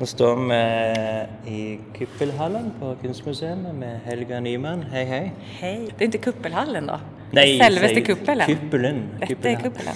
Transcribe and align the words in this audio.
Nå 0.00 0.06
står 0.06 0.36
vi 0.36 1.50
i 1.56 1.78
Kuppelhallen 1.94 2.70
på 2.80 2.96
Kunstmuseet 3.02 3.58
med 3.74 4.00
Helga 4.04 4.40
Nyman. 4.40 4.82
Hej 4.82 5.04
hej. 5.04 5.32
Hej. 5.60 5.88
Det 5.98 6.04
är 6.04 6.06
inte 6.06 6.18
Kuppelhallen 6.18 6.86
då? 6.86 7.00
Nej, 7.30 7.60
Självaste 7.60 8.00
Kuppelen? 8.00 8.46
Kuppelen. 8.46 9.08
Detta 9.28 9.48
är 9.50 9.56
Kuppelen. 9.56 9.94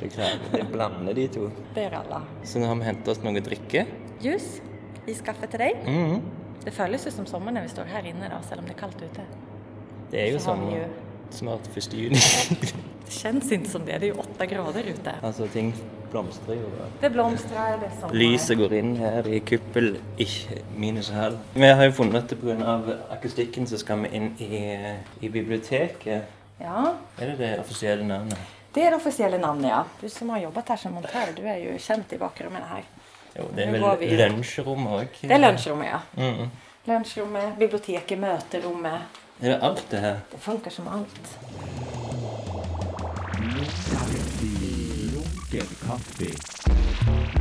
Beklagar, 0.00 0.32
det 0.52 0.72
blandar 0.72 1.14
de 1.14 1.28
to. 1.28 1.50
Det 1.74 1.84
är 1.84 1.90
alla. 1.92 2.22
Så 2.44 2.58
nu 2.58 2.66
har 2.66 2.74
vi 2.74 2.82
hämtat 2.84 3.08
oss 3.08 3.22
något 3.22 3.44
dricka. 3.44 3.84
Ljus, 4.20 4.62
iskaffe 5.06 5.46
till 5.46 5.58
dig. 5.58 5.76
Mm. 5.86 6.20
Det 6.64 6.70
känns 6.76 7.06
ju 7.06 7.10
som 7.10 7.26
sommar 7.26 7.52
när 7.52 7.62
vi 7.62 7.68
står 7.68 7.84
här 7.84 8.06
inne 8.06 8.28
då, 8.28 8.36
även 8.46 8.58
om 8.58 8.64
det 8.64 8.72
är 8.72 8.78
kallt 8.78 8.96
ute. 9.02 9.20
Det 10.10 10.22
är 10.28 10.32
ju 10.32 10.38
Så 10.38 10.44
sommar. 10.44 10.76
ju- 10.76 10.88
Snart 11.30 11.66
första 11.66 11.96
juni. 11.96 12.16
Det 13.06 13.12
känns 13.12 13.52
inte 13.52 13.70
som 13.70 13.80
det, 13.86 13.98
det 13.98 14.06
är 14.06 14.12
ju 14.14 14.20
åtta 14.20 14.46
grader 14.46 14.82
ute. 14.82 15.12
alltså 15.22 15.46
ting 15.46 15.74
blomstrar 16.10 16.54
ju. 16.54 16.60
va? 16.62 16.84
Det 17.00 17.10
blomstrar, 17.10 17.78
det 17.78 17.90
sommar. 18.00 18.14
Lyset 18.14 18.58
går 18.58 18.72
in 18.74 18.96
här 18.96 19.28
i 19.28 19.40
kuppel, 19.40 19.96
ikke 20.16 20.58
minushall. 20.76 21.38
Vi 21.54 21.66
har 21.68 21.84
det 22.28 22.36
på 22.36 22.46
grund 22.46 22.62
av 22.62 22.94
akustikken 23.10 23.66
så 23.66 23.78
ska 23.78 23.96
vi 23.96 24.08
in 24.16 24.36
i, 24.38 24.94
i 25.20 25.28
biblioteket. 25.28 26.22
Ja, 26.58 26.94
Är 27.18 27.26
det 27.26 27.36
det 27.36 27.60
officiella 27.60 28.04
namnet? 28.04 28.38
det 28.72 28.86
är 28.86 28.90
det 28.90 28.96
officiella 28.96 29.38
namnet 29.38 29.70
ja. 29.70 29.84
Du 30.00 30.08
som 30.08 30.30
har 30.30 30.38
jobbat 30.38 30.68
här 30.68 30.76
som 30.76 30.92
montör, 30.92 31.26
du 31.36 31.42
är 31.42 31.56
ju 31.56 31.78
känd 31.78 32.02
i 32.10 32.18
bakrummen 32.18 32.62
här. 32.70 32.82
Jo, 33.36 33.44
det 33.56 33.66
går 33.66 33.96
väl 33.96 33.98
vi- 33.98 34.16
lunchrum 34.16 34.86
också. 34.86 35.06
Det 35.26 35.34
är 35.34 35.38
lunchrummet 35.38 35.88
ja. 35.92 36.22
Mm. 36.22 36.48
Lunchrummet, 36.84 37.58
biblioteket, 37.58 38.18
möterummet. 38.18 39.00
Är 39.40 39.48
det 39.48 39.60
allt 39.60 39.84
det 39.90 39.96
här? 39.98 40.18
Det 40.30 40.38
funkar 40.38 40.70
som 40.70 40.88
allt. 40.88 41.38
Lunken 45.52 45.66
kaffe. 45.86 46.24
Ikke 46.24 47.37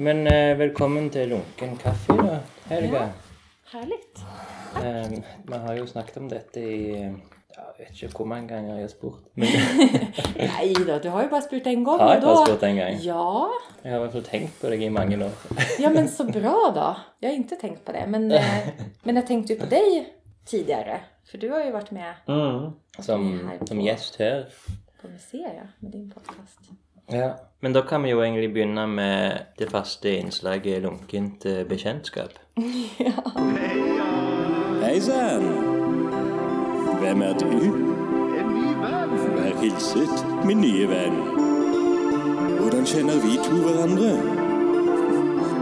Men 0.00 0.26
eh, 0.26 0.56
välkommen 0.56 1.10
till 1.10 1.28
Lunken 1.28 1.76
kaffe 1.76 2.12
då, 2.12 2.36
Helga. 2.64 3.08
Härligt. 3.72 4.18
Eh, 4.84 5.22
man 5.44 5.60
har 5.60 5.74
ju 5.74 5.86
snackat 5.86 6.16
om 6.16 6.28
detta 6.28 6.60
i, 6.60 7.02
jag 7.56 7.78
vet 7.78 8.02
inte 8.02 8.18
hur 8.18 8.24
många 8.24 8.40
gånger 8.40 8.74
jag 8.74 8.80
har 8.80 8.88
spurt. 8.88 9.24
Nej 10.36 10.74
då, 10.86 10.98
du 10.98 11.08
har 11.08 11.22
ju 11.22 11.28
bara 11.28 11.40
spurt 11.40 11.66
en 11.66 11.84
gång. 11.84 11.98
har 11.98 12.14
jag 12.14 12.22
bara 12.22 12.46
spurt 12.46 12.62
en 12.62 12.76
gång? 12.76 12.98
Ja, 13.00 13.50
Jag 13.82 14.00
har 14.00 14.08
fall 14.08 14.22
tänkt 14.22 14.60
på 14.60 14.68
det 14.68 14.76
i 14.76 14.90
många 14.90 15.26
år. 15.26 15.30
Ja 15.78 15.90
men 15.90 16.08
så 16.08 16.24
bra 16.24 16.72
då. 16.74 16.96
Jag 17.18 17.28
har 17.28 17.36
inte 17.36 17.56
tänkt 17.56 17.84
på 17.84 17.92
det. 17.92 18.04
Men, 18.06 18.32
eh, 18.32 18.68
men 19.02 19.16
jag 19.16 19.26
tänkte 19.26 19.52
ju 19.52 19.60
på 19.60 19.66
dig 19.66 20.14
tidigare. 20.44 21.00
För 21.30 21.38
du 21.38 21.50
har 21.50 21.64
ju 21.64 21.70
varit 21.70 21.90
med 21.90 22.14
Mm. 22.26 22.72
Som, 22.98 23.50
som 23.64 23.80
gäst 23.80 24.16
här. 24.18 24.48
på 25.02 25.08
museet 25.08 25.66
med 25.78 25.92
din 25.92 26.10
podcast. 26.10 26.60
Ja. 27.06 27.49
Men 27.62 27.72
då 27.72 27.82
kan 27.82 28.02
vi 28.02 28.10
ju 28.10 28.24
egentligen 28.24 28.74
börja 28.74 28.86
med 28.86 29.46
det 29.58 29.66
fasta 29.66 30.08
inslaget 30.08 30.82
lunkent 30.82 31.46
eh, 31.46 31.64
bekantskap. 31.64 32.30
Hejsan! 34.82 35.42
Vem 37.00 37.22
är 37.22 37.34
du? 37.38 37.46
En 38.38 38.54
ny 38.54 38.74
vän. 38.74 39.10
Vær 39.36 39.62
hilset, 39.62 40.24
min 40.44 40.60
nye 40.60 40.86
venn. 40.86 41.16
Hvordan 42.60 42.86
kjenner 42.86 43.20
vi 43.24 43.36
to 43.44 43.54
hverandre? 43.64 44.10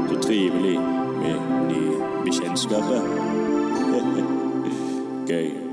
Så 0.09 0.15
trivelig 0.23 0.81
med 1.19 1.37
nye 1.69 1.93
bekjentskaper. 2.25 3.03
Gøy. 5.29 5.68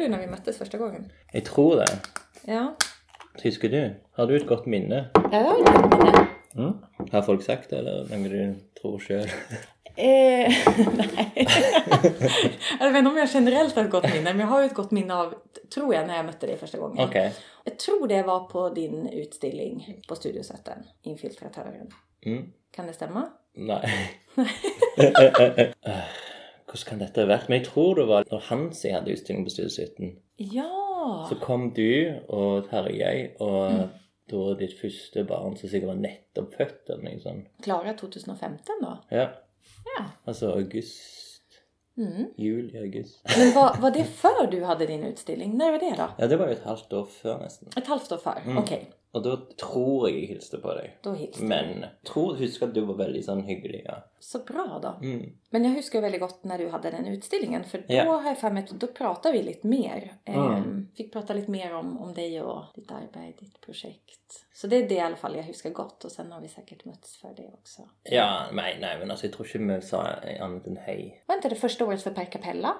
Du 0.00 0.08
när 0.08 0.18
vi 0.18 0.26
möttes 0.26 0.58
första 0.58 0.78
gången? 0.78 1.12
Jag 1.32 1.44
tror 1.44 1.76
det. 1.76 1.98
Ja. 2.44 2.76
Tysker 3.38 3.68
du? 3.68 3.94
Har 4.12 4.26
du 4.26 4.36
ett 4.36 4.46
gott 4.46 4.66
minne? 4.66 5.10
Ja, 5.14 5.28
jag 5.32 5.44
har 5.44 5.60
ett 5.60 6.04
minne. 6.04 6.26
Mm. 6.54 6.72
Har 7.12 7.22
folk 7.22 7.42
sagt 7.42 7.70
det 7.70 7.78
eller 7.78 8.00
något 8.00 8.30
du 8.30 8.54
tror 8.80 8.98
själv? 8.98 9.28
Eh, 9.96 10.06
nej. 10.96 11.46
jag 12.80 12.90
vet 12.90 12.98
inte 12.98 13.10
om 13.10 13.16
jag 13.16 13.28
generellt 13.32 13.76
har 13.76 13.84
ett 13.84 13.90
gott 13.90 14.14
minne, 14.14 14.32
men 14.32 14.40
jag 14.40 14.46
har 14.46 14.60
ju 14.60 14.66
ett 14.66 14.74
gott 14.74 14.90
minne 14.90 15.14
av, 15.14 15.34
tror 15.74 15.94
jag, 15.94 16.06
när 16.06 16.16
jag 16.16 16.26
mötte 16.26 16.46
dig 16.46 16.56
första 16.56 16.78
gången. 16.78 17.08
Okej. 17.08 17.34
Jag 17.64 17.78
tror 17.78 18.08
det 18.08 18.22
var 18.22 18.40
på 18.40 18.68
din 18.68 19.08
utställning 19.08 20.02
på 20.08 20.14
Studiosätten, 20.14 20.78
Infiltratören. 21.02 21.88
Mm. 22.26 22.52
Kan 22.70 22.86
det 22.86 22.92
stämma? 22.92 23.28
Nej. 23.54 23.90
Hvordan 26.70 26.86
kan 26.86 27.00
dette 27.02 27.22
ha 27.24 27.26
vært? 27.26 27.48
Men 27.50 27.58
jeg 27.58 27.66
tror 27.66 27.96
det 27.98 28.06
var 28.06 28.28
når 28.30 28.44
Hansi 28.46 28.92
hadde 28.94 29.14
utstilling 29.14 29.46
på 29.46 29.50
Studio 29.50 30.10
Ja! 30.38 30.68
Så 31.28 31.38
kom 31.42 31.72
du 31.74 32.20
og 32.28 32.68
Tarjei 32.70 33.32
og 33.42 33.88
da 34.30 34.42
ditt 34.60 34.76
første 34.78 35.24
barn 35.26 35.56
som 35.58 35.70
sikkert 35.70 35.90
var 35.90 36.02
nettopp 36.04 36.52
født 36.54 36.92
eller 36.92 37.02
noe 37.08 37.22
sånt. 37.24 37.48
Klara 37.64 37.96
2015 37.98 38.84
då? 38.84 38.92
Ja. 39.10 39.26
Ja. 39.96 40.04
Altså 40.24 40.52
august. 40.54 41.58
Mm. 41.98 42.30
Juli, 42.38 42.78
august. 42.78 43.20
Men 43.38 43.50
var, 43.54 43.76
var 43.80 43.90
det 43.90 44.04
för 44.04 44.46
du 44.50 44.62
hade 44.64 44.86
din 44.86 45.04
utställning? 45.04 45.56
När 45.58 45.70
var 45.72 45.78
det 45.78 45.94
då? 45.96 46.08
Ja, 46.18 46.26
det 46.26 46.36
var 46.36 46.46
jo 46.46 46.52
et 46.52 46.64
halvt 46.64 46.92
år 46.92 47.06
før 47.10 47.42
nesten. 47.42 47.68
Ett 47.76 47.86
halvt 47.86 48.12
år 48.12 48.16
för? 48.16 48.42
Mm. 48.44 48.58
Okej, 48.58 48.90
Og 49.12 49.24
da 49.24 49.32
tror 49.58 50.08
jeg 50.08 50.28
hilste 50.28 50.58
på 50.62 50.74
deg. 50.76 50.90
då 51.02 51.12
hilste 51.18 51.44
Men 51.44 51.84
tror, 52.06 52.36
husker 52.38 52.68
at 52.68 52.74
du 52.74 52.80
var 52.86 52.94
veldig 52.94 53.24
sånn 53.26 53.40
hyggelig. 53.42 53.82
ja. 53.84 53.94
Så 54.20 54.38
bra 54.38 54.78
då. 54.82 55.06
Mm. 55.06 55.32
Men 55.50 55.64
jag 55.64 55.70
huskar 55.70 56.00
väldigt 56.00 56.20
gott 56.20 56.44
när 56.44 56.58
du 56.58 56.68
hade 56.68 56.90
den 56.90 57.06
utställningen 57.06 57.64
för 57.64 57.78
då 57.78 57.84
Ja. 57.94 58.04
har 58.04 58.28
jag 58.28 58.38
för 58.38 58.50
mig 58.50 58.64
att 58.64 58.70
då 58.80 58.86
pratade 58.86 59.38
vi 59.38 59.42
lite 59.42 59.66
mer. 59.66 60.12
Mm. 60.24 60.52
Ehm, 60.52 60.88
fick 60.96 61.12
prata 61.12 61.34
lite 61.34 61.50
mer 61.50 61.74
om, 61.74 61.98
om 61.98 62.14
dig 62.14 62.42
och 62.42 62.64
ditt 62.74 62.90
arbete, 62.92 63.44
ditt 63.44 63.60
projekt. 63.60 64.46
Så 64.54 64.66
det 64.66 64.76
är 64.76 64.88
det 64.88 64.94
i 64.94 65.00
alla 65.00 65.16
fall 65.16 65.36
jag 65.36 65.42
huskar 65.42 65.70
gott 65.70 66.04
och 66.04 66.12
sen 66.12 66.32
har 66.32 66.40
vi 66.40 66.48
säkert 66.48 66.84
mötts 66.84 67.16
för 67.20 67.28
det 67.36 67.50
också. 67.52 67.82
Ja, 68.02 68.46
nei, 68.52 68.78
nei, 68.80 68.98
men 68.98 69.10
altså, 69.10 69.26
jeg 69.26 69.32
tror 69.34 69.46
ikke 69.46 69.58
vi 69.58 69.80
sa 69.82 70.02
annet 70.40 70.66
enn 70.66 70.76
hei. 70.86 71.22
Var 71.26 71.34
inte 71.36 71.48
det 71.48 71.56
första 71.56 71.86
året 71.86 72.02
för 72.02 72.10
Per 72.10 72.24
Capella? 72.24 72.76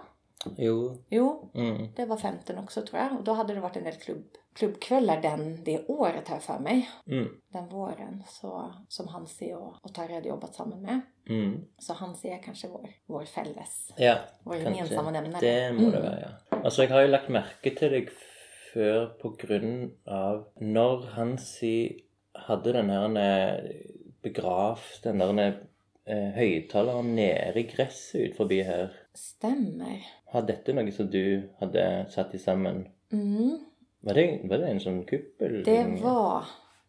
Jo. 0.57 0.97
Jo, 1.11 1.51
Mm. 1.55 1.89
det 1.97 2.05
var 2.07 2.17
15 2.17 2.59
också 2.59 2.83
tror 2.83 3.01
jag. 3.03 3.13
Och 3.19 3.25
då 3.25 3.33
hade 3.33 3.55
det 3.55 3.61
varit 3.61 3.77
en 3.77 3.85
del 3.85 3.95
klubb, 3.95 4.25
klubbkvällar 4.55 5.23
den, 5.23 5.65
det 5.65 5.87
året 5.89 6.29
här 6.29 6.39
för 6.39 6.59
mig. 6.59 6.89
Mm. 7.07 7.29
Den 7.53 7.69
våren 7.69 8.23
så, 8.29 8.75
som 8.89 9.09
Hansi 9.09 9.53
och, 9.55 9.75
och 9.85 9.95
Tarja 9.95 10.15
hade 10.15 10.29
jobbat 10.29 10.55
samman 10.55 10.83
med. 10.83 11.01
Mm. 11.29 11.65
Så 11.79 11.93
Hansi 11.93 12.29
är 12.29 12.43
kanske 12.43 12.69
vår, 12.69 12.91
vår 13.07 13.25
fälles. 13.25 13.93
Ja, 13.97 14.17
Vår 14.45 14.57
gemensamma 14.57 15.11
nämnare. 15.11 15.41
Det 15.41 15.73
må 15.73 15.91
det 15.91 15.99
Mm. 15.99 16.03
være, 16.03 16.21
ja. 16.51 16.57
Altså, 16.65 16.83
jeg 16.83 16.91
har 16.91 17.01
jo 17.01 17.09
lagt 17.09 17.29
merke 17.29 17.71
til 17.79 17.91
deg 17.91 18.09
før 18.75 19.07
på 19.23 19.29
grunn 19.39 19.91
av 20.07 20.45
når 20.61 21.07
Hansi 21.15 22.05
hadde 22.35 22.73
den 22.73 22.91
her 22.91 23.17
eh, 23.19 23.71
begravd 24.23 25.03
den 25.05 25.19
der 25.19 25.53
eh, 26.07 26.31
høyttaleren 26.37 27.15
nede 27.17 27.59
i 27.61 27.63
gresset 27.63 28.31
ut 28.31 28.37
forbi 28.37 28.63
her. 28.63 28.89
Stämmer. 29.15 30.01
Har 30.31 30.47
dette 30.47 30.75
noe 30.77 30.93
som 30.95 31.09
du 31.11 31.51
hadde 31.59 31.85
satt 32.13 32.35
sammen? 32.41 32.85
Mm. 33.13 33.59
Var 34.07 34.17
det, 34.17 34.27
var 34.49 34.63
det 34.63 34.69
en 34.71 34.83
sånn 34.83 35.01
kuppel? 35.09 35.61
Det 35.67 35.81
var 36.01 36.47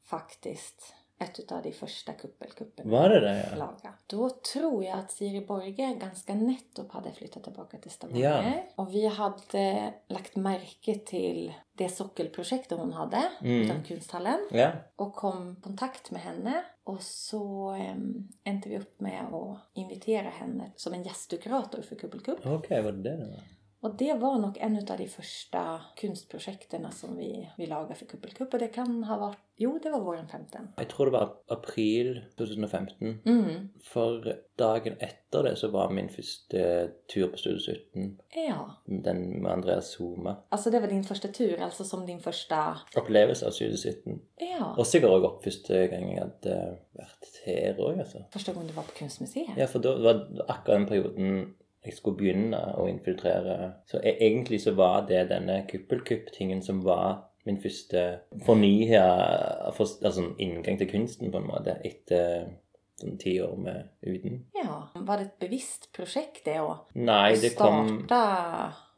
faktiskt 0.08 0.94
ett 1.22 1.52
av 1.52 1.62
de 1.64 1.72
första 1.72 2.14
kuppelkuppen. 2.14 2.90
Var 2.90 3.10
det 3.10 3.20
det, 3.20 3.48
ja? 3.52 3.58
Laga. 3.58 3.94
Då 4.08 4.30
tror 4.30 4.84
jag 4.86 5.00
att 5.00 5.12
Siri 5.12 5.46
Borge 5.46 5.94
ganska 5.96 6.34
nettopp 6.34 6.92
hade 6.92 7.12
flyttat 7.12 7.44
tillbaka 7.44 7.78
till 7.78 7.92
Stavanger. 7.92 8.44
Ja. 8.76 8.84
Och 8.84 8.94
vi 8.94 9.08
hade 9.08 9.94
lagt 10.08 10.36
märke 10.36 10.96
till 11.00 11.54
det 11.74 11.90
sockelprojektet 11.90 12.78
hon 12.78 12.94
hade 12.94 13.22
Mm. 13.42 13.62
utanför 13.62 13.94
konsthallen. 13.96 14.40
Ja. 14.52 14.72
och 14.96 15.16
kom 15.16 15.56
i 15.60 15.62
kontakt 15.62 16.12
med 16.12 16.22
henne. 16.22 16.64
Och 16.84 17.02
så 17.02 17.72
um, 17.96 18.28
äntade 18.44 18.70
vi 18.76 18.82
upp 18.82 19.00
med 19.00 19.22
att 19.34 19.58
invitera 19.74 20.30
henne 20.30 20.72
som 20.76 20.94
en 20.94 21.04
gästdekorator 21.04 21.82
för 21.82 21.96
Kuppelkupp. 21.96 22.46
Ok, 22.46 22.70
var 22.70 22.92
det 22.92 23.02
det 23.04 23.18
det 23.18 23.26
var? 23.26 23.42
Och 23.82 23.96
det 23.98 24.14
var 24.14 24.38
nog 24.40 24.58
en 24.58 24.76
av 24.78 24.98
de 24.98 25.08
första 25.08 25.82
kunstprojekten 25.98 26.92
som 26.92 27.18
vi, 27.18 27.50
vi 27.58 27.66
lagade 27.66 27.96
för 27.96 28.06
Kuppelkupp. 28.06 28.54
Och 28.54 28.60
det 28.60 28.68
kan 28.68 29.04
ha 29.04 29.18
varit, 29.18 29.38
jo 29.58 29.80
det 29.84 29.90
var 29.90 30.00
våren 30.00 30.28
15. 30.28 30.68
Jeg 30.78 30.90
tror 30.90 31.06
det 31.06 31.12
var 31.12 31.34
april 31.48 32.22
2015. 32.38 33.20
Mm. 33.26 33.70
For 33.84 34.36
dagen 34.58 34.94
etter 35.00 35.44
det 35.44 35.56
så 35.58 35.68
var 35.74 35.90
min 35.90 36.10
første 36.10 36.92
tur 37.14 37.28
på 37.32 37.38
Studio 37.38 37.60
17. 37.94 38.18
Ja, 38.36 38.72
Den 38.86 39.42
med 39.42 39.52
Andreas 39.52 39.96
Zuma. 39.98 40.36
alltså 40.50 40.70
det 40.70 40.80
var 40.80 40.88
din 40.88 41.04
första 41.04 41.28
tur, 41.28 41.62
alltså 41.62 41.84
som 41.84 42.06
din 42.06 42.20
första... 42.20 42.78
Opplevelse 42.98 43.48
av 43.48 43.52
Studio 43.52 43.78
17. 43.78 44.20
Ja, 44.38 44.76
Og 44.78 44.86
sikkert 44.88 45.10
òg 45.10 45.26
opp 45.26 45.42
første 45.44 45.88
gang 45.88 46.12
jeg 46.14 46.22
hadde 46.22 46.60
vært 46.94 47.32
her 47.46 47.80
òg, 47.82 48.00
altså. 48.00 48.24
första 48.34 48.54
gången 48.54 48.68
du 48.68 48.74
var 48.74 48.84
på 48.84 48.98
Kunstmuseet. 49.00 49.58
Ja, 49.58 49.66
for 49.68 49.80
da 49.80 49.96
var 49.98 50.14
det 50.30 50.46
akkurat 50.48 50.78
den 50.78 50.86
perioden 50.88 51.56
jeg 51.84 51.94
skulle 51.98 52.18
begynne 52.18 52.60
å 52.78 52.88
infiltrere. 52.90 53.74
Så 53.90 53.98
e- 54.04 54.18
egentlig 54.20 54.62
så 54.62 54.76
var 54.78 55.06
det 55.10 55.28
denne 55.32 55.64
kuppelkupp-tingen 55.70 56.62
som 56.64 56.84
var 56.86 57.24
min 57.46 57.58
første 57.58 58.20
fornya 58.46 59.06
for, 59.74 59.86
altså, 60.06 60.28
inngang 60.38 60.78
til 60.78 60.90
kunsten, 60.92 61.32
på 61.34 61.40
en 61.42 61.48
måte, 61.50 61.78
etter 61.86 62.52
sånn 63.02 63.16
ti 63.18 63.40
år 63.42 63.56
med 63.58 63.88
uten. 64.06 64.44
Ja, 64.54 64.84
var 64.94 65.18
det 65.18 65.24
ett 65.32 65.40
bevisst 65.40 65.88
projekt 65.96 66.46
det 66.46 66.58
att 66.60 66.96
Nei, 66.96 67.34
det 67.42 67.56
kom? 67.58 68.06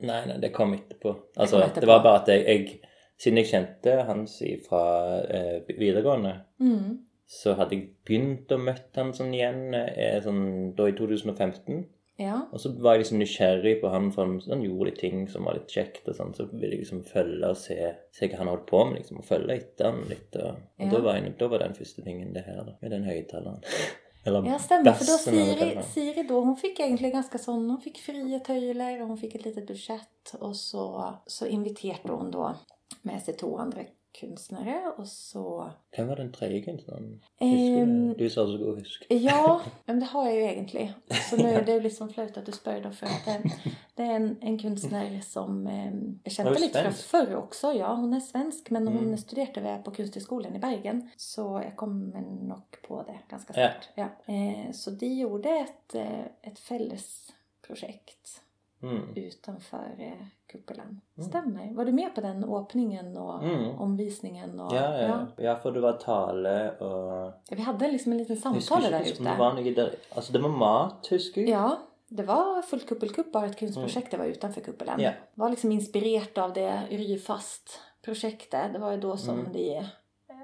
Nei, 0.04 0.26
nei, 0.28 0.38
det 0.44 0.52
kom 0.52 0.74
etterpå. 0.76 1.16
Altså, 1.38 1.62
kom 1.62 1.70
etterpå. 1.70 1.80
det 1.80 1.88
var 1.88 2.04
bare 2.04 2.22
at 2.22 2.28
jeg, 2.28 2.44
jeg 2.48 2.90
Siden 3.24 3.38
jeg 3.38 3.48
kjente 3.48 3.92
Hans 4.08 4.40
fra 4.68 5.22
eh, 5.30 5.62
videregående, 5.78 6.32
Mm. 6.60 6.98
så 7.30 7.54
hadde 7.56 7.76
jeg 7.78 7.90
begynt 8.06 8.52
å 8.52 8.58
møte 8.60 8.98
han 9.00 9.14
sånn 9.14 9.32
igjen 9.34 9.74
eh, 9.78 10.18
sånn, 10.26 10.74
da 10.76 10.88
i 10.90 10.96
2015. 10.98 11.86
Ja, 12.24 12.40
Og 12.52 12.60
så 12.64 12.72
var 12.80 12.96
jeg 12.96 13.04
liksom 13.04 13.20
nysgjerrig 13.22 13.76
på 13.82 13.90
han, 13.94 14.12
for 14.16 14.26
han, 14.26 14.38
han 14.48 14.64
gjorde 14.66 14.90
litt 14.90 15.00
ting 15.04 15.26
som 15.32 15.46
var 15.48 15.58
litt 15.60 15.72
kjekt. 15.72 16.08
og 16.08 16.16
sånn, 16.16 16.34
Så 16.38 16.48
ville 16.52 16.76
jeg 16.76 16.86
liksom 16.86 17.04
følge 17.04 17.50
og 17.50 17.58
se, 17.60 17.78
se 18.16 18.28
hva 18.32 18.38
han 18.42 18.48
holdt 18.54 18.66
på 18.70 18.86
med, 18.86 19.02
liksom, 19.02 19.20
og 19.20 19.28
følge 19.28 19.58
etter 19.60 19.92
han 19.92 20.02
litt. 20.10 20.36
Og, 20.36 20.56
og 20.80 20.86
Ja. 20.88 20.92
da, 20.96 21.02
var 21.02 21.20
jeg, 21.20 21.36
da 21.40 21.48
var 21.52 21.60
den 21.66 21.76
første 21.76 22.02
tingen 22.06 22.34
det 22.34 22.46
her, 22.48 22.64
da, 22.64 22.78
med 22.82 22.92
den 22.92 23.04
høyttaleren. 23.04 23.62
Eller 24.26 24.46
ja 24.48 24.60
stämmer. 24.60 24.94
För 24.94 25.06
då 25.06 25.18
Siri. 25.18 25.84
Siri 25.84 26.24
då, 26.24 26.40
hon 26.40 26.56
fick 26.56 26.80
egentligen 26.80 27.14
ganska 27.14 27.38
sån, 27.38 27.70
hon 27.70 27.82
fick 27.82 27.98
fria 27.98 28.40
töjler 28.40 29.02
och 29.02 29.08
hon 29.08 29.18
fick 29.18 29.36
ett 29.36 29.46
litet 29.46 29.68
budget 29.68 30.36
och 30.40 30.56
så, 30.56 31.14
så 31.28 31.48
inviterade 31.48 32.14
hon 32.14 32.32
då 32.32 32.56
med 33.02 33.22
sig 33.22 33.34
två 33.34 33.58
andra 33.58 33.82
konstnärer 34.20 35.00
och 35.00 35.08
så... 35.08 35.72
Hvem 35.96 36.08
var 36.08 36.16
den 36.16 36.32
tredje 36.32 36.62
kunstneren? 36.62 37.22
Husker 37.40 37.78
Ehm, 37.82 38.14
du? 38.18 38.30
Sa 38.30 38.44
du 38.46 38.58
skulle 38.58 38.72
huske. 38.80 39.16
Ja, 39.16 39.62
men 39.86 40.00
det 40.00 40.06
har 40.06 40.26
jag 40.26 40.36
ju 40.36 40.42
egentligen. 40.44 40.94
Så 41.30 41.38
nu 41.38 41.50
är 41.50 41.66
det 41.66 41.80
liksom 41.80 42.10
flaut 42.10 42.38
att 42.38 42.46
du 42.46 42.52
spör 42.52 42.82
då 42.82 42.92
för 42.92 43.06
att 43.06 43.28
eh, 43.28 43.52
det 43.96 44.04
är 44.04 44.12
en, 44.16 44.38
en 44.42 44.60
konstnär 44.60 45.22
som 45.22 45.68
eh, 45.68 45.92
jag 46.24 46.34
kände 46.34 46.60
lite 46.60 46.82
från 46.84 46.94
förr 46.94 47.36
också. 47.36 47.74
Ja, 47.74 47.94
hon 47.96 48.14
är 48.14 48.20
svensk 48.20 48.70
men 48.70 48.88
hon 48.88 48.98
Mm. 48.98 49.18
studerade 49.18 49.62
väl 49.62 49.82
på 49.82 49.92
Kunsthögskolan 49.92 50.56
i 50.56 50.60
Bergen. 50.60 51.10
Så 51.16 51.62
jag 51.64 51.76
kommer 51.76 52.22
nog 52.22 52.62
på 52.88 53.04
det 53.04 53.20
ganska 53.30 53.54
Ja. 53.62 53.70
snart. 53.70 53.90
Ja. 54.26 54.34
Eh, 54.34 54.72
så 54.72 54.92
de 54.92 55.06
gjorde 55.08 55.50
ett, 55.50 55.96
eh, 55.96 56.26
ett 56.42 56.60
fällesprojekt 56.60 58.42
Mm. 58.84 59.02
utanför 59.16 59.96
eh, 60.00 60.26
kuppelen. 60.52 61.02
Mm. 61.18 61.30
Stämmer. 61.30 61.74
Var 61.74 61.86
du 61.86 61.92
med 61.92 62.16
på 62.16 62.22
den 62.22 62.44
öppningen 62.44 63.18
och 63.18 63.44
Mm. 63.44 63.80
omvisningen? 63.80 64.60
Och, 64.60 64.74
Ja, 64.76 64.98
ja. 65.02 65.28
ja, 65.38 65.56
for 65.56 65.72
det 65.72 65.80
var 65.80 65.94
tale 65.94 66.72
og 66.80 67.34
Ja, 67.50 67.56
Vi 67.56 67.62
hade 67.62 67.92
liksom 67.92 68.12
en 68.12 68.18
liten 68.18 68.38
samtal 68.38 68.82
där 68.82 69.00
liksom, 69.00 69.26
det 69.26 69.32
ute. 69.32 69.40
var 69.40 69.54
noe 69.54 69.74
der 69.74 69.96
Altså, 70.16 70.34
det 70.34 70.40
var 70.40 70.50
mat, 70.50 71.08
husker 71.12 71.42
jeg. 71.42 71.50
Ja, 71.50 71.78
det 72.10 72.24
var 72.24 72.62
fullt 72.62 72.88
kuppelkupp, 72.90 73.32
bara 73.32 73.46
ett 73.46 73.60
konstprojekt 73.60 74.12
det 74.12 74.18
var 74.18 74.26
utanför 74.26 74.62
kuppelen. 74.62 75.00
Ja. 75.00 75.12
var 75.36 75.50
liksom 75.50 75.72
inspirerat 75.72 76.38
av 76.38 76.54
det 76.54 76.80
Ryfast-projektet. 76.90 78.74
Det 78.74 78.80
var 78.80 78.92
ju 78.92 78.98
då 78.98 79.18
som 79.18 79.40
Mm. 79.40 79.52
de, 79.54 79.86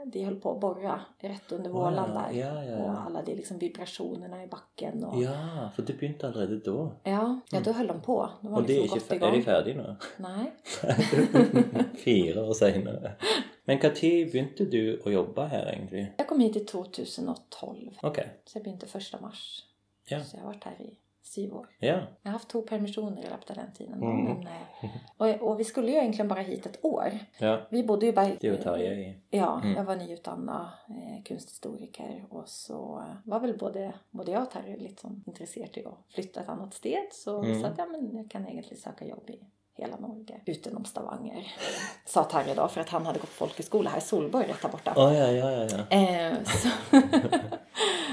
de 0.06 0.24
höll 0.26 0.36
på 0.36 0.52
att 0.52 0.60
borra 0.60 1.02
rätt 1.20 1.52
under 1.52 1.70
vålan 1.70 2.12
ja. 2.16 2.22
där. 2.22 2.40
Ja, 2.40 2.64
ja, 2.64 2.78
Och 2.78 2.90
ja. 2.90 2.98
alla 3.08 3.22
de 3.22 3.36
liksom 3.36 3.58
vibrationerna 3.58 4.44
i 4.44 4.48
backen. 4.48 5.04
Och, 5.04 5.24
ja. 5.24 5.32
Ja, 5.32 5.70
for 5.76 5.82
det 5.82 5.94
begynte 5.94 6.28
allerede 6.28 6.60
da. 6.60 6.92
Ja, 7.04 7.40
då 7.64 7.72
höll 7.72 7.88
de 7.88 8.02
på. 8.02 8.30
De 8.42 8.52
var 8.52 8.62
Og 8.62 8.68
de 8.68 8.74
er, 8.78 8.82
liksom 8.82 9.00
fe- 9.00 9.16
igång. 9.16 9.30
er 9.30 9.38
de 9.38 9.44
ferdige 9.44 9.76
nå? 9.78 9.96
Nej. 10.18 10.52
Fire 12.04 12.42
år 12.42 12.54
seinere. 12.54 13.12
Men 13.66 13.78
når 13.78 13.90
begynte 14.32 14.66
du 14.66 15.02
å 15.06 15.12
jobbe 15.12 15.46
her, 15.48 15.66
egentlig? 15.74 16.14
Jag 16.18 16.28
kom 16.28 16.40
hit 16.40 16.56
i 16.56 16.60
2012. 16.66 17.98
Ok. 18.04 18.20
Så 18.46 18.58
jag 18.58 18.64
begynte 18.64 18.88
första 18.88 19.22
mars. 19.22 19.66
Ja. 20.10 20.24
Så 20.24 20.38
jag 20.38 20.42
har 20.42 20.48
varit 20.48 20.64
här 20.64 20.82
i 20.82 20.98
syv 21.30 21.54
år. 21.54 21.68
Ja. 21.80 21.88
Jag 22.22 22.30
har 22.30 22.32
haft 22.32 22.50
två 22.50 22.62
permissioner 22.62 23.22
i 23.22 23.26
löpet 23.30 23.50
av 23.50 23.56
den 23.56 23.74
tiden. 23.74 23.94
Mm. 24.04 24.24
Men, 24.26 24.48
eh, 24.48 25.42
och, 25.42 25.48
och 25.52 25.60
vi 25.60 25.64
skulle 25.64 25.92
ju 25.92 25.98
egentligen 25.98 26.28
bara 26.28 26.40
hit 26.42 26.66
ett 26.66 26.86
år. 26.86 27.10
ja. 27.40 27.68
Vi 27.70 27.84
bodde 27.84 28.06
ju 28.06 28.12
bara... 28.14 28.28
Det 28.42 28.52
å 28.54 28.58
ta 28.64 28.78
i. 28.78 29.16
Ja, 29.30 29.62
Mm. 29.64 29.76
jag 29.76 29.84
var 29.84 29.96
nyutannad 29.96 30.68
eh, 30.90 31.24
konsthistoriker 31.28 32.26
och 32.30 32.50
så 32.50 33.04
var 33.24 33.40
väl 33.40 33.58
både, 33.58 33.94
både 34.12 34.32
jag 34.32 34.42
och 34.42 34.52
Terry 34.52 34.78
liksom 34.78 35.24
intresserade 35.28 35.80
i 35.80 35.86
att 35.86 36.06
flytta 36.10 36.42
ett 36.42 36.50
annat 36.50 36.74
sted. 36.74 37.04
Så 37.12 37.42
vi 37.42 37.48
Mm. 37.50 37.62
sa 37.62 37.68
att 37.68 37.78
ja, 37.78 37.86
men 37.86 38.16
jag 38.18 38.32
kan 38.32 38.48
egentligen 38.48 38.82
söka 38.82 39.06
jobb 39.06 39.30
i 39.30 39.40
hela 39.82 39.98
Norge 39.98 40.42
utom 40.46 40.86
Stavanger. 40.86 41.48
Sa 42.06 42.24
Terry 42.24 42.54
då 42.56 42.68
för 42.68 42.82
att 42.82 42.90
han 42.90 43.06
hade 43.06 43.20
gått 43.20 43.30
folkhögskola 43.30 43.90
här 43.90 43.98
i 43.98 44.02
Solborg 44.02 44.48
rätt 44.48 44.62
där 44.62 44.70
borta. 44.70 44.94
Å 44.96 45.14
ja, 45.14 45.32
ja, 45.32 45.52
ja. 45.52 45.86
ja. 45.90 45.98
Eh, 45.98 46.44
så 46.44 46.70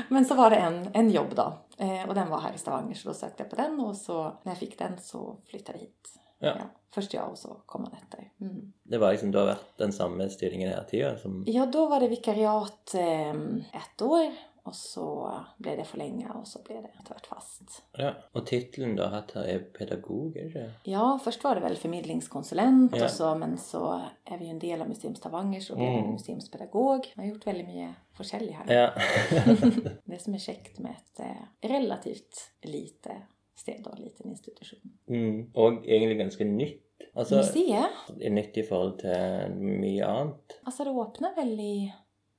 men 0.09 0.25
så 0.25 0.35
var 0.35 0.51
det 0.51 0.57
en, 0.57 0.89
en 0.93 1.11
jobb 1.11 1.35
då 1.37 1.59
eh, 1.79 2.09
och 2.09 2.15
den 2.15 2.31
var 2.31 2.41
här 2.41 2.55
i 2.55 2.59
Stavanger 2.59 2.95
så 2.95 3.09
då 3.09 3.15
sökte 3.15 3.43
jag 3.43 3.51
på 3.51 3.57
den 3.57 3.81
och 3.81 3.97
så 3.97 4.23
när 4.43 4.53
jag 4.53 4.59
fick 4.59 4.79
den 4.79 4.99
så 4.99 5.37
flyttade 5.47 5.79
jag 5.79 5.83
hit. 5.83 6.19
Ja. 6.39 6.55
Först 6.95 7.15
jag 7.15 7.31
och 7.31 7.39
så 7.39 7.49
kom 7.67 7.85
han 7.85 7.93
efter. 7.93 8.33
Mm. 8.41 8.73
Det 8.83 8.99
var 8.99 9.11
liksom, 9.11 9.31
Du 9.31 9.39
har 9.39 9.47
vært 9.47 9.79
den 9.79 9.93
samme 9.93 10.29
stillingen 10.29 10.69
hele 10.69 10.85
tida? 10.85 11.19
Som... 11.19 11.45
Ja, 11.47 11.67
då 11.67 11.87
var 11.87 12.01
det 12.01 12.09
vikariat 12.09 12.95
eh, 12.95 13.31
ett 13.31 14.03
år 14.03 14.33
och 14.67 14.75
så 14.75 15.33
blev 15.59 15.77
det 15.77 15.85
förlänga 15.85 16.33
och 16.33 16.47
så 16.49 16.59
blev 16.63 16.83
det 16.83 16.91
tvärt 17.09 17.27
fast. 17.27 17.83
Ja. 17.99 18.13
Og 18.35 18.47
tittelen 18.47 18.97
du 18.97 19.03
har 19.03 19.11
hatt 19.11 19.33
her, 19.35 19.43
er 19.55 19.59
pedagog, 19.79 20.37
er 20.37 20.43
det 20.43 20.49
ikke? 20.49 20.71
Ja, 20.91 21.19
först 21.25 21.45
var 21.45 21.55
det 21.55 21.61
väl 21.61 21.77
förmedlingskonsulent 21.77 22.97
Ja. 22.97 23.05
och 23.05 23.11
så, 23.11 23.35
men 23.35 23.59
så 23.59 24.01
är 24.25 24.39
vi 24.39 24.45
ju 24.45 24.51
en 24.51 24.59
del 24.59 24.81
av 24.83 24.89
Museum 24.89 25.15
Stavanger 25.15 25.61
så 25.61 25.75
blev 25.77 25.89
jag 25.89 25.99
Mm. 25.99 26.11
museumspedagog. 26.13 27.13
Jag 27.17 27.23
har 27.23 27.29
gjort 27.31 27.47
väldigt 27.47 27.67
mycket 27.67 27.95
forskjellig 28.17 28.53
här. 28.53 28.75
Ja. 28.75 28.91
Det 30.05 30.19
som 30.23 30.35
är 30.35 30.39
käckt 30.39 30.79
med 30.79 30.93
ett 30.93 31.21
eh, 31.21 31.69
relativt 31.71 32.51
lite 32.63 33.23
sted 33.55 33.87
och 33.87 33.99
liten 33.99 34.31
institution. 34.31 34.81
mm. 35.09 35.51
Og 35.55 35.87
egentlig 35.87 36.19
ganske 36.19 36.45
nytt. 36.45 36.83
Altså, 37.15 37.37
Museet, 37.37 37.87
er 38.21 38.31
nytt 38.31 38.57
i 38.57 38.63
forhold 38.63 38.99
til 38.99 39.55
mye 39.57 40.05
annet. 40.07 40.61
alltså 40.65 40.85
det 40.85 40.91
öppnade 40.91 41.35
väl 41.37 41.61
i 41.61 41.93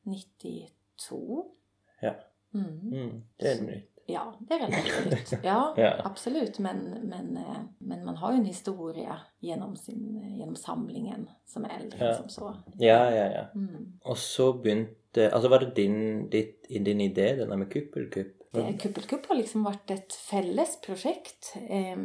92. 0.05 1.45
Ja. 2.01 2.13
Mm. 2.53 2.93
Mm. 2.93 3.23
Det 3.37 3.47
er 3.51 3.61
nytt. 3.63 3.93
Ja, 4.09 4.33
det 4.39 4.53
är 4.53 4.59
relativt 4.59 5.05
nytt. 5.31 5.43
Ja, 5.43 5.73
Ja. 5.77 6.01
absolut. 6.03 6.59
Men, 6.59 6.77
men, 7.03 7.37
eh, 7.37 7.57
men 7.77 8.05
man 8.05 8.15
har 8.17 8.31
ju 8.31 8.37
en 8.37 8.45
historia 8.45 9.19
genom, 9.39 9.75
sin, 9.75 10.35
genom 10.37 10.55
samlingen 10.55 11.29
som 11.45 11.65
är 11.65 11.69
äldre. 11.81 11.97
Ja. 11.99 12.07
Liksom 12.09 12.29
så. 12.29 12.55
Ja, 12.77 13.11
ja, 13.15 13.25
ja. 13.31 13.45
Mm. 13.55 13.99
Og 14.03 14.17
så 14.17 14.53
begynte 14.53 14.93
Altså, 15.33 15.49
var 15.49 15.59
det 15.59 15.75
din, 15.75 16.29
ditt, 16.29 16.65
din 16.69 17.01
idé, 17.01 17.35
det 17.35 17.45
der 17.49 17.55
med 17.57 17.71
kuppelkupp? 17.73 18.55
Eh, 18.55 18.77
Kuppelkupp 18.77 19.25
har 19.25 19.35
liksom 19.35 19.63
varit 19.63 19.91
ett 19.91 20.13
fällesprojekt. 20.13 21.53
Eh, 21.69 21.97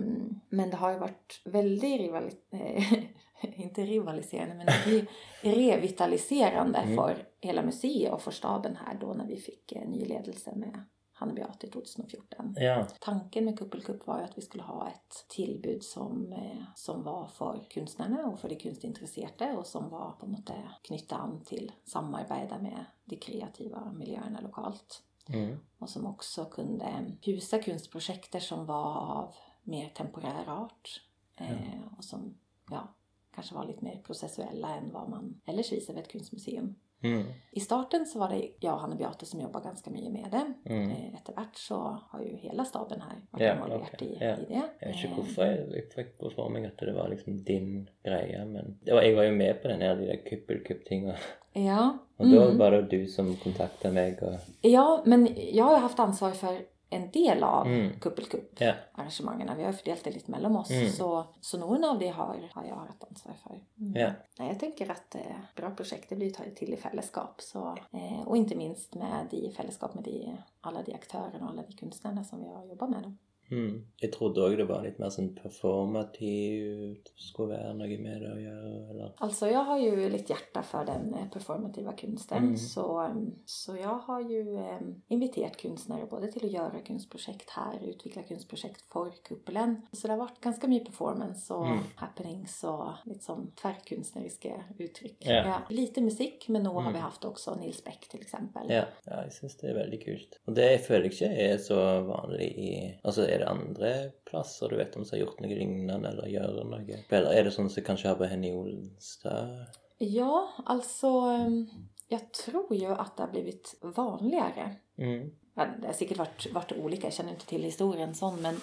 men 0.48 0.70
det 0.70 0.76
har 0.76 0.92
ju 0.92 0.98
varit 0.98 1.40
väldigt 1.44 2.00
rivali- 2.00 2.36
eh, 2.52 2.92
inte 3.56 3.82
rivaliserande, 3.84 4.54
men 4.54 4.66
re- 4.66 5.06
revitaliserande 5.40 6.78
Mm. 6.78 6.96
för 6.96 7.28
hela 7.40 7.62
museet 7.62 8.12
och 8.12 8.22
för 8.22 8.30
staben 8.30 8.76
här 8.76 8.98
då 9.00 9.12
när 9.14 9.26
vi 9.26 9.36
fick 9.36 9.72
eh, 9.72 9.88
ny 9.88 10.04
ledelse 10.04 10.52
med 10.54 10.84
Hanne 11.12 11.32
Beate 11.32 11.68
2014. 11.68 12.54
Ja. 12.56 12.86
Tanken 13.00 13.44
med 13.44 13.58
Kuppelkupp 13.58 14.06
var 14.06 14.18
ju 14.18 14.24
att 14.24 14.38
vi 14.38 14.42
skulle 14.42 14.62
ha 14.62 14.88
ett 14.88 15.26
tillbud 15.28 15.82
som, 15.82 16.32
eh, 16.32 16.62
som 16.74 17.02
var 17.02 17.26
för 17.26 17.64
konstnärerna 17.74 18.26
och 18.26 18.38
för 18.40 18.48
de 18.48 18.56
konstintresserade 18.56 19.56
och 19.56 19.66
som 19.66 19.90
var 19.90 20.10
på 20.20 20.26
något 20.26 20.48
sätt 20.48 20.56
knyta 20.82 21.16
an 21.16 21.44
till 21.44 21.72
samarbeta 21.84 22.58
med 22.58 22.84
de 23.04 23.16
kreativa 23.16 23.92
miljöerna 23.92 24.40
lokalt. 24.40 25.02
Mm. 25.28 25.58
Och 25.78 25.88
som 25.90 26.06
också 26.06 26.44
kunde 26.44 26.86
husa 27.22 27.62
konstprojekt 27.62 28.42
som 28.42 28.66
var 28.66 28.96
av 28.96 29.34
mer 29.62 29.88
temporär 29.88 30.44
art. 30.48 31.02
Eh, 31.36 31.96
och 31.98 32.04
som 32.04 32.38
ja, 32.70 32.94
kanske 33.34 33.54
var 33.54 33.66
lite 33.66 33.84
mer 33.84 34.00
processuella 34.06 34.76
än 34.76 34.92
vad 34.92 35.08
man 35.10 35.40
ellers 35.46 35.72
visar 35.72 35.94
vid 35.94 36.02
ett 36.02 36.12
konstmuseum. 36.12 36.74
Mm. 37.04 37.22
I 37.52 37.60
starten 37.60 38.06
så 38.06 38.18
var 38.18 38.28
det 38.28 38.48
jag 38.60 38.74
och 38.74 38.80
Hanne 38.80 38.96
Beate 38.96 39.26
som 39.26 39.40
jobbade 39.40 39.64
ganska 39.64 39.90
mycket 39.90 40.12
med 40.12 40.28
det. 40.30 40.70
Mm. 40.74 40.90
Eh, 40.90 41.44
så 41.54 41.98
har 42.10 42.20
ju 42.22 42.36
hela 42.36 42.64
staben 42.64 43.00
här 43.00 43.16
varit 43.30 43.42
Ja, 43.46 43.54
involverad 43.54 43.80
okej. 43.94 44.08
i, 44.08 44.16
Ja. 44.20 44.36
i 44.36 44.44
det. 44.48 44.62
Jeg 44.80 44.88
vet 44.88 44.96
ikke 44.96 45.08
Eh, 45.08 45.14
hvorfor 45.14 45.44
jeg, 45.44 45.68
jeg 45.74 45.88
fikk 45.94 46.18
på 46.18 46.30
for 46.30 46.48
meg 46.48 46.64
at 46.66 46.78
det 46.78 46.94
var 46.94 47.08
liksom 47.08 47.44
din 47.44 47.88
greie, 48.04 48.44
men 48.44 48.78
det 48.84 48.94
var, 48.94 49.02
jeg 49.02 49.16
var 49.16 49.22
jo 49.24 49.34
med 49.34 49.62
på 49.62 49.68
den 49.68 49.80
her, 49.82 49.94
de 49.94 50.06
der 50.06 50.16
kuppelkupp-tinga. 50.30 51.16
Ja. 51.54 51.98
Og 52.18 52.26
da 52.26 52.44
Mm. 52.50 52.58
var 52.58 52.70
det 52.70 52.90
du 52.90 53.06
som 53.06 53.36
kontakta 53.36 53.90
meg 53.90 54.22
og 54.22 54.38
ja, 54.62 55.02
men 55.06 55.28
jag 55.52 55.64
har 55.64 55.74
ju 55.76 55.82
haft 55.82 55.98
ansvar 55.98 56.30
för 56.30 56.58
en 56.92 57.10
del 57.10 57.42
av 57.44 57.66
Mm. 57.66 58.00
Kuppelkupp 58.00 58.60
Ja. 58.60 58.74
arrangemangen. 58.92 59.56
Vi 59.56 59.64
har 59.64 59.72
fördelat 59.72 60.04
det 60.04 60.10
lite 60.10 60.30
mellan 60.30 60.56
oss. 60.56 60.70
Mm. 60.70 60.88
Så, 60.92 61.24
så 61.40 61.58
någon 61.58 61.84
av 61.84 61.98
det 61.98 62.08
har, 62.08 62.36
har 62.52 62.64
jag 62.64 62.76
haft 62.76 63.04
ansvar 63.04 63.34
för. 63.42 63.60
Mm. 63.80 64.12
Nej, 64.38 64.48
jag 64.48 64.60
tänker 64.60 64.90
att 64.90 65.14
eh, 65.14 65.20
bra 65.56 65.70
projekt 65.70 66.08
det 66.08 66.16
blir 66.16 66.30
tagit 66.30 66.56
till 66.56 66.74
i 66.74 66.76
fällskap. 66.76 67.40
Så, 67.40 67.76
eh, 67.92 68.20
och 68.28 68.36
inte 68.36 68.54
minst 68.54 68.94
med 68.94 69.26
i 69.30 69.50
fällskap 69.50 69.94
med 69.94 70.04
de, 70.04 70.36
alla 70.60 70.82
de 70.82 70.94
aktörerna 70.94 71.44
och 71.44 71.50
alla 71.50 71.62
de 71.62 71.72
konstnärerna 71.76 72.24
som 72.24 72.40
vi 72.40 72.48
har 72.48 72.64
jobbat 72.64 72.90
med. 72.90 73.02
Då. 73.02 73.12
Mm. 73.52 73.84
Jeg 74.00 74.12
trodde 74.14 74.40
òg 74.42 74.56
det 74.56 74.64
var 74.68 74.82
litt 74.82 74.98
mer 74.98 75.10
sånn 75.12 75.34
performativt. 75.36 77.10
Skulle 77.16 77.52
være 77.56 77.74
noe 77.76 77.98
med 78.00 78.22
det 78.22 78.30
å 78.32 78.38
gjøre, 78.40 78.72
eller 78.90 79.12
Alltså 79.18 79.46
jag 79.48 79.64
har 79.64 79.78
ju 79.78 80.08
lite 80.10 80.32
hjärta 80.32 80.62
för 80.62 80.84
den 80.84 81.14
eh, 81.14 81.28
performativa 81.32 81.92
konsten. 81.92 82.38
Mm. 82.38 82.56
Så, 82.56 82.98
em, 83.00 83.34
så 83.46 83.76
jag 83.76 83.98
har 84.08 84.20
ju 84.20 84.56
em, 84.56 85.02
inviterat 85.08 85.62
konstnärer 85.62 86.06
både 86.06 86.32
till 86.32 86.44
att 86.46 86.52
göra 86.52 86.80
konstprojekt 86.86 87.50
här, 87.50 87.78
utveckla 87.88 88.22
konstprojekt 88.22 88.80
för 88.92 89.10
kuppelen. 89.24 89.82
Så 89.92 90.06
det 90.06 90.12
har 90.12 90.18
varit 90.18 90.40
ganska 90.40 90.68
mycket 90.68 90.88
performance 90.88 91.54
och 91.54 91.66
Mm. 91.66 91.78
happenings 91.96 92.64
och 92.64 92.88
lite 93.04 93.24
som 93.24 93.52
tvärkonstnäriska 93.62 94.64
uttryck. 94.78 95.16
Ja. 95.20 95.58
lite 95.68 96.00
musik, 96.00 96.48
men 96.48 96.62
nu 96.62 96.68
har 96.68 96.80
Mm. 96.80 96.92
vi 96.92 96.98
haft 96.98 97.24
också 97.24 97.54
Nils 97.54 97.84
Beck 97.84 98.08
till 98.10 98.20
exempel. 98.20 98.62
Ja, 98.70 98.84
ja 99.04 99.22
jeg 99.22 99.32
syns 99.32 99.56
det 99.56 99.70
er 99.70 99.74
veldig 99.74 100.04
kult. 100.04 100.38
Og 100.46 100.54
det 100.54 100.80
føler 100.86 101.02
jeg 101.04 101.12
ikke 101.12 101.52
er 101.52 101.56
så 101.58 102.00
vanlig 102.06 102.48
i 102.58 102.98
Altså, 103.04 103.22
er 103.22 103.38
det 103.38 103.41
andre 103.48 104.10
plasser 104.24 104.68
du 104.68 104.76
vet 104.76 104.96
om 104.96 105.04
som 105.04 105.16
har 105.16 105.24
gjort 105.26 105.40
noe 105.40 105.54
lignende, 105.54 106.08
eller 106.08 106.28
gjør 106.28 106.64
noe? 106.64 106.98
Eller 107.08 107.32
er 107.32 107.44
det 107.46 107.54
sånn 107.54 107.70
som 107.70 107.84
kanskje 107.86 108.10
har 108.12 108.18
på 108.20 108.28
Henny 108.30 108.52
Olstad? 108.52 109.66
Ja, 109.98 110.48
alltså 110.66 111.08
em, 111.08 111.68
jag 112.08 112.32
tror 112.32 112.74
ju 112.74 112.86
att 112.86 113.16
det 113.16 113.22
har 113.22 113.30
blivit 113.30 113.74
vanligare. 113.80 114.76
Mm. 114.98 115.30
Ja, 115.54 115.66
Det 115.80 115.86
har 115.86 115.94
säkert 115.94 116.18
varit, 116.18 116.52
varit 116.52 116.72
olika, 116.72 117.06
jag 117.06 117.14
känner 117.14 117.30
inte 117.30 117.46
till 117.46 117.62
historien 117.62 118.14
sån, 118.14 118.42
men 118.42 118.60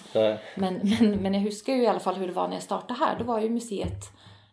Men, 0.56 0.80
men, 0.82 1.22
men 1.22 1.34
jag 1.34 1.40
huskar 1.40 1.72
ju 1.74 1.82
i 1.82 1.86
alla 1.86 2.00
fall 2.00 2.14
hur 2.14 2.26
det 2.26 2.32
var 2.32 2.48
när 2.48 2.56
jag 2.56 2.62
startade 2.62 3.00
här. 3.00 3.18
Då 3.18 3.24
var 3.24 3.40
ju 3.40 3.50
museet 3.50 4.04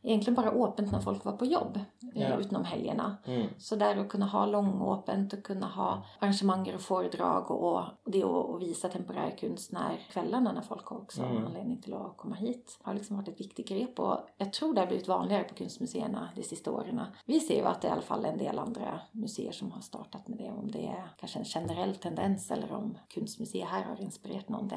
egentligen 0.07 0.35
bara 0.35 0.49
öppet 0.51 0.91
när 0.91 0.99
folk 0.99 1.25
var 1.25 1.31
på 1.33 1.45
jobb, 1.45 1.79
eh, 2.15 2.39
utom 2.39 2.63
helgerna. 2.65 3.17
mm. 3.25 3.47
Så 3.57 3.75
där 3.75 3.97
att 3.97 4.09
kunna 4.09 4.25
ha 4.25 4.45
långöppet 4.45 5.33
och 5.33 5.43
kunna 5.43 5.67
ha 5.67 6.03
arrangemang 6.19 6.73
och 6.75 6.81
föredrag 6.81 7.51
och 7.51 7.81
det 8.05 8.23
att 8.23 8.61
visa 8.61 8.89
temporärkonst 8.89 9.71
när 9.71 9.97
kvällarna 10.11 10.51
när 10.51 10.61
folk 10.61 10.85
har 10.85 10.97
också 10.97 11.21
Mm. 11.23 11.45
anledning 11.45 11.81
till 11.81 11.93
att 11.93 12.17
komma 12.17 12.35
hit 12.35 12.79
har 12.81 12.93
liksom 12.93 13.15
varit 13.17 13.27
ett 13.27 13.39
viktigt 13.39 13.67
grepp 13.67 13.99
och 13.99 14.17
jag 14.37 14.53
tror 14.53 14.73
det 14.73 14.79
har 14.79 14.87
blivit 14.87 15.07
vanligare 15.07 15.43
på 15.43 15.55
konstmuseerna 15.55 16.29
de 16.35 16.43
sista 16.43 16.71
åren. 16.71 17.01
Vi 17.25 17.39
ser 17.39 17.55
ju 17.55 17.65
att 17.65 17.81
det 17.81 17.87
är 17.87 17.89
i 17.89 17.93
alla 17.93 18.01
fall 18.01 18.25
en 18.25 18.37
del 18.37 18.59
andra 18.59 18.99
museer 19.11 19.51
som 19.51 19.71
har 19.71 19.81
startat 19.81 20.27
med 20.27 20.37
det. 20.37 20.51
Om 20.51 20.71
det 20.71 20.87
är 20.87 21.09
kanske 21.19 21.39
en 21.39 21.45
generell 21.45 21.95
tendens 21.95 22.51
eller 22.51 22.73
om 22.73 22.97
konstmuseer 23.15 23.65
här 23.65 23.83
har 23.83 24.01
inspirerat 24.01 24.49
någon, 24.49 24.67
det, 24.67 24.75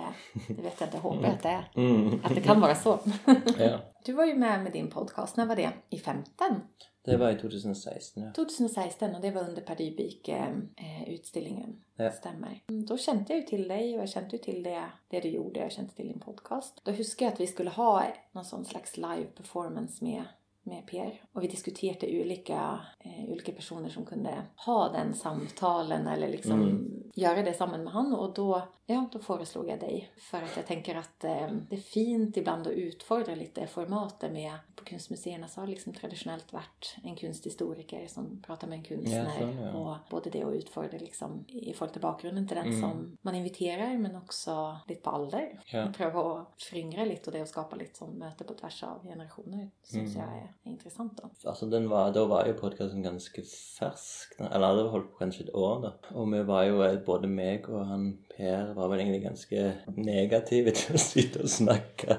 det 0.48 0.62
vet 0.62 0.80
jag 0.80 0.86
inte. 0.88 0.98
Hoppas 0.98 1.24
att 1.34 1.42
det, 1.42 1.48
är, 1.48 1.70
Mm. 1.74 2.20
att 2.24 2.34
det 2.34 2.40
kan 2.40 2.60
vara 2.60 2.74
så. 2.74 2.98
Ja. 3.58 3.78
Du 4.04 4.12
var 4.12 4.24
ju 4.24 4.34
med 4.34 4.62
med 4.62 4.72
din 4.72 4.90
podcast, 4.90 5.36
när 5.36 5.46
var 5.46 5.56
det? 5.56 5.70
I 5.90 5.98
15? 5.98 6.60
Det 7.04 7.16
var 7.16 7.30
i 7.30 7.38
2016, 7.38 8.22
ja. 8.22 8.32
2016 8.32 9.14
och 9.14 9.20
det 9.20 9.30
var 9.30 9.48
under 9.48 9.62
Per 9.62 9.76
Dyvik-utställningen. 9.76 11.80
Ja. 11.96 12.12
Stämmer. 12.12 12.62
Mm, 12.68 12.86
Då 12.86 12.98
kände 12.98 13.24
jag 13.28 13.36
ju 13.36 13.42
till 13.46 13.68
dig 13.68 13.94
och 13.96 14.02
jag 14.02 14.08
kände 14.08 14.30
ju 14.30 14.38
till 14.38 14.62
det, 14.62 14.84
det 15.08 15.20
du 15.20 15.28
gjorde. 15.28 15.60
Jag 15.60 15.72
kände 15.72 15.92
till 15.92 16.08
din 16.08 16.20
podcast. 16.20 16.80
Då 16.84 16.92
huskar 16.92 17.26
jag 17.26 17.32
att 17.32 17.40
vi 17.40 17.46
skulle 17.46 17.70
ha 17.70 18.04
någon 18.32 18.44
sån 18.44 18.64
slags 18.64 18.96
live 18.96 19.26
performance 19.36 20.04
med 20.04 20.22
med 20.62 20.86
Per 20.86 21.22
och 21.32 21.42
vi 21.42 21.48
diskuterade 21.48 22.20
olika, 22.20 22.80
eh, 22.98 23.24
olika 23.32 23.52
personer 23.52 23.88
som 23.88 24.04
kunde 24.06 24.42
ha 24.66 24.88
den 24.92 25.14
samtalen 25.14 26.06
eller 26.06 26.28
liksom 26.28 26.62
Mm. 26.62 27.02
göra 27.14 27.42
det 27.42 27.54
samman 27.54 27.84
med 27.84 27.92
han 27.92 28.14
och 28.14 28.34
då, 28.34 28.62
ja, 28.86 29.08
då 29.12 29.18
föreslog 29.18 29.68
jag 29.68 29.80
dig 29.80 30.10
för 30.30 30.42
att 30.42 30.56
jag 30.56 30.66
tänker 30.66 30.94
att 30.94 31.24
eh, 31.24 31.48
det 31.68 31.76
är 31.76 31.80
fint 31.80 32.36
ibland 32.36 32.66
att 32.66 32.72
utfordra 32.72 33.34
lite 33.34 33.66
formatet 33.66 34.32
med 34.32 34.52
på 34.76 34.84
konstmuseerna 34.84 35.48
så 35.48 35.60
har 35.60 35.66
det 35.66 35.72
liksom 35.72 35.92
traditionellt 35.92 36.52
varit 36.52 36.96
en 37.04 37.16
konsthistoriker 37.16 38.06
som 38.06 38.42
pratar 38.42 38.68
med 38.68 38.78
en 38.78 38.84
konstnär 38.84 39.24
Ja, 39.40 39.52
så, 39.52 39.58
ja. 39.62 39.72
och 39.72 39.96
både 40.10 40.30
det 40.30 40.44
och 40.44 40.52
utfordra 40.52 40.98
liksom 40.98 41.44
i 41.48 41.72
förhållande 41.72 41.92
till 41.92 42.02
bakgrunden 42.02 42.46
till 42.48 42.56
den 42.56 42.66
Mm. 42.66 42.80
som 42.80 43.16
man 43.22 43.34
inviterar 43.34 43.98
men 43.98 44.16
också 44.16 44.76
lite 44.88 45.00
på 45.00 45.10
ålder. 45.10 45.60
Ja. 45.66 45.92
Pröva 45.96 46.40
att 46.40 46.62
föryngra 46.62 47.04
lite 47.04 47.30
och 47.30 47.32
det 47.36 47.42
och 47.42 47.48
skapa 47.48 47.76
lite 47.76 47.98
som 47.98 48.10
möte 48.10 48.44
på 48.44 48.54
tvärs 48.54 48.82
av 48.82 49.02
generationer 49.06 49.70
syns 49.82 50.16
Mm. 50.16 50.28
jag 50.28 50.36
är, 50.42 50.49
är 50.64 50.70
intressant 50.70 51.16
då. 51.22 51.30
Altså, 51.50 51.66
den 51.70 51.88
var, 51.90 52.12
Da 52.12 52.24
var 52.26 52.46
jo 52.46 52.54
podkasten 52.54 53.02
ganske 53.02 53.42
fersk. 53.78 54.34
Eller 54.52 54.76
det 54.76 54.90
holdt 54.90 55.10
på 55.12 55.18
kanskje 55.24 55.44
et 55.48 55.54
år, 55.54 55.82
da. 55.82 55.90
Og 56.14 56.32
vi 56.32 56.42
var 56.42 56.64
jo, 56.64 56.82
eh, 56.82 56.98
både 57.06 57.28
meg 57.28 57.68
og 57.68 57.86
han 57.86 58.18
Per 58.36 58.74
var 58.74 58.88
vel 58.88 59.00
egentlig 59.00 59.22
ganske 59.24 59.72
negative 59.96 60.70
til 60.80 60.94
å 60.94 60.98
sitte 60.98 61.42
og 61.42 61.48
snakke 61.48 62.18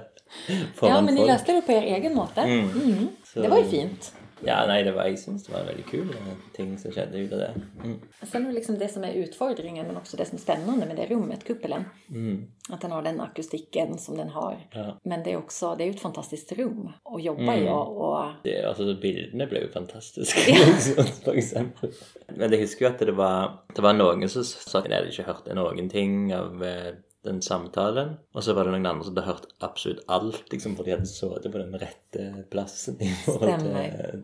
foran 0.75 0.89
Ja, 0.95 1.01
men 1.01 1.15
ni 1.15 1.21
folk. 1.21 1.29
löste 1.31 1.53
det 1.57 1.65
på 1.65 1.71
er 1.75 1.95
egen 1.97 2.15
måte. 2.15 2.41
Mm. 2.45 2.69
Mm. 2.71 3.07
Så- 3.25 3.41
Det 3.41 3.49
var 3.49 3.57
ju 3.57 3.69
fint. 3.69 4.13
Ja, 4.45 4.65
nei, 4.67 4.83
det 4.83 4.91
var, 4.95 5.05
jeg 5.09 5.19
syns 5.19 5.43
det 5.45 5.53
var 5.53 5.63
veldig 5.67 5.85
kule 5.85 6.17
ting 6.55 6.77
som 6.81 6.91
skjedde 6.91 7.17
ut 7.17 7.33
av 7.33 7.39
det. 7.39 7.51
Mm. 7.83 7.99
Sen 8.23 8.43
är 8.43 8.47
det 8.49 8.55
liksom 8.55 8.77
det 8.79 8.87
som 8.87 9.03
är 9.03 9.13
utfordringen 9.13 9.87
men 9.87 9.97
också 9.97 10.17
det 10.17 10.25
som 10.25 10.35
är 10.35 10.41
spännande 10.41 10.85
med 10.85 10.95
det 10.95 11.05
rummet, 11.05 11.43
kuppelen. 11.43 11.85
Mm. 12.09 12.47
Att 12.69 12.81
den 12.81 12.91
har 12.91 13.01
den 13.01 13.21
akustiken 13.21 13.97
som 13.97 14.17
den 14.17 14.29
har. 14.29 14.57
Ja. 14.71 14.97
Men 15.03 15.23
det 15.23 15.31
är 15.31 15.37
också 15.37 15.75
det 15.75 15.83
är 15.83 15.85
ju 15.85 15.91
ett 15.91 15.99
fantastiskt 16.01 16.51
rum 16.51 16.89
att 17.03 17.23
jobba 17.23 17.41
Mm. 17.41 17.63
i 17.63 17.69
och, 17.69 18.27
Det, 18.43 18.63
altså, 18.65 18.93
Bildene 19.01 19.47
ble 19.47 19.61
jo 19.61 19.67
fantastiske, 19.73 20.51
liksom, 20.67 21.05
for 21.23 21.33
eksempel. 21.37 21.91
Men 22.35 22.51
jeg 22.51 22.59
husker 22.65 22.85
jo 22.85 22.91
at 22.91 22.99
det 22.99 23.15
var, 23.17 23.57
det 23.75 23.81
var 23.81 23.93
noen 23.93 24.29
som 24.29 24.43
sa 24.43 24.79
at 24.79 24.85
de 24.89 24.95
hadde 24.95 25.09
ikke 25.11 25.27
hørt 25.27 25.47
noen 25.55 25.89
ting 25.89 26.33
av 26.33 26.63
eh, 26.63 26.93
den 27.23 27.41
samtalen. 27.41 28.15
Og 28.33 28.43
så 28.43 28.53
var 28.57 28.65
det 28.65 28.71
noen 28.73 28.85
andre 28.89 29.05
som 29.05 29.15
hadde 29.15 29.27
hørt 29.27 29.47
absolutt 29.59 30.03
alt, 30.07 30.43
liksom, 30.51 30.75
for 30.75 30.83
de 30.87 30.95
hadde 30.95 31.05
sittet 31.09 31.51
på 31.53 31.61
den 31.61 31.75
rette 31.77 32.45
plassen. 32.49 32.97
i 33.01 33.09
forhold 33.25 33.59
til... 33.59 33.69
Stämmer. 33.71 34.21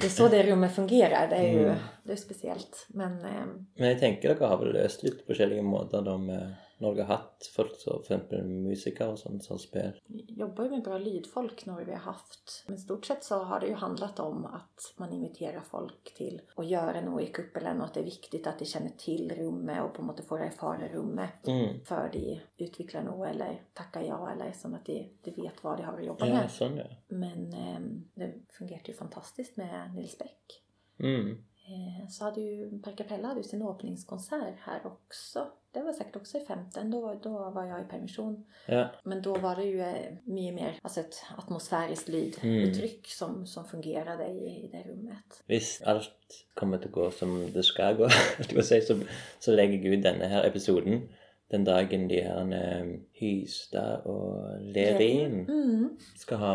det 0.00 0.04
är 0.04 0.08
så 0.08 0.28
det 0.28 0.42
rummet 0.42 0.74
fungerar. 0.74 1.28
Det 1.28 1.36
är 1.36 1.52
ju 1.52 1.64
Mm. 1.66 1.78
det 2.04 2.12
är 2.12 2.16
speciellt. 2.16 2.86
Men 2.88 3.24
eh, 3.24 3.46
Men 3.76 3.88
jeg 3.88 3.98
tenker 4.00 4.34
dere 4.34 4.48
har 4.48 4.58
vel 4.58 4.72
løst 4.74 5.02
litt 5.02 5.22
på 5.22 5.32
forskjellige 5.32 5.62
måter 5.62 6.02
da 6.02 6.16
med 6.18 6.54
dere 6.78 7.02
har 7.02 7.16
hatt 7.16 7.46
folk 7.56 7.76
som 7.80 8.00
eksempel 8.00 8.44
musikere 8.44 9.08
og 9.14 9.18
sånt 9.18 9.44
som 9.44 9.58
spiller. 9.58 10.00
vi 10.06 10.24
jobbar 10.28 10.64
ju 10.64 10.70
med 10.70 10.82
bra 10.82 10.98
lydfolk 10.98 11.66
när 11.66 11.84
vi 11.84 11.92
har 11.92 11.98
haft. 11.98 12.64
Men 12.66 12.78
stort 12.78 13.04
sett 13.06 13.24
så 13.24 13.38
har 13.42 13.60
det 13.60 13.66
ju 13.66 13.74
handlat 13.74 14.18
om 14.20 14.44
att 14.44 14.94
man 14.96 15.12
inviterar 15.12 15.60
folk 15.60 16.14
till 16.16 16.40
att 16.56 16.66
göra 16.68 17.00
något 17.00 17.22
i 17.22 17.26
kuppelen 17.26 17.80
och 17.80 17.86
att 17.86 17.94
det 17.94 18.00
är 18.00 18.04
viktigt 18.04 18.46
att 18.46 18.58
de 18.58 18.64
känner 18.64 18.90
till 18.90 19.32
rummet 19.38 19.82
och 19.84 19.94
på 19.94 20.02
något 20.02 20.16
sätt 20.16 20.26
får 20.26 20.38
erfara 20.40 20.88
rummet. 20.88 21.46
Mm. 21.48 21.84
för 21.84 22.10
de 22.12 22.40
utvecklar 22.56 23.02
något 23.02 23.28
eller 23.28 23.62
tackar 23.74 24.02
ja 24.02 24.30
eller 24.32 24.52
som 24.52 24.74
att 24.74 24.86
de, 24.86 25.10
de 25.22 25.30
vet 25.30 25.64
vad 25.64 25.76
de 25.78 25.82
har 25.82 25.98
att 25.98 26.04
jobba 26.06 26.26
Ja, 26.26 26.34
med. 26.34 26.50
sånn, 26.50 26.76
ja. 26.76 26.84
Men 27.08 27.52
eh, 27.52 27.80
det 28.14 28.32
fungerade 28.52 28.88
ju 28.88 28.94
fantastiskt 28.94 29.56
med 29.56 29.94
Nils 29.94 30.18
Beck. 30.18 30.62
Mm. 30.98 31.44
Eh, 31.68 32.08
så 32.08 32.24
hade 32.24 32.40
ju 32.40 32.78
Per 32.82 32.92
Capella 32.96 33.28
hade 33.28 33.42
sin 33.42 33.62
öppningskonsert 33.62 34.54
här 34.60 34.80
också. 34.86 35.46
Det 35.72 35.82
var 35.82 35.92
säkert 35.92 36.16
också 36.16 36.38
i 36.38 36.40
15. 36.40 36.90
Då, 36.90 37.20
då 37.22 37.50
var 37.50 37.64
jag 37.64 37.80
i 37.80 37.84
permission. 37.84 38.44
Ja. 38.66 38.88
Men 39.04 39.22
då 39.22 39.34
var 39.34 39.56
det 39.56 39.64
ju 39.64 39.80
eh, 39.80 40.12
mycket 40.24 40.54
mer 40.54 40.78
alltså 40.82 41.00
ett 41.00 41.22
atmosfäriskt 41.38 42.08
Mm. 42.08 42.24
lyduttryck 42.42 43.06
som, 43.06 43.46
som 43.46 43.64
fungerade 43.64 44.26
i, 44.26 44.64
i 44.64 44.68
det 44.72 44.90
rummet. 44.90 45.42
Hvis 45.46 45.82
alt 45.82 46.46
kommer 46.54 46.86
å 46.86 46.90
gå 46.90 47.10
som 47.10 47.52
det 47.52 47.62
skal 47.62 47.96
gå, 47.96 48.08
så, 48.62 48.98
så 49.40 49.52
legger 49.52 49.78
jeg 49.84 49.98
ut 49.98 50.02
denne 50.04 50.24
her 50.30 50.44
episoden 50.44 51.08
den 51.50 51.64
dagen 51.64 52.08
de 52.08 52.20
her 52.22 52.52
eh, 52.54 52.86
Hystad 53.12 54.06
og 54.06 54.60
Lerin 54.60 55.44
Mm, 55.48 55.98
skal 56.16 56.38
ha 56.38 56.54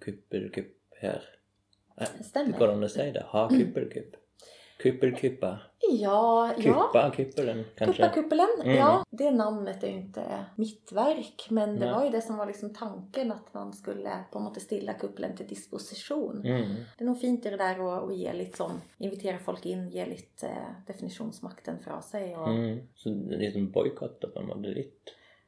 kuppelkupp 0.00 0.72
her. 1.00 1.22
det 1.98 2.08
Går 2.18 2.24
stämmer. 2.24 2.58
det 2.58 2.72
an 2.72 2.84
å 2.84 2.88
si 2.88 3.10
det? 3.12 3.22
Ha 3.34 3.48
kuppelkupp. 3.48 4.16
Kuppelkuppa. 4.82 5.58
Ja, 5.90 6.52
ja. 6.58 6.72
Kuppa 6.72 7.10
kuppelen, 7.16 7.64
kanskje. 7.76 8.04
Kuppakuppelen, 8.04 8.46
Mm. 8.64 8.76
ja. 8.76 9.04
Det 9.10 9.30
namnet 9.30 9.82
är 9.82 9.86
ju 9.88 9.94
inte 9.94 10.22
mitt 10.56 10.92
verk. 10.92 11.46
Men 11.50 11.78
det 11.78 11.84
Nej. 11.86 11.94
var 11.94 12.04
ju 12.04 12.10
det 12.10 12.20
som 12.20 12.36
var 12.36 12.46
liksom 12.46 12.74
tanken 12.74 13.32
att 13.32 13.54
man 13.54 13.72
skulle 13.72 14.10
på 14.32 14.38
något 14.40 14.54
sätt 14.54 14.62
stilla 14.62 14.92
kuppelen 14.92 15.36
till 15.36 15.46
disposition. 15.46 16.42
Mm. 16.44 16.62
Det 16.98 17.04
är 17.04 17.06
nog 17.06 17.20
fint 17.20 17.46
i 17.46 17.50
det 17.50 17.56
där 17.56 17.96
att, 17.96 18.04
att 18.10 18.16
ge 18.16 18.32
lite 18.32 18.56
sån, 18.56 18.80
invitera 18.98 19.38
folk 19.38 19.66
in, 19.66 19.88
ge 19.90 20.06
lite 20.06 20.46
eh, 20.46 20.86
definitionsmakten 20.86 21.78
fra 21.84 22.02
sig. 22.02 22.36
Och 22.36 22.48
Mm. 22.48 22.78
Så 22.94 23.08
det 23.08 23.36
liksom 23.36 23.70
boikotter 23.70 24.28
på 24.28 24.42
måte 24.42 24.68
litt. 24.68 25.02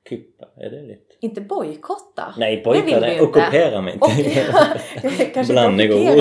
Kuppa, 0.09 0.47
er 0.57 0.71
det 0.71 0.83
litt 0.83 1.19
Inte 1.21 1.41
bojkotta. 1.41 2.35
Det 2.39 2.65
boikotte 2.65 2.87
vi 2.87 2.93
er 2.93 3.07
ju 3.09 3.13
inte. 3.13 3.25
Och, 3.25 3.35
kanske 5.35 5.67
inte 5.67 5.85
ockupera, 5.85 6.17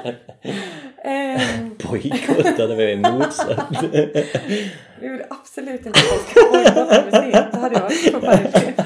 Ehm, 1.04 1.70
det 1.78 2.76
var 2.76 2.82
jo 2.82 2.98
motsatt. 3.12 3.66
Jag 5.00 5.12
vill 5.12 5.22
absolut 5.30 5.86
inte 5.86 6.00
bojkotta 6.10 7.04
museet. 7.04 7.52
Det 7.52 7.58
hade 7.58 7.80
förfärligt. 7.90 8.80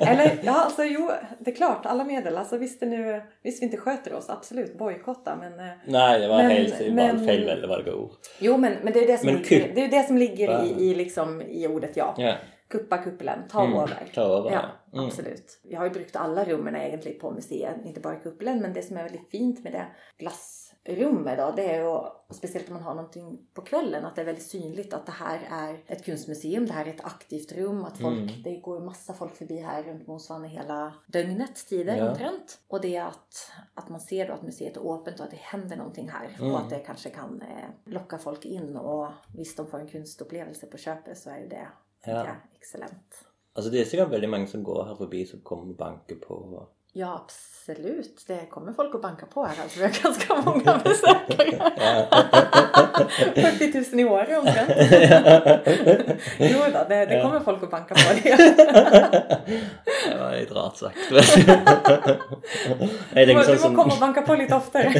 Eller 0.08 0.38
ja, 0.42 0.52
alltså 0.64 0.84
jo, 0.84 1.10
det 1.38 1.50
är 1.50 1.54
klart. 1.54 1.86
Alla 1.86 2.04
medel. 2.04 2.36
Alltså 2.36 2.56
visst, 2.58 2.80
nu, 2.80 3.22
visst 3.42 3.62
vi 3.62 3.64
inte 3.66 3.76
sköter 3.76 4.14
oss, 4.14 4.30
absolut 4.30 4.78
bojkotta. 4.78 5.36
Men 5.36 5.58
eh, 5.68 5.74
Nej, 5.86 6.20
det 6.20 6.28
var 6.28 6.36
Men- 6.42 6.50
helt 6.50 6.80
var 6.80 6.90
men- 6.90 7.26
fel 7.26 7.66
vad 7.68 7.84
det 7.84 7.90
går. 7.90 8.10
jo, 8.38 8.56
men, 8.56 8.72
men 8.82 8.92
det 8.92 8.98
är 9.04 9.06
det 9.06 9.18
som 9.18 9.26
Men 9.26 9.42
ligger, 9.42 9.72
det, 9.74 9.84
är 9.84 9.88
det 9.88 10.02
som 10.06 10.18
ligger 10.18 10.64
i, 10.64 10.84
i, 10.90 10.94
liksom, 10.94 11.42
i 11.42 11.66
ordet 11.68 11.96
ja. 11.96 12.14
Ja. 12.18 12.34
Kuppa 12.70 12.98
kuppelen, 12.98 13.38
ta 13.50 13.64
Mm, 13.64 13.76
över. 13.78 13.96
ta 14.14 14.20
över, 14.22 14.50
Ja. 14.50 14.62
Mm. 14.94 15.06
absolut. 15.06 15.60
Jag 15.68 15.78
har 15.78 15.84
ju 15.86 15.90
brukt 15.92 16.16
alla 16.16 16.44
rummen 16.44 16.76
egentligen 16.76 17.18
på 17.18 17.30
museet, 17.30 17.74
inte 17.84 18.00
bara 18.00 18.14
kuppelen. 18.14 18.60
Men 18.60 18.72
det 18.72 18.82
som 18.82 18.96
är 18.96 19.02
väldigt 19.02 19.30
fint 19.30 19.64
med 19.64 19.72
det 19.72 19.86
glassrummet 20.84 21.38
då, 21.38 21.52
det 21.56 21.70
är 21.70 21.80
ju, 21.80 21.86
och 21.86 22.34
speciellt 22.34 22.68
om 22.68 22.74
man 22.74 22.82
har 22.82 22.94
någonting 22.94 23.38
på 23.54 23.62
kvällen, 23.62 24.04
att 24.04 24.14
det 24.16 24.20
är 24.22 24.26
väldigt 24.26 24.46
synligt 24.46 24.94
att 24.94 25.06
det 25.06 25.12
här 25.12 25.40
är 25.50 25.82
ett 25.86 26.04
kunstmuseum, 26.04 26.66
det 26.66 26.72
här 26.72 26.86
är 26.86 26.90
ett 26.90 27.04
aktivt 27.04 27.52
rum, 27.52 27.84
att 27.84 27.98
folk, 27.98 28.30
Mm. 28.30 28.42
det 28.42 28.56
går 28.56 28.80
massa 28.80 29.12
folk 29.14 29.34
förbi 29.36 29.58
här 29.58 29.82
runt 29.82 30.06
Mosvanne 30.06 30.48
hela 30.48 30.94
dygnets 31.06 31.64
tider 31.64 31.96
Ja. 31.96 32.08
omtrent. 32.10 32.58
Och 32.68 32.80
det 32.80 32.96
är 32.96 33.04
att, 33.04 33.50
att 33.74 33.88
man 33.88 34.00
ser 34.00 34.26
då 34.28 34.32
att 34.34 34.42
museet 34.42 34.76
är 34.76 34.94
öppet 34.94 35.18
och 35.20 35.24
att 35.24 35.30
det 35.30 35.36
händer 35.40 35.76
någonting 35.76 36.08
här. 36.08 36.28
Mm. 36.38 36.52
Och 36.52 36.60
att 36.60 36.70
det 36.70 36.78
kanske 36.78 37.10
kan 37.10 37.42
eh, 37.42 37.92
locka 37.92 38.18
folk 38.18 38.44
in 38.44 38.76
och 38.76 39.08
visst 39.36 39.56
de 39.56 39.66
får 39.66 39.78
en 39.80 39.88
kunstupplevelse 39.88 40.66
på 40.66 40.76
köpet 40.76 41.18
så 41.18 41.30
är 41.30 41.38
ju 41.38 41.48
det 41.48 41.68
Ja. 42.06 42.26
excellent. 42.60 43.24
Altså, 43.56 43.70
det 43.70 43.80
er 43.80 43.84
sikkert 43.84 44.10
veldig 44.10 44.28
mange 44.30 44.46
som 44.46 44.64
går 44.64 44.84
her 44.84 44.94
forbi 44.94 45.26
som 45.26 45.40
kommer 45.40 45.70
og 45.70 45.76
banker 45.76 46.16
på. 46.16 46.66
Ja, 46.96 47.24
absolut. 47.24 48.24
Det 48.26 48.46
kommer 48.50 48.72
folk 48.72 48.94
att 48.94 49.02
banka 49.02 49.26
på 49.26 49.44
här. 49.44 49.62
Alltså, 49.62 49.78
vi 49.78 49.84
har 49.84 50.02
ganska 50.02 50.34
många 50.44 50.80
besökare. 50.84 51.70
40 53.34 53.96
000 53.96 54.00
i 54.00 54.04
år 54.04 54.38
omtrent. 54.38 54.70
Jo 56.38 56.58
då, 56.72 56.84
det, 56.88 57.06
det 57.06 57.22
kommer 57.22 57.40
folk 57.40 57.62
att 57.62 57.70
banka 57.70 57.94
på. 57.94 58.00
Det. 58.22 58.36
Det 60.10 60.18
var 60.18 60.36
litt 60.36 60.52
rart 60.52 60.76
sagt. 60.76 60.96
Du 63.14 63.34
må, 63.34 63.42
sånn 63.42 63.56
du 63.56 63.68
må 63.68 63.74
komma 63.82 63.92
och 63.94 64.00
banka 64.00 64.22
på 64.22 64.34
lite 64.34 64.54
oftare. 64.56 64.90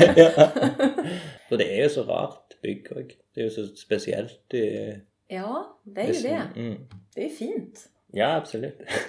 For 1.49 1.57
det 1.61 1.67
er 1.77 1.83
jo 1.85 1.89
så 1.95 2.03
rart 2.09 2.57
bygg. 2.63 2.89
Det 3.35 3.41
er 3.41 3.45
jo 3.45 3.51
så 3.55 3.67
spesielt. 3.77 4.41
Det, 4.51 5.01
Ja, 5.29 5.79
det 5.83 6.01
är 6.01 6.13
ju 6.13 6.21
det. 6.29 6.43
Mm. 6.57 6.77
Det 7.15 7.25
är 7.25 7.29
fint. 7.29 7.89
Ja, 8.17 8.37
absolutt. 8.37 8.81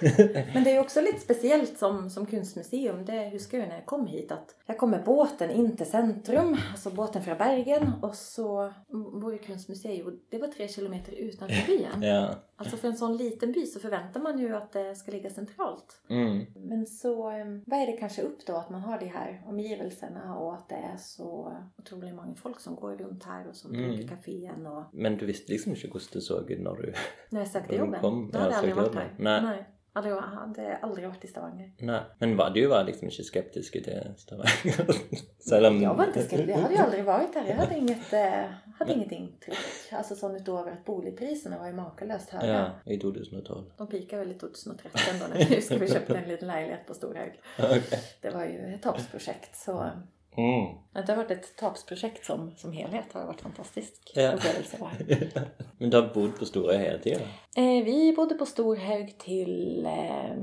Men 0.54 0.64
det 0.64 0.70
är 0.70 0.74
ju 0.74 0.80
också 0.80 1.00
lite 1.00 1.20
speciellt 1.20 1.78
som, 1.78 2.10
som 2.10 2.26
kunstmuseum. 2.26 3.04
Det 3.04 3.28
huskar 3.28 3.58
jag 3.58 3.68
när 3.68 3.74
jag 3.74 3.86
kom 3.86 4.06
hit 4.06 4.32
att 4.32 4.54
jag 4.66 4.78
kom 4.78 4.90
med 4.90 5.04
båten 5.04 5.50
in 5.50 5.76
till 5.76 5.86
centrum, 5.86 6.56
alltså 6.70 6.90
båten 6.90 7.22
från 7.22 7.38
Bergen 7.38 7.92
och 8.02 8.14
så 8.14 8.72
vår 9.12 9.36
kunstmuseum, 9.36 10.20
det 10.30 10.38
var 10.38 10.48
tre 10.48 10.68
kilometer 10.68 11.12
utanför 11.12 11.66
byn. 11.66 12.02
ja. 12.02 12.30
Alltså 12.58 12.76
för 12.76 12.88
en 12.88 12.96
sån 12.96 13.16
liten 13.16 13.52
by 13.52 13.66
så 13.66 13.80
förväntar 13.80 14.20
man 14.20 14.38
ju 14.38 14.56
att 14.56 14.72
det 14.72 14.94
ska 14.94 15.12
ligga 15.12 15.30
centralt. 15.30 16.00
Mm. 16.10 16.46
Men 16.54 16.86
så 16.86 17.30
eh, 17.30 17.44
väger 17.66 17.86
det 17.92 17.98
kanske 17.98 18.22
upp 18.22 18.46
då 18.46 18.56
att 18.56 18.70
man 18.70 18.80
har 18.80 18.98
de 18.98 19.06
här 19.06 19.42
omgivelserna 19.46 20.36
och 20.38 20.54
att 20.54 20.68
det 20.68 20.74
är 20.74 20.96
så 20.96 21.52
otroligt 21.78 22.14
många 22.14 22.34
folk 22.34 22.60
som 22.60 22.74
går 22.74 22.96
runt 22.96 23.24
här 23.24 23.48
och 23.48 23.56
som 23.56 23.74
Mm. 23.74 24.08
kafén 24.08 24.66
och 24.66 24.82
Men 24.92 25.16
du 25.18 25.26
visste 25.26 25.52
liksom 25.52 25.72
ikke 25.72 25.88
hvordan 25.88 26.08
det 26.12 26.20
så 26.20 26.40
ut 26.40 26.60
når 26.60 26.76
du 26.76 26.92
när 27.30 27.40
jag 27.40 27.48
sökte 27.48 27.72
När 27.72 27.78
jobben. 27.78 28.00
kom, 28.00 28.30
då 28.32 28.38
hade 28.38 28.50
ja, 28.50 28.54
jag 28.54 28.58
aldrig 28.58 28.74
varit 28.76 28.94
här. 28.96 29.10
jobben. 29.18 29.44
Nej. 29.44 29.66
Aldrig, 29.96 30.14
jag 30.14 30.20
hade 30.20 30.76
aldrig 30.76 31.08
varit 31.08 31.24
i 31.24 31.28
Stavanger. 31.28 31.72
Nei. 31.78 32.00
Men 32.18 32.36
var, 32.36 32.50
du 32.50 32.66
var 32.66 32.84
liksom 32.84 33.08
ikke 33.08 33.24
skeptiske 33.24 33.80
til 33.84 34.12
Stavanger? 34.16 34.90
Selv 35.48 35.66
om 35.66 35.82
Jag 35.82 35.94
var 35.94 36.06
inte 36.06 36.22
skeptisk. 36.22 36.50
Jag 36.50 36.58
hade 36.58 36.74
ju 36.74 36.80
aldrig 36.80 37.04
varit 37.04 37.32
där. 37.34 37.44
Jag 37.48 37.56
hade 37.56 37.76
inget, 37.82 38.12
eh, 38.12 38.44
hade 38.78 38.92
inget 38.92 39.12
intryck. 39.12 39.56
Alltså 39.92 40.14
sånt 40.14 40.40
utöver 40.40 40.72
att 40.72 40.84
boligpriserna 40.84 41.58
var 41.58 41.66
ju 41.66 41.72
makalöst 41.72 42.30
höga. 42.30 42.72
Ja, 42.84 42.92
i 42.92 42.98
2012. 42.98 43.64
De 43.76 43.86
pikade 43.86 44.22
väl 44.22 44.32
i 44.32 44.38
2013 44.38 45.00
då 45.20 45.26
när 45.34 45.46
vi 45.48 45.62
skulle 45.62 45.88
köpa 45.88 46.18
en 46.18 46.28
liten 46.28 46.48
lägenhet 46.48 46.86
på 46.86 46.94
Storhög. 46.94 47.40
Ok. 47.58 47.98
Det 48.20 48.30
var 48.30 48.44
ju 48.44 48.74
ett 48.74 48.82
tapsprojekt 48.82 49.56
så 49.56 49.90
Mm. 50.36 50.74
det 51.06 51.08
har 51.12 51.16
varit 51.16 51.30
ett 51.30 51.56
tapsprojekt 51.56 52.24
som, 52.24 52.50
som 52.56 52.72
helhet 52.72 53.12
har 53.12 53.26
varit 53.26 53.40
fantastisk 53.40 54.12
Ja. 54.14 54.32
upplevelse. 54.32 54.78
Men 55.78 55.90
du 55.90 55.96
har 56.00 56.14
bodd 56.14 56.38
på 56.38 56.44
Storøy 56.44 56.76
hele 56.76 56.98
tida? 56.98 57.20
Eh, 57.56 57.84
vi 57.84 58.14
bodde 58.16 58.34
på 58.34 58.46
Storhög 58.46 59.18
till 59.18 59.86
eh, 59.86 60.36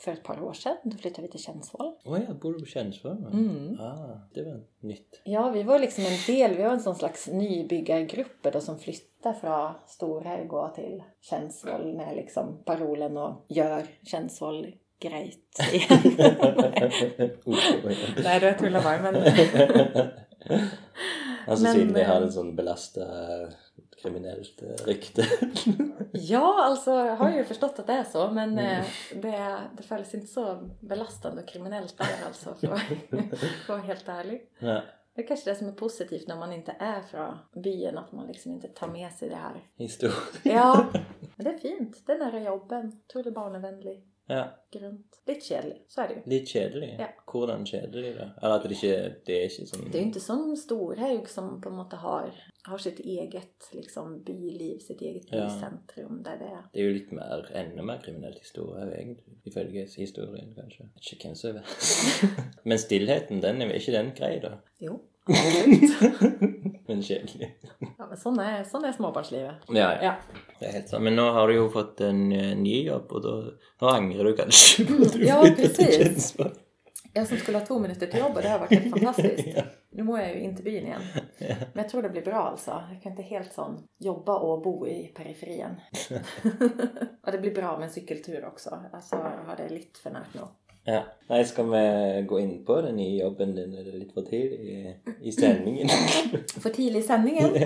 för 0.00 0.12
ett 0.12 0.22
par 0.22 0.42
år 0.42 0.52
sedan. 0.52 0.76
Då 0.84 0.96
flyttade 0.96 1.22
vi 1.22 1.30
till 1.30 1.40
Kännsvoll. 1.42 1.86
Å 2.04 2.16
ja, 2.28 2.34
bor 2.42 2.52
du 2.52 2.58
på 2.60 2.66
Kjensvoll? 2.66 3.26
Mm. 3.32 3.80
Ah, 3.80 4.20
det 4.34 4.42
var 4.42 4.60
nytt. 4.80 5.20
Ja, 5.24 5.50
vi 5.50 5.62
var 5.62 5.78
liksom 5.78 6.04
en 6.04 6.34
del, 6.36 6.56
vi 6.56 6.62
var 6.62 6.70
en 6.70 6.80
sån 6.80 6.94
slags 6.94 7.28
nybyggargrupp 7.28 8.42
då 8.52 8.60
som 8.60 8.78
flyttade 8.78 9.38
från 9.40 9.72
Storhög 9.86 10.52
och 10.52 10.74
till 10.74 11.02
Kännsvoll 11.20 11.96
med 11.96 12.16
liksom 12.16 12.62
parolen 12.64 13.16
och 13.16 13.46
gör 13.48 13.82
Kännsvoll 14.02 14.74
grejt 15.02 15.58
igen. 15.72 16.00
Nej, 18.24 18.40
det 18.40 18.54
tullar 18.58 18.82
bara, 18.82 19.02
men 19.02 19.16
altså 21.46 21.64
Men, 21.64 21.74
siden 21.74 21.92
de 21.92 22.04
har 22.04 22.20
eh, 22.20 22.26
et 22.26 22.34
sånn 22.34 22.54
belasta 22.56 23.06
kriminelt 24.02 24.62
eh, 24.62 24.86
rykte. 24.86 25.26
ja, 26.12 26.64
alltså 26.64 26.90
jag 26.90 27.16
har 27.16 27.30
ju 27.30 27.44
förstått 27.44 27.78
att 27.78 27.86
det 27.86 27.92
är 27.92 28.04
så, 28.04 28.30
men 28.30 28.58
eh, 28.58 28.84
det, 29.14 29.58
det 29.76 29.82
följs 29.82 30.14
inte 30.14 30.26
så 30.26 30.70
belastande 30.80 31.42
och 31.42 31.48
kriminellt 31.48 31.98
där 31.98 32.26
alltså, 32.26 32.54
för, 32.54 32.76
för 33.10 33.16
att 33.16 33.68
vara 33.68 33.78
helt 33.78 34.08
ärlig. 34.08 34.50
ja. 34.58 34.82
Det 35.14 35.22
är 35.22 35.26
kanske 35.26 35.50
det 35.50 35.56
som 35.56 35.68
är 35.68 35.72
positivt 35.72 36.28
när 36.28 36.36
man 36.36 36.52
inte 36.52 36.76
är 36.78 37.02
från 37.02 37.38
byn, 37.62 37.98
att 37.98 38.12
man 38.12 38.26
liksom 38.26 38.52
inte 38.52 38.68
tar 38.68 38.88
med 38.88 39.12
sig 39.12 39.28
det 39.28 39.36
här. 39.36 39.66
Historie. 39.76 40.14
Ja, 40.42 40.86
men 41.36 41.44
det 41.44 41.50
är 41.50 41.58
fint. 41.58 42.06
Det 42.06 42.12
är 42.12 42.18
nära 42.18 42.40
jobben. 42.40 43.00
Tror 43.12 43.22
det. 44.28 44.34
Ja. 44.34 44.44
Grunt. 44.72 45.18
Lite 45.26 45.40
kjedelig, 45.40 45.82
så 45.88 46.00
är 46.00 46.08
det 46.08 46.14
ju. 46.14 46.20
Litt 46.30 46.48
kjedelig. 46.48 46.96
Ja. 46.98 47.06
Hvordan 47.32 47.66
kjedelig, 47.66 48.14
da? 48.16 48.26
Eller 48.42 48.54
at 48.56 48.62
det 48.62 48.76
ikke 48.76 48.96
Det 49.26 49.36
er 49.36 49.44
ikke 49.48 49.66
sånn 49.66 49.84
Det 49.90 49.98
är 49.98 50.02
ju 50.02 50.06
inte 50.08 50.20
som 50.20 50.56
Storhaug 50.56 51.28
som 51.28 51.60
på 51.60 51.70
något 51.70 51.92
har, 51.92 52.32
har 52.64 52.78
sitt 52.78 53.00
eget 53.00 53.68
liksom, 53.72 54.22
byliv, 54.24 54.78
sitt 54.78 55.00
eget 55.02 55.28
Ja. 55.32 55.44
bycentrum 55.44 56.22
där 56.22 56.38
det 56.38 56.44
är. 56.44 56.62
Det 56.72 56.80
er 56.80 56.84
jo 56.88 56.92
litt 56.98 57.12
mer, 57.12 57.50
enda 57.54 57.82
mer 57.82 57.98
kriminelt 58.04 58.38
historie, 58.38 58.88
egentlig. 58.94 59.38
Ifølge 59.44 59.86
historien, 59.96 60.54
kanskje. 60.54 60.88
Ikke 61.12 61.26
hvem 61.28 61.34
som 61.34 61.50
er 61.50 61.60
verst. 61.60 62.24
Men 62.64 62.78
stillheten, 62.78 63.42
den 63.42 63.62
er 63.62 63.74
ikke 63.74 63.92
den 63.92 64.12
grei, 64.16 64.38
da? 64.40 64.56
Jo. 64.80 65.00
Men 66.86 67.02
kjedelig. 67.02 67.58
ja, 67.98 68.06
men 68.06 68.16
sån 68.16 68.38
är, 68.38 68.64
sån 68.64 68.84
är 68.84 68.92
småbarnslivet. 68.92 69.54
Ja, 69.68 69.74
ja. 69.74 69.98
Ja. 70.02 70.14
Det 70.58 70.66
er 70.66 70.72
helt 70.72 70.88
sant. 70.88 71.02
Men 71.02 71.16
nå 71.16 71.30
har 71.32 71.48
du 71.48 71.54
jo 71.54 71.68
fått 71.70 72.00
en 72.00 72.32
eh, 72.32 72.52
ny 72.58 72.82
jobb, 72.86 73.12
og 73.12 73.22
da 73.22 73.36
nå 73.82 73.88
angrer 73.88 74.24
du 74.24 74.36
kanskje 74.36 74.86
på 74.86 74.98
at 75.06 75.14
du 75.14 75.24
Ja, 75.26 75.40
flyttet 75.42 75.74
til 75.78 75.86
precis. 75.86 76.36
Jag 77.14 77.28
som 77.28 77.36
skulle 77.36 77.58
ha 77.58 77.66
två 77.66 77.78
minuter 77.78 78.06
till 78.06 78.20
jobb 78.20 78.36
och 78.36 78.42
det 78.42 78.48
har 78.48 78.58
varit 78.58 78.70
helt 78.70 78.90
fantastiskt. 79.00 79.58
Nu 79.90 80.02
mår 80.02 80.20
jag 80.20 80.34
ju 80.34 80.40
inte 80.40 80.62
byn 80.62 80.86
igen. 80.86 81.02
Men 81.38 81.68
jag 81.74 81.88
tror 81.88 82.02
det 82.02 82.08
blir 82.08 82.22
bra 82.22 82.42
alltså. 82.42 82.82
Jag 82.92 83.02
kan 83.02 83.12
inte 83.12 83.22
helt 83.22 83.52
sån 83.52 83.86
jobba 83.98 84.38
och 84.38 84.62
bo 84.62 84.86
i 84.86 85.12
periferin. 85.16 85.80
och 87.26 87.32
det 87.32 87.38
blir 87.38 87.54
bra 87.54 87.78
med 87.78 87.86
en 87.86 87.90
cykeltur 87.90 88.44
också. 88.44 88.78
Alltså 88.92 89.16
jag 89.16 89.44
har 89.46 89.56
det 89.56 89.68
lite 89.68 90.00
för 90.00 90.10
närt 90.10 90.34
nu. 90.34 90.40
Ja. 90.84 91.02
Nei, 91.28 91.44
skal 91.44 91.68
vi 91.70 91.82
gå 92.28 92.40
inn 92.40 92.64
på 92.66 92.80
den 92.82 92.96
nye 92.96 93.20
jobben 93.22 93.54
din? 93.54 93.74
Er 93.78 93.84
det 93.84 93.98
litt 94.00 94.12
for 94.14 94.22
tidlig 94.26 94.60
i, 94.60 94.94
i 95.28 95.32
sendingen? 95.32 95.88
För 96.60 96.70
tidig 96.70 96.98
i 96.98 97.02
sändningen. 97.02 97.50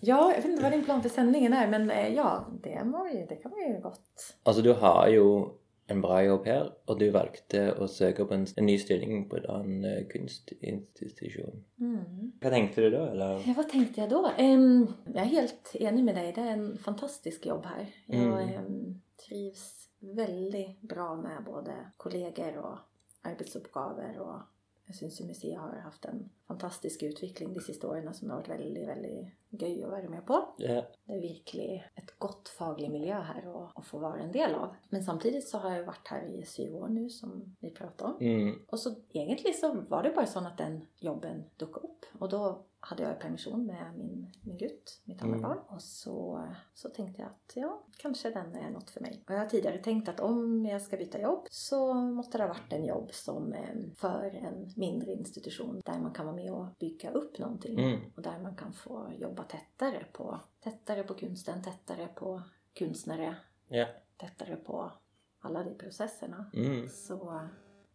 Ja, 0.00 0.30
jag 0.30 0.36
vet 0.36 0.44
inte 0.50 0.62
vad 0.62 0.72
din 0.72 0.84
plan 0.84 1.02
för 1.02 1.08
sändningen 1.08 1.52
är 1.52 1.68
men 1.68 1.90
eh, 1.90 2.14
ja, 2.14 2.48
det, 2.62 2.84
må 2.84 3.04
vi, 3.04 3.26
det 3.28 3.36
kan 3.36 3.52
vi 3.56 3.74
ju 3.74 3.80
gott. 3.80 4.00
altså, 4.42 4.62
du 4.62 4.72
har 4.72 5.08
jo 5.08 5.52
en 5.86 6.00
bra 6.00 6.22
jobb 6.24 6.46
her, 6.46 6.66
og 6.86 6.98
du 6.98 7.06
valgte 7.10 7.62
å 7.78 7.86
søke 7.88 8.24
på 8.24 8.34
en, 8.34 8.44
en 8.56 8.66
ny 8.66 8.74
stilling 8.78 9.28
på 9.28 9.36
en 9.36 9.46
annen 9.54 9.84
eh, 9.84 10.02
kunstinstitusjon. 10.12 11.62
Mm. 11.80 12.32
Hva 12.42 12.50
tenkte 12.52 12.84
du 12.84 12.90
da, 12.90 13.06
eller? 13.10 13.40
Ja, 13.46 13.54
vad 13.56 13.68
tänkte 13.68 14.00
jag 14.00 14.10
då? 14.10 14.30
Em, 14.38 14.86
jag 15.14 15.22
är 15.22 15.30
helt 15.38 15.76
enig 15.80 16.04
med 16.04 16.14
dig. 16.14 16.32
Det 16.34 16.40
är 16.40 16.52
en 16.52 16.78
fantastisk 16.78 17.46
jobb 17.46 17.64
här. 17.66 17.86
Jag 18.06 18.42
Mm. 18.42 18.54
em, 18.58 19.00
trivs 19.28 19.88
väldigt 20.04 20.80
bra 20.80 21.16
med 21.16 21.44
både 21.44 21.90
kollegor 21.96 22.56
och 22.58 22.78
arbetsuppgaver. 23.22 24.18
Och 24.18 24.40
jag 24.86 24.96
syns 24.96 25.20
ju 25.20 25.24
museet 25.24 25.60
har 25.60 25.76
haft 25.76 26.04
en 26.04 26.30
fantastisk 26.46 27.02
utveckling 27.02 27.54
de 27.54 27.60
sista 27.60 27.88
åren 27.88 28.14
som 28.14 28.30
har 28.30 28.36
varit 28.36 28.48
väldigt, 28.48 28.88
väldigt 28.88 29.28
göj 29.48 29.82
att 29.84 29.90
vara 29.90 30.08
med 30.08 30.26
på. 30.26 30.54
Ja. 30.58 30.84
Det 31.04 31.12
är 31.12 31.20
verkligen 31.20 31.80
ett 31.94 32.18
gott 32.18 32.48
faglig 32.48 32.90
miljö 32.90 33.14
här 33.14 33.68
att, 33.74 33.86
få 33.86 33.98
vara 33.98 34.18
en 34.18 34.32
del 34.32 34.54
av. 34.54 34.76
Men 34.88 35.04
samtidigt 35.04 35.48
så 35.48 35.58
har 35.58 35.70
jag 35.70 35.84
varit 35.84 36.08
här 36.08 36.22
i 36.22 36.42
syv 36.42 36.76
år 36.76 36.88
nu 36.88 37.10
som 37.10 37.56
vi 37.60 37.70
pratade 37.70 38.12
om. 38.12 38.16
Mm. 38.20 38.58
Och 38.66 38.80
så 38.80 38.94
egentligen 39.12 39.56
så 39.56 39.80
var 39.88 40.02
det 40.02 40.10
bara 40.10 40.26
så 40.26 40.38
att 40.38 40.58
den 40.58 40.86
jobben 40.98 41.44
dök 41.56 41.76
upp. 41.76 42.04
Och 42.18 42.28
då 42.28 42.64
hade 42.86 43.02
jag 43.02 43.20
permission 43.20 43.66
med 43.66 43.94
min, 43.98 44.32
min 44.42 44.56
gutt, 44.56 45.00
mitt 45.04 45.22
andra 45.22 45.36
Mm. 45.36 45.48
barn. 45.48 45.58
Och 45.68 45.82
så, 45.82 46.48
så 46.74 46.88
tänkte 46.88 47.22
jag 47.22 47.30
att 47.30 47.52
ja, 47.54 47.84
kanske 47.98 48.30
den 48.30 48.54
är 48.54 48.70
något 48.70 48.90
för 48.90 49.00
mig. 49.00 49.24
Och 49.28 49.34
jag 49.34 49.38
har 49.38 49.46
tidigare 49.46 49.78
tänkt 49.78 50.08
att 50.08 50.20
om 50.20 50.66
jag 50.66 50.82
ska 50.82 50.96
byta 50.96 51.20
jobb 51.20 51.46
så 51.50 51.94
måste 51.94 52.38
det 52.38 52.44
ha 52.44 52.48
varit 52.48 52.72
en 52.72 52.84
jobb 52.84 53.12
som 53.12 53.52
eh, 53.52 53.74
för 53.96 54.24
en 54.34 54.72
mindre 54.76 55.12
institution 55.12 55.80
där 55.84 55.98
man 55.98 56.12
kan 56.12 56.26
vara 56.26 56.36
med 56.36 56.52
och 56.52 56.66
bygga 56.80 57.10
upp 57.10 57.38
någonting. 57.38 57.78
Mm. 57.80 58.00
Och 58.16 58.22
där 58.22 58.38
man 58.38 58.56
kan 58.56 58.72
få 58.72 59.10
jobba 59.18 59.42
tättare 59.42 60.06
på, 60.12 60.40
tättare 60.60 61.02
på 61.02 61.14
kunsten, 61.14 61.62
tättare 61.62 62.08
på 62.14 62.42
konstnärer, 62.78 63.34
Ja. 63.68 63.86
tättare 64.16 64.56
på 64.56 64.92
alla 65.40 65.64
de 65.64 65.74
processerna. 65.74 66.50
Mm. 66.54 66.88
Så 66.88 67.40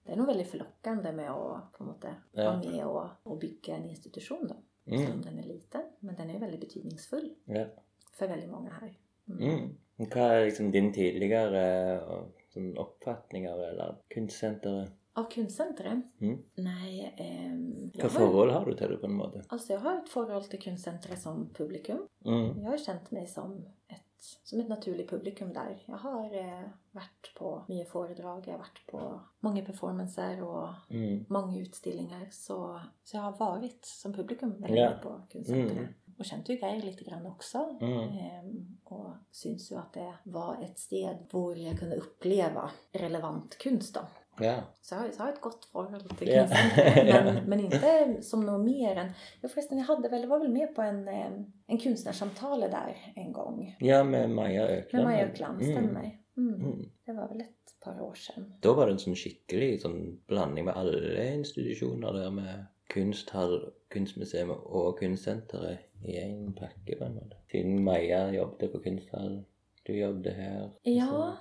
det 0.03 0.11
är 0.11 0.15
nog 0.17 0.25
väldigt 0.27 0.47
förlockande 0.51 1.11
med 1.11 1.31
att 1.31 1.71
på 1.71 1.93
sätt 2.01 2.11
Ja. 2.31 2.43
vara 2.43 2.57
med 2.71 2.85
och, 2.85 3.07
och 3.23 3.37
bygga 3.37 3.75
en 3.77 3.85
institution 3.85 4.47
då. 4.47 4.55
Mm. 4.95 5.21
den 5.21 5.39
är 5.39 5.43
liten, 5.43 5.81
men 5.99 6.15
den 6.15 6.29
är 6.29 6.39
väldigt 6.39 6.59
betydningsfull 6.59 7.33
Ja. 7.45 7.65
för 8.13 8.27
väldigt 8.27 8.49
många 8.49 8.69
här. 8.69 8.93
Mm. 9.39 9.69
Hva 9.97 10.27
er 10.35 10.45
liksom 10.45 10.71
din 10.71 10.93
tidligere 10.93 11.63
eh, 11.95 12.21
sånn 12.53 12.77
oppfatning 12.77 13.49
av 13.49 13.59
eller 13.61 13.95
kunstsenteret? 14.07 14.89
Av 15.13 15.23
Kunstcentret? 15.31 15.99
Mm. 16.21 16.37
Nej, 16.55 17.13
ehm, 17.17 17.91
Hva 17.93 18.09
jag, 18.13 18.51
har, 18.53 18.65
du 18.65 18.75
til 18.75 18.89
det, 18.91 18.97
på 18.97 19.05
en 19.05 19.13
måte? 19.13 19.43
alltså 19.47 19.73
jag 19.73 19.79
har 19.79 19.97
ett 19.97 20.09
förhåll 20.09 20.43
till 20.43 20.59
Kunstcentret 20.61 21.19
som 21.21 21.49
publikum. 21.53 22.07
Mm. 22.25 22.61
Jag 22.63 22.69
har 22.69 22.77
känt 22.77 23.11
mig 23.11 23.27
som 23.27 23.65
ett, 24.19 24.47
som 24.47 24.59
ett 24.59 24.67
naturligt 24.69 25.09
publikum 25.09 25.53
där. 25.53 25.83
Jag 25.85 25.97
har 25.97 26.33
eh, 26.37 26.61
varit 26.91 27.33
på 27.37 27.63
mycket 27.67 27.85
föredrag, 27.85 28.43
jag 28.47 28.51
har 28.53 28.59
varit 28.59 28.85
på 28.87 29.19
många 29.39 29.65
performancer 29.65 30.43
och 30.43 30.69
Mm. 30.89 31.25
många 31.29 31.57
utställningar. 31.59 32.27
Så, 32.31 32.81
så 33.03 33.17
jag 33.17 33.21
har 33.21 33.37
varit 33.37 33.85
som 33.85 34.13
publikum 34.13 34.49
väldigt 34.51 34.77
Ja. 34.79 34.89
mycket 34.89 35.03
på 35.03 35.21
Kunstcentret. 35.31 35.77
Mm. 35.77 35.93
Och 36.17 36.25
känt 36.25 36.49
ju 36.49 36.53
Geir 36.59 36.81
lite 36.81 37.03
grann 37.03 37.25
också. 37.25 37.77
Mm. 37.81 37.99
Ehm, 38.09 38.77
och 38.83 39.09
syns 39.31 39.71
ju 39.71 39.75
att 39.75 39.93
det 39.93 40.13
var 40.23 40.57
ett 40.63 40.79
sted 40.79 41.17
där 41.29 41.55
jag 41.55 41.79
kunde 41.79 41.95
uppleva 41.95 42.71
relevant 42.91 43.57
konst 43.63 43.93
då. 43.95 44.01
Ja. 44.41 44.55
Så 44.81 44.95
jag 44.95 44.99
har, 44.99 45.07
så 45.09 45.15
jag 45.17 45.25
har 45.25 45.33
ett 45.33 45.41
gott 45.41 45.65
förhållande 45.65 46.15
till 46.15 46.27
Ja. 46.27 46.47
Kunstcentret. 46.47 47.05
Men, 47.25 47.49
men 47.49 47.59
inte 47.59 48.23
som 48.23 48.45
något 48.45 48.65
mer 48.65 48.95
än... 48.95 49.11
Ja, 49.41 49.49
förresten, 49.49 49.77
jag 49.77 49.85
hade 49.85 50.09
väl, 50.09 50.27
var 50.27 50.39
väl 50.39 50.51
med 50.51 50.75
på 50.75 50.81
en, 50.81 51.07
eh, 51.07 51.31
en 51.67 51.77
konstnärssamtale 51.77 52.67
där 52.67 53.13
en 53.15 53.33
gång. 53.33 53.75
ja, 53.79 54.03
med 54.03 54.29
Maja 54.29 54.61
Med 54.61 54.77
Økland. 54.77 55.05
Maja 55.05 55.25
Ökland, 55.25 55.63
stämmer. 55.63 56.19
Mm. 56.37 56.53
Mm. 56.53 56.61
Mm. 56.61 56.89
Det 57.05 57.13
var 57.13 57.27
väl 57.27 57.41
ett 57.41 57.79
par 57.83 58.01
år 58.01 58.13
sedan. 58.13 58.53
Da 58.59 58.73
var 58.73 58.85
det 58.85 58.91
en 58.95 58.99
sånn 58.99 59.15
skikkelig 59.15 59.81
sånn 59.83 60.19
blanding 60.27 60.65
med 60.65 60.77
alle 60.77 61.25
institusjoner 61.33 62.13
der 62.13 62.29
med 62.31 62.65
kunsthall, 62.89 63.57
kunstmuseum 63.93 64.51
og 64.51 64.99
kunstsenteret 64.99 65.79
i 66.05 66.17
en 66.17 66.45
måte. 66.45 66.69
Siden 67.51 67.83
Maja 67.83 68.31
jobbet 68.33 68.71
på 68.71 68.79
kunsthall, 68.79 69.43
du 69.89 69.99
jobbet 69.99 70.33
her 70.37 70.69
Ja. 70.83 71.33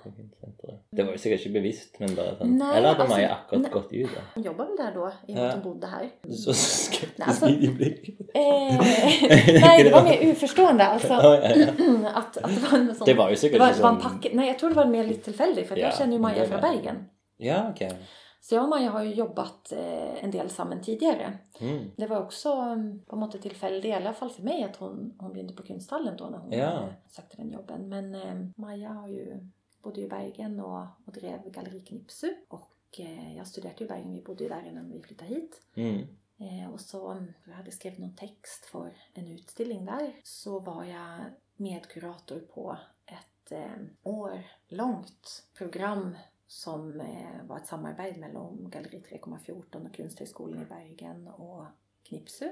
Det 0.91 1.03
var 1.03 1.11
jo 1.13 1.17
sikkert 1.21 1.39
ikke 1.45 1.53
bevisst, 1.53 1.99
men 1.99 2.15
bare 2.17 2.35
sånn 2.39 2.55
Nei, 2.57 2.69
Eller 2.77 2.89
hadde 2.93 3.03
altså, 3.05 3.15
Maja 3.15 3.29
akkurat 3.35 3.61
nei. 3.61 3.71
gått 3.73 3.93
ut, 3.93 4.09
da? 4.15 4.21
Hon 4.35 4.43
jobbade 4.43 4.69
väl 4.69 4.77
där 4.77 4.93
då, 4.95 5.11
i 5.27 5.31
och 5.31 5.35
med 5.35 5.43
Ja. 5.43 5.47
att 5.47 5.53
hon 5.53 5.63
bodde 5.63 5.87
här. 5.87 6.09
Så 6.45 6.53
skeptisk 6.53 7.27
Alltså- 7.27 7.47
i 7.49 7.55
din 7.55 7.75
blikk. 7.75 8.09
Eh, 8.33 8.41
nej, 9.65 9.83
det 9.83 9.91
var 9.93 10.03
mer 10.03 10.31
oförstående. 10.31 10.85
Alltså, 10.85 11.13
Ja, 11.13 11.35
ja, 11.43 11.55
ja. 11.55 12.09
att, 12.19 12.37
att 12.37 12.55
det 12.55 12.61
var 12.71 12.77
en 12.79 12.95
sån... 12.95 13.05
Det 13.05 13.13
var 13.13 13.29
ju 13.29 13.35
det 13.35 13.39
sikkert 13.41 13.59
var, 13.59 13.67
ikke 13.67 13.77
det 13.77 13.83
var 13.83 13.89
en 13.89 14.01
sånn 14.01 14.11
pakke, 14.11 14.29
Nej, 14.33 14.47
jag 14.47 14.59
tror 14.59 14.69
det 14.69 14.75
var 14.75 14.85
mer 14.85 15.03
lite 15.03 15.23
tillfälligt 15.23 15.67
för 15.67 15.75
att 15.75 15.81
Ja, 15.81 15.87
jag 15.87 15.97
känner 15.97 16.13
ju 16.13 16.19
Maja 16.19 16.39
det 16.41 16.47
från 16.47 16.61
Bergen. 16.61 16.95
Ja, 17.37 17.69
ok. 17.69 17.81
Så 18.49 18.55
jag 18.55 18.63
och 18.63 18.69
Maja 18.69 18.91
har 18.91 19.03
ju 19.03 19.13
jobbat 19.13 19.71
eh, 19.71 20.23
en 20.23 20.31
del 20.31 20.49
sammen 20.49 20.81
tidigare. 20.81 21.37
Mm. 21.59 21.91
Det 21.95 22.07
var 22.07 22.23
också 22.23 22.51
mm, 22.51 23.01
på 23.05 23.15
något 23.15 23.41
tillfälligt, 23.41 23.85
i 23.85 23.91
alla 23.91 24.13
fall 24.13 24.29
för 24.29 24.43
mig, 24.43 24.63
att 24.63 24.75
hon, 24.75 25.13
hon 25.19 25.33
började 25.33 25.53
på 25.53 25.63
Kunsthallen 25.63 26.17
då 26.17 26.25
när 26.25 26.37
hon 26.37 26.51
Ja. 26.51 26.87
sökte 27.09 27.37
den 27.37 27.51
jobben. 27.51 27.89
Men 27.89 28.15
eh, 28.15 28.45
Maja 28.55 28.89
har 28.89 29.07
ju, 29.07 29.47
bodde 29.81 29.99
ju 29.99 30.05
i 30.05 30.09
Bergen 30.09 30.59
och, 30.59 30.85
och 31.05 31.13
drev 31.13 31.51
Galleri 31.51 31.79
Knipsu. 31.79 32.35
Och 32.47 32.99
eh, 32.99 33.37
jag 33.37 33.47
studerade 33.47 33.83
i 33.83 33.87
Bergen, 33.87 34.11
vi 34.11 34.21
bodde 34.21 34.43
ju 34.43 34.49
där 34.49 34.67
innan 34.67 34.91
vi 34.91 35.01
flyttade 35.01 35.29
hit. 35.29 35.61
Mm. 35.75 36.07
Och 36.73 36.81
så, 36.81 37.11
mm, 37.11 37.33
jag 37.47 37.53
hade 37.53 37.71
skrivit 37.71 37.99
någon 37.99 38.15
text 38.15 38.65
för 38.65 38.93
en 39.13 39.27
utställning 39.27 39.85
där. 39.85 40.13
Så 40.23 40.59
var 40.59 40.83
jag 40.83 41.19
medkurator 41.55 42.39
på 42.39 42.77
ett 43.05 43.51
eh, 43.51 43.81
år 44.03 44.43
långt 44.67 45.43
program 45.57 46.15
som 46.51 47.01
eh, 47.01 47.45
var 47.47 47.57
ett 47.57 47.67
samarbete 47.67 48.19
mellan 48.19 48.69
Galleri 48.69 49.03
3,14 49.11 49.87
och 49.89 49.93
Kunsthögskolan 49.95 50.61
i 50.61 50.65
Bergen 50.65 51.27
och 51.27 51.63
Knipsu. 52.03 52.45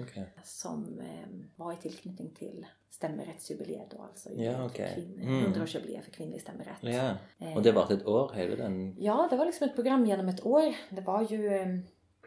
Ok. 0.00 0.18
Som 0.44 1.00
eh, 1.00 1.28
var 1.56 1.72
i 1.72 1.76
tillknytning 1.76 2.30
till 2.34 2.66
stämmerättsjubileet 2.90 3.90
då, 3.90 4.02
alltså 4.02 4.30
Ja, 4.32 4.68
kvinn- 4.68 5.20
Mm. 5.22 5.52
100-årsjubileet 5.52 6.02
för 6.02 6.10
kvinnlig 6.10 6.40
stämmerätt. 6.40 6.78
Ja. 6.80 7.14
Eh, 7.38 7.56
Og 7.56 7.62
det 7.62 7.72
varte 7.72 7.94
et 7.94 8.06
år, 8.06 8.32
hele 8.34 8.56
den 8.56 8.96
Ja, 8.98 9.26
det 9.30 9.36
var 9.36 9.46
liksom 9.46 9.68
ett 9.68 9.74
program 9.74 10.06
genom 10.06 10.28
ett 10.28 10.46
år. 10.46 10.74
Det 10.90 11.00
var 11.00 11.22
ju, 11.32 11.50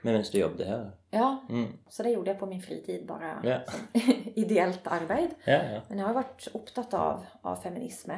Men 0.01 0.13
mens 0.13 0.29
du 0.31 0.37
jobbet 0.39 0.67
her? 0.67 0.91
ja, 1.09 1.45
Mm. 1.49 1.71
Så 1.89 2.03
det 2.03 2.09
gjorde 2.09 2.31
jag 2.31 2.39
på 2.39 2.45
min 2.45 2.61
fritid 2.61 3.05
bara 3.07 3.41
Ja. 3.43 3.59
ideellt 4.35 4.87
arbete. 4.87 5.35
Ja, 5.45 5.63
ja. 5.73 5.81
Men 5.89 5.97
jag 5.97 6.07
har 6.07 6.13
varit 6.13 6.47
upptatt 6.53 6.93
av, 6.93 7.25
av 7.41 7.55
feminism. 7.55 8.11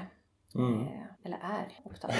Mm. 0.55 0.81
Eh, 0.81 1.03
eller 1.23 1.37
är 1.37 1.67
det. 1.67 2.15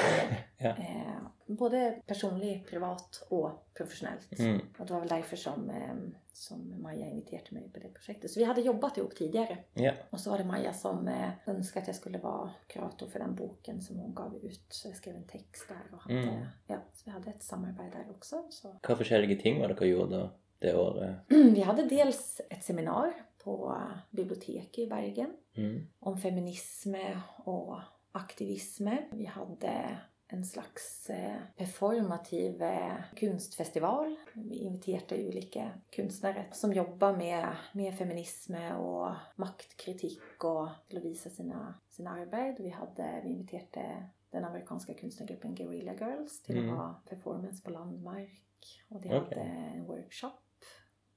Ja. 0.61 0.69
Eh, 0.69 1.21
både 1.47 2.01
personligt, 2.05 2.69
privat 2.69 3.27
och 3.29 3.65
professionellt. 3.73 4.39
Mm. 4.39 4.61
Och 4.79 4.85
det 4.85 4.93
var 4.93 4.99
väl 4.99 5.09
därför 5.09 5.35
som, 5.37 5.69
eh, 5.69 5.95
som 6.33 6.81
Maja 6.81 7.05
inviterade 7.07 7.47
mig 7.51 7.69
på 7.73 7.79
det 7.79 7.89
projektet. 7.89 8.31
Så 8.31 8.39
vi 8.39 8.45
hade 8.45 8.61
jobbat 8.61 8.97
ihop 8.97 9.15
tidigare. 9.15 9.57
Ja. 9.73 9.91
Och 10.09 10.19
så 10.19 10.29
var 10.29 10.37
det 10.37 10.43
Maja 10.43 10.73
som 10.73 11.09
önskade 11.45 11.81
att 11.81 11.87
jag 11.87 11.95
skulle 11.95 12.17
vara 12.17 12.49
kurator 12.67 13.07
för 13.07 13.19
den 13.19 13.35
boken 13.35 13.81
som 13.81 13.99
hon 13.99 14.13
gav 14.13 14.35
ut. 14.35 14.65
Så 14.69 14.87
jag 14.87 14.95
skrev 14.97 15.15
en 15.15 15.27
text 15.27 15.67
där 15.67 15.95
och 15.95 16.01
hade, 16.01 16.19
Mm. 16.19 16.45
ja, 16.67 16.77
så 16.93 17.01
vi 17.05 17.11
hade 17.11 17.29
ett 17.29 17.43
samarbete 17.43 17.97
där 17.97 18.11
också. 18.11 18.43
Så 18.49 18.67
Hva 18.87 18.95
forskjellige 18.95 19.35
ting 19.41 19.59
var 19.61 19.67
det 19.67 19.73
dere 19.73 19.87
gjorde 19.87 20.29
det 20.59 20.75
året? 20.75 21.15
Vi 21.27 21.61
hade 21.61 21.85
dels 21.85 22.41
ett 22.49 22.63
seminar 22.63 23.13
på 23.43 23.77
biblioteket 24.09 24.77
i 24.79 24.87
Bergen 24.87 25.33
Mm. 25.55 25.87
om 25.99 26.17
feminism 26.17 26.95
och 27.37 27.79
aktivism. 28.11 28.87
Vi 29.11 29.25
hade 29.25 29.97
en 30.27 30.45
slags 30.45 31.09
eh, 31.09 31.35
performativ 31.57 32.61
eh, 32.61 32.93
kunstfestival. 33.15 34.15
Vi 34.33 34.55
inviterade 34.57 35.27
olika 35.27 35.71
konstnärer 35.95 36.47
som 36.51 36.73
jobbar 36.73 37.13
med, 37.17 37.47
med 37.73 37.97
feminism 37.97 38.53
och 38.55 39.11
maktkritik 39.35 40.43
och 40.43 40.69
till 40.87 40.97
att 40.97 41.03
visa 41.05 41.29
sina, 41.29 41.73
sina 41.89 42.11
arbeten. 42.11 42.65
Vi, 42.65 42.69
hade, 42.69 43.21
vi 43.23 43.29
inviterade 43.29 44.03
den 44.31 44.45
amerikanska 44.45 44.93
konstnärgruppen 44.93 45.55
Guerrilla 45.55 45.93
Girls 45.93 46.41
till 46.43 46.57
Mm. 46.57 46.69
att 46.69 46.77
ha 46.77 47.01
performance 47.09 47.63
på 47.63 47.69
Landmark. 47.69 48.83
Och 48.89 49.01
de 49.01 49.07
Okej. 49.07 49.19
hade 49.19 49.41
en 49.49 49.85
workshop. 49.85 50.31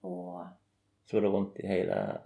Och 0.00 0.44
Så 1.04 1.16
var 1.16 1.20
det 1.20 1.28
rundt 1.28 1.56
i 1.60 1.66
hele, 1.66 2.20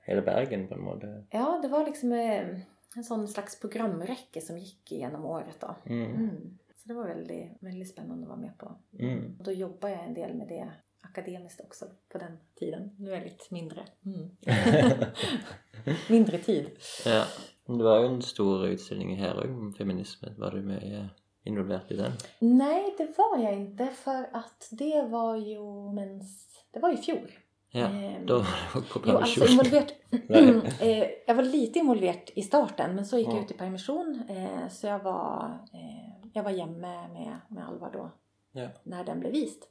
hele 0.00 0.22
Bergen, 0.22 0.68
på 0.68 0.74
en 0.74 0.82
måte? 0.82 1.24
Ja, 1.30 1.58
det 1.62 1.68
var 1.68 1.84
liksom 1.84 2.12
eh, 2.12 2.58
en 2.96 3.04
sån 3.04 3.28
slags 3.28 3.60
programräcke 3.60 4.40
som 4.40 4.58
gick 4.58 4.92
genom 4.92 5.24
året 5.24 5.60
då. 5.60 5.76
Mm. 5.84 6.14
Mm. 6.14 6.58
Så 6.76 6.88
det 6.88 6.94
var 6.94 7.06
väldigt, 7.08 7.52
väldigt 7.60 7.88
spännande 7.88 8.22
att 8.22 8.28
vara 8.28 8.40
med 8.40 8.58
på. 8.58 8.76
Mm. 8.98 9.36
Och 9.38 9.44
då 9.44 9.52
jobbade 9.52 9.94
jag 9.94 10.04
en 10.04 10.14
del 10.14 10.34
med 10.34 10.48
det 10.48 10.72
akademiskt 11.00 11.60
också 11.60 11.86
på 12.08 12.18
den 12.18 12.38
tiden. 12.54 12.90
Nu 12.98 13.14
är 13.14 13.18
det 13.18 13.24
lite 13.24 13.44
mindre. 13.50 13.86
Mm. 14.04 14.30
mindre 16.08 16.38
tid. 16.38 16.70
ja. 17.04 17.24
Det 17.66 17.82
var 17.82 18.00
jo 18.00 18.08
en 18.08 18.22
stor 18.22 18.66
utstilling 18.66 19.16
her 19.16 19.38
òg 19.38 19.50
om 19.50 19.74
feminisme. 19.74 20.34
Var 20.38 20.50
du 20.50 20.62
med 20.62 20.82
eh, 20.98 21.06
involvert 21.44 21.90
i 21.90 21.96
den? 21.96 22.12
Nej, 22.38 22.94
det 22.98 23.18
var 23.18 23.38
jag 23.38 23.54
inte 23.54 23.86
för 23.86 24.28
att 24.32 24.68
det 24.70 25.02
var 25.02 25.36
ju 25.36 25.92
mens... 25.94 26.48
Det 26.70 26.80
var 26.80 26.92
i 26.92 26.96
fjol. 26.96 27.30
Ja, 27.74 27.86
Ehm, 27.86 28.26
da 28.26 28.34
var 28.34 28.44
Jo, 29.06 29.16
alltså. 29.16 29.44
Nej. 30.28 30.60
eh, 30.80 31.08
jag 31.26 31.34
var 31.34 31.42
lite 31.42 31.78
involverad 31.78 32.30
i 32.34 32.42
starten 32.42 32.94
men 32.94 33.06
så 33.06 33.18
gick 33.18 33.28
Ja. 33.28 33.34
jag 33.34 33.44
ut 33.44 33.50
i 33.50 33.54
permission. 33.54 34.22
Eh, 34.28 34.68
så 34.68 34.86
jag 34.86 34.98
var, 34.98 35.58
eh, 35.72 36.28
jag 36.32 36.42
var 36.42 36.50
hemma 36.50 37.08
med, 37.12 37.38
med 37.48 37.68
Alva 37.68 37.90
då 37.90 38.10
Ja. 38.52 38.68
när 38.82 39.04
den 39.04 39.20
blev 39.20 39.32
vist. 39.32 39.68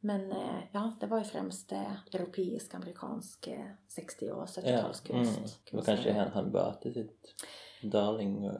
Men 0.00 0.30
ja, 0.72 0.92
det 1.00 1.06
var 1.06 1.18
ju 1.18 1.24
främst 1.24 1.72
europeisk, 2.14 2.74
amerikansk 2.74 3.46
eh, 3.46 3.58
60 3.88 4.30
och 4.30 4.48
Ja. 4.54 4.62
70-talskunst. 4.62 5.36
Mm. 5.38 5.48
Det 5.70 5.76
var 5.76 5.82
kanskje 5.82 6.12
han, 6.12 6.28
han 6.32 6.50
sitt 6.92 7.34
darling. 7.82 8.50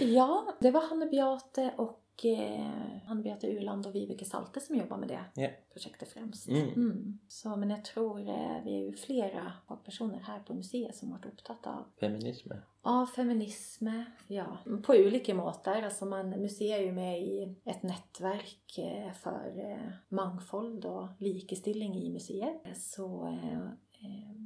Ja, 0.00 0.54
det 0.60 0.70
var 0.70 0.88
Hanne 0.88 1.06
Beate 1.06 1.74
och 1.78 2.00
eh, 2.24 3.06
Hanne 3.06 3.22
Beate 3.22 3.46
Uland 3.58 3.86
och 3.86 3.94
Vibeke 3.94 4.24
Salte 4.24 4.60
som 4.60 4.76
jobbar 4.76 4.96
med 4.96 5.08
det 5.08 5.42
Ja. 5.42 5.48
projektet 5.72 6.08
främst. 6.08 6.48
Mm. 6.48 7.18
Så, 7.28 7.56
men 7.56 7.70
jag 7.70 7.84
tror 7.84 8.20
eh, 8.20 8.64
vi 8.64 8.74
är 8.74 8.86
ju 8.86 8.92
flera 8.92 9.52
personer 9.84 10.18
här 10.20 10.40
på 10.40 10.54
museet 10.54 10.96
som 10.96 11.10
har 11.10 11.18
varit 11.18 11.26
upptagna 11.26 11.78
av 11.78 11.84
Feminisme. 12.00 12.56
Ja, 12.82 13.06
feminism, 13.16 13.88
ja. 14.28 14.58
På 14.82 14.92
olika 14.92 15.34
måter. 15.34 15.82
Alltså 15.82 16.06
man, 16.06 16.30
museet 16.30 16.80
är 16.80 16.84
ju 16.84 16.92
med 16.92 17.22
i 17.22 17.56
ett 17.64 17.82
nätverk 17.82 18.78
eh, 18.78 19.12
för 19.12 19.70
eh, 19.70 19.92
mångfald 20.08 20.84
och 20.84 21.08
likestilling 21.18 21.94
i 21.94 22.10
museet. 22.10 22.78
Så, 22.78 23.26
eh, 23.26 23.58
eh, 24.04 24.36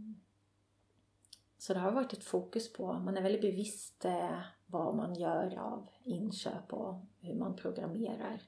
så 1.59 1.75
det 1.75 1.81
har 1.81 1.93
varit 1.93 2.13
ett 2.13 2.25
fokus 2.25 2.73
på, 2.73 2.93
man 2.93 3.17
är 3.17 3.23
väldigt 3.23 3.41
bevisst 3.43 4.05
eh, 4.05 4.41
vad 4.75 4.95
man 4.97 5.15
gör 5.15 5.59
av 5.59 5.87
inköp 6.05 6.73
och 6.73 6.95
hur 7.21 7.35
man 7.35 7.57
programmerar 7.57 8.41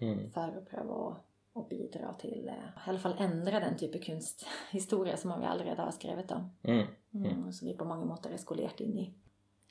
Mm. 0.00 0.30
för 0.30 0.40
att 0.58 0.70
pröva 0.70 0.94
att 1.08 1.24
och 1.54 1.68
bidra 1.68 2.12
till, 2.14 2.48
eh, 2.48 2.54
i 2.54 2.90
alla 2.90 2.98
fall 2.98 3.14
ändra 3.18 3.60
den 3.60 3.76
typ 3.76 3.94
av 3.94 3.98
kunsthistoria 3.98 5.16
som 5.16 5.40
vi 5.40 5.46
allerede 5.46 5.82
har 5.82 5.90
skrivit 5.90 6.30
om. 6.30 6.50
Mm. 6.62 6.86
Mm, 7.14 7.52
som 7.52 7.68
vi 7.68 7.76
på 7.76 7.84
mange 7.84 8.04
måter 8.04 8.32
er 8.32 8.36
skolert 8.36 8.80
inn 8.80 8.98
i. 8.98 9.14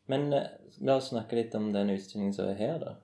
Men 0.06 0.34
eh, 0.34 0.48
la 0.80 0.96
oss 0.96 1.10
snakke 1.12 1.36
litt 1.36 1.56
om 1.56 1.74
den 1.74 1.90
utstillingen 1.90 2.34
som 2.34 2.48
er 2.48 2.54
her, 2.54 2.80
da. 2.80 2.96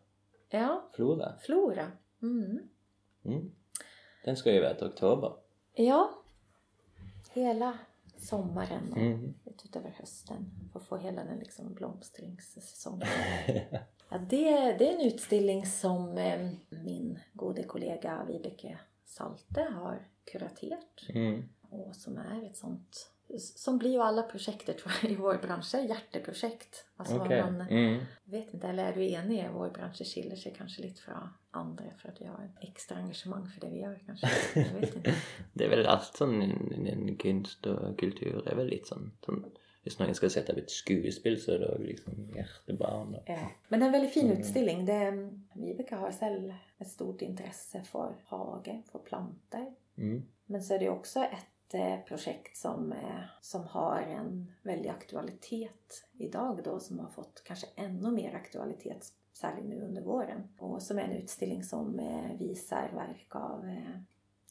Ja, 0.50 0.82
Flora. 0.96 1.34
Flora. 1.44 1.92
Mm. 2.22 2.70
Mm. 3.26 3.52
Den 4.26 4.36
skal 4.36 4.56
jo 4.56 4.62
være 4.62 4.80
til 4.80 4.88
oktober. 4.88 5.36
Ja, 5.76 6.10
hela 7.36 7.74
sommaren 8.20 8.92
och 8.92 8.98
Mm. 8.98 9.34
ut 9.46 9.66
utöver 9.66 9.90
hösten 9.90 10.52
för 10.72 10.80
att 10.80 10.86
få 10.86 10.98
hela 10.98 11.24
den 11.24 11.40
liksom 11.40 11.74
blomstringssäsongen. 11.74 13.08
Ja, 14.12 14.18
det, 14.18 14.52
det 14.80 14.90
är 14.90 14.94
en 15.00 15.02
utställning 15.08 15.66
som 15.66 16.18
eh, 16.18 16.50
min 16.70 17.20
gode 17.34 17.64
kollega 17.64 18.24
Vibeke 18.28 18.80
Salte 19.06 19.62
har 19.62 20.08
kuraterat 20.32 21.02
Mm. 21.10 21.44
och 21.70 21.96
som 21.96 22.18
är 22.18 22.46
ett 22.46 22.58
sånt 22.58 23.12
som 23.38 23.78
blir 23.78 23.92
ju 23.92 24.02
alla 24.02 24.22
projekter 24.24 24.74
tror 24.74 24.94
jag, 25.02 25.12
i 25.12 25.16
vår 25.16 25.38
bransch 25.38 25.76
är 25.76 25.82
hjärteprojekt. 25.82 26.86
Alltså 26.96 27.16
Ok. 27.16 27.30
man 27.30 27.62
Mm. 27.62 28.00
vet 28.24 28.54
inte, 28.54 28.68
eller 28.68 28.86
är 28.92 28.94
du 28.96 29.06
enig? 29.12 29.50
Vår 29.54 29.70
bransch 29.70 30.02
skiljer 30.14 30.36
sig 30.36 30.54
kanske 30.58 30.82
lite 30.82 31.02
från 31.02 31.30
andra 31.52 31.84
för 31.98 32.10
att 32.10 32.22
vi 32.22 32.26
har 32.26 32.44
ett 32.46 32.70
extra 32.70 32.98
engagemang 32.98 33.48
för 33.50 33.62
det 33.62 33.70
vi 33.74 33.80
gör 33.82 34.00
kanske. 34.06 34.28
Jag 34.56 34.80
vet 34.80 34.96
inte. 34.96 35.14
Det 35.54 35.66
er 35.66 35.70
vel 35.70 35.86
alt 35.86 36.16
sånn 36.18 36.42
innen 36.42 37.16
kunst 37.18 37.68
og 37.68 37.98
kultur 38.00 38.44
er 38.48 38.56
vel 38.56 38.68
litt 38.70 38.88
sånn, 38.88 39.12
sånn 39.26 39.46
Hvis 39.84 39.96
noen 40.00 40.14
skal 40.14 40.30
sette 40.30 40.52
opp 40.52 40.58
et 40.60 40.72
skuespill, 40.72 41.38
så 41.42 41.54
er 41.56 41.60
det 41.64 41.86
liksom 41.88 42.18
hjertebarn. 42.36 43.14
Og... 43.16 43.30
Ja. 43.32 43.48
Men 43.70 43.80
det 43.80 43.84
är 43.86 43.88
en 43.88 43.92
väldigt 43.92 44.14
fin 44.14 44.32
utställning. 44.32 44.86
Det, 44.86 45.30
Vibeke 45.56 45.96
har 45.96 46.12
själv 46.12 46.54
ett 46.78 46.88
stort 46.88 47.22
intresse 47.22 47.82
för 47.84 48.16
hage, 48.26 48.82
för 48.92 49.00
plantor. 49.00 49.74
Mm. 49.98 50.24
Men 50.46 50.64
så 50.64 50.74
är 50.74 50.80
det 50.80 50.90
också 50.90 51.20
ett 51.20 51.48
ett 51.78 52.06
projekt 52.06 52.58
som, 52.58 52.92
eh, 52.92 53.22
som 53.42 53.64
har 53.64 54.02
en 54.02 54.52
väldig 54.64 54.90
aktualitet 54.90 56.06
idag 56.18 56.62
då 56.64 56.80
som 56.80 57.00
har 57.00 57.10
fått 57.10 57.42
kanske 57.46 57.68
ännu 57.76 58.12
mer 58.12 58.36
aktualitet 58.36 59.14
särskilt 59.34 59.68
nu 59.68 59.82
under 59.82 60.02
våren. 60.02 60.48
Och 60.58 60.82
som 60.82 61.00
är 61.00 61.04
en 61.04 61.12
utställning 61.12 61.64
som 61.64 62.00
eh, 62.00 62.38
visar 62.38 62.92
verk 62.94 63.36
av 63.36 63.66
eh, 63.66 64.02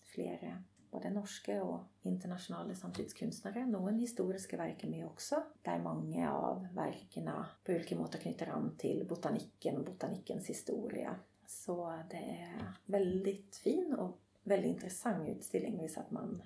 flera 0.05 0.63
både 0.91 1.11
norske 1.11 1.61
och 1.61 1.81
internationella 2.03 2.75
samtidskunstnere. 2.75 3.67
Noen 3.67 3.99
historiska 3.99 4.57
verk 4.57 4.85
är 4.85 4.89
med 4.89 5.07
också, 5.07 5.43
där 5.63 5.79
många 5.79 6.33
av 6.33 6.67
verken 6.75 7.31
på 7.65 7.73
olika 7.73 7.97
måter 7.97 8.19
knyter 8.19 8.47
an 8.47 8.75
till 8.79 9.07
botaniken 9.09 9.77
och 9.77 9.85
Botanikens 9.85 10.47
historia. 10.47 11.15
Så 11.47 12.03
det 12.11 12.17
är 12.17 12.73
väldigt 12.85 13.57
fin 13.57 13.95
och 13.95 14.19
väldigt 14.43 14.71
intressant 14.71 15.29
utställning 15.29 15.81
hvis 15.81 15.99
att 15.99 16.11
man 16.11 16.43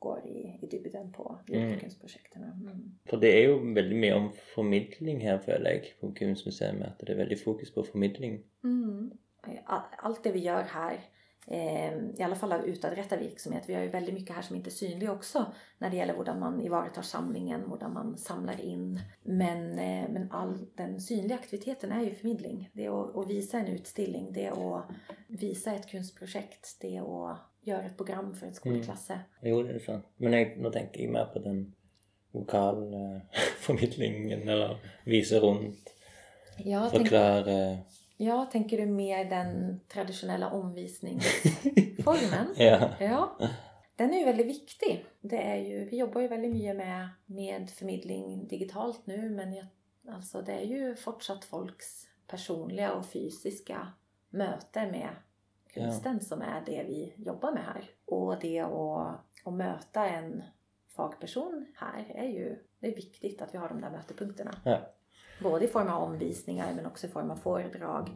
går 0.00 0.20
i, 0.26 0.58
i 0.62 0.66
dybden 0.72 1.12
på 1.12 1.38
Mm. 1.48 1.56
olika 1.58 1.80
kunstprojekten. 1.80 2.42
Mm. 2.42 2.92
For 3.10 3.16
det 3.16 3.30
er 3.38 3.44
jo 3.48 3.56
veldig 3.74 3.96
mye 3.96 4.14
om 4.14 4.32
formidling 4.54 5.22
her, 5.22 5.38
føler 5.40 5.70
jeg, 5.70 5.84
på 6.00 6.12
Kunstmuseet. 6.18 6.82
At 6.82 7.00
det 7.00 7.08
er 7.10 7.16
veldig 7.24 7.38
fokus 7.44 7.70
på 7.70 7.82
formidling. 7.90 8.40
Mm. 8.64 9.12
All- 9.46 9.94
Allt 9.98 10.24
det 10.24 10.32
vi 10.34 10.38
gör 10.38 10.62
här, 10.62 10.98
i 12.18 12.22
alla 12.22 12.36
fall 12.36 12.52
av 12.52 12.64
utadrättad 12.64 13.18
virksomhet, 13.18 13.62
vi 13.66 13.74
har 13.74 13.82
ju 13.82 13.88
väldigt 13.88 14.14
mycket 14.14 14.36
här 14.36 14.42
som 14.42 14.56
inte 14.56 14.68
är 14.68 14.72
synlig 14.72 15.10
också 15.10 15.46
när 15.78 15.90
det 15.90 15.96
gäller 15.96 16.14
hur 16.14 16.34
man 16.34 16.60
ivaretar 16.60 17.02
samlingen, 17.02 17.60
hur 17.80 17.88
man 17.88 18.18
samlar 18.18 18.60
in. 18.60 19.00
Men, 19.22 19.78
eh, 19.78 20.08
men 20.10 20.28
all 20.30 20.66
den 20.74 21.00
synliga 21.00 21.38
aktiviteten 21.38 21.92
är 21.92 22.04
ju 22.04 22.14
förmedling. 22.14 22.70
Det 22.72 22.84
är 22.84 23.04
att, 23.04 23.16
att 23.16 23.30
visa 23.30 23.58
en 23.58 23.66
utställning, 23.66 24.32
det 24.32 24.46
är 24.46 24.78
att 24.78 24.84
visa 25.26 25.72
ett 25.72 25.90
kunstprojekt, 25.90 26.76
det 26.80 26.96
är 26.96 27.30
att 27.30 27.38
göra 27.62 27.82
ett 27.82 27.96
program 27.96 28.34
för 28.34 28.46
en 28.46 28.54
skolklasse. 28.54 29.20
Jo, 29.42 29.62
det 29.62 29.74
er 29.74 29.78
sant. 29.78 30.04
Men 30.16 30.32
jeg, 30.32 30.58
nå 30.58 30.70
tenker 30.70 31.00
jeg 31.00 31.10
mer 31.12 31.24
på 31.32 31.38
den 31.38 31.74
vokalformidlingen, 32.32 34.48
eller 34.52 34.78
vise 35.04 35.40
rundt, 35.40 35.94
Jag, 36.58 36.90
tänk, 36.90 37.12
jag 38.20 38.50
tänker 38.50 38.78
du 38.78 38.86
mer 38.86 39.24
den 39.24 39.80
traditionella 39.88 40.50
omvisningsformen? 40.50 42.46
Ja. 42.56 42.90
Ja, 43.00 43.36
den 43.96 44.14
är 44.14 44.18
ju 44.18 44.24
väldigt 44.24 44.46
viktig. 44.46 45.04
Det 45.20 45.42
är 45.42 45.56
ju, 45.56 45.84
vi 45.84 45.98
jobbar 45.98 46.20
ju 46.20 46.28
väldigt 46.28 46.52
mycket 46.52 46.76
med, 46.76 47.08
med 47.26 47.70
förmedling 47.70 48.48
digitalt 48.48 49.06
nu 49.06 49.30
men 49.30 49.52
jag, 49.52 49.66
alltså 50.08 50.42
det 50.42 50.52
är 50.52 50.64
ju 50.64 50.96
fortsatt 50.96 51.44
folks 51.44 52.06
personliga 52.26 52.92
och 52.92 53.06
fysiska 53.06 53.92
möte 54.30 54.86
med 54.86 55.08
kunsten 55.74 56.20
som 56.20 56.42
är 56.42 56.62
det 56.66 56.84
vi 56.86 57.14
jobbar 57.16 57.52
med 57.52 57.64
här. 57.64 57.90
Och 58.04 58.40
det 58.40 58.60
att, 58.60 59.20
att 59.44 59.52
möta 59.52 60.08
en 60.08 60.42
fagperson 60.88 61.66
här 61.76 62.06
är 62.14 62.28
ju 62.28 62.58
det 62.80 62.88
är 62.88 62.96
viktigt 62.96 63.42
att 63.42 63.54
vi 63.54 63.58
har 63.58 63.68
de 63.68 63.80
där 63.80 63.90
mötepunkterna. 63.90 64.54
Ja. 64.64 64.80
Både 65.42 65.64
i 65.64 65.68
form 65.68 65.88
av 65.88 66.02
omvisningar 66.02 66.72
men 66.76 66.86
också 66.86 67.06
i 67.06 67.10
form 67.10 67.30
av 67.30 67.36
föredrag, 67.36 68.10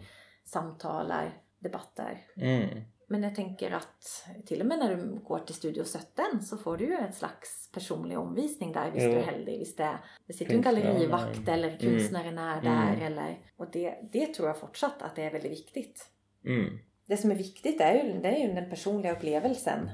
samtalar, 0.45 1.43
debatter. 1.59 2.19
Mm. 2.37 2.69
Men 3.09 3.23
jag 3.23 3.35
tänker 3.35 3.71
att 3.71 4.27
till 4.47 4.61
och 4.61 4.67
med 4.67 4.79
när 4.79 4.97
du 4.97 5.19
går 5.19 5.39
till 5.39 5.55
Studio 5.55 5.85
17 5.85 6.43
så 6.43 6.57
får 6.57 6.77
du 6.77 6.85
ju 6.85 6.95
en 6.95 7.13
slags 7.13 7.71
personlig 7.75 8.19
omvisning 8.19 8.73
där 8.73 8.91
visst 8.91 9.07
Jo. 9.07 9.13
du 9.13 9.17
är 9.19 9.23
heldig. 9.23 9.59
Visst 9.59 9.77
det, 9.77 9.99
det 10.27 10.33
sitter 10.33 10.53
ju 10.53 10.57
en 10.57 10.63
gallerivakt 10.63 11.49
eller 11.49 11.71
konstnären 11.79 12.39
är 12.39 12.59
Mm. 12.59 12.65
där. 12.65 12.93
Mm. 12.95 13.03
Eller, 13.03 13.39
och 13.57 13.71
det, 13.71 13.99
det 14.13 14.27
tror 14.35 14.49
jag 14.49 14.59
fortsatt 14.61 15.03
att 15.03 15.17
det 15.17 15.23
är 15.23 15.33
väldigt 15.33 15.53
viktigt. 15.53 16.09
Mm. 16.45 16.79
Det 17.07 17.17
som 17.17 17.31
är 17.31 17.35
viktigt 17.35 17.81
är 17.81 17.95
ju, 17.95 18.21
det 18.21 18.29
är 18.29 18.49
ju 18.49 18.53
den 18.55 18.71
personliga 18.71 19.13
upplevelsen. 19.13 19.91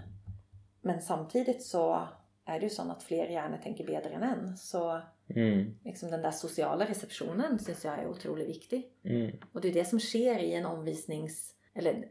Men 0.81 1.03
samtidigt 1.03 1.63
så 1.63 2.09
är 2.45 2.61
det 2.61 2.67
ju 2.67 2.71
så 2.71 2.83
att 2.91 3.03
fler 3.03 3.27
gärna 3.27 3.57
tänker 3.57 3.87
bättre 3.87 4.11
än 4.11 4.23
en. 4.23 4.57
Så 4.57 5.01
Mm. 5.37 5.75
liksom 5.85 6.11
den 6.11 6.23
där 6.23 6.31
sociala 6.31 6.85
receptionen 6.85 7.59
syns 7.59 7.85
jag 7.85 7.99
är 7.99 8.09
otroligt 8.09 8.49
viktig. 8.49 8.93
Mm. 9.05 9.37
Och 9.53 9.61
det 9.61 9.69
är 9.69 9.73
det 9.73 9.85
som 9.85 10.01
sker 10.01 10.39
i 10.39 10.55
en 10.55 10.67
omvisnings... 10.67 11.55
Eller 11.75 12.09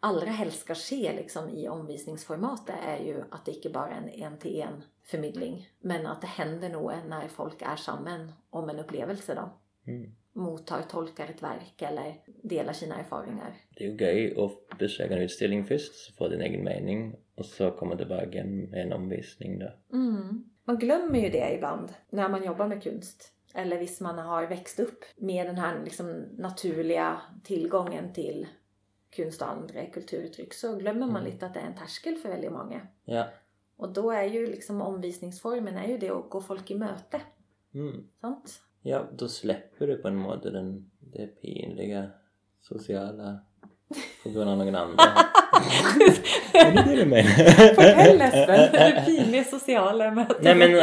allra 0.00 0.30
helst 0.30 0.60
ska 0.60 0.74
ske 0.74 1.12
liksom 1.16 1.48
i 1.48 1.68
omvisningsformatet 1.68 2.76
är 2.86 3.04
ju 3.04 3.22
att 3.30 3.44
det 3.44 3.52
inte 3.52 3.70
bara 3.70 3.90
är 3.90 3.96
en 3.96 4.08
en-till-en 4.08 4.82
förmedling. 5.02 5.68
Men 5.80 6.06
att 6.06 6.20
det 6.20 6.26
händer 6.26 6.68
något 6.68 7.06
när 7.08 7.28
folk 7.28 7.62
är 7.62 7.76
samman 7.76 8.32
om 8.50 8.68
en 8.68 8.78
upplevelse 8.78 9.34
då. 9.34 9.50
Mm. 9.86 10.10
Mottar, 10.32 10.82
tolkar 10.82 11.24
ett 11.24 11.42
verk 11.42 11.82
eller 11.82 12.14
delar 12.42 12.72
sina 12.72 12.98
erfarenheter. 12.98 13.56
Det 13.76 13.84
er 13.84 13.88
jo 13.88 13.96
gøy 13.98 14.28
å 14.38 14.44
besøke 14.78 15.16
en 15.16 15.24
utstilling 15.26 15.64
først, 15.66 15.96
så 16.04 16.14
få 16.14 16.28
din 16.30 16.44
egen 16.46 16.62
mening, 16.64 17.16
og 17.36 17.48
så 17.48 17.72
komme 17.74 17.98
tilbake 17.98 18.38
igjen 18.38 18.70
med 18.70 18.84
en 18.84 18.92
omvisning. 18.94 19.58
da. 19.58 19.72
Mm. 19.92 20.44
Man 20.70 20.78
glömmer 20.78 21.18
ju 21.18 21.30
det 21.30 21.54
ibland 21.54 21.92
när 22.10 22.28
man 22.28 22.44
jobbar 22.44 22.66
med 22.66 22.82
konst. 22.82 23.32
Eller 23.54 23.78
visst 23.78 24.00
man 24.00 24.18
har 24.18 24.46
växt 24.46 24.80
upp 24.80 25.04
med 25.16 25.46
den 25.46 25.56
här 25.56 25.84
liksom 25.84 26.24
naturliga 26.38 27.20
tillgången 27.44 28.12
till 28.12 28.46
konst 29.16 29.42
och 29.42 29.48
andra 29.48 29.86
kulturuttryck 29.86 30.54
så 30.54 30.76
glömmer 30.76 31.06
man 31.06 31.24
lite 31.24 31.46
att 31.46 31.54
det 31.54 31.60
är 31.60 31.66
en 31.66 31.74
tärskel 31.74 32.16
för 32.16 32.28
väldigt 32.28 32.52
många. 32.52 32.80
Ja. 33.04 33.26
Och 33.76 33.92
då 33.92 34.10
är 34.10 34.24
ju 34.24 34.46
liksom 34.46 34.82
omvisningsformen 34.82 35.76
är 35.76 35.88
ju 35.88 35.98
det 35.98 36.10
att 36.10 36.30
gå 36.30 36.40
folk 36.40 36.70
i 36.70 36.74
möte. 36.74 37.20
Mm. 37.74 38.08
Sant? 38.20 38.62
Ja, 38.82 39.06
da 39.12 39.28
slipper 39.28 39.86
du 39.86 39.96
på 39.96 40.08
en 40.08 40.16
måte 40.16 40.50
den, 40.50 40.90
det 40.98 41.26
pinlige 41.26 42.10
sosiale 42.60 43.38
på 44.22 44.30
grunn 44.30 44.48
av 44.48 44.58
noen 44.58 44.74
andre. 44.74 45.04
er 45.60 46.72
det 46.74 46.84
det 46.86 46.96
du 47.00 47.04
mener? 47.10 47.50
Fortell 47.76 48.96
pinliga 49.06 49.44
sociala 49.48 50.10
mötet. 50.14 50.42
Nei, 50.46 50.54
men 50.58 50.76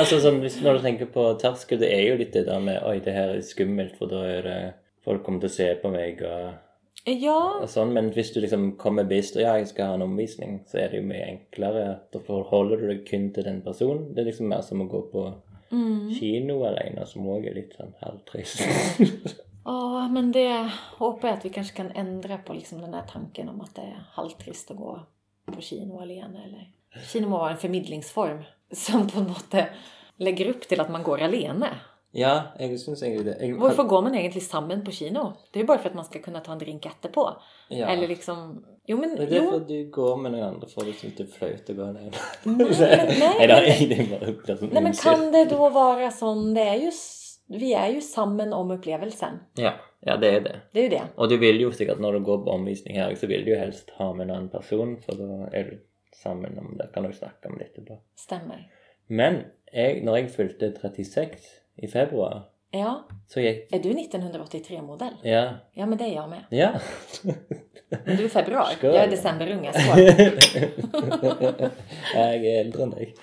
hvis, 0.43 0.59
når 0.63 0.79
du 0.79 0.85
tenker 0.85 1.09
på 1.13 1.25
terskel, 1.41 1.81
det 1.81 1.91
jo 2.09 2.19
litt 2.19 2.35
det 2.35 2.45
der 2.49 2.61
med 2.63 2.79
Oi, 2.87 2.99
det 3.03 3.15
her 3.15 3.35
er 3.35 3.43
skummelt, 3.45 3.97
for 3.99 4.11
da 4.11 4.23
er 4.27 4.47
det 4.47 4.59
Folk 5.07 5.23
kommer 5.23 5.39
å 5.47 5.55
se 5.55 5.69
på 5.79 5.87
meg 5.87 6.19
og, 6.27 6.55
Ja, 7.07 7.37
og 7.61 7.69
sånn. 7.71 7.93
Men 7.95 8.09
hvis 8.11 8.33
du 8.35 8.41
liksom 8.43 8.73
kommer 8.81 9.07
bevisst 9.07 9.37
og 9.39 9.45
ja, 9.45 9.53
jeg 9.55 9.69
skal 9.69 9.93
ha 9.93 9.95
en 9.95 10.03
omvisning, 10.03 10.57
så 10.67 10.81
er 10.81 10.91
det 10.91 10.99
jo 10.99 11.07
mye 11.07 11.29
enklere. 11.29 11.85
Da 12.11 12.19
forholder 12.27 12.83
du 12.83 12.89
deg 12.91 13.05
kun 13.07 13.29
til 13.31 13.47
den 13.47 13.61
personen. 13.63 14.09
Det 14.11 14.25
er 14.25 14.27
liksom 14.33 14.51
mer 14.51 14.65
som 14.67 14.83
å 14.83 14.89
gå 14.91 15.05
på 15.13 15.23
mm. 15.71 16.11
kino 16.17 16.59
alene, 16.67 17.07
som 17.07 17.29
er 17.37 17.55
litt 17.55 17.79
sånn 17.79 17.95
halvtrist. 18.03 18.65
ja, 19.67 20.07
men 20.07 20.31
det 20.31 20.69
hoppas 20.97 21.23
jag 21.23 21.33
att 21.37 21.45
vi 21.45 21.49
kanske 21.49 21.75
kan 21.77 21.91
ändra 21.91 22.37
på 22.37 22.53
liksom 22.53 22.81
den 22.81 22.93
här 22.93 23.03
tanken 23.13 23.49
om 23.49 23.61
att 23.61 23.75
det 23.75 23.81
är 23.81 24.03
halvtrist 24.11 24.71
att 24.71 24.77
gå 24.77 24.99
på 25.55 25.61
kino 25.61 25.99
alene. 26.01 26.43
Eller... 26.45 26.71
Kino 27.11 27.27
må 27.29 27.37
vara 27.37 27.51
en 27.51 27.57
förmedlingsform 27.57 28.43
som 28.73 29.07
på 29.09 29.19
något 29.19 29.51
sätt 29.51 29.69
lägger 30.17 30.49
upp 30.49 30.61
till 30.67 30.79
att 30.81 30.89
man 30.91 31.03
går 31.03 31.21
alene. 31.21 31.67
ja, 32.11 32.41
jeg 32.59 32.79
syns 32.79 33.03
egentlig 33.03 33.25
det. 33.25 33.37
Jeg, 33.45 33.59
Varför 33.59 33.83
går 33.83 34.01
man 34.01 34.15
egentligen 34.15 34.47
samman 34.47 34.83
på 34.85 34.91
kino? 34.91 35.33
Det 35.51 35.59
är 35.59 35.61
ju 35.63 35.67
bara 35.67 35.77
för 35.77 35.89
att 35.89 35.95
man 35.95 36.05
ska 36.05 36.19
kunna 36.19 36.39
ta 36.39 36.51
en 36.51 36.59
drink 36.59 36.85
etterpå. 36.85 37.29
ja. 37.69 37.87
Eller 37.87 38.07
liksom... 38.07 38.65
Jo 38.89 38.97
men... 38.97 39.15
Det 39.15 39.23
er 39.23 39.29
derfor 39.29 39.59
Jo, 39.59 39.65
du 39.67 39.89
går 39.91 40.17
med 40.17 40.31
noen 40.31 40.43
andre, 40.43 40.67
for 40.71 40.85
liksom 40.87 41.11
det 41.17 41.23
er 41.25 41.31
flaut 41.37 41.69
å 41.69 41.73
gå 41.73 41.83
alene. 41.83 42.11
nej, 42.43 42.55
men, 42.55 42.67
nej, 42.69 43.17
men- 43.19 43.89
det 43.89 43.99
er 43.99 44.19
bare 44.19 44.31
det 44.47 44.57
sånn 44.57 44.69
Nej 44.73 44.83
men 44.83 44.93
kan 44.93 45.31
det 45.31 45.45
då 45.51 45.69
vara 45.69 46.11
sån, 46.11 46.53
det 46.55 46.61
är 46.61 46.75
ju 46.75 46.87
s- 46.87 47.16
vi 47.47 47.73
är 47.73 47.89
ju 47.89 48.01
sammen 48.01 48.53
om 48.53 48.71
upplevelsen. 48.71 49.39
Ja, 49.55 49.73
ja 49.99 50.17
det 50.17 50.29
är 50.29 50.41
det. 50.41 50.55
Det 50.71 50.79
är 50.79 50.83
ju 50.83 50.89
det. 50.89 51.03
Och 51.15 51.29
du 51.29 51.37
vill 51.37 51.59
ju 51.59 51.71
säkert 51.71 51.99
när 51.99 52.13
du 52.13 52.19
går 52.19 52.37
på 52.37 52.51
omvisning 52.51 52.99
här 52.99 53.15
så 53.15 53.27
vill 53.27 53.45
du 53.45 53.51
ju 53.51 53.57
helst 53.57 53.89
ha 53.89 54.13
med 54.13 54.23
en 54.29 54.35
annan 54.35 54.49
person 54.49 55.01
för 55.01 55.15
då 55.15 55.49
är 55.53 55.63
du 55.63 55.83
sammen 56.23 56.59
om 56.59 56.77
det. 56.77 56.89
Kan 56.93 57.03
du 57.03 57.13
snacka 57.13 57.49
om 57.49 57.57
det 57.57 57.63
etterpå. 57.63 57.99
Stämmer. 58.15 58.71
Men 59.07 59.35
jag, 59.71 60.03
när 60.03 60.17
jag 60.17 60.31
fyllde 60.31 60.71
36 60.71 61.41
i 61.75 61.87
februari 61.87 62.41
Ja. 62.71 63.07
så 63.27 63.39
gick... 63.39 63.73
Är 63.73 63.79
du 63.79 63.89
1983-modell? 63.89 65.13
Ja. 65.23 65.53
Ja, 65.73 65.85
men 65.85 65.97
det 65.97 66.03
är 66.03 66.15
jag 66.15 66.29
med. 66.29 66.43
Ja. 66.49 66.71
Men 68.05 68.17
du 68.17 68.23
är 68.23 68.29
februari. 68.29 68.73
Skål. 68.77 68.95
Jag 68.95 69.03
är 69.03 69.09
decemberunge. 69.09 69.73
Skål. 69.73 69.99
jag 72.15 72.35
är 72.35 72.61
äldre 72.61 72.83
än 72.83 72.89
dig. 72.89 73.15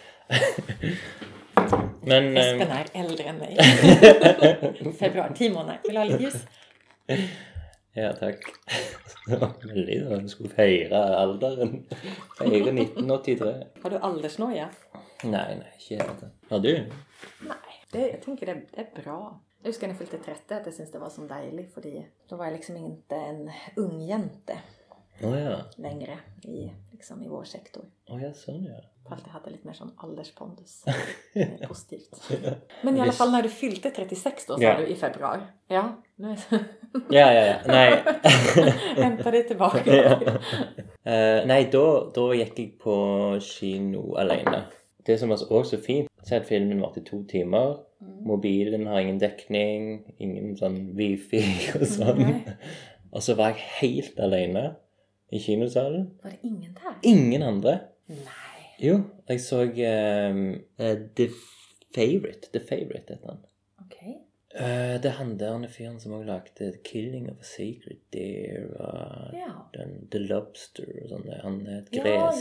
Men... 2.06 2.24
ehm, 2.24 2.36
Espen 2.36 2.68
är 2.70 2.86
äldre 2.92 3.24
än 3.24 3.36
mig. 3.36 3.56
februari, 4.98 5.34
tio 5.34 5.50
månader. 5.50 5.80
Vill 5.84 5.94
du 5.94 6.00
ha 6.00 6.04
lite 6.04 6.22
ljus? 6.22 6.46
Ja, 7.96 8.12
tack. 8.12 8.36
Väldigt 9.64 10.06
att 10.06 10.20
du 10.20 10.28
skulle 10.28 10.48
fira 10.48 11.16
alderen. 11.16 11.86
Fira 12.38 12.72
1983. 12.72 13.66
Har 13.82 13.90
du 13.90 13.96
aldersnoja? 13.96 14.70
Nej, 15.24 15.58
nej, 15.58 15.72
inte 15.90 16.04
helt. 16.04 16.24
Har 16.50 16.58
du? 16.58 16.72
Nej, 17.40 17.56
det, 17.92 18.08
jag 18.08 18.22
tänker 18.22 18.46
det, 18.46 18.60
det 18.70 18.80
är 18.80 19.02
bra. 19.02 19.40
Jag 19.62 19.68
husker 19.68 19.86
när 19.86 19.94
jag 19.94 20.08
fyllde 20.08 20.24
30 20.24 20.54
att 20.54 20.66
jag 20.66 20.74
syntes 20.74 20.92
det 20.92 20.98
var 20.98 21.08
så 21.08 21.20
dejligt. 21.20 21.74
För 21.74 21.82
då 22.28 22.36
var 22.36 22.44
jag 22.44 22.52
liksom 22.52 22.76
inte 22.76 23.16
en 23.16 23.50
ung 23.76 24.00
jente 24.00 24.58
Åh 25.22 25.40
ja. 25.40 25.58
längre 25.76 26.18
i, 26.42 26.72
liksom, 26.92 27.22
i 27.22 27.28
vår 27.28 27.44
sektor. 27.44 27.84
Åh 28.08 28.22
ja, 28.22 28.32
sån 28.34 28.64
ja. 28.64 28.80
För 29.08 29.14
att 29.14 29.22
jag 29.26 29.32
hade 29.32 29.50
lite 29.50 29.66
mer 29.66 29.74
sån 29.74 29.90
ålderspondus. 30.02 30.84
Mer 31.34 31.66
Positivt. 31.68 32.30
Men 32.82 32.96
i 32.96 33.00
alla 33.00 33.12
fall 33.12 33.30
när 33.32 33.42
du 33.42 33.48
fyllde 33.48 33.90
36 33.90 34.46
då 34.46 34.56
sa 34.56 34.62
Ja. 34.62 34.78
du 34.78 34.86
i 34.86 34.94
februari. 34.96 35.40
Ja, 35.68 36.02
nu 36.16 36.30
är 36.30 36.38
Ja, 37.10 37.32
ja, 37.32 37.46
ja. 37.46 37.54
Nej. 37.66 38.02
Hämta 38.96 39.30
dig 39.30 39.48
tillbaka. 39.48 39.96
ja. 39.96 40.12
Eh, 41.12 41.46
nej, 41.46 41.68
då, 41.72 42.12
då 42.14 42.34
gick 42.34 42.58
jag 42.58 42.78
på 42.78 43.38
kino 43.40 44.14
alene. 44.16 44.62
Det 45.06 45.18
som 45.18 45.28
var 45.28 45.36
så- 45.36 45.58
också 45.60 45.76
fint, 45.76 46.10
så 46.22 46.36
att 46.36 46.46
filmen 46.46 46.80
var 46.80 46.92
till 46.92 47.04
två 47.04 47.24
timmar. 47.28 47.76
Mobilen 48.20 48.86
har 48.86 49.00
ingen 49.00 49.20
täckning, 49.20 50.04
ingen 50.18 50.56
sån 50.56 50.96
wifi 50.96 51.44
och 51.80 51.86
sånt. 51.86 52.18
Nej. 52.18 52.44
Och 53.10 53.22
så 53.22 53.34
var 53.34 53.44
jag 53.44 53.54
helt 53.54 54.20
alene 54.20 54.74
i 55.30 55.38
kinosalen. 55.38 56.10
Var 56.22 56.30
det 56.30 56.36
ingen 56.48 56.74
där? 56.74 56.92
Ingen 57.02 57.42
andra. 57.42 57.78
Nej. 58.06 58.18
Jo, 58.78 59.00
jag 59.26 59.40
såg 59.40 59.68
eh, 59.68 60.34
The 61.16 61.28
Favourite. 61.94 62.46
The 62.52 62.60
Favourite 62.60 63.12
heter 63.12 63.26
han. 63.26 63.38
Okej. 63.86 64.20
Eh, 64.54 65.00
det 65.00 65.08
handlar 65.10 65.54
om 65.54 65.68
fyren 65.68 66.00
som 66.00 66.12
har 66.12 66.24
lagt 66.24 66.60
eh, 66.60 66.70
Killing 66.84 67.30
of 67.30 67.38
a 67.38 67.42
Secret 67.42 67.98
Deer 68.10 68.64
och 68.64 69.34
Ja. 69.38 69.70
den, 69.72 70.08
The 70.08 70.18
Lobster 70.18 71.02
och 71.02 71.08
sånt 71.08 71.26
där. 71.26 71.40
Han 71.42 71.66
är 71.66 71.78
ett 71.78 71.88
Ja, 71.90 72.32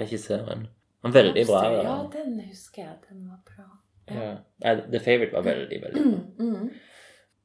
regissören. 0.00 0.68
Han 1.00 1.10
är 1.10 1.14
väldigt 1.14 1.46
bra. 1.46 1.54
Lobster, 1.62 1.84
va? 1.84 2.10
Ja, 2.14 2.20
den 2.20 2.40
huskar 2.40 2.82
jag. 2.82 2.92
Den 3.08 3.28
var 3.28 3.38
bra. 3.56 3.78
Ja. 4.06 4.36
Ja, 4.56 4.80
The 4.90 4.98
Favourite 4.98 5.32
var 5.32 5.42
väldigt, 5.42 5.82
väldigt 5.82 6.02
bra. 6.02 6.12
Mm, 6.38 6.56
mm. 6.56 6.70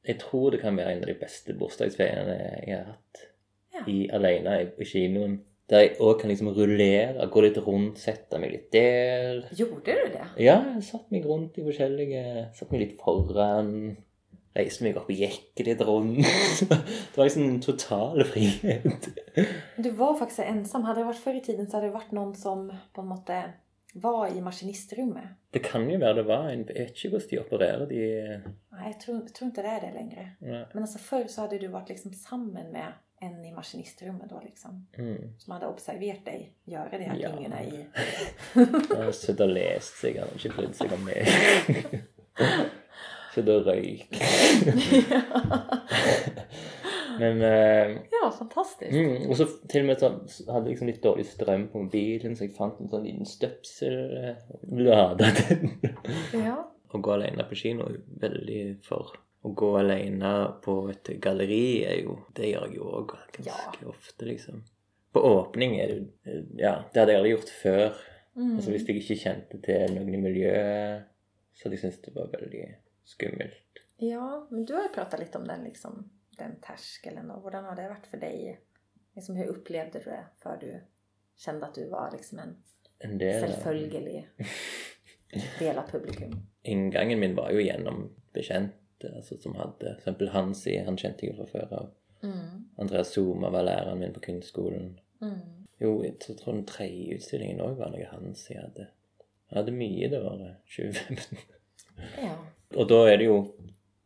Jag 0.02 0.20
tror 0.20 0.50
det 0.50 0.58
kan 0.58 0.76
vara 0.76 0.92
en 0.92 1.00
av 1.00 1.06
de 1.06 1.14
bästa 1.14 1.52
bursdagsferiene 1.52 2.64
jag 2.66 2.78
har 2.78 2.84
haft. 2.84 3.26
Ja. 3.72 3.92
I, 3.92 4.10
alene 4.10 4.62
i, 4.62 4.82
i 4.82 4.84
kinon. 4.84 5.44
Där 5.70 5.94
jag 5.98 6.20
kan 6.20 6.30
liksom 6.30 6.48
rullera, 6.48 7.26
gå 7.26 7.40
lite 7.40 7.60
runt, 7.60 7.98
sätta 7.98 8.38
mig 8.38 8.50
lite 8.50 8.78
där. 8.78 9.48
Gjorde 9.50 9.80
du 9.84 10.12
det? 10.12 10.44
Ja, 10.44 10.64
jag 10.74 10.84
satt 10.84 11.10
mig 11.10 11.22
runt 11.22 11.58
i 11.58 11.62
forskjellige 11.62 12.48
Satt 12.54 12.70
meg 12.70 12.80
litt 12.80 12.96
foran. 12.98 13.96
Reiste 14.50 14.82
meg 14.82 14.98
opp 14.98 15.12
og 15.12 15.14
gikk 15.14 15.62
litt 15.62 15.84
rundt. 15.86 16.26
Det 16.70 17.14
var 17.14 17.28
liksom 17.28 17.44
en 17.46 17.60
total 17.62 18.24
frihet. 18.24 19.08
Du 19.76 19.90
var 19.90 20.18
faktiskt 20.18 20.40
ensam. 20.40 20.82
Hade 20.82 21.00
det 21.00 21.04
varit 21.04 21.22
förr 21.22 21.34
i 21.34 21.40
tiden 21.40 21.70
så 21.70 21.76
hade 21.76 21.86
det 21.86 21.92
varit 21.92 22.10
någon 22.12 22.34
som 22.34 22.72
på 22.92 23.02
något 23.02 23.26
sätt 23.26 23.54
var 23.94 24.28
i 24.36 24.40
maskinistrummet. 24.40 25.24
Det 25.50 25.58
kan 25.58 25.90
jo 25.90 25.98
være 25.98 26.14
det 26.14 26.26
var 26.26 26.50
en 26.50 26.64
hvordan 26.64 27.28
de 27.30 27.38
opererer 27.38 27.86
de 27.86 28.40
Nej, 28.72 28.86
jag 28.86 29.00
tror, 29.00 29.16
jag 29.16 29.34
tror 29.34 29.46
inte 29.46 29.62
det 29.62 29.68
är 29.68 29.80
det 29.80 29.92
längre. 29.94 30.30
ja. 30.40 30.66
Men 30.74 30.82
alltså 30.82 30.98
förr 30.98 31.24
så 31.28 31.40
hade 31.40 31.58
du 31.58 31.68
varit 31.68 31.88
liksom 31.88 32.12
samman 32.12 32.70
med 32.72 32.92
en 33.22 33.44
i 33.44 33.52
maskinistrummet 33.52 34.30
då 34.30 34.40
liksom. 34.44 34.86
mm. 34.98 35.34
Som 35.38 35.52
hade 35.52 35.66
observerat 35.66 36.24
dig 36.24 36.52
göra 36.64 36.88
de 36.90 37.04
här 37.04 37.16
Ja. 37.20 37.30
tingene 37.30 37.64
i... 37.64 37.86
Han 38.54 39.04
har 39.04 39.12
sittet 39.12 39.40
og 39.40 39.48
lest 39.54 39.98
seg, 40.00 40.16
han 40.18 40.28
har 40.28 40.36
ikke 40.40 40.56
brydd 40.56 40.74
seg 40.78 40.92
om 40.96 41.04
meg. 41.04 41.28
Sittet 43.34 43.52
og 43.54 43.66
røykt. 43.68 44.16
Men 47.18 47.42
eh, 47.42 47.96
Ja, 48.10 48.30
fantastiskt. 48.38 48.92
mm, 48.92 49.28
Og 49.30 49.36
så 49.36 49.46
til 49.68 49.80
og 49.84 49.86
med 49.90 50.00
så 50.00 50.08
hadde 50.52 50.64
jeg 50.64 50.72
liksom 50.74 50.88
litt 50.90 51.02
dårlig 51.04 51.26
strøm 51.28 51.66
på 51.72 51.82
mobilen, 51.84 52.36
så 52.36 52.46
jeg 52.46 52.54
fant 52.56 52.80
en 52.80 52.88
sånn 52.88 53.04
liten 53.04 53.28
støpsel. 53.28 53.96
eh, 54.16 54.36
Lada 54.80 55.28
den. 55.36 55.74
Ja. 56.32 56.56
Å 56.90 56.98
gå 56.98 57.12
alene 57.14 57.44
på 57.46 57.54
kino 57.58 57.86
er 57.86 57.98
jo 57.98 58.02
veldig 58.24 58.62
Å 59.40 59.54
gå 59.56 59.70
alene 59.78 60.32
på 60.60 60.74
et 60.92 61.14
galleri 61.22 61.80
er 61.88 62.02
jo 62.02 62.18
Det 62.36 62.50
gjør 62.50 62.66
jeg 62.68 62.76
jo 62.76 62.90
òg 62.98 63.14
ganske 63.38 63.86
ofte, 63.88 64.26
liksom. 64.28 64.62
På 65.12 65.22
åpning 65.24 65.78
er 65.80 65.94
det 65.94 66.34
Ja, 66.60 66.74
det 66.92 67.00
hadde 67.00 67.14
jeg 67.14 67.22
aldri 67.22 67.32
gjort 67.34 67.54
før. 67.62 68.02
Mm. 68.36 68.54
Altså 68.56 68.74
Hvis 68.74 68.86
jeg 68.88 69.00
ikke 69.00 69.20
kjente 69.22 69.60
til 69.64 69.96
noen 69.96 70.14
i 70.14 70.20
miljøet, 70.20 71.08
så 71.56 71.72
jeg 71.72 71.82
syntes 71.82 72.02
det 72.04 72.14
var 72.14 72.30
veldig 72.32 72.66
skummelt. 73.04 73.82
Ja, 74.00 74.46
men 74.50 74.64
du 74.64 74.74
har 74.74 74.82
ju 74.82 74.94
pratat 74.94 75.20
lite 75.20 75.38
om 75.38 75.48
den 75.48 75.64
liksom, 75.64 76.10
den 76.38 76.60
tröskeln 76.60 77.30
och 77.30 77.42
hur 77.42 77.50
har 77.50 77.76
det 77.76 77.88
varit 77.88 78.06
för 78.06 78.16
dig? 78.16 78.60
Liksom, 79.14 79.36
hur 79.36 79.46
upplevde 79.46 79.98
du 79.98 80.04
det 80.04 80.24
för 80.38 80.56
du 80.60 80.80
kände 81.36 81.66
att 81.66 81.74
du 81.74 81.88
var 81.88 82.10
liksom 82.12 82.38
en 82.38 82.56
En 82.98 83.18
del 83.18 83.52
del 85.58 85.78
av 85.78 85.90
publikum? 85.90 86.32
Inngangen 86.62 87.20
min 87.20 87.34
var 87.34 87.50
jo 87.50 87.60
gjennom 87.60 88.16
bekjente 89.00 89.16
altså 89.16 89.40
som 89.42 89.54
hadde 89.54 89.94
For 89.94 90.00
eksempel 90.00 90.28
Hansi, 90.28 90.76
han 90.84 90.96
kjente 90.98 91.26
jeg 91.26 91.32
jo 91.34 91.36
fra 91.44 91.46
før 91.58 91.72
av. 91.78 91.90
Mm. 92.22 92.66
Andreas 92.78 93.12
Zuma 93.14 93.50
var 93.50 93.62
læreren 93.64 93.98
min 93.98 94.12
på 94.12 94.20
kunstskolen. 94.20 94.98
Mm. 95.20 95.66
Jo, 95.80 96.02
jeg 96.04 96.18
tror 96.20 96.52
den 96.52 96.66
tredje 96.66 97.16
utstillingen 97.16 97.60
òg 97.60 97.78
var 97.78 97.90
noe 97.90 98.06
Hansi 98.10 98.54
hadde. 98.54 98.88
Han 99.50 99.58
hadde 99.62 99.72
mye 99.72 100.08
det 100.10 100.20
året. 100.22 100.56
2015. 100.76 101.38
Ja. 102.16 102.32
Og 102.80 102.86
da 102.88 102.96
er 103.10 103.18
det 103.20 103.26
jo 103.26 103.34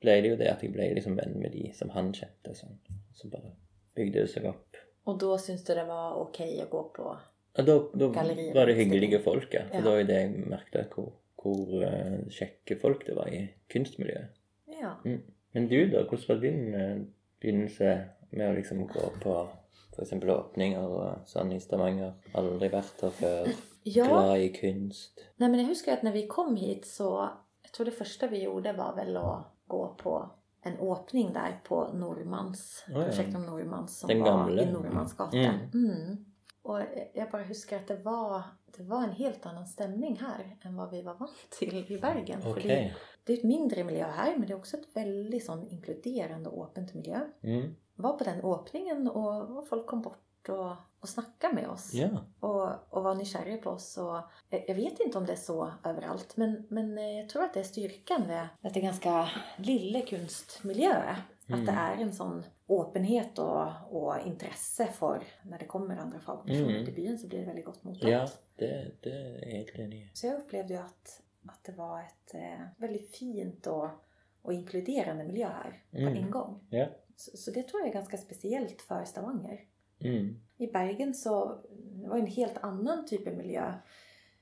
ble 0.02 0.14
det 0.22 0.30
jo 0.33 0.37
det 0.37 0.48
at 0.50 0.62
jeg 0.64 0.72
ble 0.74 0.88
liksom 0.96 1.14
venn 1.14 1.37
med 1.38 1.52
de 1.54 1.68
som 1.76 1.92
han 1.94 2.09
kjente. 2.12 2.54
Sånn. 2.59 2.74
Så 3.14 3.28
bare 3.30 3.52
bygde 3.94 4.24
det 4.24 4.30
seg 4.33 4.48
opp. 4.50 4.76
Och 5.04 5.18
då 5.18 5.38
syns 5.38 5.62
du 5.64 5.74
det 5.74 5.85
var 5.85 6.14
okej 6.18 6.61
att 6.61 6.70
gå 6.70 6.83
på? 6.96 7.16
Ja, 7.54 7.62
da, 7.62 7.76
da 7.94 8.09
Gallerier, 8.09 8.54
var 8.54 8.66
det 8.66 8.74
hyggelige 8.74 9.20
folk, 9.22 9.54
ja. 9.54 9.62
For 9.70 9.76
Ja. 9.78 9.85
var 9.85 9.98
jo 10.00 10.07
det 10.09 10.16
jeg 10.20 10.46
merket 10.50 10.90
hvor, 10.96 11.12
hvor 11.38 11.85
eh, 11.87 12.18
kjekke 12.30 12.80
folk 12.80 13.07
det 13.07 13.14
var 13.14 13.28
i 13.30 13.44
kunstmiljøet. 13.70 14.35
Ja. 14.85 14.94
Men 15.55 15.68
du 15.70 15.79
da, 15.90 16.03
hvordan 16.05 16.29
var 16.29 16.40
din 16.42 16.75
eh, 16.75 16.97
begynnelse 17.40 17.92
med 18.31 18.51
å 18.51 18.55
liksom 18.57 18.87
gå 18.90 19.11
på 19.23 19.35
f.eks. 19.94 20.12
åpninger 20.12 20.83
og 20.83 21.29
sånn 21.31 21.53
i 21.55 21.61
Stavanger? 21.62 22.14
Aldri 22.35 22.68
vært 22.73 23.05
her 23.07 23.14
før. 23.20 23.53
Ja, 23.85 24.07
Glad 24.09 24.38
i 24.40 24.49
kunst. 24.57 25.20
nej 25.37 25.49
men 25.51 25.61
jag 25.61 25.66
huskar 25.66 25.92
att 25.92 26.03
när 26.03 26.12
vi 26.12 26.27
kom 26.27 26.57
hit 26.57 26.87
så, 26.87 27.29
jag 27.62 27.73
tror 27.73 27.85
det 27.85 27.92
första 27.92 28.27
vi 28.27 28.42
gjorde 28.42 28.73
var 28.73 28.94
väl 28.97 29.16
att 29.16 29.44
gå 29.66 29.94
på 30.03 30.31
en 30.62 30.77
öppning 30.79 31.33
där 31.33 31.61
på 31.64 31.92
Normans, 31.92 32.85
ja. 32.88 32.94
projektet 33.05 33.35
om 33.35 33.47
Normans 33.47 33.99
som 33.99 34.09
Den 34.09 34.20
var 34.20 34.27
gamla. 34.27 34.62
i 34.62 34.73
Normansgatan. 34.73 35.40
Mm. 35.40 35.90
Mm. 35.90 36.25
Och 36.62 36.81
jag 37.14 37.31
bara 37.31 37.42
huskar 37.42 37.77
att 37.77 37.87
det 37.88 37.97
var, 37.97 38.42
det 38.77 38.83
var 38.83 39.03
en 39.03 39.13
helt 39.13 39.47
annan 39.47 39.67
stämning 39.67 40.17
här 40.17 40.57
än 40.63 40.77
vad 40.77 40.91
vi 40.91 41.03
var 41.03 41.15
vant 41.15 41.51
till 41.59 41.93
i 41.93 41.99
Bergen. 41.99 42.43
För 42.43 42.51
Ok. 42.51 42.63
det, 42.63 42.95
det 43.25 43.33
är 43.33 43.37
ett 43.39 43.45
mindre 43.45 43.85
miljö 43.85 44.07
här 44.07 44.37
men 44.37 44.47
det 44.47 44.53
är 44.53 44.57
också 44.57 44.77
ett 44.77 44.97
väldigt 44.97 45.45
sån 45.45 45.69
inkluderande 45.69 46.51
och 46.51 46.65
öppet 46.65 46.95
miljö. 46.95 47.21
Mm. 47.43 47.75
Var 47.95 48.13
på 48.19 48.25
den 48.25 48.41
öppningen 48.45 49.09
och, 49.09 49.59
och 49.59 49.69
folk 49.69 49.87
kom 49.87 50.03
bort 50.03 50.49
och, 50.49 50.73
och 51.01 51.09
snackade 51.09 51.55
med 51.55 51.69
oss 51.69 51.95
Ja. 51.95 52.09
och, 52.41 52.97
och 52.97 53.05
var 53.05 53.15
nykärlig 53.15 53.63
på 53.63 53.71
oss. 53.71 53.99
Och 53.99 54.21
jag, 54.49 54.75
vet 54.75 55.01
inte 55.01 55.19
om 55.19 55.27
det 55.27 55.33
är 55.33 55.37
så 55.37 55.73
överallt 55.85 56.37
men, 56.37 56.67
men 56.71 56.99
eh, 56.99 57.19
jag 57.19 57.29
tror 57.29 57.43
att 57.43 57.55
det 57.55 57.61
är 57.61 57.65
styrkan 57.65 58.23
med 58.27 58.49
att 58.63 58.75
det 58.75 58.81
är 58.81 58.85
ganska 58.85 59.29
lille 59.57 60.01
kunstmiljö. 60.01 61.17
Att 61.49 61.67
det 61.67 61.73
är 61.73 61.97
en 61.97 62.13
sån 62.13 62.45
öppenhet 62.68 63.38
och, 63.38 63.66
och 63.90 64.14
intresse 64.27 64.87
för 64.87 65.22
när 65.42 65.59
det 65.59 65.64
kommer 65.64 65.96
andra 65.96 66.20
fagpersoner 66.20 66.70
Mm. 66.70 66.85
till 66.85 66.94
byn 66.94 67.18
så 67.18 67.29
blir 67.29 67.38
det 67.38 67.44
väldigt 67.46 67.64
gott 67.64 67.85
mottaget. 67.85 68.11
ja, 68.12 68.29
det, 68.57 68.90
det 69.00 69.11
är 69.11 69.50
helt 69.57 69.79
enig. 69.79 70.11
Så 70.14 70.27
jag 70.27 70.35
upplevde 70.40 70.74
ju 70.74 70.81
att, 70.81 71.22
att 71.48 71.64
det 71.64 71.72
var 71.72 72.00
ett 72.00 72.35
eh, 72.35 72.66
väldigt 72.77 73.16
fint 73.16 73.66
och, 73.66 73.88
och 74.42 74.53
inkluderande 74.53 75.24
miljö 75.24 75.46
här 75.48 75.83
på 75.90 75.96
Mm. 75.98 76.16
en 76.16 76.31
gång. 76.31 76.61
Ja. 76.70 76.87
Så, 77.16 77.37
så 77.37 77.50
det 77.50 77.62
tror 77.62 77.81
jag 77.81 77.88
är 77.88 77.92
ganska 77.94 78.16
speciellt 78.16 78.83
för 78.83 79.05
Stavanger. 79.05 79.61
Mm. 80.00 80.40
I 80.57 80.66
Bergen 80.66 81.14
så 81.14 81.59
det 82.03 82.09
var 82.09 82.18
en 82.18 82.27
helt 82.27 82.59
annan 82.59 83.07
typ 83.07 83.27
av 83.29 83.35
miljö. 83.35 83.72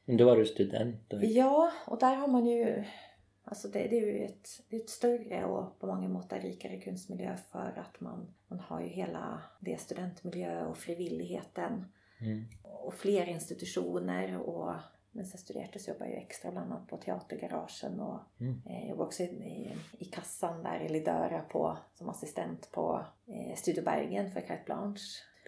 Men 0.04 0.16
då 0.16 0.24
var 0.24 0.36
du 0.36 0.46
student? 0.46 0.96
då? 1.10 1.18
Ja, 1.22 1.72
och 1.86 1.98
där 1.98 2.14
har 2.14 2.28
man 2.28 2.46
ju 2.46 2.84
Alltså 3.44 3.68
det, 3.68 3.78
det 3.88 3.98
är 3.98 4.06
ju 4.06 4.24
ett, 4.24 4.48
ett 4.68 4.90
större 4.90 5.44
och 5.44 5.78
på 5.78 5.86
många 5.86 6.08
mått 6.08 6.32
rikare 6.32 6.76
kunstmiljö 6.80 7.36
för 7.36 7.72
att 7.86 8.00
man, 8.00 8.34
man 8.48 8.60
har 8.60 8.80
ju 8.80 8.86
hela 8.88 9.42
det 9.60 9.80
studentmiljö 9.80 10.64
och 10.66 10.76
frivilligheten 10.76 11.84
Mm. 12.20 12.44
och 12.62 12.94
fler 12.94 13.26
institutioner 13.26 14.38
och 14.38 14.74
men 15.10 15.26
sen 15.26 15.38
studerade 15.40 15.78
så 15.78 15.90
jobbade 15.90 16.10
jag 16.10 16.18
ju 16.18 16.24
extra 16.24 16.50
bland 16.50 16.72
annat 16.72 16.88
på 16.88 16.96
Teatergaragen 16.96 18.00
och 18.00 18.20
Mm. 18.40 18.62
eh, 18.66 18.88
jobbade 18.88 19.06
också 19.06 19.22
i, 19.22 19.76
i 19.98 20.04
kassan 20.04 20.62
där 20.62 20.80
i 20.80 20.88
Lidöra 20.88 21.40
på, 21.40 21.78
som 21.94 22.08
assistent 22.08 22.72
på 22.72 23.04
eh, 23.26 23.56
Studio 23.56 23.84
Bergen 23.84 24.32
för 24.32 24.40
Carte 24.40 24.62
Blanche. 24.66 25.00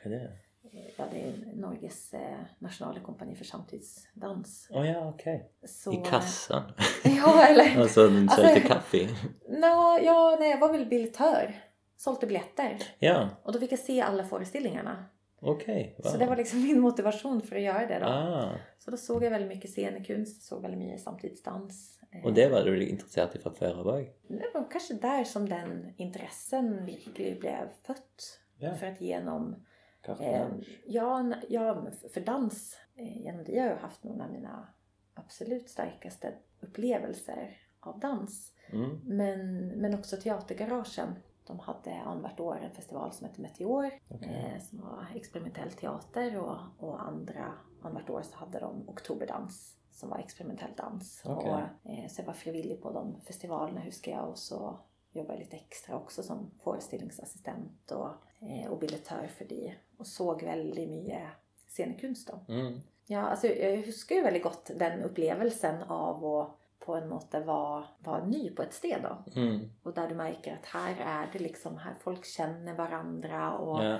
Det? 0.04 0.32
Eh, 0.72 0.80
Ja, 0.98 1.04
det 1.12 1.20
är 1.20 1.52
Norges 1.56 2.14
eh, 2.14 2.36
nationalkompani 2.58 3.34
för 3.34 3.44
samtidsdans. 3.44 4.68
Åh 4.70 4.90
ja, 4.90 5.08
okej. 5.08 5.50
Så, 5.66 5.92
I 5.92 5.96
kassan. 6.10 6.62
Ja, 7.04 7.46
eller? 7.46 7.76
Alltså 7.82 8.08
den 8.08 8.28
Alltså- 8.28 8.42
sålde 8.46 8.60
kaffe. 8.60 8.98
Nå, 9.48 9.98
ja, 10.02 10.36
nej, 10.40 10.50
jag 10.50 10.58
var 10.58 10.72
väl 10.72 10.86
billettör. 10.86 11.54
Sålde 11.96 12.26
biljetter. 12.26 12.78
Ja, 12.98 13.28
Och 13.42 13.52
då 13.52 13.58
fick 13.58 13.72
jag 13.72 13.78
se 13.78 14.00
alla 14.00 14.24
föreställningarna. 14.24 15.04
okej. 15.40 15.96
Så 16.04 16.16
det 16.16 16.26
var 16.26 16.36
liksom 16.36 16.62
min 16.62 16.80
motivation 16.80 17.42
för 17.42 17.56
att 17.56 17.62
göra 17.62 17.86
det 17.86 17.98
då. 17.98 18.06
Ah, 18.06 18.50
Så 18.78 18.90
då 18.90 18.96
såg 18.96 19.24
jag 19.24 19.30
väldigt 19.30 19.48
mycket 19.48 19.70
scenkonst, 19.70 20.42
såg 20.42 20.62
väldigt 20.62 20.80
mycket 20.80 21.00
samtidsdans. 21.00 21.98
Eh, 22.12 22.24
och 22.24 22.32
det 22.34 22.48
var 22.48 22.62
du 22.64 22.86
intresserad 22.88 23.28
av 23.44 23.50
förra 23.50 23.84
bak? 23.84 24.04
Det 24.28 24.50
var 24.54 24.70
kanske 24.70 24.94
där 24.94 25.24
som 25.24 25.48
den 25.48 25.94
intressen 25.96 26.84
blev 27.06 27.68
fött. 27.86 28.40
Ja. 28.58 28.74
För 28.74 28.86
att 28.86 29.00
genom, 29.00 29.64
eh, 30.08 30.48
ja, 30.86 31.34
ja, 31.48 31.86
för 32.14 32.20
dans, 32.20 32.78
eh, 32.94 33.22
genom 33.22 33.44
det 33.44 33.58
har 33.58 33.68
jag 33.68 33.76
haft 33.76 34.04
några 34.04 34.24
av 34.24 34.32
mina 34.32 34.68
absolut 35.14 35.70
starkaste 35.70 36.34
upplevelser 36.60 37.56
av 37.80 38.00
dans. 38.00 38.52
Mm. 38.72 39.00
Men, 39.04 39.68
men 39.68 39.94
också 39.94 40.16
Teatergaragen. 40.16 41.14
De 41.46 41.58
hade 41.58 41.94
annat 41.94 42.40
år 42.40 42.58
en 42.62 42.70
festival 42.70 43.12
som 43.12 43.26
hette 43.26 43.40
Meteor. 43.40 43.90
Okej. 44.10 44.52
Eh, 44.54 44.62
som 44.62 44.80
var 44.80 45.06
experimentell 45.14 45.70
teater 45.70 46.40
och, 46.40 46.58
och 46.78 47.02
andra 47.02 47.52
annat 47.82 48.10
år 48.10 48.22
så 48.22 48.36
hade 48.36 48.60
de 48.60 48.88
Oktoberdans 48.88 49.76
som 49.90 50.08
var 50.08 50.18
experimentell 50.18 50.70
dans. 50.76 51.22
Okej. 51.24 51.50
Och, 51.50 51.90
eh, 51.90 52.08
så 52.08 52.20
jag 52.20 52.26
var 52.26 52.34
frivillig 52.34 52.82
på 52.82 52.92
de 52.92 53.20
festivalerna 53.20 53.80
huskar 53.80 54.12
jag 54.12 54.28
och 54.28 54.38
så 54.38 54.78
jobbade 55.12 55.34
jag 55.34 55.40
lite 55.40 55.56
extra 55.56 55.96
också 55.96 56.22
som 56.22 56.50
föreställningsassistent 56.64 57.90
och, 57.90 58.08
eh, 58.48 58.70
och 58.70 58.78
billettör 58.78 59.26
för 59.26 59.44
det. 59.44 59.74
Och 59.96 60.06
såg 60.06 60.42
väldigt 60.42 60.90
mycket 60.90 61.22
scenkonst 61.68 62.28
då. 62.28 62.52
Mm. 62.54 62.80
Ja, 63.06 63.20
alltså 63.20 63.46
jag 63.46 63.76
huskar 63.76 64.16
ju 64.16 64.22
väldigt 64.22 64.42
gott 64.42 64.70
den 64.76 65.02
upplevelsen 65.02 65.82
av 65.82 66.24
att 66.24 66.60
på 66.78 66.94
en 66.94 67.08
måte 67.08 67.40
vara, 67.40 67.84
vara 67.98 68.24
ny 68.26 68.50
på 68.50 68.62
ett 68.62 68.72
sted 68.74 68.98
då. 69.02 69.40
Mm. 69.40 69.70
Och 69.82 69.94
där 69.94 70.08
du 70.08 70.14
märker 70.14 70.52
att 70.52 70.66
här 70.66 70.96
är 71.00 71.32
det 71.32 71.38
liksom, 71.38 71.76
här 71.78 71.94
folk 72.00 72.24
känner 72.24 72.74
varandra 72.74 73.52
och 73.52 73.84
Ja. 73.84 73.98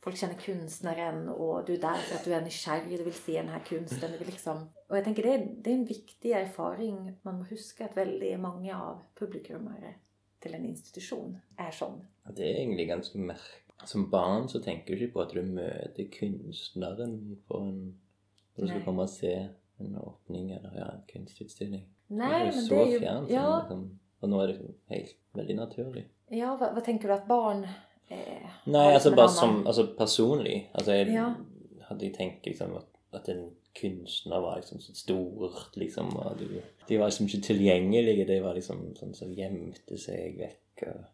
folk 0.00 0.16
känner 0.16 0.34
konstnären 0.34 1.28
och 1.28 1.64
du 1.66 1.74
är 1.74 1.78
där 1.80 1.94
för 1.94 2.16
att 2.16 2.24
du 2.24 2.34
är 2.34 2.40
nykärlig, 2.40 2.98
du 2.98 3.04
vill 3.04 3.14
se 3.14 3.42
den 3.42 3.48
här 3.48 3.62
konsten. 3.68 4.12
Du 4.12 4.18
vill 4.18 4.26
liksom... 4.26 4.68
Och 4.88 4.96
jag 4.96 5.04
tänker 5.04 5.22
det 5.22 5.34
är, 5.34 5.48
det 5.56 5.70
är 5.70 5.74
en 5.74 5.84
viktig 5.84 6.30
erfaring. 6.30 7.16
Man 7.22 7.38
måste 7.38 7.54
huska 7.54 7.84
att 7.84 7.96
väldigt 7.96 8.40
många 8.40 8.82
av 8.82 9.02
publikumare 9.14 9.94
till 10.38 10.54
en 10.54 10.64
institution 10.64 11.38
är 11.56 11.70
sånn. 11.70 12.06
Ja, 12.24 12.30
Det 12.36 12.42
er 12.42 12.54
egentlig 12.54 12.88
ganske 12.88 13.18
merkelig. 13.18 13.65
Som 13.84 14.10
barn 14.10 14.48
så 14.48 14.58
tenker 14.62 14.96
du 14.96 15.04
ikke 15.04 15.12
på 15.12 15.20
at 15.22 15.32
du 15.34 15.42
møter 15.42 16.08
kunstneren 16.12 17.36
på 17.48 17.60
en 17.60 17.98
Når 18.56 18.62
du 18.62 18.66
skal 18.68 18.78
Nei. 18.78 18.84
komme 18.86 19.02
og 19.02 19.08
se 19.12 19.32
en 19.80 19.96
åpning 20.00 20.50
eller 20.56 20.72
ja, 20.78 20.86
en 20.94 21.02
kunstutstilling. 21.12 21.82
Nej, 22.08 22.38
det 22.46 22.46
jo 22.46 22.54
men 22.54 22.64
så 22.64 22.74
det 22.74 22.80
är 22.82 22.92
ju... 22.92 22.98
fjernt. 23.00 23.30
Ja, 23.30 23.58
Liksom, 23.60 23.98
og 24.20 24.28
nå 24.28 24.40
er 24.42 24.46
det 24.46 24.74
helt 24.88 25.16
veldig 25.34 25.56
naturlig. 25.56 26.04
ja 26.30 26.56
vad, 26.56 26.74
vad 26.74 26.84
tänker 26.84 27.08
du 27.08 27.14
att 27.14 27.28
barn... 27.28 27.66
Eh, 28.08 28.48
Nei, 28.64 28.84
har 28.84 28.92
altså 28.92 29.28
som 29.28 29.50
annan- 29.50 29.66
altså 29.66 29.86
personlig. 29.98 30.70
Altså 30.74 30.92
jeg 30.92 31.08
Ja. 31.14 31.34
hadde 31.88 32.10
tenkt 32.14 32.46
liksom 32.46 32.76
at, 32.76 32.86
at 33.12 33.28
en 33.28 33.50
kunstner 33.80 34.40
var 34.40 34.56
liksom 34.56 34.80
så 34.80 34.94
stort, 34.94 35.76
liksom. 35.76 36.16
Og 36.16 36.38
du, 36.38 36.60
de 36.88 36.98
var 36.98 37.06
liksom 37.06 37.26
ikke 37.26 37.40
tilgjengelige. 37.46 38.24
De 38.26 38.40
var 38.42 38.54
liksom 38.54 38.94
sånn 38.96 39.14
som 39.14 39.32
gjemte 39.34 39.98
seg 39.98 40.38
vekk. 40.38 40.58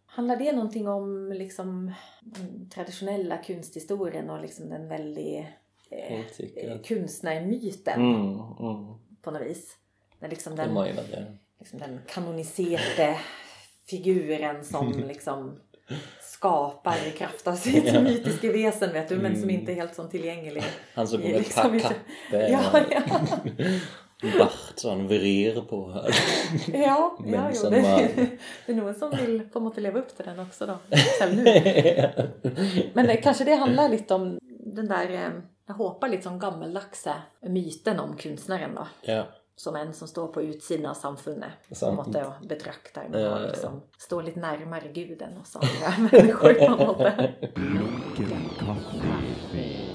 Handlar 0.07 0.37
det 0.37 0.53
någonting 0.53 0.89
om 0.89 1.33
liksom 1.33 1.93
den 2.21 2.69
traditionella 2.71 3.39
konsthistorien 3.39 4.31
och 4.31 4.41
liksom 4.41 4.69
den 4.71 4.89
väldigt 4.89 5.45
eh, 5.91 6.21
eh, 6.57 6.81
konstnärmyten 6.89 8.01
mm, 8.01 8.25
mm. 8.61 8.95
på 9.23 9.31
något 9.31 9.43
vis? 9.43 9.77
Den, 10.21 10.31
liksom 10.31 10.57
den, 10.57 10.75
det. 10.75 11.37
liksom 11.59 11.79
den 11.79 12.01
kanoniserade 12.09 13.19
figuren 13.87 14.65
som 14.65 14.93
liksom 15.09 15.61
skapar 16.21 17.07
i 17.07 17.11
kraft 17.11 17.47
av 17.47 17.55
sitt 17.55 17.85
Ja. 17.95 18.01
mytiska 18.01 18.53
väsen 18.53 18.93
vet 18.93 19.09
du, 19.09 19.17
men 19.19 19.35
som 19.35 19.43
Mm. 19.43 19.61
inte 19.61 19.73
är 19.73 19.77
helt 19.77 19.95
sån 19.95 20.11
tillgänglig. 20.11 20.63
Han 20.95 21.09
som 21.09 21.21
med 21.21 21.31
liksom 21.33 21.63
pa- 21.63 21.77
ikke- 21.77 21.81
kappe 22.31 22.49
Ja, 22.51 22.81
ja. 22.91 23.03
bart 24.39 24.79
sånn 24.79 25.07
vrir 25.09 25.61
på. 25.69 25.81
Ja, 26.73 26.83
ja 26.85 27.17
Men 27.25 27.51
jo, 27.55 27.61
som 27.61 27.71
det, 27.71 27.81
det 28.67 28.73
är 28.73 28.77
någon 28.77 28.95
som 28.95 29.11
vill 29.11 29.41
på 29.53 29.61
sätt 29.61 29.83
leva 29.83 29.99
upp 29.99 30.17
till 30.17 30.25
den 30.25 30.41
också 30.41 30.67
då. 30.67 30.79
Nu. 31.27 31.45
Men 32.95 33.07
det, 33.07 33.17
kanske 33.17 33.45
det 33.45 33.55
handlar 33.55 33.89
lite 33.89 34.15
om 34.15 34.39
den 34.75 34.89
där, 34.89 35.11
eh, 35.11 35.31
jag 35.67 35.75
hoppas 35.75 36.11
lite 36.11 36.23
som 36.23 36.39
gammeldags 36.39 37.07
myten 37.41 38.01
om 38.01 38.17
konstnären 38.17 38.75
då. 38.75 38.87
ja. 39.13 39.25
Som 39.57 39.77
en 39.77 39.95
som 39.95 40.09
står 40.09 40.29
på 40.29 40.43
utsidan 40.43 40.87
av 40.91 40.95
samfundet. 40.95 41.51
På 41.69 41.75
Sant. 41.75 41.97
något 41.97 42.13
sätt 42.13 42.27
och 42.27 42.47
betraktar 42.49 43.09
Ja, 43.13 43.19
ja, 43.19 43.41
ja. 43.41 43.47
liksom 43.49 43.83
står 43.99 44.23
lite 44.23 44.41
närmare 44.41 44.89
guden 44.89 45.39
och 45.39 45.47
andra 45.63 46.09
människor 46.13 46.55
på 46.55 46.85
något. 46.85 47.13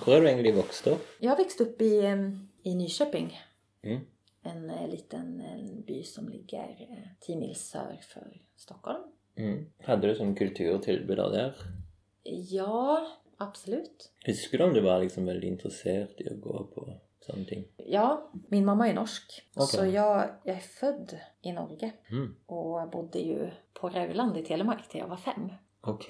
Hvor 0.06 0.16
er 0.16 0.22
du 0.22 0.28
egentlig 0.28 0.56
vokst 0.56 0.88
opp? 0.88 1.02
Jag 1.20 1.38
växte 1.38 1.64
upp 1.64 1.82
i, 1.82 2.06
eh, 2.06 2.18
i 2.64 2.76
Nyköping. 2.76 3.40
Mm. 3.84 4.00
En 4.48 4.70
eh, 4.70 4.88
liten 4.90 5.42
en 5.42 5.82
by 5.88 6.04
som 6.04 6.30
ligger 6.30 6.88
eh, 6.90 7.10
10 7.20 7.36
mil 7.36 7.56
sör 7.56 7.98
för 8.02 8.42
Stockholm. 8.56 9.04
Mm. 9.36 9.66
Hadde 9.86 10.08
du 10.08 10.16
sånn 10.18 10.36
kulturtilbuder 10.36 11.30
der? 11.34 11.60
Ja, 12.24 13.08
absolut. 13.38 14.12
Husker 14.26 14.58
du 14.58 14.64
om 14.64 14.74
du 14.74 14.82
var 14.82 15.04
liksom 15.04 15.26
veldig 15.30 15.48
interessert 15.48 16.22
i 16.22 16.30
å 16.32 16.40
gå 16.42 16.64
på 16.74 16.88
ting? 17.48 17.66
Ja, 17.78 18.30
min 18.48 18.66
mamma 18.66 18.90
är 18.90 18.94
norsk. 18.94 19.42
Okej. 19.56 19.68
Så 19.68 19.86
jag, 19.86 20.30
jag 20.44 20.56
är 20.56 20.60
född 20.60 21.18
i 21.42 21.52
Norge 21.52 21.92
Mm. 22.12 22.36
och 22.46 22.90
bodde 22.90 23.20
ju 23.20 23.50
på 23.74 23.90
Rauland 23.90 24.38
i 24.38 24.44
Telemark 24.44 24.90
till 24.90 25.00
jag 25.00 25.08
var 25.08 25.18
fem. 25.18 25.52
Ok. 25.82 26.06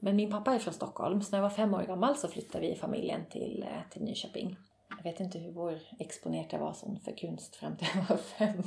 Men 0.00 0.16
min 0.16 0.30
pappa 0.30 0.54
är 0.54 0.58
från 0.58 0.74
Stockholm, 0.74 1.22
så 1.22 1.30
när 1.30 1.38
jag 1.38 1.42
var 1.42 1.56
fem 1.56 1.74
år 1.74 1.82
gammal 1.82 2.16
så 2.16 2.28
flyttade 2.28 2.66
vi 2.68 2.74
familjen 2.74 3.20
till, 3.30 3.62
eh, 3.62 3.90
till 3.90 4.02
Nyköping. 4.02 4.56
Jag 4.96 5.04
vet 5.04 5.20
inte 5.20 5.38
hur 5.38 5.52
vår 5.52 5.78
exponerat 5.98 6.52
jag 6.52 6.60
var 6.60 6.72
som 6.72 7.00
för 7.00 7.16
konst 7.20 7.56
fram 7.56 7.76
till 7.76 7.86
jag 7.94 8.04
var 8.08 8.16
fem. 8.16 8.62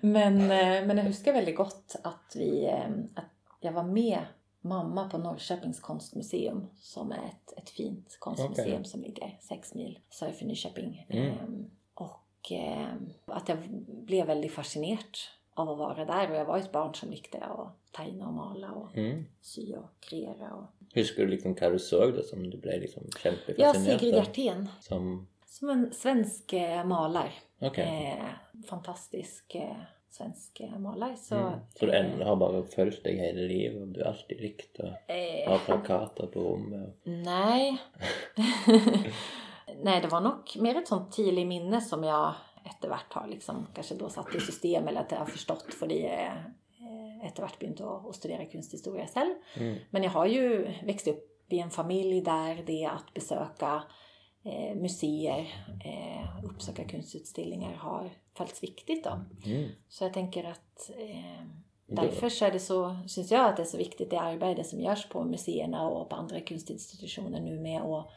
men, 0.00 0.40
eh, 0.40 0.86
men 0.86 0.96
jag 0.96 1.04
huskar 1.04 1.32
väldigt 1.32 1.56
gott 1.56 1.96
att, 2.04 2.36
vi, 2.36 2.64
eh, 2.66 2.90
att 3.14 3.58
jag 3.60 3.72
var 3.72 3.84
med 3.84 4.20
mamma 4.60 5.08
på 5.10 5.18
Norrköpings 5.18 5.80
konstmuseum 5.80 6.66
som 6.76 7.12
är 7.12 7.16
ett, 7.16 7.58
ett 7.58 7.70
fint 7.70 8.16
konstmuseum 8.18 8.72
Okej. 8.80 8.84
som 8.84 9.02
ligger 9.02 9.38
sex 9.40 9.74
mil 9.74 9.98
söder 10.10 10.32
för 10.32 10.44
Nyköping. 10.44 11.06
Mm. 11.08 11.28
Ehm, 11.28 11.70
Och 11.94 12.52
eh, 12.52 12.94
att 13.26 13.48
jag 13.48 13.58
blev 13.86 14.26
väldigt 14.26 14.52
fascinerad 14.52 15.16
av 15.54 15.70
att 15.70 15.78
vara 15.78 16.04
där 16.04 16.30
och 16.30 16.36
jag 16.36 16.44
var 16.44 16.58
ett 16.58 16.72
barn 16.72 16.94
som 16.94 17.10
likte 17.10 17.38
att 17.38 17.92
tegna 17.92 18.26
och 18.26 18.32
mala 18.34 18.70
och 18.70 18.96
Mm. 18.96 19.24
sy 19.40 19.74
och 19.76 19.90
kreera. 20.00 20.54
Och... 20.54 20.64
Husker 20.94 21.22
du 21.22 21.28
liksom 21.30 21.54
hva 21.54 21.70
du 21.70 21.78
så 21.78 22.06
da, 22.10 22.22
som 22.22 22.50
du 22.50 22.56
ble 22.58 22.78
liksom 22.78 23.02
Ja, 23.06 23.18
kjempefascinert 23.20 24.00
Sigrid 24.00 24.14
av? 24.14 24.24
Hjertén. 24.24 24.68
Som 24.80 25.26
Som 25.46 25.68
en 25.70 25.92
svensk 25.92 26.52
eh, 26.52 26.84
malare. 26.84 27.32
Ok. 27.60 27.78
Eh, 27.78 28.24
fantastisk 28.68 29.54
eh, 29.54 29.76
svensk 30.10 30.60
eh, 30.60 30.78
malare. 30.78 31.16
Så, 31.16 31.34
mm. 31.34 31.58
Så 31.74 31.86
du 31.86 31.92
en- 31.92 32.22
har 32.22 32.36
bare 32.36 32.62
fulgt 32.66 33.04
deg 33.04 33.18
hele 33.18 33.40
livet, 33.48 33.94
du 33.94 34.00
har 34.00 34.08
alltid 34.12 34.40
likt 34.40 34.80
å 34.80 34.86
eh, 35.08 35.48
ha 35.50 35.58
plakater 35.58 36.26
på 36.26 36.40
rommet? 36.40 36.88
og- 36.88 37.08
Nej. 37.12 37.78
Nej, 39.82 40.00
det 40.00 40.08
var 40.08 40.20
nog 40.20 40.56
mer 40.60 40.76
ett 40.78 40.88
sånt 40.88 41.12
tidigt 41.12 41.46
minne 41.46 41.80
som 41.80 42.04
jag 42.04 42.34
efterhvert 42.72 43.12
har 43.12 43.26
liksom 43.26 43.66
kanske 43.74 43.94
då 43.94 44.08
satt 44.08 44.34
i 44.34 44.40
system 44.40 44.88
eller 44.88 45.00
att 45.00 45.10
jag 45.10 45.18
har 45.18 45.26
förstått 45.26 45.74
för 45.74 45.86
det 45.86 46.06
eh, 46.06 47.26
efterhvert 47.26 47.58
begynt 47.58 47.80
att, 47.80 48.16
studera 48.16 48.46
konsthistoria 48.46 49.06
själv. 49.06 49.34
Mm. 49.56 49.78
Men 49.90 50.02
jag 50.02 50.10
har 50.10 50.26
ju 50.26 50.72
växt 50.84 51.08
upp 51.08 51.52
i 51.52 51.58
en 51.58 51.70
familj 51.70 52.20
där 52.20 52.62
det 52.66 52.84
att 52.84 53.14
besöka 53.14 53.82
eh, 54.44 54.76
museer, 54.76 55.40
eh, 55.84 56.44
uppsöka 56.44 56.88
konstutställningar 56.88 57.74
har 57.74 58.10
följts 58.36 58.62
viktigt 58.62 59.04
då. 59.04 59.20
Mm. 59.44 59.70
Så 59.88 60.04
jag 60.04 60.12
tänker 60.12 60.44
att 60.44 60.90
eh, 60.98 61.46
därför 61.86 62.28
så 62.28 62.44
är 62.44 62.50
det 62.50 62.60
så, 62.60 62.96
syns 63.08 63.30
jag 63.30 63.48
att 63.48 63.56
det 63.56 63.62
är 63.62 63.66
så 63.66 63.78
viktigt 63.78 64.10
det 64.10 64.20
arbete 64.20 64.64
som 64.64 64.80
görs 64.80 65.08
på 65.08 65.24
museerna 65.24 65.88
och 65.88 66.08
på 66.08 66.16
andra 66.16 66.40
konstinstitutioner 66.40 67.40
nu 67.40 67.60
med 67.60 67.82
att 67.82 68.10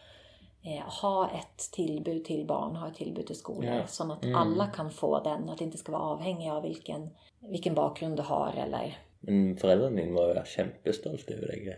eh, 0.66 0.90
ha 1.02 1.30
ett 1.30 1.72
tillbud 1.72 2.26
till 2.26 2.46
barn, 2.46 2.76
ha 2.76 2.88
ett 2.88 2.96
tillbud 2.96 3.28
till 3.28 3.36
skolor. 3.36 3.66
Ja. 3.74 3.88
Så 3.88 4.12
att 4.12 4.24
Mm. 4.26 4.36
alla 4.36 4.68
kan 4.68 4.92
få 4.92 5.20
den, 5.24 5.50
att 5.50 5.58
det 5.58 5.64
inte 5.64 5.78
ska 5.78 5.92
vara 5.92 6.02
avhängigt 6.02 6.52
av 6.52 6.64
vilken, 6.64 7.10
vilken 7.40 7.76
bakgrund 7.76 8.18
du 8.18 8.24
har 8.24 8.54
eller 8.58 8.98
Men 9.20 9.58
föräldrarna 9.58 9.96
dina 9.96 10.14
var 10.14 10.28
ju 10.36 10.42
kämpestolt 10.46 11.32
över 11.32 11.48
dig. 11.48 11.78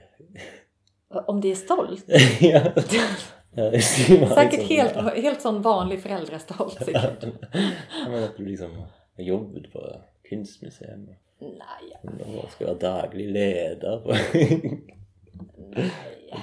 om 1.09 1.41
det 1.41 1.51
är 1.51 1.55
stolt. 1.55 2.05
ja. 2.41 2.61
man 3.55 3.81
Säkert 4.29 4.69
liksom- 4.69 4.75
helt, 4.75 5.17
helt 5.23 5.41
sån 5.41 5.61
vanlig 5.61 6.01
föräldrastolt 6.01 6.73
säkert. 6.73 7.23
Ja, 7.23 8.09
men 8.09 8.23
att 8.23 8.38
du 8.38 8.45
liksom 8.45 8.71
har 9.15 9.23
jobbat 9.23 9.71
på 9.73 10.01
Kunstmuseum 10.29 11.09
Nej, 11.39 12.17
och 12.43 12.51
ska 12.51 12.65
vara 12.65 12.75
daglig 12.77 13.29
ledare 13.31 13.99
på 13.99 14.13
nej, 15.57 15.91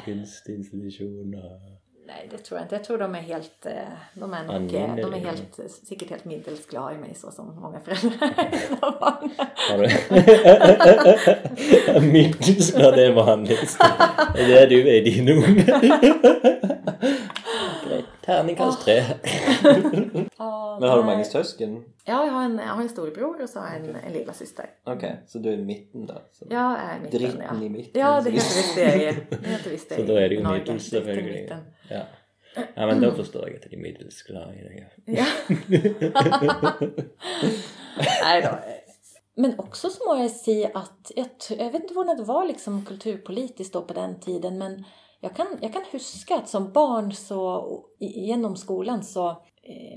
kunstinstitutioner. 0.05 1.74
Nej, 2.07 2.29
det 2.31 2.39
tror 2.39 2.59
jag 2.59 2.65
inte. 2.65 2.75
Jag 2.75 2.85
tror 2.85 2.99
de 2.99 3.15
är 3.15 3.21
helt, 3.21 3.67
eh, 3.67 3.73
de 4.15 4.35
är 4.35 4.45
nog, 4.45 4.75
eh, 4.75 4.97
de 4.97 5.15
är 5.15 5.19
helt, 5.19 5.61
säkert 5.89 6.11
helt 6.11 6.25
middelsglada 6.25 6.95
i 6.95 6.99
mig 6.99 7.15
så 7.15 7.31
som 7.31 7.61
många 7.61 7.81
föräldrar 7.85 8.29
är. 9.71 9.79
du? 11.93 12.07
Mittelsglad 12.13 12.99
är 12.99 13.13
vanligt. 13.13 13.79
Det 14.35 14.59
är 14.59 14.67
du 14.67 14.89
är 14.89 14.95
i 14.95 15.11
din 15.11 15.29
unge. 15.29 15.65
Tärningkast 18.25 18.85
tre. 18.85 19.03
Men 20.81 20.89
har 20.89 20.97
du 20.97 21.03
många 21.03 21.25
syskon? 21.25 21.85
Ja, 22.05 22.27
jag 22.27 22.33
har 22.33 22.45
en, 22.45 22.61
jag 22.67 22.75
har 22.75 22.83
en 22.83 22.89
storebror 22.89 23.43
och 23.43 23.49
så 23.49 23.59
har 23.59 23.67
jag 23.67 23.77
en, 23.77 23.97
en 24.07 24.13
lilla 24.13 24.33
syster. 24.33 24.67
Okej, 24.85 25.23
så 25.27 25.39
du 25.39 25.49
är 25.49 25.59
i 25.59 25.65
mitten 25.65 26.07
där? 26.07 26.23
Så. 26.33 26.47
Jag 26.51 26.73
är 26.73 26.97
i 26.97 27.01
mitten, 27.03 27.21
Dritten 27.21 27.43
ja. 27.51 27.65
i 27.65 27.69
mitten. 27.69 28.03
Ja, 28.03 28.21
det 28.21 28.31
heter 28.31 28.57
visst 28.57 28.77
det. 28.77 29.17
Det 29.43 29.49
heter 29.49 29.71
visst 29.71 29.89
det 29.89 29.95
Så 29.97 30.03
då 30.03 30.17
är 30.17 30.29
det 30.29 30.35
ju 30.35 30.41
i 30.41 31.49
Ja. 31.89 32.03
ja, 32.75 32.87
men 32.87 33.01
då 33.01 33.11
förstår 33.11 33.49
jag 33.49 33.57
att 33.57 33.63
det 33.63 33.77
är 33.77 33.81
middelsglad 33.81 34.55
i. 34.55 34.85
Ja. 35.05 35.27
Nej 38.23 38.43
då. 38.43 38.59
Men 39.37 39.59
också 39.59 39.91
så 39.91 40.05
må 40.09 40.23
jag 40.23 40.31
säga 40.31 40.71
att, 40.75 41.13
jag, 41.17 41.27
jag 41.49 41.71
vet 41.71 41.83
inte 41.83 41.95
vad 41.95 42.17
det 42.17 42.25
var 42.25 42.47
liksom 42.47 42.85
kulturpolitiskt 42.85 43.73
då 43.73 43.83
på 43.83 43.95
den 43.95 44.21
tiden, 44.21 44.59
men 44.59 44.85
jag 45.21 45.37
kan, 45.37 45.47
jag 45.61 45.73
kan 45.73 45.83
huska 45.93 46.37
att 46.37 46.49
som 46.49 46.73
barn 46.73 47.13
så 47.13 47.65
genom 47.99 48.57
skolan 48.57 49.05
så 49.05 49.43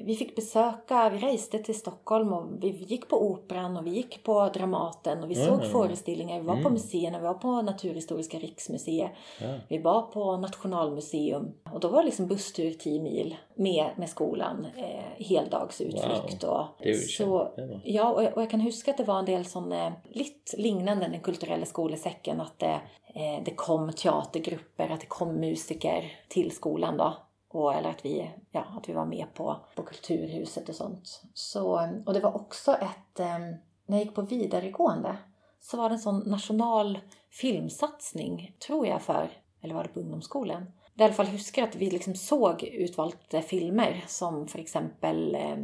vi 0.05 0.15
fick 0.19 0.35
besöka, 0.35 1.09
vi 1.09 1.17
reste 1.17 1.59
till 1.59 1.75
Stockholm 1.75 2.33
och 2.33 2.63
vi 2.63 2.67
gick 2.69 3.07
på 3.07 3.21
Operan 3.31 3.77
och 3.77 3.85
vi 3.87 3.89
gick 3.91 4.23
på 4.23 4.49
Dramaten 4.53 5.23
och 5.23 5.31
vi 5.31 5.35
såg 5.35 5.53
Mm. 5.59 5.69
föreställningar, 5.71 6.39
vi 6.39 6.45
var 6.45 6.53
på 6.53 6.59
Mm. 6.59 6.73
museerna, 6.73 7.19
vi 7.19 7.23
var 7.25 7.33
på 7.33 7.61
Naturhistoriska 7.61 8.37
riksmuseet. 8.39 9.11
Ja. 9.41 9.53
Vi 9.67 9.77
var 9.77 10.01
på 10.01 10.37
Nationalmuseum 10.37 11.53
och 11.73 11.79
då 11.79 11.87
var 11.87 11.99
det 11.99 12.05
liksom 12.05 12.27
busstur 12.27 12.71
10 12.73 13.01
mil 13.01 13.35
med, 13.55 13.89
med 13.95 14.09
skolan, 14.09 14.67
eh, 14.77 15.25
heldagsutflykt. 15.25 16.43
Och, 16.43 16.65
är 16.79 16.87
ju 16.87 16.93
så, 16.93 17.51
ja, 17.83 18.11
och 18.11 18.23
jag, 18.23 18.33
och 18.35 18.41
jag 18.41 18.49
kan 18.49 18.61
huska 18.61 18.91
att 18.91 18.97
det 18.97 19.03
var 19.03 19.19
en 19.19 19.25
del 19.25 19.45
som 19.45 19.71
eh, 19.71 19.91
lite 20.09 20.57
liknande 20.57 21.07
den 21.07 21.19
kulturella 21.19 21.65
skolesäcken, 21.65 22.41
att 22.41 22.59
det, 22.59 22.79
eh, 23.15 23.43
det 23.45 23.51
kom 23.55 23.91
teatergrupper, 23.91 24.89
att 24.89 24.99
det 24.99 25.07
kom 25.07 25.35
musiker 25.35 26.11
till 26.27 26.51
skolan 26.51 26.97
då. 26.97 27.13
Och, 27.49 27.73
eller 27.73 27.89
att 27.89 28.05
vi, 28.05 28.31
ja, 28.51 28.65
att 28.77 28.89
vi 28.89 28.93
var 28.93 29.05
med 29.05 29.33
på, 29.33 29.57
på 29.75 29.83
Kulturhuset 29.83 30.69
och 30.69 30.75
sånt. 30.75 31.21
Så, 31.33 31.89
och 32.05 32.13
det 32.13 32.19
var 32.19 32.35
också 32.35 32.73
ett, 32.73 33.19
eh, 33.19 33.39
när 33.85 33.97
jag 33.97 33.99
gick 33.99 34.15
på 34.15 34.21
vidaregående 34.21 35.17
så 35.59 35.77
var 35.77 35.89
det 35.89 35.95
en 35.95 35.99
sån 35.99 36.19
national 36.19 36.99
filmsatsning, 37.31 38.55
tror 38.67 38.87
jag, 38.87 39.01
för, 39.01 39.29
eller 39.61 39.75
var 39.75 39.83
det 39.83 39.89
på 39.89 39.99
ungdomsskolan? 39.99 40.71
I 40.95 41.03
alla 41.03 41.13
fall 41.13 41.25
huskar 41.25 41.63
att 41.63 41.75
vi 41.75 41.89
liksom 41.89 42.15
såg 42.15 42.63
utvalda 42.63 43.41
filmer 43.41 44.03
som 44.07 44.47
för 44.47 44.59
exempel, 44.59 45.35
eh, 45.35 45.57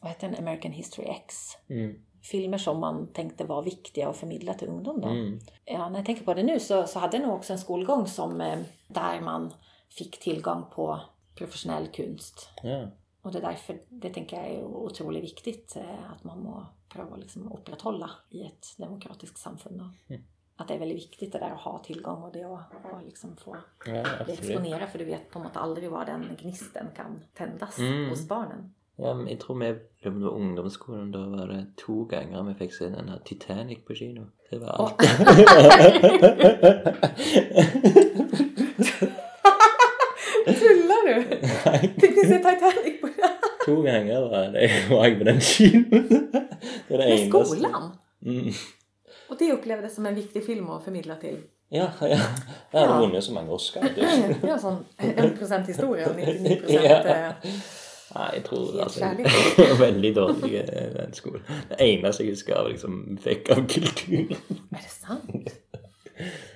vad 0.00 0.10
heter 0.10 0.28
den, 0.28 0.38
American 0.38 0.72
History 0.72 1.06
X. 1.06 1.36
Mm. 1.68 1.94
Filmer 2.22 2.58
som 2.58 2.80
man 2.80 3.12
tänkte 3.12 3.44
var 3.44 3.62
viktiga 3.62 4.08
att 4.08 4.16
förmedla 4.16 4.54
till 4.54 4.68
ungdom 4.68 5.00
då. 5.00 5.08
Mm. 5.08 5.38
Ja, 5.64 5.88
när 5.88 5.98
jag 5.98 6.06
tänker 6.06 6.24
på 6.24 6.34
det 6.34 6.42
nu 6.42 6.60
så, 6.60 6.86
så 6.86 6.98
hade 6.98 7.16
jag 7.16 7.26
nog 7.26 7.36
också 7.36 7.52
en 7.52 7.58
skolgång 7.58 8.06
som, 8.06 8.40
eh, 8.40 8.58
där 8.88 9.20
man 9.20 9.54
fick 9.90 10.20
tillgång 10.20 10.64
på 10.74 11.00
professionell 11.34 11.88
konst. 11.96 12.48
Ja. 12.62 12.90
Och 13.22 13.32
det 13.32 13.38
är 13.38 13.42
därför 13.42 13.80
det 13.88 14.10
tänker 14.10 14.36
jag 14.36 14.46
är 14.46 14.64
otroligt 14.64 15.24
viktigt 15.24 15.76
eh, 15.76 16.12
att 16.12 16.24
man 16.24 16.40
må 16.42 16.66
pröva 16.88 17.16
liksom 17.16 17.52
upprätthålla 17.52 18.10
i 18.30 18.44
ett 18.44 18.66
demokratiskt 18.78 19.38
samfund. 19.38 19.80
Mm. 20.08 20.22
Att 20.56 20.68
det 20.68 20.74
är 20.74 20.78
väldigt 20.78 20.98
viktigt 20.98 21.32
det 21.32 21.38
där 21.38 21.50
att 21.50 21.60
ha 21.60 21.78
tillgång 21.78 22.22
och 22.22 22.32
det 22.32 22.44
att, 22.44 22.94
att 22.94 23.04
liksom 23.04 23.36
få 23.36 23.56
ja, 23.86 24.04
exponera 24.28 24.86
för 24.86 24.98
du 24.98 25.04
vet 25.04 25.30
på 25.30 25.38
något 25.38 25.56
aldrig 25.56 25.90
var 25.90 26.04
den 26.04 26.36
gnisten 26.40 26.86
kan 26.96 27.20
tändas 27.34 27.78
Mm. 27.78 28.10
hos 28.10 28.28
barnen. 28.28 28.74
Ja, 28.96 29.28
jeg 29.28 29.40
tror 29.40 29.58
vi 29.58 29.74
på 30.02 30.10
ungdomsskolen, 30.10 31.10
da 31.12 31.18
var 31.18 31.46
det 31.46 31.66
to 31.76 32.04
ganger 32.04 32.42
vi 32.42 32.54
fikk 32.54 32.74
se 32.74 32.88
den 32.88 33.08
her 33.08 33.18
Titanic 33.24 33.78
på 33.84 33.94
kino. 33.94 34.26
Det 34.50 34.58
var. 34.58 34.88
Tullar 34.88 35.34
Ni 42.24 42.32
se 42.32 42.38
Titanic 42.38 43.00
på 43.00 43.08
to 43.66 43.82
ganger 43.82 44.20
var, 44.20 44.48
det, 44.52 44.70
jeg 45.06 45.18
på 45.18 45.24
den. 45.24 45.40
Det 46.88 46.96
det 46.98 47.32
Med 47.32 47.46
skolan? 47.46 47.90
Mm. 48.26 48.52
Och 49.28 49.36
det 49.38 49.52
upplevdes 49.52 49.94
som 49.94 50.06
en 50.06 50.14
viktig 50.14 50.46
film 50.46 50.70
att 50.70 50.84
förmedla 50.84 51.14
till 51.16 51.36
Ja, 51.68 51.88
ja. 52.00 52.06
Hadde 52.72 52.92
Ja. 52.92 53.00
vunnet 53.00 53.24
så 53.24 53.32
mange 53.32 53.50
Oscar. 53.50 53.82
Det 53.94 54.00
är 54.00 54.26
en 54.98 55.34
1% 55.36 55.66
historia 55.66 56.08
och 56.10 56.16
99% 56.16 56.64
Ja. 56.68 56.80
eh, 56.80 57.32
Nei, 58.14 58.34
jeg 58.34 58.44
tror 58.44 58.72
var 58.72 59.78
Veldig 59.78 60.14
dårlig 60.14 60.54
eh, 60.60 61.08
skolen. 61.12 61.42
Det 61.68 61.74
jeg 62.20 62.30
husker 62.30 62.54
av 62.54 62.68
liksom 62.70 63.18
fikk 63.24 63.50
av 63.50 63.64
kultur. 63.68 64.36
Är 64.70 64.82
det 64.82 64.90
sant? 64.90 65.54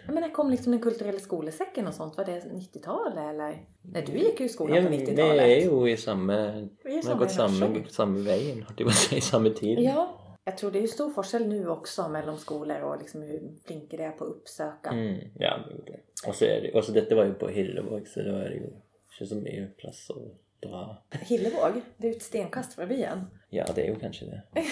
Ja, 0.09 0.15
men 0.15 0.23
när 0.23 0.31
kom 0.31 0.51
liksom 0.51 0.73
den 0.73 0.81
kulturella 0.81 1.19
skolesäcken 1.19 1.87
och 1.87 1.95
sånt? 1.95 2.17
Var 2.17 2.25
det 2.25 2.41
90-talet 2.41 3.19
eller? 3.19 3.59
Nej, 3.83 4.05
du 4.07 4.13
gick 4.19 4.41
ju 4.41 4.47
i 4.47 4.49
skolan 4.49 4.77
Ja, 4.77 4.83
på 4.83 4.89
vi 4.89 5.03
er 5.03 5.07
90-talet. 5.07 5.65
jo 5.65 5.89
i 5.89 5.97
samme 5.97 6.37
Vi 6.85 6.91
är 6.91 6.91
Vi 6.91 6.95
har 6.97 7.03
samma 7.03 7.19
gått 7.19 7.31
samme, 7.31 7.59
generation. 7.61 7.91
samme 7.91 8.19
veien, 8.21 8.63
holdt 8.63 8.81
jeg 8.81 8.87
på 8.89 8.93
å 8.95 8.97
si, 8.97 9.21
samme 9.21 9.51
tid. 9.51 9.79
Ja, 9.81 10.07
jag 10.45 10.57
tror 10.59 10.71
det 10.71 10.79
är 10.79 10.81
ju 10.81 10.89
stor 10.89 11.11
forskjell 11.11 11.49
nu 11.49 11.69
också 11.69 12.09
mellan 12.09 12.39
skolor 12.39 12.81
och 12.81 12.99
liksom 12.99 13.23
hur 13.23 13.41
flinke 13.67 13.97
det 13.97 14.05
är 14.05 14.11
på 14.11 14.25
att 14.25 14.31
uppsöka. 14.31 14.91
Mm, 14.91 15.19
ja, 15.39 15.59
det 15.67 15.73
er 15.73 15.77
jo 15.77 15.85
det. 15.87 16.01
Og 16.29 16.35
så 16.85 16.93
det, 16.93 17.01
dette 17.01 17.15
var 17.15 17.25
jo 17.25 17.35
på 17.35 17.49
Hillevåg, 17.49 18.09
så 18.09 18.23
da 18.25 18.39
er 18.45 18.49
det 18.49 18.63
ikke 18.65 19.27
så 19.29 19.35
mye 19.35 19.67
plass 19.77 20.11
å 20.11 20.19
dra. 20.65 20.97
Hillevåg, 21.21 21.83
det 21.97 22.07
är 22.07 22.11
ju 22.13 22.17
ett 22.17 22.23
stenkast 22.23 22.75
från 22.75 22.89
byen. 22.89 23.27
Ja, 23.51 23.65
det 23.75 23.85
er 23.85 23.89
jo 23.93 24.01
kanskje 24.01 24.27
det. 24.27 24.43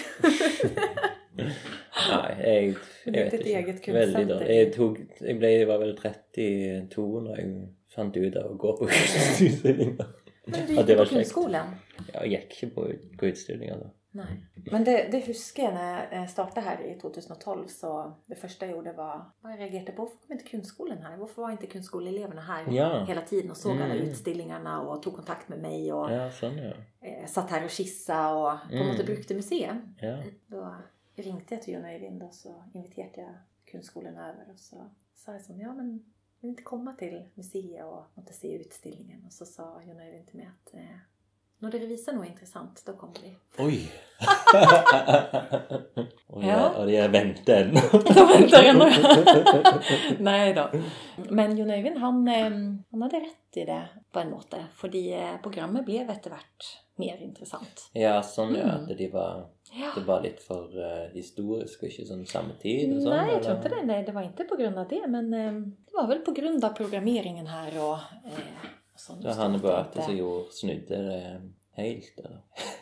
Jeg 2.37 2.75
det 3.05 3.17
er 3.17 3.23
vet 3.23 3.33
et 3.33 3.39
ikke. 3.39 3.57
eget. 3.59 3.87
Veldig. 3.93 4.47
Jeg, 4.49 4.73
tok, 4.75 4.97
jeg, 5.21 5.37
ble, 5.39 5.51
var 5.67 5.77
vel 5.81 5.95
32 5.97 7.21
når 7.21 7.35
jeg 7.41 7.51
fant 7.95 8.17
ut 8.17 8.35
av 8.37 8.51
å 8.51 8.57
gå 8.61 8.73
på 8.79 8.87
utstillinger. 8.91 10.09
Men 10.47 10.65
du 10.67 10.75
var 10.75 10.83
på 10.83 10.95
kjekt. 10.95 11.13
kunstskolan. 11.13 11.73
Ja, 12.13 12.23
jeg 12.23 12.29
gikk 12.31 12.57
ikke 12.63 12.73
på, 12.75 12.87
på 13.19 13.25
utstillinger 13.31 13.79
da. 13.83 13.89
Nej. 14.17 14.37
Men 14.71 14.83
det, 14.83 15.07
det 15.11 15.19
huskar 15.27 15.63
jag 15.63 15.73
när 15.73 16.07
jag 16.11 16.29
startade 16.29 16.61
här 16.67 16.81
i 16.85 16.99
2012 16.99 17.67
så 17.67 18.13
det 18.25 18.35
första 18.35 18.65
jag 18.65 18.75
gjorde 18.75 18.93
var 18.93 19.25
vad 19.41 19.51
jag 19.51 19.59
reagerade 19.59 19.91
på. 19.91 20.01
Varför 20.01 20.17
kom 20.17 20.31
inte 20.33 20.45
kunstskolan 20.49 20.97
här? 20.97 21.17
Varför 21.17 21.41
var 21.41 21.51
inte 21.51 21.67
kunstskoleeleverna 21.67 22.41
här 22.41 22.63
Ja. 22.71 23.05
hela 23.07 23.21
tiden 23.21 23.51
och 23.51 23.57
såg 23.57 23.71
alla 23.81 23.93
Mm. 23.93 24.07
utställningarna 24.07 24.81
och 24.81 25.03
tog 25.03 25.15
kontakt 25.15 25.49
med 25.49 25.59
mig 25.59 25.93
och 25.93 26.11
Ja, 26.11 26.31
sånn, 26.31 26.57
ja. 26.57 26.73
eh, 27.07 27.25
satt 27.27 27.49
här 27.51 27.63
och 27.65 27.69
kissa 27.69 28.33
och 28.35 28.57
på 28.69 28.75
Mm. 28.75 28.87
något 28.87 29.05
brukte 29.05 29.33
museum. 29.35 29.95
Ja, 30.01 30.17
Då 30.47 30.75
ringde 31.23 31.45
jag 31.49 31.61
till 31.61 31.73
Jon 31.73 31.85
Öjvind 31.85 32.23
och 32.23 32.33
så 32.33 32.63
inviterade 32.73 33.21
jag 33.21 33.33
kunstskolan 33.65 34.17
över 34.17 34.51
och 34.51 34.59
så 34.59 34.89
sa 35.15 35.31
jag 35.31 35.41
som 35.41 35.59
ja 35.59 35.73
men 35.73 36.13
vill 36.39 36.49
inte 36.49 36.63
komma 36.63 36.93
till 36.93 37.29
museet 37.33 37.85
och 37.85 38.05
inte 38.15 38.33
se 38.33 38.55
utställningen? 38.55 39.25
Och 39.25 39.33
så 39.33 39.45
sa 39.45 39.81
Jon 39.83 39.99
Öivind 39.99 40.27
till 40.27 40.37
mig 40.37 40.47
att 40.47 40.73
eh, 40.73 40.97
når 41.59 41.71
dere 41.73 41.87
viser 41.89 42.13
noe 42.13 42.27
intressant, 42.27 42.83
då 42.85 42.93
kommer 42.93 43.19
vi. 43.23 43.31
Oi! 43.63 43.79
og, 46.27 46.43
Ja. 46.43 46.49
jeg, 46.49 46.71
og 46.77 46.91
jeg 46.91 47.11
venter 47.11 47.63
ennå. 47.63 47.81
Jag 48.15 48.27
väntar 48.27 48.63
ännu. 48.71 48.89
Nej 50.19 50.53
då. 50.53 50.69
Men 51.29 51.57
Jon 51.57 51.71
Øyvind, 51.71 51.97
han, 51.97 52.27
eh, 52.27 52.43
han 52.91 53.01
hade 53.01 53.17
rätt 53.19 53.57
i 53.57 53.65
det 53.65 53.87
på 54.11 54.19
en 54.19 54.29
måte. 54.29 54.65
Fordi 54.75 55.13
eh, 55.13 55.37
programmet 55.43 55.85
blev 55.85 56.09
etter 56.09 56.29
hvert 56.29 56.77
mer 56.97 57.17
interessant. 57.21 57.89
Ja, 57.93 58.21
sånn 58.23 58.55
ja. 58.57 58.63
Mm. 58.73 58.89
At 58.91 58.97
de 58.97 59.07
var, 59.13 59.45
Ja. 59.73 59.91
det 59.95 60.01
var 60.07 60.21
litt 60.23 60.39
for 60.43 60.71
eh, 60.81 61.09
historisk 61.13 61.83
og 61.83 61.89
ikke 61.89 62.05
sånn 62.07 62.25
samme 62.25 62.53
tid 62.61 62.93
og 62.95 63.01
sånn? 63.03 63.13
Nej, 63.17 63.33
jag 63.33 63.43
tror 63.43 63.55
inte 63.57 63.69
det. 63.69 63.81
Nej, 63.85 64.03
det 64.05 64.11
var 64.15 64.21
inte 64.21 64.43
på 64.43 64.55
grund 64.55 64.77
av 64.79 64.87
det. 64.87 65.03
Men 65.07 65.33
eh, 65.33 65.51
det 65.85 65.93
var 65.93 66.07
väl 66.07 66.19
på 66.25 66.31
grund 66.31 66.65
av 66.65 66.69
programmeringen 66.69 67.47
här 67.47 67.83
och, 67.83 67.97
eh, 68.25 68.39
och. 69.09 69.23
Så 69.23 69.29
han 69.41 69.55
Att 69.55 69.61
Beate 69.61 69.89
inte- 69.89 70.05
som 70.05 70.17
gjorde, 70.17 70.45
snudde 70.51 70.97
det 70.97 71.41
helt, 71.77 72.19
eller? 72.19 72.37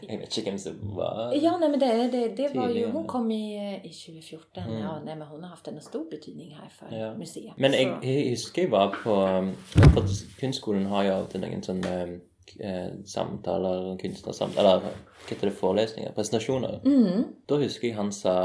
Jeg 0.07 0.19
vet 0.21 0.37
ikke 0.37 0.49
hvem 0.51 0.57
som 0.59 0.77
var 0.95 1.33
Ja, 1.41 1.57
nej 1.57 1.69
men 1.69 1.79
det, 1.79 2.11
det, 2.11 2.37
det 2.37 2.55
var 2.55 2.69
ju, 2.69 2.85
hon 2.91 3.07
kom 3.07 3.31
i, 3.31 3.55
i 3.83 3.89
2014. 3.93 4.63
Mm. 4.63 4.77
Ja, 4.77 4.99
nej 5.05 5.15
men 5.15 5.27
hon 5.27 5.43
har 5.43 5.49
haft 5.49 5.67
en 5.67 5.81
stor 5.81 6.05
betydning 6.11 6.55
här 6.55 6.69
för 6.69 6.97
Ja. 6.97 7.13
museet. 7.17 7.53
Men 7.57 7.71
Så- 7.71 7.77
jeg 8.03 8.29
husker 8.29 8.61
jeg 8.61 8.71
var 8.71 8.95
på 9.03 9.13
um, 9.13 9.55
For 9.93 10.05
kunstskolen 10.39 10.85
har 10.85 11.03
jo 11.03 11.13
og 11.13 11.29
til 11.29 11.41
noen 11.41 11.63
sånne 11.63 12.03
um, 12.03 12.21
eh, 12.59 12.89
samtaler, 13.05 13.97
kunstnersamtaler 14.01 14.69
Eller 14.69 14.79
hva 14.79 15.29
heter 15.29 15.49
det, 15.49 15.57
forelesninger? 15.57 16.11
Presentasjoner. 16.13 16.79
Mm. 16.85 17.23
Da 17.49 17.55
husker 17.57 17.87
jeg 17.87 17.95
han 17.97 18.11
sa 18.11 18.35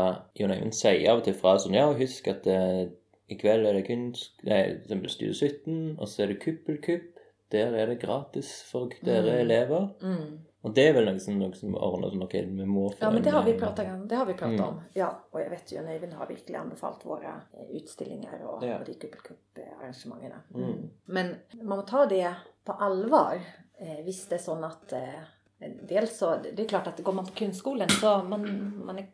Jon 0.41 0.51
Øyvind 0.51 0.73
sier 0.73 1.11
av 1.13 1.19
og 1.21 1.25
til 1.25 1.35
fra 1.35 1.59
sånn 1.59 1.75
Ja, 1.75 1.93
husk 1.93 2.29
at 2.29 2.47
eh, 2.47 2.87
i 3.31 3.37
kveld 3.39 3.67
er 3.67 3.73
det 3.79 3.85
kunst... 3.87 4.33
Nei, 4.43 4.63
for 4.81 4.89
eksempel 4.89 5.11
Studio 5.11 5.35
17, 5.35 5.97
og 6.01 6.09
så 6.09 6.23
er 6.23 6.27
det 6.33 6.41
Kuppelkupp. 6.43 7.10
Der 7.51 7.73
er 7.75 7.87
det 7.87 8.01
gratis 8.03 8.63
for 8.71 8.89
dere 9.05 9.33
Mm. 9.33 9.41
elever. 9.41 9.89
Mm. 10.03 10.39
Og 10.63 10.75
det 10.75 10.89
er 10.89 10.93
vel 10.93 11.05
noe 11.07 11.19
som, 11.19 11.39
noe 11.39 11.55
som 11.57 11.75
ordner 11.75 12.11
sånn 12.11 12.23
Ok, 12.23 12.33
vi 12.35 12.65
må 12.69 12.91
få 12.93 12.97
Ja, 13.01 13.11
men 13.11 13.23
det 13.23 13.31
har 13.33 13.43
vi 13.45 13.53
eh, 13.55 13.59
pratat 13.59 13.87
om. 13.95 14.09
Det 14.09 14.17
har 14.17 14.27
vi 14.27 14.35
pratat 14.35 14.59
Mm. 14.61 14.69
om. 14.69 14.81
Ja, 14.95 15.09
och 15.31 15.41
jag 15.41 15.51
vet 15.51 15.73
ju, 15.73 15.81
Nöjvind 15.83 16.13
har 16.13 16.27
verkligen 16.27 16.61
anbefallt 16.61 17.05
våra 17.07 17.41
eh, 17.53 17.77
utställningar 17.77 18.43
och, 18.45 18.65
Ja. 18.67 18.79
och 18.79 18.85
de 18.85 18.95
kuppelkupp-arrangemangen. 18.95 20.33
Mm. 20.55 20.91
Men 21.05 21.37
man 21.63 21.79
må 21.79 21.83
ta 21.83 22.07
det 22.07 22.35
på 22.65 22.73
allvar. 22.73 23.41
Eh, 23.79 24.05
visst 24.05 24.31
det 24.31 24.37
är 24.37 24.39
så 24.39 24.65
att 24.65 24.93
eh, 24.93 25.21
dels 25.89 26.19
så, 26.19 26.37
det 26.57 26.63
är 26.65 26.69
klart 26.69 26.87
att 26.87 27.01
går 27.05 27.13
man 27.13 27.27
på 27.27 27.33
kunstskolan 27.33 27.89
så 27.89 28.23
man, 28.23 28.77
man 28.87 28.99
är, 28.99 29.07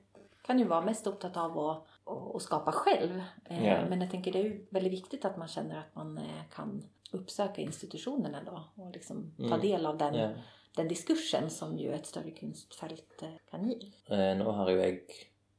kan 0.46 0.58
ju 0.58 0.64
vara 0.64 0.80
mest 0.80 1.06
upptatt 1.06 1.36
av 1.36 1.58
att, 1.58 1.76
att, 2.04 2.34
att 2.36 2.42
skapa 2.42 2.72
själv. 2.72 3.22
Eh, 3.50 3.66
Ja. 3.66 3.84
Men 3.88 4.00
jag 4.00 4.10
tänker 4.10 4.32
det 4.32 4.38
är 4.38 4.44
ju 4.44 4.66
väldigt 4.70 4.92
viktigt 4.92 5.24
att 5.24 5.36
man 5.36 5.48
känner 5.48 5.78
att 5.78 5.94
man 5.94 6.20
kan 6.56 6.82
uppsöka 7.12 7.62
institutionerna 7.62 8.42
då 8.44 8.82
och 8.82 8.92
liksom 8.92 9.32
ta 9.38 9.44
Mm. 9.54 9.60
del 9.60 9.86
av 9.86 9.98
den, 9.98 10.14
Ja. 10.14 10.30
den 10.76 10.88
diskursen 10.88 11.50
som 11.50 11.78
ju 11.78 11.92
ett 11.92 12.06
större 12.06 12.30
kunstfält 12.30 13.22
eh, 13.22 13.28
kan 13.50 13.68
ge. 13.70 13.78
Eh, 14.10 14.36
Nå 14.36 14.50
har 14.52 14.70
jo 14.70 14.76
jeg 14.78 15.00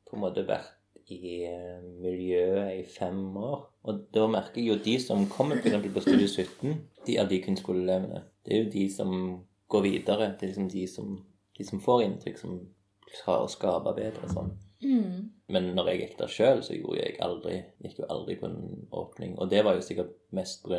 på 0.09 0.15
en 0.15 0.21
måte 0.21 0.43
vært 0.47 0.73
i 1.09 1.43
eh, 1.45 1.81
miljøet 1.81 2.79
i 2.79 2.83
fem 2.83 3.37
år. 3.37 3.67
Og 3.83 4.05
da 4.13 4.27
merker 4.27 4.61
jeg 4.61 4.67
jo 4.67 4.83
de 4.83 4.99
som 4.99 5.25
kommer 5.29 5.55
for 5.57 5.67
eksempel 5.67 5.93
på 5.93 6.01
Studio 6.01 6.27
17, 6.27 6.81
de 7.05 7.17
av 7.19 7.29
de 7.29 7.41
kunstskoleelevene, 7.41 8.23
det 8.45 8.53
er 8.53 8.63
jo 8.63 8.69
de 8.71 8.89
som 8.89 9.45
går 9.69 9.81
videre. 9.81 10.35
Det 10.39 10.43
er 10.43 10.47
liksom 10.47 10.69
de 10.69 10.87
som, 10.87 11.25
de 11.57 11.63
som 11.63 11.79
får 11.79 12.01
inntrykk, 12.03 12.37
som 12.37 12.59
klarer 13.23 13.43
å 13.45 13.49
skape 13.49 13.93
bedre 13.95 14.23
og 14.23 14.29
sånn. 14.29 14.51
Mm. 14.83 15.31
Men 15.49 15.63
når 15.75 15.87
jeg 15.87 15.99
gikk 16.01 16.17
der 16.19 16.27
sjøl, 16.27 16.61
så 16.63 16.73
gjorde 16.75 16.99
jeg 16.99 17.15
aldri, 17.23 17.63
gikk 17.81 17.99
jo 17.99 18.05
aldri 18.09 18.35
på 18.35 18.45
en 18.45 18.87
åpning. 18.91 19.37
Og 19.39 19.49
det 19.49 19.63
var 19.65 19.75
jo 19.75 19.81
sikkert 19.81 20.11
mest 20.31 20.61
på 20.63 20.69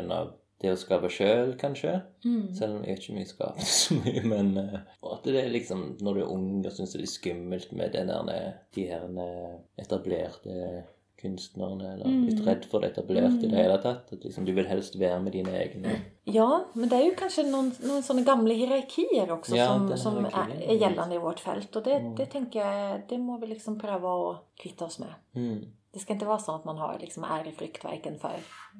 å 0.67 0.75
skape 0.75 1.07
sjøl, 1.09 1.53
kanskje. 1.57 2.01
Mm. 2.25 2.53
Selv 2.53 2.75
om 2.75 2.83
jeg 2.83 2.95
vet 2.97 3.03
ikke 3.03 3.13
om 3.13 3.17
jeg 3.17 3.27
skaper 3.27 3.61
så 3.63 3.95
mye, 4.03 4.23
men 4.27 4.57
eh, 4.57 4.79
og 5.01 5.13
at 5.13 5.23
det 5.23 5.39
er 5.45 5.49
liksom 5.49 5.97
Når 6.01 6.13
du 6.13 6.19
er 6.21 6.31
ung 6.35 6.65
og 6.65 6.71
syns 6.75 6.91
det 6.91 6.99
er 6.99 7.05
litt 7.05 7.15
skummelt 7.15 7.71
med 7.71 7.91
den 7.95 8.07
der, 8.07 8.53
de 8.75 8.85
her 8.91 9.05
eh, 9.07 9.57
etablerte 9.79 10.83
kunstnerne, 11.19 11.93
eller 11.93 12.05
Mm. 12.07 12.25
litt 12.29 12.45
redd 12.47 12.65
for 12.71 12.79
det 12.79 12.91
etablerte 12.91 13.43
i 13.43 13.47
Mm. 13.47 13.51
det 13.51 13.57
hele 13.57 13.77
tatt. 13.83 14.13
At 14.13 14.23
liksom 14.23 14.45
du 14.45 14.53
vil 14.53 14.65
helst 14.67 14.95
være 14.99 15.19
med 15.21 15.31
dine 15.33 15.49
egne. 15.51 15.95
Ja, 16.25 16.65
men 16.73 16.89
det 16.89 16.95
är 16.95 17.03
ju 17.05 17.15
kanske 17.15 17.43
någon, 17.43 17.71
någon 17.83 18.03
sådana 18.03 18.25
gamla 18.25 18.53
hierarkier 18.53 19.31
också 19.31 19.55
Ja, 19.55 19.67
som, 19.67 19.97
som 19.97 20.25
är, 20.25 20.61
är 20.61 20.75
gällande 20.75 21.15
i 21.15 21.17
vårt 21.17 21.39
fält. 21.39 21.75
Och 21.75 21.83
det, 21.83 21.91
Mm. 21.93 22.15
det 22.15 22.25
tänker 22.25 22.59
jag, 22.59 23.01
det 23.09 23.17
må 23.17 23.37
vi 23.37 23.47
liksom 23.47 23.79
pröva 23.79 24.31
att 24.31 24.37
kvitta 24.55 24.85
oss 24.85 24.99
med. 24.99 25.13
Mm. 25.35 25.65
Det 25.93 25.99
ska 25.99 26.13
inte 26.13 26.25
vara 26.25 26.39
så 26.39 26.55
att 26.55 26.65
man 26.65 26.77
har 26.77 26.99
liksom 26.99 27.23
ärefrykt 27.23 27.83
varken 27.83 28.19
för 28.19 28.35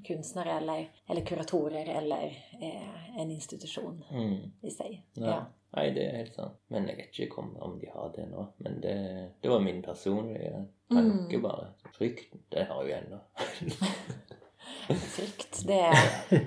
konstnärer 0.08 0.58
eller, 0.58 0.92
eller 1.08 1.22
kuratorer 1.26 1.86
eller 1.86 2.26
eh, 2.62 3.20
en 3.22 3.32
institution 3.32 4.04
Mm. 4.12 4.52
i 4.62 4.70
sig. 4.72 5.06
Ja. 5.14 5.26
Ja. 5.28 5.46
Nei, 5.72 5.92
det 5.94 6.02
er 6.10 6.16
helt 6.18 6.34
sant. 6.34 6.56
Men 6.68 6.88
jeg 6.88 6.98
vet 6.98 7.20
ikke 7.20 7.42
om, 7.42 7.52
de 7.60 7.90
har 7.94 8.10
det 8.16 8.24
nå. 8.32 8.46
Men 8.58 8.82
det, 8.82 8.94
det 9.42 9.50
var 9.50 9.60
min 9.60 9.82
personlige 9.82 10.66
tanke, 10.90 11.36
Mm. 11.36 11.42
bare. 11.42 11.68
Frykten, 11.98 12.40
det 12.50 12.64
har 12.70 12.84
jo 12.84 12.90
ennå. 12.96 13.20
Frykt, 15.00 15.68
det 15.68 15.80
är, 15.80 15.96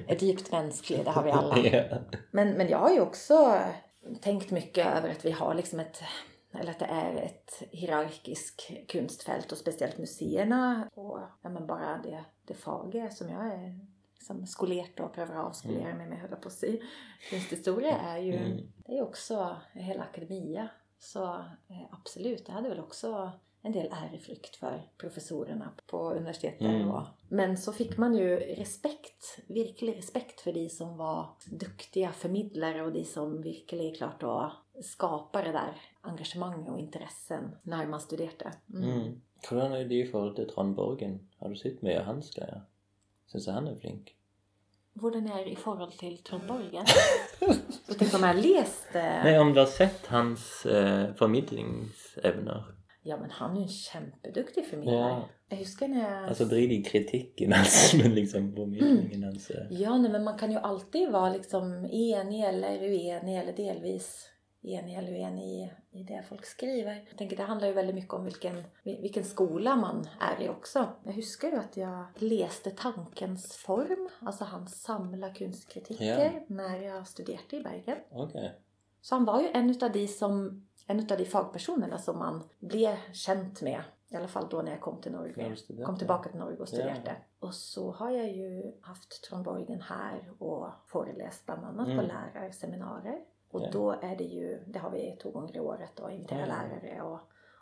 är 0.06 0.24
djupt 0.24 0.52
mänskligt, 0.52 1.04
det 1.04 1.10
har 1.10 1.22
vi 1.22 1.30
alla. 1.30 1.58
ja. 1.72 1.84
Men, 2.30 2.50
men 2.52 2.68
jag 2.68 2.78
har 2.78 2.90
ju 2.90 3.00
också 3.00 3.58
tänkt 4.20 4.50
mycket 4.50 4.86
över 4.86 5.10
att 5.10 5.24
vi 5.24 5.30
har 5.30 5.54
liksom 5.54 5.80
ett 5.80 6.02
eller 6.54 6.70
att 6.70 6.78
det 6.78 6.84
är 6.84 7.14
ett 7.16 7.62
hierarkiskt 7.70 8.70
konstfält 8.92 9.52
och 9.52 9.58
speciellt 9.58 9.98
museerna 9.98 10.88
och 10.94 11.20
ja, 11.42 11.48
men 11.48 11.66
bara 11.66 11.98
det, 11.98 12.24
det 12.46 12.54
fager 12.54 13.08
som 13.08 13.28
jag 13.28 13.46
är 13.46 13.86
liksom 14.14 14.46
skolert 14.46 15.00
och 15.00 15.14
prövar 15.14 15.34
att 15.34 15.46
avskolera 15.46 15.94
mig 15.94 16.06
med 16.06 16.18
höll 16.18 16.30
jag 16.30 16.42
på 16.42 16.48
att 16.48 16.54
säga. 16.54 16.82
Konsthistoria 17.30 17.98
är 17.98 18.18
ju 18.18 18.36
Mm. 18.36 18.72
det 18.76 18.98
är 18.98 19.02
också 19.02 19.56
hela 19.72 20.02
akademia. 20.02 20.68
Så 20.98 21.24
eh, 21.68 21.86
absolut, 21.90 22.46
det 22.46 22.52
hade 22.52 22.68
väl 22.68 22.80
också 22.80 23.32
en 23.62 23.72
del 23.72 23.92
ärefrykt 23.92 24.56
för 24.56 24.82
professorerna 24.98 25.72
på 25.86 26.10
universitetet. 26.10 26.60
Mm. 26.60 26.90
Och, 26.90 27.02
men 27.28 27.56
så 27.56 27.72
fick 27.72 27.96
man 27.96 28.14
ju 28.14 28.36
respekt, 28.36 29.38
virkelig 29.48 29.96
respekt 29.96 30.40
för 30.40 30.52
de 30.52 30.68
som 30.68 30.96
var 30.96 31.26
duktiga 31.46 32.12
förmedlare 32.12 32.82
och 32.82 32.92
de 32.92 33.04
som 33.04 33.42
virkelig 33.42 33.96
klart 33.96 34.20
då 34.20 34.52
skapade 34.82 35.44
det 35.44 35.52
där 35.52 35.80
engagemanget 36.02 36.68
och 36.68 36.78
intressen 36.78 37.56
när 37.62 37.86
man 37.86 38.00
studerade. 38.00 38.52
Mm. 38.74 38.90
Mm. 38.90 39.20
Hvordan 39.48 39.72
er 39.72 39.88
de 39.88 39.94
i 40.02 40.06
forhold 40.10 40.36
til 40.36 40.48
Trond 40.48 40.74
Borgen? 40.76 41.20
Har 41.40 41.48
du 41.48 41.56
sett 41.56 41.82
mye 41.82 41.98
av 42.00 42.04
hans 42.04 42.30
greier? 42.30 42.60
Syns 43.26 43.46
jeg 43.46 43.54
han 43.54 43.66
er 43.66 43.78
flink? 43.80 44.12
Hvordan 44.94 45.26
är 45.28 45.44
det 45.44 45.50
i 45.50 45.56
förhållande 45.56 45.96
till 45.96 46.18
Trond 46.22 46.46
Borgen? 46.48 46.86
Så 47.86 47.94
tänk 47.98 48.14
om 48.14 48.22
jag 48.22 48.36
läst... 48.36 48.94
eh, 48.94 49.24
Nei, 49.24 49.38
om 49.38 49.52
du 49.54 49.60
har 49.60 49.66
sett 49.66 50.06
hans 50.06 50.66
eh, 50.66 51.14
formidlingsevner? 51.14 52.64
Ja 53.02 53.16
men 53.16 53.30
han 53.30 53.50
är 53.52 53.56
ju 53.56 53.62
en 53.62 53.68
kämpeduktig 53.68 54.66
förmedlare. 54.66 54.98
Ja. 54.98 55.28
Jag 55.48 55.56
huskar 55.56 55.88
när 55.88 56.10
jag... 56.10 56.28
Altså 56.28 56.44
drit 56.44 56.70
i 56.70 56.82
kritikken 56.82 57.52
hans, 57.52 57.94
men 58.02 58.14
liksom 58.14 58.54
formidlingen 58.56 59.22
hans 59.24 59.50
eh. 59.50 59.66
Ja, 59.70 59.98
nej, 59.98 60.10
men 60.12 60.24
man 60.24 60.38
kan 60.38 60.50
ju 60.52 60.58
alltid 60.58 61.10
vara 61.10 61.32
liksom 61.32 61.84
enig 61.84 62.44
eller 62.44 62.82
uenig 62.82 63.38
eller 63.38 63.52
delvis 63.52 64.28
enig 64.62 64.94
eller 64.98 65.12
uenig 65.12 65.44
i, 65.44 65.72
i 65.92 66.02
det 66.02 66.22
folk 66.28 66.44
skriver. 66.46 67.04
Jag 67.08 67.18
tänker 67.18 67.36
det 67.36 67.42
handlar 67.42 67.68
ju 67.68 67.74
väldigt 67.74 67.94
mycket 67.94 68.14
om 68.14 68.24
vilken, 68.24 68.64
vilken 68.82 69.24
skola 69.24 69.76
man 69.76 70.06
är 70.20 70.44
i 70.44 70.48
också. 70.48 70.88
Jag 71.04 71.12
huskar 71.12 71.48
ju 71.48 71.56
att 71.56 71.76
jag 71.76 72.04
läste 72.14 72.70
Tankens 72.70 73.56
form, 73.56 74.08
alltså 74.20 74.44
hans 74.44 74.82
samla 74.82 75.34
kunstkritiker, 75.34 76.32
Ja. 76.34 76.40
när 76.46 76.76
jag 76.82 77.06
studerade 77.06 77.56
i 77.56 77.62
Bergen. 77.62 77.98
Ok. 78.10 78.32
Så 79.00 79.14
han 79.14 79.24
var 79.24 79.40
ju 79.40 79.48
en 79.48 79.70
utav 79.70 79.92
de 79.92 80.08
som 80.08 80.66
en 80.86 81.00
utav 81.00 81.18
de 81.18 81.24
fagpersonerna 81.24 81.98
som 81.98 82.18
man 82.18 82.42
blev 82.58 82.96
känt 83.12 83.62
med. 83.62 83.82
I 84.08 84.16
alla 84.16 84.28
fall 84.28 84.46
då 84.50 84.62
när 84.62 84.70
jag 84.70 84.80
kom 84.80 85.00
till 85.00 85.12
Norge. 85.12 85.56
Kom 85.84 85.98
tillbaka 85.98 86.30
till 86.30 86.38
Norge 86.38 86.58
och 86.58 86.68
studerade. 86.68 87.00
Ja. 87.40 87.46
Och 87.46 87.54
så 87.54 87.92
har 87.92 88.10
jag 88.10 88.28
ju 88.32 88.72
haft 88.80 89.24
Trond 89.24 89.44
Borgen 89.44 89.80
här 89.80 90.30
och 90.38 90.68
föreläst 90.86 91.46
bland 91.46 91.64
annat 91.64 91.86
Mm. 91.88 91.98
på 91.98 92.02
lärarseminarier. 92.12 93.20
Och 93.52 93.62
Ja. 93.62 93.68
då 93.72 93.90
är 93.90 94.16
det 94.16 94.24
ju, 94.24 94.58
det 94.66 94.78
har 94.78 94.90
vi 94.90 95.16
två 95.22 95.30
gånger 95.30 95.56
i 95.56 95.60
året 95.60 96.00
och 96.00 96.12
invitera 96.12 96.40
Ja. 96.40 96.46
lärare 96.46 97.02
och, 97.02 97.18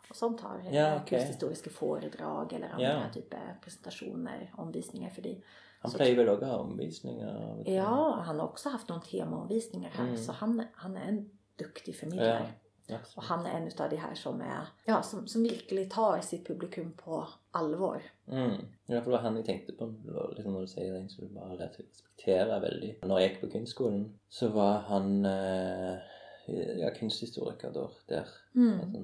och 0.09 0.15
sånt 0.15 0.41
har 0.41 0.61
Ja, 0.71 0.87
eh, 0.87 1.01
okej. 1.01 1.19
kunsthistoriska 1.19 1.69
föredrag 1.69 2.53
eller 2.53 2.67
andra 2.67 2.83
Ja. 3.07 3.13
typer 3.13 3.37
av 3.37 3.63
presentationer, 3.63 4.53
omvisningar 4.57 5.09
för 5.09 5.21
det. 5.21 5.41
Han 5.79 5.91
pleier 5.91 6.15
vel 6.15 6.29
òg 6.29 6.43
å 6.43 6.45
ha 6.45 6.57
omvisninger? 6.57 7.63
Ja, 7.65 8.21
han 8.25 8.39
har 8.39 8.47
också 8.47 8.69
haft 8.69 8.89
någon 8.89 9.01
temaomvisningar 9.01 9.89
här 9.89 10.03
Mm. 10.03 10.17
så 10.17 10.31
han, 10.31 10.63
han 10.73 10.97
är 10.97 11.01
en 11.07 11.29
duktig 11.55 11.95
förmedlare. 11.95 12.49
Ja. 12.91 12.97
Och 13.15 13.23
han 13.23 13.45
är 13.45 13.57
en 13.57 13.67
utav 13.67 13.89
de 13.89 13.95
här 13.95 14.15
som 14.15 14.41
är, 14.41 14.67
ja, 14.85 15.03
som, 15.03 15.27
som 15.27 15.43
virkelig 15.43 15.91
tar 15.91 16.21
sitt 16.21 16.47
publikum 16.47 16.93
på 16.93 17.27
allvar. 17.51 18.01
Mm. 18.27 18.65
Ja, 18.85 19.01
for 19.01 19.11
det 19.11 19.17
var 19.17 19.23
han 19.23 19.37
jeg 19.39 19.45
tenkte 19.45 19.73
på 19.73 19.85
det 19.85 20.25
liksom 20.35 20.53
når 20.53 20.65
du 20.65 20.71
sier 20.71 20.93
det, 20.93 21.05
så 21.11 21.21
du 21.21 21.35
bare 21.35 21.57
lærte 21.59 21.83
å 21.83 21.87
respektere 21.87 22.59
veldig. 22.63 22.91
Når 23.07 23.19
jeg 23.19 23.29
gikk 23.29 23.41
på 23.41 23.51
kunstskolen, 23.55 24.03
så 24.29 24.51
var 24.55 24.83
han 24.91 25.25
eh, 25.25 26.11
ja, 26.79 26.89
kunsthistoriker 26.99 27.71
da, 27.73 27.87
der. 28.09 28.27
Mm. 28.55 28.79
Altså, 28.79 28.97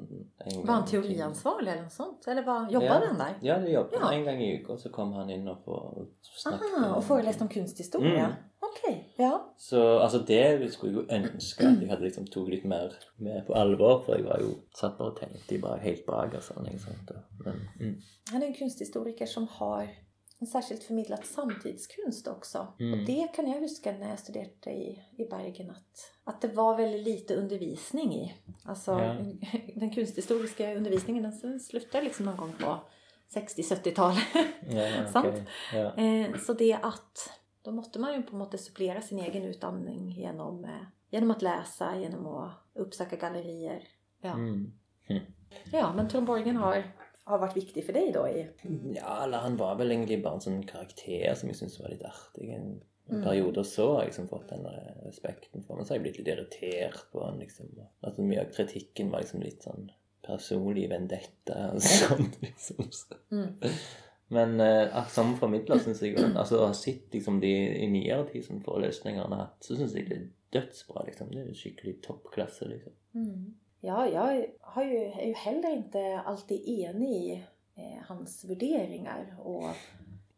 en 0.45 0.67
Var 0.67 0.73
han 0.73 0.85
teoriansvarig 0.85 1.67
eller 1.67 1.83
något 1.83 1.91
sånt? 1.91 2.27
Eller 2.27 2.43
var, 2.43 2.69
jobbade 2.71 3.05
Ja. 3.05 3.07
han 3.07 3.17
där? 3.17 3.33
Ja, 3.41 3.57
det 3.57 3.71
jobbet 3.71 3.99
Ja. 4.01 4.11
en 4.13 4.23
gang 4.25 4.43
i 4.43 4.61
uka, 4.61 4.77
så 4.77 4.89
kom 4.89 5.13
han 5.13 5.29
inn 5.29 5.47
og 5.47 5.63
få 5.65 6.05
snakke. 6.21 6.65
Aha, 6.77 6.95
och 6.95 7.03
föreläst 7.03 7.41
om 7.41 7.47
konsthistoria? 7.49 8.25
Mm. 8.25 8.31
Okej, 8.59 9.13
ja. 9.15 9.53
Så 9.57 9.99
altså, 9.99 10.17
det 10.17 10.73
skulle 10.73 10.93
jeg 10.93 11.03
jo 11.03 11.15
ønske 11.15 11.67
at 11.67 11.81
jeg 11.81 11.89
hadde 11.89 12.03
liksom 12.03 12.27
tok 12.27 12.49
litt 12.49 12.65
mer 12.65 12.93
med 13.17 13.45
på 13.47 13.53
alvor, 13.53 14.01
for 14.05 14.15
jeg 14.15 14.25
var 14.25 14.39
jo 14.41 14.55
satt 14.75 14.97
bare 14.97 15.11
og 15.11 15.19
tenkte 15.19 15.61
bare 15.61 15.79
helt 15.79 16.05
sånn, 16.41 16.65
ikke 16.65 16.79
sant. 16.79 17.11
Men, 17.45 17.61
mm. 17.79 18.01
Han 18.31 18.43
är 18.43 18.47
en 18.47 18.53
konsthistoriker 18.53 19.25
som 19.25 19.47
har 19.47 19.87
en 20.39 20.47
särskilt 20.47 20.83
förmedlat 20.83 21.25
samtidskunst 21.25 22.27
också. 22.27 22.67
Mm. 22.79 22.99
Och 22.99 23.05
det 23.05 23.27
kan 23.35 23.47
jag 23.51 23.59
huska 23.59 23.91
när 23.91 24.09
jag 24.09 24.19
studerade 24.19 24.71
i, 24.71 25.03
i 25.17 25.25
Bergen 25.29 25.69
att, 25.69 26.11
att 26.23 26.41
det 26.41 26.47
var 26.47 26.77
väldigt 26.77 27.03
lite 27.03 27.35
undervisning 27.35 28.13
i. 28.15 28.35
Alltså 28.63 28.91
Ja. 28.91 29.13
den 29.75 29.91
konsthistoriska 29.95 30.75
undervisningen 30.75 31.23
den 31.41 31.59
slutade 31.59 32.03
liksom 32.03 32.25
någon 32.25 32.38
gång 32.38 32.53
på 32.59 32.77
60-70-talet. 33.33 34.23
ja, 34.69 35.07
Sant. 35.11 35.27
ok. 35.27 35.33
Ja. 35.73 35.95
Eh, 35.95 36.38
så 36.38 36.53
det 36.53 36.73
att 36.73 37.29
då 37.61 37.71
måste 37.71 37.99
man 37.99 38.13
ju 38.13 38.21
på 38.21 38.31
en 38.31 38.38
måte 38.39 38.57
supplera 38.57 39.01
sin 39.01 39.19
egen 39.19 39.43
utdanning 39.43 40.09
genom 40.11 40.65
eh, 40.65 40.71
genom 41.09 41.31
att 41.31 41.41
läsa, 41.41 41.95
genom 41.95 42.27
att 42.27 42.51
uppsöka 42.75 43.15
gallerier. 43.15 43.83
Ja, 44.21 44.33
Mm. 44.33 44.71
ja 45.71 45.93
men 45.93 46.07
Tom 46.09 46.25
Borgen 46.25 46.55
har, 46.55 46.83
har 47.28 47.39
varit 47.39 47.57
viktig 47.57 47.86
för 47.86 47.93
dig 47.93 48.11
då 48.15 48.28
i... 48.28 48.47
Ja, 48.95 49.23
eller 49.23 49.43
han 49.43 49.57
var 49.59 49.75
vel 49.80 49.91
egentlig 49.91 50.21
bare 50.23 50.39
en 50.39 50.45
sånn 50.45 50.61
karakter 50.67 51.36
som 51.36 51.51
jeg 51.51 51.59
syntes 51.59 51.80
var 51.82 51.91
litt 51.93 52.05
artig. 52.07 52.49
En 52.55 52.78
Mm. 53.09 53.23
periode 53.23 53.63
så 53.63 53.86
har 53.93 54.01
jeg 54.01 54.09
liksom 54.09 54.28
fått 54.28 54.49
den 54.49 54.65
respekten 55.05 55.63
for 55.63 55.75
ham. 55.75 55.86
Så 55.86 55.93
har 55.93 55.97
jeg 55.97 56.03
blitt 56.07 56.17
litt 56.19 56.32
irritert 56.34 57.05
på 57.11 57.23
han, 57.23 57.39
liksom. 57.39 57.69
At 58.03 58.17
mye 58.19 58.41
av 58.43 58.51
kritikken 58.55 59.11
var 59.13 59.23
liksom 59.23 59.43
litt 59.45 59.63
sånn 59.63 59.88
personlig 60.28 60.89
vendetta 60.91 61.69
og 61.73 61.84
sånn, 61.84 62.28
liksom. 62.43 62.89
Mm. 63.32 63.78
Men 64.36 64.59
eh, 64.59 64.89
at 64.91 65.13
som 65.13 65.38
formidler 65.39 65.80
syns 65.80 66.01
jeg 66.03 66.17
Altså 66.19 66.57
å 66.59 66.65
ha 66.67 66.73
sett 66.75 67.13
liksom 67.15 67.39
de 67.39 67.53
i 67.80 67.88
nyere 67.88 68.25
tid 68.28 68.43
som 68.43 68.59
har 68.65 69.38
hatt, 69.38 69.63
så 69.63 69.78
syns 69.78 69.95
jeg 69.95 70.09
det 70.09 70.17
er 70.17 70.28
dødsbra, 70.57 71.05
liksom. 71.07 71.32
Det 71.32 71.45
er 71.45 71.55
skikkelig 71.55 72.01
toppklasse, 72.03 72.67
liksom. 72.67 72.97
Mm. 73.15 73.55
Ja, 73.80 74.07
jag 74.07 74.45
har 74.61 74.84
ju, 74.84 74.97
är 75.05 75.25
ju 75.28 75.34
heller 75.34 75.69
inte 75.75 76.21
alltid 76.25 76.61
enig 76.67 77.11
i 77.11 77.43
eh, 77.75 78.03
hans 78.07 78.45
värderingar 78.45 79.36
och 79.39 79.63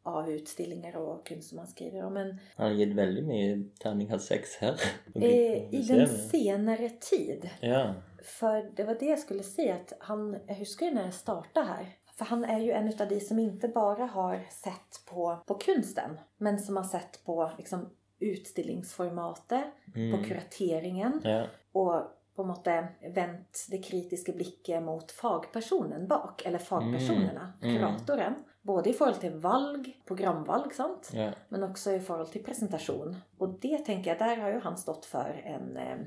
av 0.04 0.30
utställningar 0.30 0.98
och 0.98 1.28
konst 1.28 1.50
som 1.50 1.58
han 1.58 1.68
skriver 1.68 2.06
om. 2.06 2.14
Men 2.14 2.38
Han 2.56 2.68
har 2.68 2.74
gitt 2.74 2.96
veldig 2.96 3.24
mye 3.28 3.64
terningkast 3.84 4.28
seks 4.28 4.56
her. 4.62 4.76
på 5.14 5.20
eh, 5.20 5.74
i 5.74 5.86
den 5.88 6.08
senare 6.08 6.90
tid 6.90 7.50
Ja. 7.62 7.94
För 8.24 8.72
det 8.76 8.84
var 8.84 8.96
det 9.00 9.06
jag 9.06 9.20
skulle 9.20 9.44
säga 9.44 9.76
att 9.76 9.94
han, 10.00 10.38
jag 10.48 10.56
huskar 10.56 10.86
ju 10.86 10.94
när 10.94 11.04
jag 11.06 11.14
startade 11.14 11.66
här. 11.66 11.86
För 12.18 12.26
han 12.26 12.46
är 12.46 12.60
ju 12.60 12.72
en 12.72 12.88
av 13.02 13.08
de 13.10 13.20
som 13.20 13.40
inte 13.40 13.68
bara 13.68 14.06
har 14.06 14.40
sett 14.52 15.06
på, 15.10 15.38
på 15.46 15.54
konsten. 15.54 16.20
Men 16.38 16.60
som 16.60 16.78
har 16.78 16.84
sett 16.84 17.24
på 17.26 17.52
liksom 17.58 17.90
utställningsformatet, 18.20 19.64
Mm. 19.96 20.12
på 20.22 20.28
kurateringen 20.28 21.22
ja. 21.24 21.46
och 21.72 22.02
på 22.40 22.44
en 22.44 22.48
måte 22.48 22.88
vänt 23.16 23.68
det 23.70 23.78
kritiska 23.78 24.32
blicket 24.32 24.84
mot 24.84 25.12
fagpersonen 25.12 26.08
bak, 26.08 26.46
eller 26.46 26.58
fagpersonerna, 26.60 27.54
Mm. 27.62 27.76
Mm. 27.76 27.98
kuratorn. 27.98 28.34
Både 28.62 28.90
i 28.90 28.94
förhållande 28.94 29.22
till 29.22 29.40
valg, 29.40 30.02
programvalg, 30.08 30.74
sant? 30.74 31.10
ja. 31.14 31.32
men 31.50 31.64
också 31.64 31.92
i 31.92 32.00
förhållande 32.00 32.32
till 32.32 32.44
presentation. 32.44 33.16
Och 33.38 33.60
det 33.60 33.78
tänker 33.78 34.10
jag, 34.12 34.20
där 34.20 34.38
har 34.38 34.50
ju 34.50 34.60
han 34.60 34.78
stått 34.78 35.06
för 35.06 35.42
en, 35.46 35.78
eh, 35.78 35.98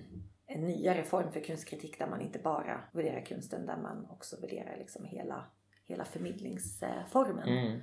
en 0.46 0.66
nyare 0.66 1.02
form 1.04 1.32
för 1.32 1.40
kunstkritik 1.40 1.98
där 1.98 2.06
man 2.06 2.20
inte 2.20 2.38
bara 2.38 2.80
värderar 2.92 3.24
konsten, 3.24 3.66
där 3.66 3.76
man 3.76 4.06
också 4.10 4.40
värderar 4.40 4.76
liksom 4.78 5.04
hela, 5.04 5.44
hela 5.86 6.04
förmedlingsformen 6.04 7.48
Mm. 7.48 7.80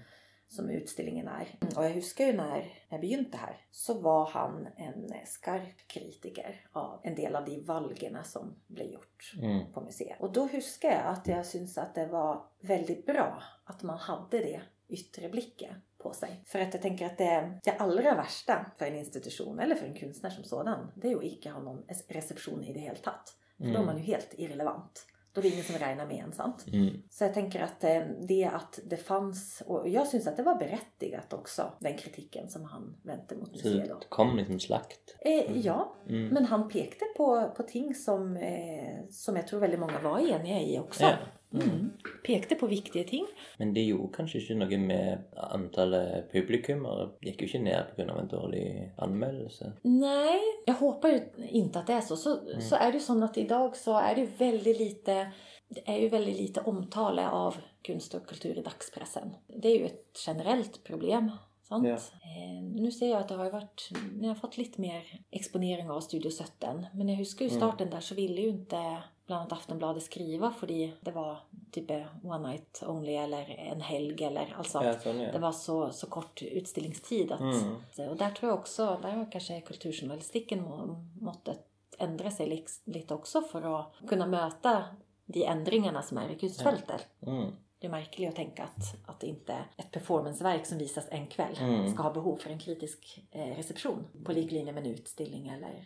Som 0.50 0.70
utställningen 0.70 1.28
är. 1.28 1.48
Och 1.76 1.86
jag 1.86 1.90
huskar 1.90 2.26
ju 2.26 2.34
när 2.34 2.74
jag 2.90 3.02
begynte 3.02 3.38
här 3.38 3.58
så 3.72 3.94
var 3.94 4.26
han 4.30 4.68
en 4.78 5.14
skarp 5.26 5.88
kritiker 5.88 6.66
av 6.72 7.00
en 7.04 7.16
del 7.16 7.36
av 7.36 7.46
de 7.46 7.62
valgerna 7.62 8.24
som 8.24 8.56
blev 8.68 8.92
gjort 8.92 9.34
Mm. 9.38 9.72
på 9.74 9.82
museet. 9.82 10.22
Och 10.22 10.32
då 10.34 10.48
huskar 10.48 10.90
jag 10.92 11.06
att 11.06 11.28
jag 11.28 11.46
syns 11.46 11.78
att 11.78 11.96
det 11.96 12.08
var 12.08 12.46
väldigt 12.62 13.06
bra 13.06 13.44
att 13.64 13.84
man 13.84 13.98
hade 13.98 14.38
det 14.40 14.62
yttre 14.88 15.30
blicket 15.30 15.72
på 15.98 16.14
sig. 16.14 16.44
För 16.46 16.60
att 16.60 16.74
jag 16.74 16.82
tänker 16.82 17.06
att 17.06 17.18
det, 17.18 17.60
det 17.64 17.72
allra 17.72 18.16
värsta 18.16 18.66
för 18.78 18.86
en 18.86 18.96
institution 18.96 19.60
eller 19.60 19.76
för 19.76 19.86
en 19.86 20.00
konstnär 20.00 20.30
som 20.30 20.44
sådan, 20.44 20.92
det 20.96 21.08
är 21.08 21.12
ju 21.12 21.18
att 21.18 21.24
inte 21.24 21.50
ha 21.50 21.62
någon 21.62 21.84
reception 22.08 22.64
i 22.64 22.74
det 22.74 22.80
helt 22.80 23.04
tatt. 23.04 23.36
För 23.58 23.66
då 23.66 23.80
är 23.82 23.86
man 23.86 23.98
ju 23.98 24.04
helt 24.04 24.34
irrelevant. 24.38 25.06
Är 25.40 25.44
det 25.44 25.50
ingen 25.50 25.64
som 25.64 25.76
räknar 25.76 26.06
med 26.06 26.24
en, 26.24 26.32
sant? 26.32 26.66
Mm. 26.74 27.02
Så 27.10 27.24
jag 27.24 27.34
tänker 27.34 27.62
att 27.64 27.84
eh, 27.84 28.02
det 28.28 28.46
att 28.46 28.80
det 28.86 28.98
fanns, 28.98 29.64
och 29.66 29.90
jag 29.90 30.08
syns 30.08 30.28
att 30.28 30.38
det 30.38 30.44
var 30.44 30.56
berättigat 30.56 31.34
också, 31.34 31.72
den 31.80 31.98
kritiken 31.98 32.50
som 32.50 32.66
han 32.66 32.96
vände 33.04 33.36
mot 33.36 33.48
Så 33.60 33.68
museet 33.68 33.90
då. 33.90 34.00
det 34.00 34.06
kom 34.10 34.38
liksom 34.38 34.60
slakt. 34.60 35.18
Eh, 35.22 35.58
ja, 35.58 35.96
Mm. 36.10 36.28
men 36.28 36.46
han 36.46 36.70
pekade 36.70 37.12
på, 37.18 37.52
på 37.58 37.64
ting 37.64 37.96
som, 37.96 38.38
eh, 38.38 39.00
som 39.10 39.36
jag 39.36 39.48
tror 39.48 39.60
väldigt 39.60 39.80
många 39.80 40.00
var 40.00 40.20
eniga 40.20 40.60
i 40.62 40.80
också. 40.80 41.04
Ja. 41.04 41.14
Mm. 41.54 41.92
Pekte 42.26 42.56
på 42.56 42.68
viktiga 42.68 43.04
ting. 43.04 43.26
Men 43.58 43.74
det 43.74 43.82
gjorde 43.82 44.14
kanskje 44.14 44.42
ikke 44.44 44.58
noe 44.60 44.78
med 44.78 45.38
antallet 45.50 46.30
publikummere. 46.32 47.10
Gikk 47.26 47.42
jo 47.42 47.50
ikke 47.50 47.64
ned 47.64 47.94
pga. 47.96 48.18
en 48.20 48.28
dårlig 48.32 48.66
anmeldelse. 48.98 49.74
Nej, 49.84 50.40
jag 50.66 50.74
hoppas 50.74 51.12
ju 51.12 51.48
inte 51.50 51.80
att 51.80 51.88
det 51.88 51.94
är 51.94 52.02
så. 52.02 52.16
Så, 52.16 52.40
så 52.60 52.76
är 52.76 52.92
det 52.92 52.98
ju 52.98 53.04
så 53.04 53.24
att 53.24 53.38
idag 53.38 53.76
så 53.76 53.98
är 53.98 54.16
det 54.16 54.22
ju 54.22 54.28
väldigt 54.38 54.80
lite 54.80 55.32
det 55.70 55.90
är 55.90 55.98
ju 55.98 56.10
väldigt 56.10 56.38
lite 56.38 56.62
omtale 56.62 57.30
av 57.30 57.56
konst 57.88 58.14
och 58.14 58.28
kultur 58.28 58.58
i 58.58 58.62
dagspressen. 58.62 59.36
Det 59.48 59.68
är 59.68 59.80
ju 59.80 59.86
ett 59.86 60.24
generellt 60.28 60.84
problem. 60.84 61.32
Sant? 61.64 61.88
Ja. 61.88 61.94
Eh, 61.96 62.64
nu 62.64 62.92
ser 62.92 63.10
jag 63.10 63.20
att 63.20 63.28
det 63.28 63.36
har 63.36 63.46
ju 63.46 63.52
varit, 63.52 63.90
ni 64.20 64.28
har 64.28 64.36
fått 64.36 64.58
lite 64.58 64.82
mer 64.82 65.22
exponering 65.32 65.90
av 65.90 66.02
Studio 66.02 66.32
17. 66.32 66.86
Men 66.94 67.10
jag 67.10 67.16
huskar 67.16 67.46
ju 67.46 67.52
starten 67.52 67.90
där 67.90 68.00
så 68.00 68.16
ville 68.16 68.42
ju 68.42 68.48
inte 68.48 68.98
bland 69.30 69.42
annat 69.42 69.54
Aftonbladet 69.54 70.04
skriva 70.04 70.52
för 70.52 70.68
det 70.68 71.12
var 71.12 71.38
typ 71.72 71.92
one 72.24 72.50
night 72.50 72.84
only 72.88 73.16
eller 73.16 73.50
en 73.50 73.82
helg 73.82 74.24
eller 74.24 74.56
alltså 74.58 74.84
Ja, 74.84 74.96
ja. 75.06 75.32
det 75.32 75.40
var 75.40 75.52
så, 75.52 75.92
så 75.92 76.08
kort 76.08 76.42
utställningstid. 76.42 77.32
Att, 77.32 77.40
Mm. 77.40 78.10
Och 78.10 78.16
där 78.18 78.32
tror 78.32 78.52
jag 78.52 78.60
också, 78.60 79.00
där 79.02 79.12
har 79.12 79.32
kanske 79.32 79.62
kulturjournalistiken 79.62 80.64
må, 80.64 81.06
måttet 81.22 81.60
ändra 81.98 82.32
sig 82.32 82.66
lite 82.86 83.14
också 83.14 83.42
för 83.42 83.80
att 83.80 83.94
kunna 84.08 84.28
möta 84.28 84.84
de 85.26 85.46
ändringarna 85.46 86.02
som 86.02 86.18
är 86.18 86.30
i 86.30 86.36
kunstfältet. 86.36 87.08
Mm. 87.22 87.52
Det 87.80 87.88
är 87.88 87.92
märkligt 87.92 88.30
att 88.30 88.36
tänka 88.36 88.64
att, 88.64 89.10
att 89.10 89.24
inte 89.24 89.56
ett 89.78 89.92
performanceverk 89.92 90.66
som 90.66 90.78
visas 90.78 91.06
en 91.10 91.28
kväll 91.28 91.56
Mm. 91.60 91.94
ska 91.94 92.04
ha 92.04 92.14
behov 92.14 92.38
för 92.38 92.50
en 92.50 92.60
kritisk 92.60 93.24
eh, 93.32 93.56
reception 93.56 94.08
på 94.26 94.32
liklinje 94.34 94.74
med 94.74 94.86
en 94.86 94.92
utställning 94.94 95.48
eller 95.48 95.86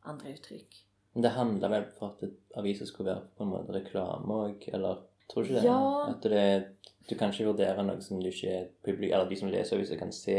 andra 0.00 0.28
uttryck. 0.28 0.83
Det 1.14 1.30
handla 1.30 1.70
vel 1.70 1.84
for 1.98 2.14
at 2.14 2.58
aviser 2.58 2.88
skulle 2.90 3.12
være 3.12 3.26
på 3.38 3.44
en 3.44 3.52
måte 3.52 3.74
reklame 3.74 4.38
òg, 4.46 4.68
eller 4.74 5.02
tror 5.30 5.42
du 5.42 5.50
ikke 5.50 5.60
det? 5.60 5.66
Ja. 5.68 5.80
At 6.10 6.26
det, 6.26 6.92
du 7.08 7.14
kan 7.18 7.30
ikke 7.30 7.50
vurdere 7.52 7.84
noe 7.86 8.02
som 8.02 8.22
du 8.22 8.30
ikke 8.30 8.64
publik, 8.86 9.12
eller 9.12 9.28
de 9.30 9.38
som 9.38 9.52
leser 9.52 9.78
aviser, 9.78 10.00
kan 10.00 10.12
se. 10.14 10.38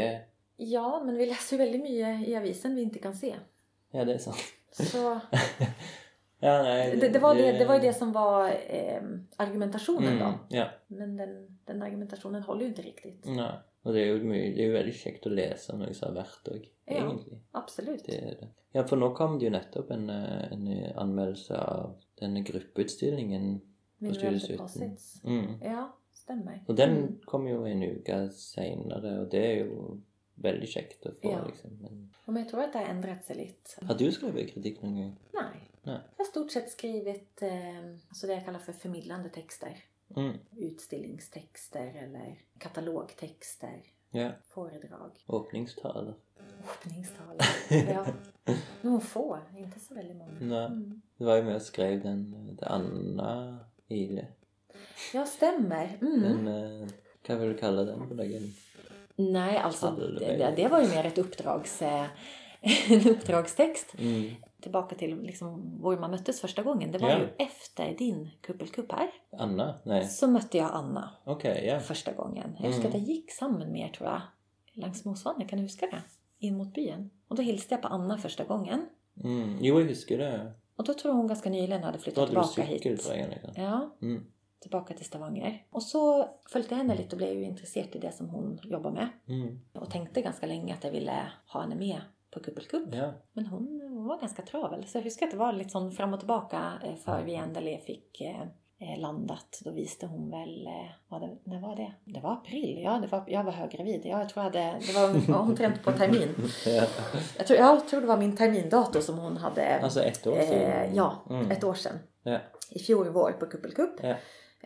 Ja, 0.60 0.88
men 1.04 1.18
vi 1.18 1.30
läser 1.30 1.56
ju 1.56 1.64
väldigt 1.64 1.84
mycket 1.84 2.28
i 2.28 2.36
avisen 2.36 2.76
vi 2.76 2.88
inte 2.88 3.00
kan 3.00 3.16
se. 3.16 3.36
Ja, 3.92 4.04
det 4.04 4.18
er 4.18 4.26
sant. 4.28 4.44
Så 4.76 5.20
Ja, 6.44 6.56
nei, 6.62 6.96
det, 7.00 7.10
det, 7.10 7.20
var 7.20 7.36
det, 7.36 7.52
det 7.58 7.66
var 7.66 7.76
ju 7.76 7.82
det 7.82 7.94
som 7.94 8.12
var 8.12 8.50
eh, 8.68 9.02
argumentationen 9.38 10.20
då. 10.20 10.26
Mm, 10.26 10.38
ja. 10.50 10.66
Men 10.88 11.18
den, 11.18 11.58
den 11.66 11.82
argumentationen 11.82 12.44
håller 12.44 12.62
ju 12.62 12.68
inte 12.68 12.82
riktigt. 12.82 13.26
Nei. 13.26 13.54
Og 13.86 13.94
det 13.94 14.02
er 14.02 14.12
jo 14.12 14.22
mye, 14.26 14.50
det 14.54 14.64
er 14.64 14.72
jo 14.72 14.76
veldig 14.76 14.94
kjekt 14.98 15.28
å 15.30 15.32
lese 15.34 15.76
noe 15.78 15.94
som 15.94 16.10
er 16.10 16.20
verdt 16.20 16.50
òg, 16.88 16.94
Ja. 16.96 17.06
egentlig. 17.10 17.40
Absolut. 17.52 18.06
Det 18.06 18.38
det. 18.40 18.48
Ja, 18.74 18.84
for 18.88 18.96
nå 18.98 19.14
kom 19.16 19.40
det 19.40 19.46
jo 19.46 19.52
nettopp 19.52 19.92
en, 19.92 20.10
eh, 20.10 20.52
en 20.52 20.68
anmeldelse 20.96 21.58
av 21.58 21.96
denne 22.20 22.42
gruppeutstillingen 22.44 23.60
på 23.60 23.66
Mineral 24.06 24.40
Studio 24.40 24.40
17. 24.40 24.58
deposits. 24.58 25.24
Mm. 25.24 25.62
Ja, 25.62 25.96
stämmer. 26.14 26.64
Og 26.68 26.78
den 26.78 26.90
Mm. 26.98 27.20
kom 27.26 27.48
jo 27.48 27.64
en 27.66 27.84
uke 27.84 28.30
seinere, 28.32 29.20
og 29.22 29.30
det 29.32 29.46
er 29.46 29.66
jo 29.66 30.02
veldig 30.38 30.68
kjekt 30.68 31.06
å 31.06 31.12
få, 31.22 31.32
Ja. 31.32 31.46
liksom. 31.48 31.72
Men 31.82 32.12
Men 32.28 32.36
jag 32.44 32.50
tror 32.50 32.62
att 32.64 32.74
det 32.74 32.80
har 32.80 32.86
ändrat 32.86 33.26
sig 33.26 33.36
lite. 33.36 33.86
har 33.86 33.96
du 33.96 34.12
skrevet 34.12 34.50
kritikk 34.54 34.82
noen 34.82 34.96
gang? 34.98 35.16
Nej. 35.34 35.62
Nej. 35.84 36.00
Jag 36.18 36.26
har 36.26 36.32
stort 36.32 36.52
sett 36.52 36.70
skrivit 36.72 37.42
eh, 37.42 37.86
alltså 38.10 38.28
det 38.28 38.34
jag 38.34 38.46
kallar 38.46 38.60
för 38.60 38.74
förmedlande 38.74 39.30
texter. 39.30 39.84
Mm. 40.16 40.38
Utställningstexter 40.58 41.88
eller 42.04 42.40
katalogtexter. 42.60 43.82
Ja. 44.16 44.30
Föredrag. 44.54 45.12
Åpningstaler. 45.28 46.14
Öppningstal. 46.64 47.38
ja. 47.94 48.06
Någon 48.82 49.02
få, 49.02 49.40
inte 49.58 49.80
så 49.80 49.96
väldigt 49.96 50.18
många. 50.18 50.32
Nei. 50.40 50.66
Mm. 50.66 51.02
Det 51.18 51.26
var 51.26 51.38
jo 51.38 51.44
med 51.44 51.56
og 51.56 51.62
skrev 51.62 52.02
den 52.04 52.24
til 52.58 52.68
Anna 52.68 53.60
Ile. 53.90 54.28
Ja, 55.14 55.26
stämmer. 55.26 55.98
Mm. 56.02 56.22
Den 56.22 56.48
eh, 57.28 57.40
vil 57.40 57.54
du 57.54 57.58
kalle 57.58 57.86
den? 57.86 58.08
på 58.08 58.14
dagen? 58.14 58.54
Nej, 59.16 59.58
alltså 59.58 59.92
det, 60.20 60.38
det, 60.38 60.54
det 60.56 60.68
var 60.68 60.82
ju 60.82 60.88
mer 60.88 61.06
ett 61.06 61.18
uppdrags, 61.18 61.82
eh, 61.82 62.06
en 62.92 63.10
uppdragstext. 63.10 63.96
Mm. 63.98 64.36
Tillbaka 64.66 64.96
till 64.96 65.22
liksom 65.22 65.82
var 65.82 65.98
man 65.98 66.12
möttes 66.12 66.42
första 66.42 66.64
gången. 66.64 66.92
Det 66.92 66.98
var 66.98 67.10
Ja. 67.10 67.20
ju 67.20 67.28
efter 67.38 67.96
din 67.98 68.30
kuppelkupp 68.42 68.92
här. 68.92 69.10
Anna? 69.38 69.80
Nei. 69.84 70.06
Så 70.08 70.28
mötte 70.28 70.58
jag 70.58 70.70
Anna 70.74 71.10
Ok, 71.26 71.46
ja. 71.46 71.80
första 71.80 72.14
gången. 72.14 72.56
Jag 72.60 72.68
huskar 72.68 72.88
att 72.88 72.94
jag 72.94 73.04
gick 73.04 73.32
samman 73.32 73.72
med 73.72 73.82
er 73.90 73.94
tror 73.94 74.10
jag. 74.10 74.22
Längs 74.74 75.06
Mosvannet, 75.06 75.50
kan 75.50 75.58
du 75.60 75.64
huska 75.64 75.86
det? 75.86 76.02
In 76.40 76.58
mot 76.58 76.74
byn. 76.74 77.10
Och 77.28 77.36
då 77.36 77.42
hilste 77.42 77.74
jag 77.74 77.82
på 77.82 77.88
Anna 77.88 78.18
första 78.18 78.44
gången. 78.44 78.86
Mm. 79.24 79.58
Jo, 79.62 79.80
jeg 79.80 79.88
husker 79.88 80.18
det. 80.18 80.54
Och 80.76 80.84
då 80.86 80.94
tror 80.94 81.12
jag 81.12 81.18
hon 81.18 81.28
ganska 81.28 81.50
nyligen 81.50 81.84
hade 81.84 81.98
flyttat 82.00 82.30
hadde 82.30 82.42
du 82.42 82.48
tillbaka 82.54 82.72
hit. 82.72 83.12
Ja, 83.56 83.96
Mm. 84.02 84.26
tillbaka 84.60 84.94
till 84.94 85.06
Stavanger. 85.06 85.66
Och 85.72 85.84
så 85.84 86.30
följde 86.50 86.70
jag 86.70 86.78
henne 86.78 86.96
lite 86.96 87.16
och 87.16 87.18
blev 87.18 87.34
ju 87.34 87.44
intresserad 87.44 87.96
i 87.96 88.00
det 88.00 88.12
som 88.12 88.30
hon 88.30 88.60
jobbar 88.64 88.92
med. 88.92 89.08
Mm. 89.28 89.60
Och 89.74 89.90
tänkte 89.92 90.22
ganska 90.22 90.46
länge 90.48 90.74
att 90.74 90.84
jag 90.84 90.92
ville 90.92 91.32
ha 91.48 91.62
henne 91.62 91.76
med 91.76 92.02
på 92.36 92.40
Kuppelkupp. 92.40 92.96
Ja. 92.96 93.12
Men 93.34 93.46
hon, 93.46 93.82
hon 93.94 94.06
var 94.08 94.20
ganska 94.20 94.42
travel. 94.42 94.86
Så 94.88 94.98
jag 94.98 95.04
huskar 95.04 95.26
att 95.26 95.32
det 95.32 95.38
var 95.38 95.54
lite 95.54 95.70
sån 95.70 95.92
fram 95.92 96.14
och 96.14 96.20
tillbaka 96.20 96.72
eh, 96.84 96.96
för 96.96 97.24
vi 97.24 97.36
endelig 97.36 97.82
fick 97.86 98.22
eh, 98.22 98.42
eh, 98.92 99.00
landat, 99.00 99.62
då 99.66 99.72
visste 99.72 100.08
hon 100.08 100.32
väl, 100.32 100.68
vad 101.08 101.22
det, 101.22 101.30
när 101.44 101.62
var 101.62 101.76
det? 101.76 101.94
Det 102.06 102.20
var 102.20 102.32
april, 102.34 102.82
ja, 102.84 103.00
det 103.02 103.08
var, 103.08 103.24
jag 103.28 103.44
var 103.44 103.52
höggravid. 103.52 104.02
Ja, 104.04 104.20
jag 104.20 104.30
tror 104.30 104.46
jag 104.46 104.52
hade, 104.52 104.80
det 104.88 104.94
var 105.32 105.40
omtrent 105.42 105.84
på 105.84 105.92
termin. 105.92 106.30
Ja. 106.66 106.84
Jag 107.38 107.48
tror, 107.48 107.60
jag 107.60 107.88
tror 107.88 108.02
det 108.02 108.08
var 108.08 108.18
min 108.18 108.36
termindator 108.38 109.00
som 109.02 109.18
hon 109.18 109.38
hade. 109.38 109.80
Altså 109.84 110.00
ett 110.04 110.28
år 110.28 110.40
siden. 110.42 110.72
eh, 110.72 110.96
ja, 110.96 111.14
Mm. 111.30 111.52
ett 111.52 111.64
år 111.64 111.74
sedan. 111.74 112.00
Ja. 112.24 112.40
I 112.72 112.80
fjol 112.80 113.10
vår 113.10 113.32
på 113.32 113.46
Kuppelkupp. 113.46 114.00
Ja. 114.04 114.16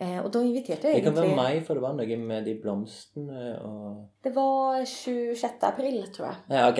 Eh, 0.02 0.20
och 0.20 0.32
då 0.32 0.41
inviterade 0.43 0.88
jag 0.88 0.95
Det 0.97 1.02
kan 1.02 1.14
være 1.16 1.26
egentlig 1.26 1.36
mai, 1.43 1.62
for 1.68 1.74
det 1.76 1.82
var 1.82 1.93
noe 1.93 2.18
med 2.18 2.45
de 2.45 2.54
blomstene 2.62 3.60
og 3.68 4.06
Det 4.24 4.32
var 4.36 4.86
26 4.86 5.64
april 5.64 6.08
tror 6.14 6.28
jag. 6.28 6.36
Ja, 6.58 6.70
ok. 6.72 6.80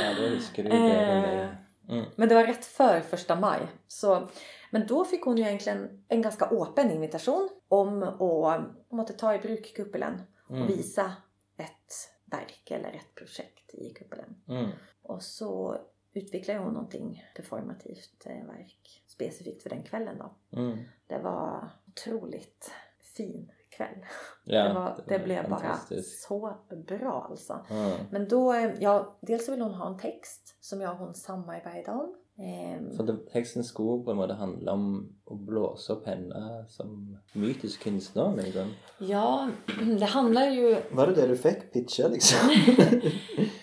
ja, 0.00 0.14
det 0.18 0.28
husker 0.34 0.62
du 0.62 0.70
Eh, 0.70 0.80
meg. 0.82 1.56
Mm. 1.88 2.04
Men 2.16 2.28
det 2.28 2.34
var 2.34 2.44
rätt 2.46 2.64
för 2.64 3.00
första 3.00 3.36
maj. 3.40 3.60
Så, 3.88 4.28
men 4.70 4.86
då 4.86 5.04
fick 5.04 5.22
hon 5.24 5.36
ju 5.36 5.44
egentligen 5.44 6.04
en 6.08 6.22
ganska 6.22 6.44
öppen 6.44 6.90
invitation 6.90 7.48
om 7.68 8.02
att 8.02 9.10
att 9.10 9.18
ta 9.18 9.34
i 9.34 9.38
bruk 9.38 9.76
kuppelen 9.76 10.22
och 10.48 10.56
Mm. 10.56 10.66
visa 10.66 11.12
ett 11.58 11.94
verk 12.30 12.70
eller 12.70 12.88
ett 12.88 13.14
projekt 13.14 13.74
i 13.74 13.90
kuppelen. 13.90 14.36
Mm. 14.48 14.70
Och 15.02 15.22
så 15.22 15.76
utvecklade 16.14 16.60
hon 16.60 16.72
någonting 16.72 17.24
performativt 17.36 18.26
eh, 18.26 18.46
verk 18.46 19.02
specifikt 19.16 19.62
för 19.62 19.70
den 19.70 19.82
kvällen 19.82 20.18
då. 20.18 20.58
Mm. 20.58 20.78
Det 21.06 21.18
var 21.18 21.68
otroligt 21.88 22.70
fin 23.16 23.50
kväll. 23.70 24.04
Ja, 24.44 24.68
det, 24.68 24.74
var, 24.74 25.00
det, 25.08 25.18
blev 25.18 25.50
bara 25.50 25.78
så 26.02 26.56
bra 26.88 27.26
alltså. 27.30 27.66
Mm. 27.70 27.98
Men 28.10 28.28
då, 28.28 28.72
ja, 28.80 29.16
dels 29.20 29.46
så 29.46 29.52
ville 29.52 29.64
hon 29.64 29.74
ha 29.74 29.86
en 29.86 29.98
text 29.98 30.56
som 30.60 30.80
jag 30.80 30.92
och 30.92 30.98
hon 30.98 31.14
samarbetade 31.14 31.98
om. 31.98 32.14
Ehm, 32.38 32.96
For 32.96 33.04
det, 33.04 33.16
teksten 33.32 33.64
skulle 33.64 34.04
på 34.04 34.10
en 34.10 34.16
måte 34.16 34.34
handle 34.34 34.70
om 34.70 35.12
å 35.24 35.34
blåse 35.34 35.92
opp 35.92 36.06
henne 36.06 36.64
som 36.68 37.18
mytisk 37.32 37.82
kunstner. 37.82 38.36
Liksom. 38.42 38.74
ja, 38.98 39.48
det 39.98 40.04
handlar 40.04 40.46
ju... 40.46 40.76
Var 40.92 41.06
det 41.06 41.14
det 41.14 41.26
du 41.26 41.36
fick 41.36 41.72
pitcha 41.72 42.08
liksom? 42.08 42.38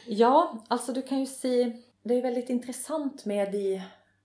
Ja, 0.07 0.63
alltså 0.67 0.93
du 0.93 1.01
kan 1.01 1.19
ju 1.19 1.25
se... 1.25 1.81
Det 2.03 2.17
är 2.17 2.21
väldigt 2.21 2.49
intressant 2.49 3.25
med 3.25 3.51
de 3.51 3.81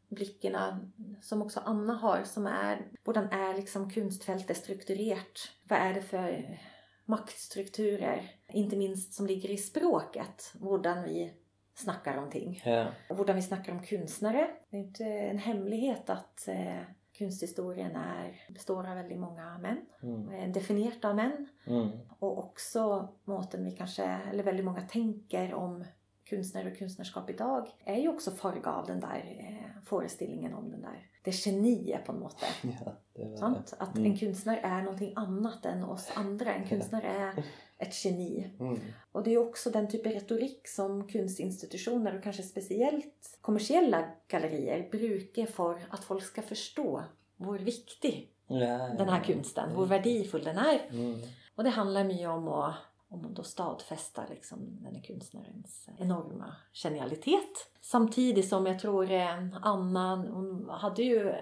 blickarna 0.08 0.90
som 1.22 1.42
också 1.42 1.60
Anna 1.64 1.94
har 1.94 2.22
som 2.24 2.46
är... 2.46 2.86
Hvordan 3.04 3.28
är 3.32 3.54
liksom 3.54 3.90
kunstfältet 3.90 4.56
strukturerat? 4.56 5.50
Vad 5.68 5.78
är 5.78 5.94
det 5.94 6.02
för 6.02 6.58
maktstrukturer? 7.04 8.30
Inte 8.52 8.76
minst 8.76 9.14
som 9.14 9.26
ligger 9.26 9.50
i 9.50 9.56
språket. 9.56 10.52
Hvordan 10.60 11.02
vi 11.02 11.32
snackar 11.74 12.16
om 12.16 12.30
ting. 12.30 12.62
Ja. 12.64 12.86
Och 13.08 13.16
hvordan 13.16 13.36
vi 13.36 13.42
snackar 13.42 13.72
om 13.72 13.82
konstnärer. 13.82 14.50
Det 14.70 14.76
är 14.76 14.80
inte 14.80 15.04
en 15.04 15.38
hemlighet 15.38 16.10
att 16.10 16.48
eh, 16.48 16.82
konsthistorien 17.18 17.96
är, 17.96 18.52
består 18.54 18.86
av 18.86 18.94
väldigt 18.94 19.18
många 19.18 19.58
män. 19.58 19.80
Mm. 20.02 20.52
Definierat 20.52 21.04
av 21.04 21.16
män. 21.16 21.48
Mm. 21.66 21.88
Och 22.18 22.38
också 22.38 23.08
måten 23.24 23.64
vi 23.64 23.70
kanske, 23.70 24.04
eller 24.04 24.42
väldigt 24.42 24.64
många 24.64 24.80
tänker 24.80 25.54
om 25.54 25.84
konstnärer 26.30 26.70
och 26.72 26.78
konstnärskap 26.78 27.30
idag 27.30 27.68
är 27.84 27.96
ju 28.00 28.08
också 28.08 28.30
farga 28.30 28.70
av 28.72 28.86
den 28.86 29.00
där 29.00 29.36
eh, 29.40 29.82
föreställningen 29.84 30.54
om 30.54 30.70
den 30.70 30.80
där, 30.82 31.06
det 31.24 31.46
geniet 31.46 32.04
på 32.04 32.12
något 32.12 32.32
sätt. 32.40 32.72
ja, 32.84 32.92
det 33.14 33.24
var 33.28 33.36
Sant? 33.36 33.74
Att 33.78 33.96
Mm. 33.96 34.12
en 34.12 34.18
konstnär 34.18 34.60
är 34.62 34.82
någonting 34.82 35.12
annat 35.16 35.64
än 35.64 35.84
oss 35.84 36.10
andra. 36.14 36.54
En 36.54 36.68
konstnär 36.68 37.02
är 37.02 37.44
ett 37.78 38.04
geni. 38.04 38.50
Mm. 38.60 38.80
Och 39.12 39.22
det 39.22 39.34
är 39.34 39.38
också 39.38 39.70
den 39.70 39.88
typen 39.88 40.12
av 40.12 40.18
retorik 40.20 40.68
som 40.68 41.08
kunstinstitutioner 41.08 42.16
och 42.16 42.22
kanske 42.22 42.42
speciellt 42.42 43.38
kommersiella 43.40 44.04
gallerier 44.28 44.88
brukar 44.90 45.46
för 45.46 45.86
att 45.90 46.04
folk 46.04 46.24
ska 46.24 46.42
förstå 46.42 47.02
hur 47.38 47.58
viktig 47.58 48.30
ja, 48.46 48.56
ja, 48.58 48.78
den 48.98 49.08
här 49.08 49.24
konsten, 49.24 49.70
hur 49.76 49.86
värdefull 49.86 50.44
den 50.44 50.58
är. 50.58 50.80
Mm. 50.90 51.20
Och 51.54 51.64
det 51.64 51.70
handlar 51.70 52.04
mycket 52.04 52.28
om 52.28 52.48
att, 52.48 52.74
om 53.10 53.24
att 53.24 53.36
då 53.36 53.42
stadfästa 53.42 54.22
liksom 54.30 54.78
den 54.82 54.94
här 54.94 55.02
konstnärens 55.02 55.88
enorma 55.98 56.56
genialitet. 56.72 57.70
Samtidigt 57.80 58.48
som 58.48 58.66
jag 58.66 58.78
tror 58.78 59.12
Anna, 59.62 60.16
hon 60.16 60.68
hade 60.70 61.02
ju 61.02 61.34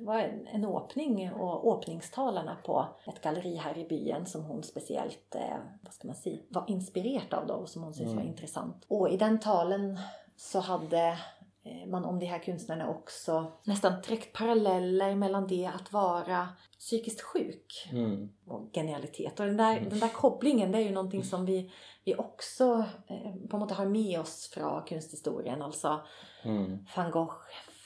var 0.00 0.18
en, 0.18 0.64
öppning 0.64 1.32
och 1.32 1.78
öppningstalarna 1.78 2.56
på 2.64 2.86
ett 3.06 3.20
galleri 3.22 3.56
här 3.56 3.78
i 3.78 3.84
byn 3.84 4.26
som 4.26 4.44
hon 4.44 4.62
speciellt, 4.62 5.34
eh, 5.34 5.56
vad 5.82 5.92
ska 5.92 6.06
man 6.08 6.16
säga, 6.16 6.38
var 6.48 6.64
inspirerad 6.68 7.34
av 7.34 7.46
då 7.46 7.54
och 7.54 7.68
som 7.68 7.82
hon 7.82 7.94
syntes 7.94 8.14
var 8.14 8.20
Mm. 8.20 8.32
intressant. 8.32 8.84
Och 8.88 9.08
i 9.08 9.16
den 9.16 9.40
talen 9.40 9.98
så 10.36 10.60
hade 10.60 11.18
man 11.86 12.04
om 12.04 12.18
de 12.18 12.26
här 12.26 12.38
konstnärerna 12.38 12.88
också 12.88 13.52
nästan 13.64 14.02
träckt 14.02 14.32
paralleller 14.32 15.14
mellan 15.14 15.46
det 15.46 15.66
att 15.74 15.92
vara 15.92 16.48
psykiskt 16.78 17.20
sjuk 17.20 17.88
Mm. 17.92 18.28
och 18.46 18.70
genialitet. 18.74 19.40
Och 19.40 19.46
den 19.46 19.56
där, 19.56 19.80
den 19.80 20.00
där 20.00 20.08
kopplingen 20.08 20.72
det 20.72 20.78
är 20.78 20.82
ju 20.82 20.90
någonting 20.90 21.24
som 21.24 21.46
vi, 21.46 21.72
vi 22.04 22.14
också 22.14 22.84
eh, 23.06 23.48
på 23.50 23.58
något 23.58 23.68
sätt 23.68 23.78
har 23.78 23.86
med 23.86 24.20
oss 24.20 24.50
från 24.54 24.82
konsthistorien. 24.84 25.62
Alltså 25.62 26.00
Mm. 26.42 26.78
van 26.96 27.10
Gogh, 27.10 27.34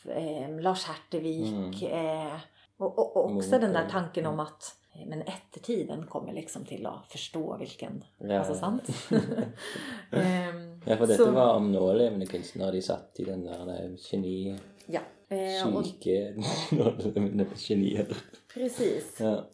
eh, 0.09 0.61
Lars 0.61 0.85
Hertevik 0.85 1.83
Mm. 1.83 2.27
eh, 2.27 2.37
och, 2.77 2.99
och, 2.99 3.17
och 3.17 3.37
också 3.37 3.49
Mm, 3.49 3.61
den 3.61 3.73
där 3.73 3.81
mm. 3.81 3.93
tanken 3.93 4.27
om 4.27 4.41
att 4.41 4.77
eh, 4.95 5.07
men 5.07 5.23
eftertiden 5.23 6.07
kommer 6.07 6.33
liksom 6.33 6.65
till 6.65 6.87
att 6.87 7.07
förstå 7.09 7.57
vilken... 7.57 8.05
Ja, 8.19 8.39
Alltså 8.39 8.55
sant? 8.55 8.83
Ja, 10.85 10.97
for 10.97 11.07
dette 11.07 11.25
så- 11.25 11.31
var 11.31 11.55
om 11.55 11.73
nålevende 11.73 12.27
kunstnere. 12.27 12.71
De 12.71 12.83
satt 12.83 13.21
i 13.21 13.25
den 13.25 13.45
der 13.45 13.85
eh, 13.85 13.91
geni... 14.13 14.59
Ja, 14.87 15.01
eh, 15.29 15.77
och 15.77 15.87
Syke 15.87 16.35
nålevende 16.73 17.47
genier. 17.57 18.17
precis. 18.55 19.17
Ja. 19.21 19.45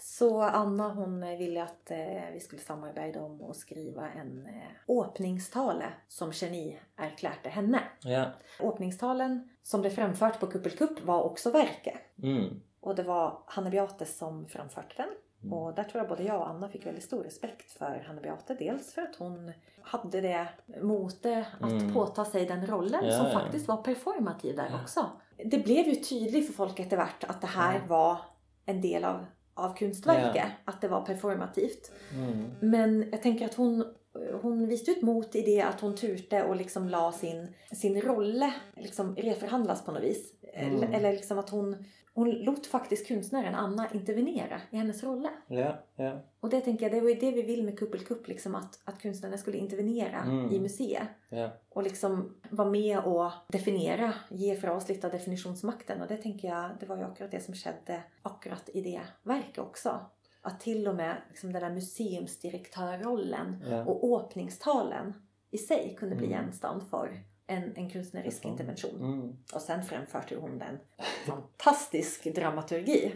Så 0.00 0.40
Anna 0.42 0.88
hon 0.94 1.22
eh, 1.22 1.38
ville 1.38 1.62
att 1.62 1.90
eh, 1.90 2.32
vi 2.32 2.40
skulle 2.40 2.62
samarbeta 2.62 3.22
om 3.22 3.42
att 3.50 3.56
skriva 3.56 4.08
en 4.10 4.46
eh, 4.46 4.96
öppningstale 5.00 5.84
som 6.08 6.30
geni 6.32 6.78
erklärte 6.96 7.48
henne. 7.48 7.80
ja. 8.04 8.24
Öppningstalen 8.60 9.48
som 9.62 9.80
blev 9.80 9.90
framfört 9.90 10.40
på 10.40 10.46
Kuppelkupp 10.46 11.04
var 11.04 11.22
också 11.22 11.50
verket. 11.50 11.94
Mm. 12.22 12.60
Och 12.80 12.94
det 12.94 13.02
var 13.02 13.38
Hanne 13.46 13.70
Beate 13.70 14.06
som 14.06 14.46
framförde 14.46 14.94
den. 14.96 15.08
Mm. 15.42 15.52
Och 15.52 15.74
där 15.74 15.84
tror 15.84 16.00
jag 16.02 16.08
både 16.08 16.22
jag 16.22 16.40
och 16.40 16.48
Anna 16.48 16.68
fick 16.68 16.86
väldigt 16.86 17.04
stor 17.04 17.22
respekt 17.22 17.72
för 17.72 18.04
Hanne 18.06 18.20
Beate. 18.20 18.54
Dels 18.54 18.94
för 18.94 19.02
att 19.02 19.16
hon 19.16 19.52
hade 19.82 20.20
det 20.20 20.48
mote 20.82 21.46
att 21.60 21.70
Mm. 21.72 21.94
påta 21.94 22.24
sig 22.24 22.46
den 22.46 22.66
rollen 22.66 23.04
Ja, 23.06 23.12
som 23.18 23.26
ja. 23.26 23.32
faktiskt 23.32 23.68
var 23.68 23.76
performativ 23.76 24.56
där 24.56 24.68
Ja. 24.72 24.80
också. 24.82 25.06
Det 25.44 25.58
blev 25.64 25.86
ju 25.88 25.94
tydligt 25.94 26.46
för 26.46 26.52
folk 26.52 26.80
efterhvert 26.80 27.24
att 27.26 27.40
det 27.40 27.46
här 27.46 27.80
var 27.88 28.18
en 28.66 28.80
del 28.80 29.04
av, 29.04 29.26
av 29.54 29.76
konstverket. 29.76 30.46
Att 30.64 30.80
det 30.80 30.88
var 30.88 31.00
performativt. 31.00 31.92
Mm. 32.14 32.44
Men 32.60 33.08
jag 33.12 33.22
tänker 33.22 33.44
att 33.44 33.54
hon, 33.54 33.94
hon 34.42 34.68
visste 34.68 34.90
ut 34.90 35.02
mot 35.02 35.34
i 35.34 35.42
det 35.42 35.60
att 35.62 35.80
hon 35.80 35.94
turte 35.96 36.42
och 36.44 36.56
liksom 36.56 36.88
la 36.88 37.12
sin, 37.12 37.48
sin 37.72 38.00
rolle 38.00 38.54
liksom 38.76 39.16
reförhandlas 39.16 39.84
på 39.84 39.92
något 39.92 40.02
vis. 40.02 40.32
Mm. 40.54 40.92
Eller, 40.92 41.12
liksom 41.12 41.38
att 41.38 41.50
hon, 41.50 41.84
hon 42.14 42.30
låt 42.30 42.66
faktiskt 42.66 43.08
konstnären 43.08 43.54
Anna 43.54 43.86
intervenera 43.92 44.60
i 44.70 44.76
hennes 44.76 45.04
rolle. 45.04 45.28
Ja, 45.46 45.76
ja. 45.96 46.20
Och 46.40 46.50
det 46.50 46.60
tänker 46.60 46.84
jag, 46.84 46.92
det 46.92 47.00
var 47.00 47.08
ju 47.08 47.14
det 47.14 47.30
vi 47.30 47.42
vill 47.42 47.64
med 47.64 47.78
Kuppelkupp, 47.78 48.28
liksom 48.28 48.54
att, 48.54 48.80
att 48.84 49.02
konstnärerna 49.02 49.38
skulle 49.38 49.56
intervenera 49.56 50.18
Mm. 50.22 50.52
i 50.52 50.60
museet. 50.60 51.08
ja. 51.28 51.50
Och 51.68 51.82
liksom 51.82 52.34
vara 52.50 52.70
med 52.70 52.98
och 52.98 53.30
definiera, 53.48 54.14
ge 54.30 54.56
från 54.56 54.76
oss 54.76 54.88
lite 54.88 55.06
av 55.06 55.12
definitionsmakten. 55.12 56.02
Och 56.02 56.08
det 56.08 56.16
tänker 56.16 56.48
jag, 56.48 56.70
det 56.80 56.86
var 56.86 56.96
ju 56.96 57.02
akkurat 57.02 57.30
det 57.30 57.40
som 57.40 57.54
skedde 57.54 58.02
akkurat 58.22 58.68
i 58.74 58.80
det 58.80 59.00
verket 59.22 59.58
också. 59.58 60.00
Att 60.42 60.60
till 60.60 60.88
och 60.88 60.94
med 60.94 61.16
liksom 61.28 61.52
den 61.52 61.62
där 61.62 61.70
museumsdirektörrollen 61.70 63.64
ja. 63.70 63.84
och 63.84 64.20
öppningstalen 64.20 65.12
i 65.50 65.58
sig 65.58 65.96
kunde 65.98 66.16
bli 66.16 66.26
Mm. 66.26 66.38
genstand 66.38 66.82
för 66.90 67.20
en, 67.46 67.76
en 67.76 67.90
konstnärsk 67.90 68.44
intervention. 68.44 69.00
Mm. 69.00 69.36
Och 69.54 69.60
sen 69.60 69.84
framförde 69.84 70.36
hon 70.36 70.58
den 70.58 70.78
fantastisk 71.26 72.34
dramaturgi. 72.34 73.12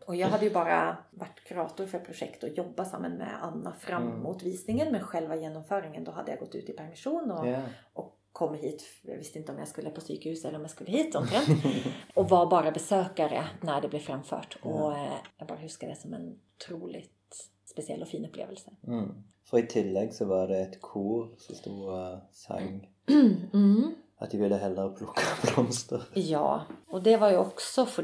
Och 0.06 0.16
jag 0.16 0.28
hade 0.28 0.44
ju 0.44 0.50
bara 0.50 0.96
varit 1.10 1.44
kurator 1.44 1.86
för 1.86 1.98
projekt 1.98 2.42
och 2.42 2.48
jobbat 2.48 2.90
samman 2.90 3.12
med 3.12 3.42
Anna 3.42 3.72
fram 3.72 4.02
Mm. 4.08 4.22
mot 4.22 4.42
visningen. 4.42 4.92
Men 4.92 5.02
själva 5.02 5.36
genomföringen, 5.36 6.04
då 6.04 6.12
hade 6.12 6.30
jag 6.30 6.40
gått 6.40 6.54
ut 6.54 6.68
i 6.68 6.72
permission 6.72 7.30
och, 7.30 7.48
ja. 7.48 7.62
och 7.92 8.16
kom 8.32 8.54
hit. 8.54 8.82
Jag 9.02 9.16
visste 9.18 9.38
inte 9.38 9.52
om 9.52 9.58
jag 9.58 9.68
skulle 9.68 9.90
på 9.90 10.00
psykhus 10.00 10.44
eller 10.44 10.56
om 10.56 10.62
jag 10.62 10.70
skulle 10.70 10.90
hit 10.90 11.14
omtrent. 11.14 11.48
och 12.14 12.28
var 12.28 12.46
bara 12.50 12.70
besökare 12.70 13.44
när 13.60 13.80
det 13.80 13.88
blev 13.88 14.00
framfört. 14.00 14.58
Och 14.62 14.92
eh, 14.96 15.12
jag 15.38 15.48
bara 15.48 15.58
huskar 15.58 15.88
det 15.88 15.96
som 15.96 16.14
en 16.14 16.38
otroligt 16.56 17.50
speciell 17.64 18.02
och 18.02 18.08
fin 18.08 18.24
upplevelse. 18.26 18.70
Mm. 18.86 19.08
For 19.44 19.58
i 19.58 19.66
tillegg 19.66 20.14
så 20.14 20.24
var 20.24 20.48
det 20.48 20.58
et 20.62 20.80
kor 20.80 21.30
som 21.38 21.54
sto 21.54 21.72
og 21.90 22.20
sang 22.32 22.88
Mm. 23.52 23.94
at 24.20 24.30
de 24.30 24.38
ville 24.38 24.56
heller 24.56 24.90
plukke 24.96 25.22
blomster. 25.42 26.02
Ja, 26.14 26.62
och 26.88 27.02
det 27.02 27.16
var 27.16 27.30
ju 27.30 27.36
också 27.36 27.86
för 27.86 28.02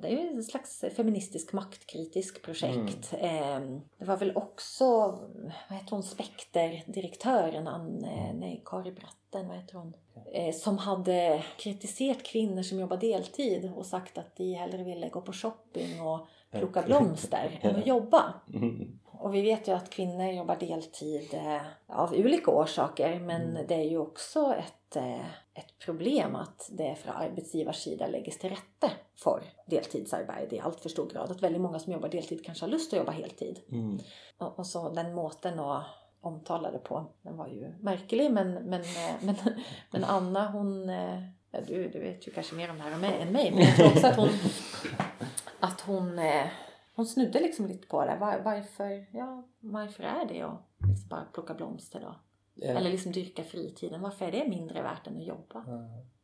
det 0.00 0.08
är 0.08 0.12
ju 0.12 0.28
en 0.28 0.42
slags 0.42 0.84
feministisk 0.96 1.52
maktkritisk 1.52 2.42
projekt. 2.42 3.14
Mm. 3.18 3.72
Eh, 3.74 3.80
Det 3.98 4.04
var 4.04 4.16
väl 4.16 4.36
också, 4.36 4.84
vad 5.68 5.78
heter 5.78 5.90
hon, 5.90 6.02
Spekter-direktören, 6.02 7.66
eh, 8.04 8.34
nej, 8.34 8.62
Kari 8.64 8.92
Bratten, 8.92 9.48
vad 9.48 9.56
heter 9.56 9.74
hon? 9.74 9.94
Eh, 10.32 10.54
Som 10.54 10.78
hade 10.78 11.44
kritiserat 11.58 12.22
kvinnor 12.22 12.62
som 12.62 12.80
jobbar 12.80 12.96
deltid 12.96 13.72
och 13.76 13.86
sagt 13.86 14.18
att 14.18 14.36
de 14.36 14.54
hellre 14.54 14.84
ville 14.84 15.08
gå 15.08 15.20
på 15.20 15.32
shopping 15.32 16.00
och 16.00 16.26
plocka 16.50 16.82
blomster 16.82 17.58
än 17.62 17.76
att 17.76 17.86
jobba. 17.86 18.34
Mm. 18.54 18.98
Och 19.20 19.34
vi 19.34 19.42
vet 19.42 19.68
ju 19.68 19.72
att 19.72 19.90
kvinnor 19.90 20.26
jobbar 20.30 20.56
deltid 20.56 21.34
eh, 21.34 21.60
av 21.86 22.12
olika 22.12 22.50
orsaker 22.50 23.20
men 23.20 23.58
det 23.68 23.74
är 23.74 23.84
ju 23.90 23.98
också 23.98 24.54
ett, 24.58 24.96
eh, 24.96 25.26
ett 25.54 25.78
problem 25.84 26.34
att 26.36 26.68
det 26.72 26.94
från 26.94 27.16
arbetsgivarsida 27.16 28.06
läggs 28.06 28.38
till 28.38 28.50
rätte 28.50 28.90
för 29.16 29.42
deltidsarbete 29.66 30.56
i 30.56 30.60
allt 30.60 30.80
för 30.80 30.88
stor 30.88 31.10
grad. 31.10 31.30
Att 31.30 31.42
väldigt 31.42 31.62
många 31.62 31.78
som 31.78 31.92
jobbar 31.92 32.08
deltid 32.08 32.44
kanske 32.44 32.64
har 32.64 32.70
lust 32.70 32.92
att 32.92 32.98
jobba 32.98 33.12
heltid. 33.12 33.60
Mm. 33.72 33.98
Och, 34.38 34.58
och 34.58 34.66
så 34.66 34.88
den 34.88 35.14
måten 35.14 35.60
att 35.60 35.84
omtala 36.20 36.70
det 36.70 36.78
på, 36.78 37.06
den 37.22 37.36
var 37.36 37.46
ju 37.46 37.74
märklig 37.80 38.30
men, 38.32 38.52
men, 38.54 38.80
eh, 38.80 39.14
men, 39.20 39.36
men 39.90 40.04
Anna 40.04 40.50
hon, 40.50 40.88
ja, 41.50 41.60
du, 41.66 41.88
du 41.88 42.00
vet 42.00 42.28
ju 42.28 42.32
kanske 42.32 42.54
mer 42.54 42.70
om 42.70 42.76
det 42.76 42.82
här 42.82 42.92
än 42.92 43.32
mig- 43.32 43.50
men 43.50 43.62
jag 43.64 43.76
tror 43.76 43.86
också 43.86 44.06
att 44.06 44.16
hon, 44.16 44.28
att 45.60 45.80
hon, 45.80 46.18
hon 46.98 47.06
snudde 47.06 47.40
liksom 47.40 47.66
lite 47.66 47.86
på 47.86 48.04
det. 48.04 48.16
Var, 48.16 48.40
varför, 48.44 49.06
ja, 49.12 49.42
varför 49.60 50.02
är 50.02 50.24
det 50.28 50.42
att 50.42 50.62
liksom 50.88 51.08
bara 51.08 51.24
plocka 51.24 51.54
blomster 51.54 52.00
då? 52.00 52.14
Ja. 52.54 52.68
Eller 52.68 52.90
liksom 52.90 53.12
dyrka 53.12 53.44
fritiden. 53.44 54.00
Varför 54.00 54.26
är 54.26 54.32
det 54.32 54.48
mindre 54.48 54.82
värt 54.82 55.06
än 55.06 55.16
att 55.16 55.26
jobba? 55.26 55.64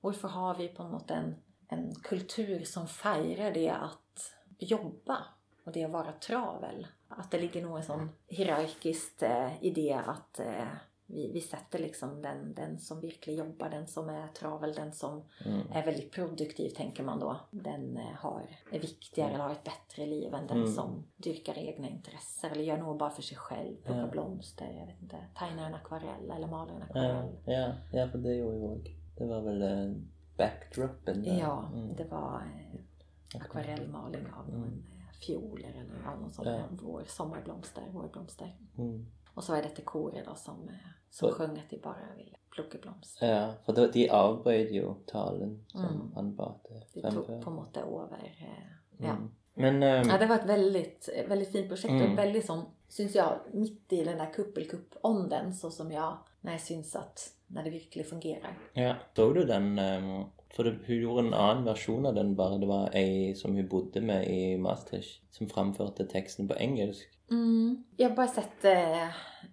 Varför 0.00 0.28
har 0.28 0.54
vi 0.54 0.68
på 0.68 0.84
något 0.84 1.10
en, 1.10 1.34
en 1.68 1.94
kultur 1.94 2.64
som 2.64 2.88
firar 2.88 3.52
det 3.52 3.70
att 3.70 4.32
jobba 4.58 5.18
och 5.64 5.72
det 5.72 5.84
att 5.84 5.92
vara 5.92 6.12
travel? 6.12 6.86
Att 7.08 7.30
det 7.30 7.40
ligger 7.40 7.62
nog 7.62 7.76
en 7.76 7.84
sån 7.84 8.10
hierarkisk 8.26 9.22
eh, 9.22 9.64
idé 9.64 10.00
att 10.06 10.40
eh, 10.40 10.68
vi, 11.06 11.32
vi 11.32 11.40
sätter 11.40 11.78
liksom 11.78 12.22
den, 12.22 12.54
den 12.54 12.78
som 12.78 13.00
verkligen 13.00 13.38
jobbar, 13.46 13.70
den 13.70 13.86
som 13.86 14.08
är 14.08 14.28
travel, 14.28 14.72
den 14.72 14.92
som 14.92 15.22
Mm. 15.46 15.60
är 15.72 15.84
väldigt 15.84 16.12
produktiv 16.12 16.68
tänker 16.70 17.02
man 17.04 17.18
då. 17.20 17.36
Den 17.50 17.96
eh, 17.96 18.14
har, 18.16 18.42
är 18.72 18.80
viktigare 18.80 19.30
eller 19.32 19.44
har 19.44 19.52
ett 19.52 19.64
bättre 19.64 20.06
liv 20.06 20.34
än 20.34 20.46
den 20.46 20.56
Mm. 20.56 20.72
som 20.72 21.04
dyrkar 21.16 21.58
egna 21.58 21.88
intressen 21.88 22.50
eller 22.52 22.62
gör 22.62 22.78
något 22.78 22.98
bara 22.98 23.10
för 23.10 23.22
sig 23.22 23.36
själv. 23.36 23.76
Plockar 23.76 24.00
Ja. 24.00 24.06
blomster, 24.06 24.76
jag 24.80 24.86
vet 24.86 25.02
inte, 25.02 25.16
tegnar 25.38 25.66
en 25.66 25.74
akvarell 25.74 26.30
eller 26.36 26.46
maler 26.46 26.72
en 26.74 26.80
Ja, 26.80 26.84
akvarell. 26.86 27.32
ja, 27.44 27.72
ja, 27.92 28.08
för 28.08 28.18
det 28.18 28.34
gjorde 28.34 28.56
jag. 28.56 28.96
Det 29.18 29.24
var 29.26 29.40
väl 29.40 29.62
eh, 29.62 29.94
backdropen 30.36 31.22
där. 31.22 31.38
Ja, 31.40 31.70
Mm. 31.74 31.96
det 31.96 32.04
var 32.04 32.42
eh, 32.72 33.40
akvarellmaling 33.40 34.26
av 34.38 34.48
någon 34.48 34.84
eh, 34.96 35.12
fioler 35.26 35.68
eller 35.68 36.12
av 36.12 36.20
någon 36.20 36.30
sån 36.30 36.46
Ja. 36.46 36.60
vår, 36.70 37.02
sommarblomster, 37.06 37.82
vårblomster. 37.92 38.56
Mm. 38.78 39.06
Och 39.34 39.44
så 39.44 39.54
är 39.54 39.62
det 39.62 39.76
dekorer 39.76 40.22
då 40.26 40.34
som, 40.34 40.68
eh, 40.68 40.74
som 41.10 41.28
Så- 41.28 41.34
sjöng 41.34 41.50
att 41.58 41.70
de 41.70 41.78
bara 41.78 42.14
vill 42.16 42.36
plocka 42.50 42.78
blomster. 42.78 43.26
Ja, 43.28 43.52
för 43.66 43.92
de 43.92 44.08
avbröt 44.10 44.70
ju 44.72 44.94
talen 45.06 45.64
som 45.68 45.84
Mm. 45.84 46.12
han 46.14 46.36
bad 46.36 46.60
De 46.94 47.00
framföra. 47.00 47.22
tog 47.24 47.42
på 47.44 47.50
en 47.50 47.56
måte 47.56 47.80
över. 47.80 48.34
Eh, 48.40 48.72
ja. 48.98 49.10
Mm. 49.10 49.30
Men 49.54 49.82
ehm, 49.82 50.08
Ja, 50.08 50.18
det 50.18 50.26
var 50.26 50.36
ett 50.36 50.46
väldigt, 50.46 51.08
väldigt 51.28 51.52
fint 51.52 51.68
projekt 51.68 51.90
Mm. 51.90 52.12
och 52.12 52.18
väldigt 52.18 52.46
sån, 52.46 52.64
syns 52.88 53.14
jag, 53.14 53.38
mitt 53.52 53.92
i 53.92 54.04
den 54.04 54.18
där 54.18 54.32
kuppelkupp-ånden 54.32 55.54
så 55.54 55.70
som 55.70 55.92
jag, 55.92 56.16
när 56.40 56.52
jag 56.52 56.60
syns 56.60 56.96
att, 56.96 57.32
när 57.46 57.64
det 57.64 57.70
verkligen 57.70 58.08
fungerar. 58.08 58.58
ja, 58.72 58.94
såg 59.16 59.34
du 59.34 59.44
den? 59.44 59.78
ehm, 59.78 60.24
för 60.48 60.64
det, 60.64 60.76
hun 60.84 61.00
gjorde 61.00 61.20
en 61.28 61.34
annan 61.34 61.64
version 61.64 62.06
av 62.06 62.14
den 62.14 62.34
bara. 62.34 62.58
Det 62.58 62.66
var 62.66 62.90
ei 62.92 63.34
som 63.34 63.54
hun 63.56 63.68
bodde 63.68 64.00
med 64.00 64.28
i 64.30 64.58
Maastricht 64.58 65.34
som 65.34 65.48
framförde 65.48 66.04
texten 66.06 66.48
på 66.48 66.54
engelsk. 66.54 67.08
Mm. 67.30 67.84
Jag 67.96 68.08
har 68.08 68.16
bara 68.16 68.28
sett 68.28 68.64
eh, 68.64 69.02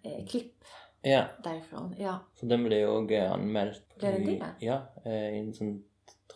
eh, 0.03 0.25
klipp 0.29 0.63
Ja, 1.01 1.23
därifrån. 1.43 1.95
Ja. 1.99 2.19
så 2.35 2.45
den 2.45 2.63
blev 2.63 2.79
jo 2.79 2.89
òg 2.97 3.13
anmeldt. 3.15 3.95
Ble 3.99 4.11
den 4.11 4.29
i- 4.29 4.39
det? 4.39 4.65
Ja, 4.65 4.81
eh, 5.05 5.35
i 5.35 5.39
en 5.39 5.53
sånn 5.53 5.83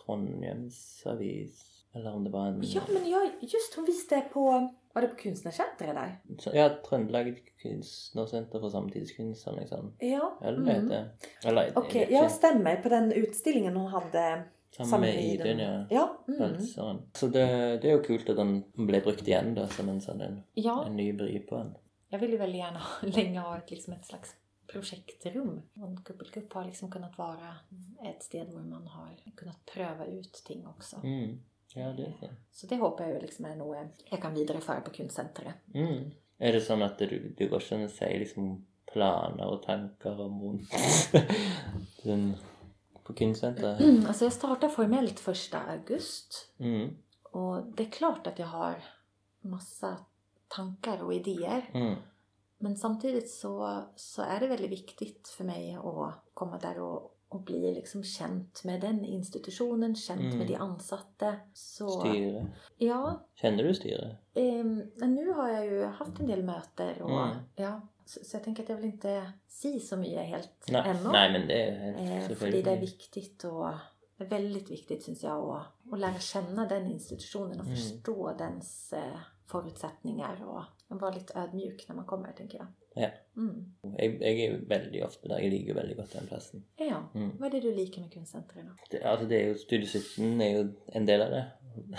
Trondhjemsavis. 0.06 1.72
Eller 1.94 2.12
om 2.14 2.24
det 2.24 2.30
var 2.30 2.46
en 2.46 2.62
ja, 2.64 2.80
men 2.88 3.10
jag, 3.10 3.30
just 3.40 3.74
hon 3.76 3.84
visste 3.84 4.20
på, 4.20 4.70
var 4.94 5.02
det 5.02 5.08
på 5.08 5.16
Kunstnercentret 5.16 5.94
där? 5.94 6.16
Ja, 6.52 6.68
Trøndelag 6.88 7.38
Kunstnersenter 7.62 8.60
for 8.60 8.70
samtidskunst 8.70 9.46
eller 9.46 9.60
noe 9.60 9.68
sånt. 9.68 9.96
Ja. 10.00 10.38
Eller 10.42 10.58
mm. 10.58 10.88
det 10.88 11.04
Eller 11.44 11.62
jeg 11.62 11.72
Okej, 11.76 12.00
vet 12.00 12.10
ja 12.10 12.24
ikke. 12.24 12.34
stämmer. 12.34 12.76
På 12.76 12.88
den 12.88 13.12
utställningen 13.12 13.76
hon 13.76 13.86
hade 13.90 14.42
Sammen 14.76 15.00
med 15.00 15.24
Idun, 15.24 15.58
ja. 15.58 15.86
Ja. 15.90 16.24
Mm. 16.28 16.60
Så 17.12 17.26
det, 17.26 17.46
det 17.82 17.88
er 17.88 17.96
jo 17.96 18.02
kult 18.04 18.28
at 18.28 18.36
den 18.36 18.58
ble 18.76 19.00
brukt 19.00 19.24
igjen 19.28 19.54
da, 19.56 19.64
som 19.72 19.88
en 19.88 20.02
sånn 20.04 20.20
en, 20.20 20.42
ja. 20.54 20.76
en 20.84 20.96
ny 20.98 21.10
vri 21.16 21.38
på 21.48 21.56
den. 21.56 21.74
Jag 22.12 22.18
vill 22.18 22.30
ju 22.30 22.36
väldigt 22.36 22.58
gärna 22.58 22.82
länge 23.02 23.40
ha 23.40 23.56
ett, 23.58 23.70
liksom 23.70 23.92
ett 23.92 24.04
slags 24.04 24.34
projektrum. 24.66 25.62
Och 25.80 25.88
en 25.88 26.02
kuppelkupp 26.04 26.52
har 26.52 26.64
liksom 26.64 26.90
kunnat 26.90 27.18
vara 27.18 27.56
ett 28.04 28.22
sted 28.22 28.46
där 28.46 28.62
man 28.62 28.86
har 28.86 29.10
kunnat 29.36 29.64
pröva 29.74 30.06
ut 30.06 30.42
ting 30.46 30.66
också. 30.66 30.96
Mm. 31.04 31.40
Ja, 31.74 31.90
det 31.92 32.06
er 32.06 32.12
sånn. 32.20 32.36
Så 32.52 32.66
det 32.66 32.76
hoppas 32.80 33.08
jag 33.08 33.22
liksom 33.22 33.44
är 33.44 33.56
något 33.56 34.04
jag 34.10 34.22
kan 34.22 34.34
vidareföra 34.34 34.80
på 34.80 34.90
Kunstcentret. 34.90 35.54
Mm. 35.74 36.10
Er 36.38 36.52
det 36.52 36.60
sånn 36.60 36.84
at 36.84 36.98
du, 36.98 37.34
du 37.36 37.48
går 37.48 37.60
å 37.60 37.88
si 37.88 38.08
liksom 38.18 38.66
planer 38.92 39.48
og 39.50 39.62
tanker 39.66 40.20
om 40.20 40.60
den 42.04 42.30
på 43.06 43.12
kunstsenteret? 43.12 43.80
Alltså 44.08 44.24
jag 44.24 44.32
startar 44.32 44.68
formellt 44.68 45.20
första 45.20 45.58
august. 45.60 46.52
Mm. 46.58 46.96
Och 47.22 47.66
det 47.66 47.82
är 47.86 47.90
klart 47.90 48.26
att 48.26 48.38
jag 48.38 48.46
har 48.46 48.84
massa 49.40 49.96
tankar 50.48 51.02
och 51.04 51.14
idéer. 51.14 51.70
Mm. 51.74 51.94
Men 52.58 52.76
samtidigt 52.76 53.30
så, 53.30 53.82
så 53.96 54.22
är 54.22 54.40
det 54.40 54.46
väldigt 54.46 54.70
viktigt 54.70 55.28
för 55.28 55.44
mig 55.44 55.74
att 55.74 56.24
komma 56.34 56.58
där 56.58 56.78
och, 56.80 57.16
och 57.28 57.40
bli 57.40 57.74
liksom 57.74 58.02
känt 58.04 58.64
med 58.64 58.80
den 58.80 59.04
institutionen, 59.04 59.94
känt 59.96 60.20
Mm. 60.20 60.38
med 60.38 60.46
de 60.46 60.54
ansatta. 60.56 61.34
Så, 61.54 61.88
Styret. 62.00 62.46
Ja, 62.76 63.26
Kjenner 63.34 63.62
du 63.64 63.74
styret? 63.74 64.16
ehm, 64.34 64.82
men 64.96 65.14
nu 65.14 65.32
har 65.32 65.48
jag 65.48 65.64
ju 65.66 65.84
haft 65.84 66.20
en 66.20 66.26
del 66.26 66.42
möten 66.42 67.02
och 67.02 67.10
Mm. 67.26 67.36
ja, 67.56 67.80
så, 68.06 68.24
så 68.24 68.36
jag 68.36 68.44
tänker 68.44 68.62
att 68.62 68.68
jag 68.68 68.76
vill 68.76 68.84
inte 68.84 69.32
säga 69.48 69.80
så 69.80 69.96
mycket 69.96 70.20
helt 70.26 70.68
Nei, 70.70 70.82
ännu. 70.90 71.08
nei 71.12 71.32
men 71.32 71.48
det 71.48 71.70
helt 71.70 72.00
Eh, 72.22 72.28
selvfølgelig. 72.28 72.64
det 72.64 72.70
är 72.70 72.80
viktigt 72.80 73.44
och 73.44 73.70
det 74.18 74.24
är 74.24 74.28
väldigt 74.28 74.70
viktigt 74.70 75.02
syns 75.02 75.22
jag 75.22 75.56
att, 75.56 75.92
att 75.92 76.00
lära 76.00 76.18
känna 76.18 76.66
den 76.68 76.86
institutionen 76.86 77.60
och 77.60 77.66
Mm. 77.66 77.76
förstå 77.76 78.32
dens 78.38 78.92
eh, 78.92 79.18
förutsättningar 79.46 80.44
och 80.44 80.62
vara 81.00 81.14
lite 81.14 81.38
ödmjuk 81.40 81.84
när 81.88 81.96
man 81.96 82.04
kommer 82.06 82.32
tänker 82.32 82.58
jag. 82.58 82.66
Ja. 82.94 83.08
Mm. 83.36 83.74
Jeg, 83.98 84.18
jeg 84.22 84.38
er 84.40 84.52
jo 84.52 84.58
veldig 84.68 85.02
ofte 85.04 85.28
der. 85.28 85.38
Jeg 85.38 85.50
liker 85.50 85.68
jo 85.68 85.74
veldig 85.74 85.96
godt 85.96 86.12
den 86.12 86.26
plassen. 86.26 86.64
Ja, 86.78 87.02
Mm. 87.14 87.30
vad 87.38 87.46
är 87.54 87.60
det 87.60 87.60
du 87.60 87.74
liker 87.76 88.00
med 88.00 88.12
Kunstcentret 88.12 88.64
då? 88.66 88.72
Det, 88.90 89.02
altså 89.04 89.26
det 89.26 89.48
jo 89.48 89.54
Studio 89.58 89.86
17 89.86 90.40
er 90.40 90.50
jo 90.58 90.68
en 90.94 91.06
del 91.06 91.22
av 91.22 91.30
det. 91.30 91.44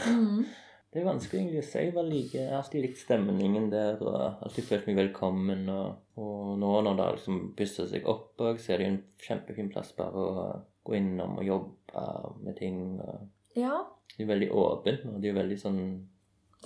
Mm. 0.07 0.45
Det 0.93 1.01
er 1.01 1.07
vanskelig 1.07 1.59
å 1.59 1.65
si. 1.67 1.83
Bare 1.93 2.07
liker, 2.07 2.39
jeg 2.39 2.51
har 2.51 2.61
alltid 2.61 2.85
likt 2.85 3.01
stemningen 3.01 3.67
der 3.73 3.99
og 4.01 4.43
alltid 4.45 4.67
følt 4.69 4.87
meg 4.87 4.99
velkommen. 5.01 5.65
Og, 5.73 5.97
og 6.21 6.53
nå 6.61 6.71
når 6.85 6.93
det 6.95 7.05
har 7.05 7.17
liksom 7.17 7.41
pussa 7.57 7.87
seg 7.91 8.07
opp 8.07 8.39
òg, 8.43 8.61
så 8.63 8.73
er 8.73 8.83
det 8.83 8.89
en 8.91 9.01
kjempefin 9.23 9.71
plass 9.73 9.91
bare 9.97 10.23
å 10.23 10.45
gå 10.87 10.95
innom 10.97 11.35
og 11.41 11.47
jobbe 11.47 12.05
med 12.45 12.59
ting. 12.59 12.79
Og 13.03 13.59
Ja, 13.59 13.81
det 14.15 14.23
er 14.23 14.31
veldig 14.31 14.51
åpent, 14.55 15.03
og 15.11 15.19
det 15.21 15.31
er 15.31 15.41
veldig 15.41 15.59
sånn 15.59 15.81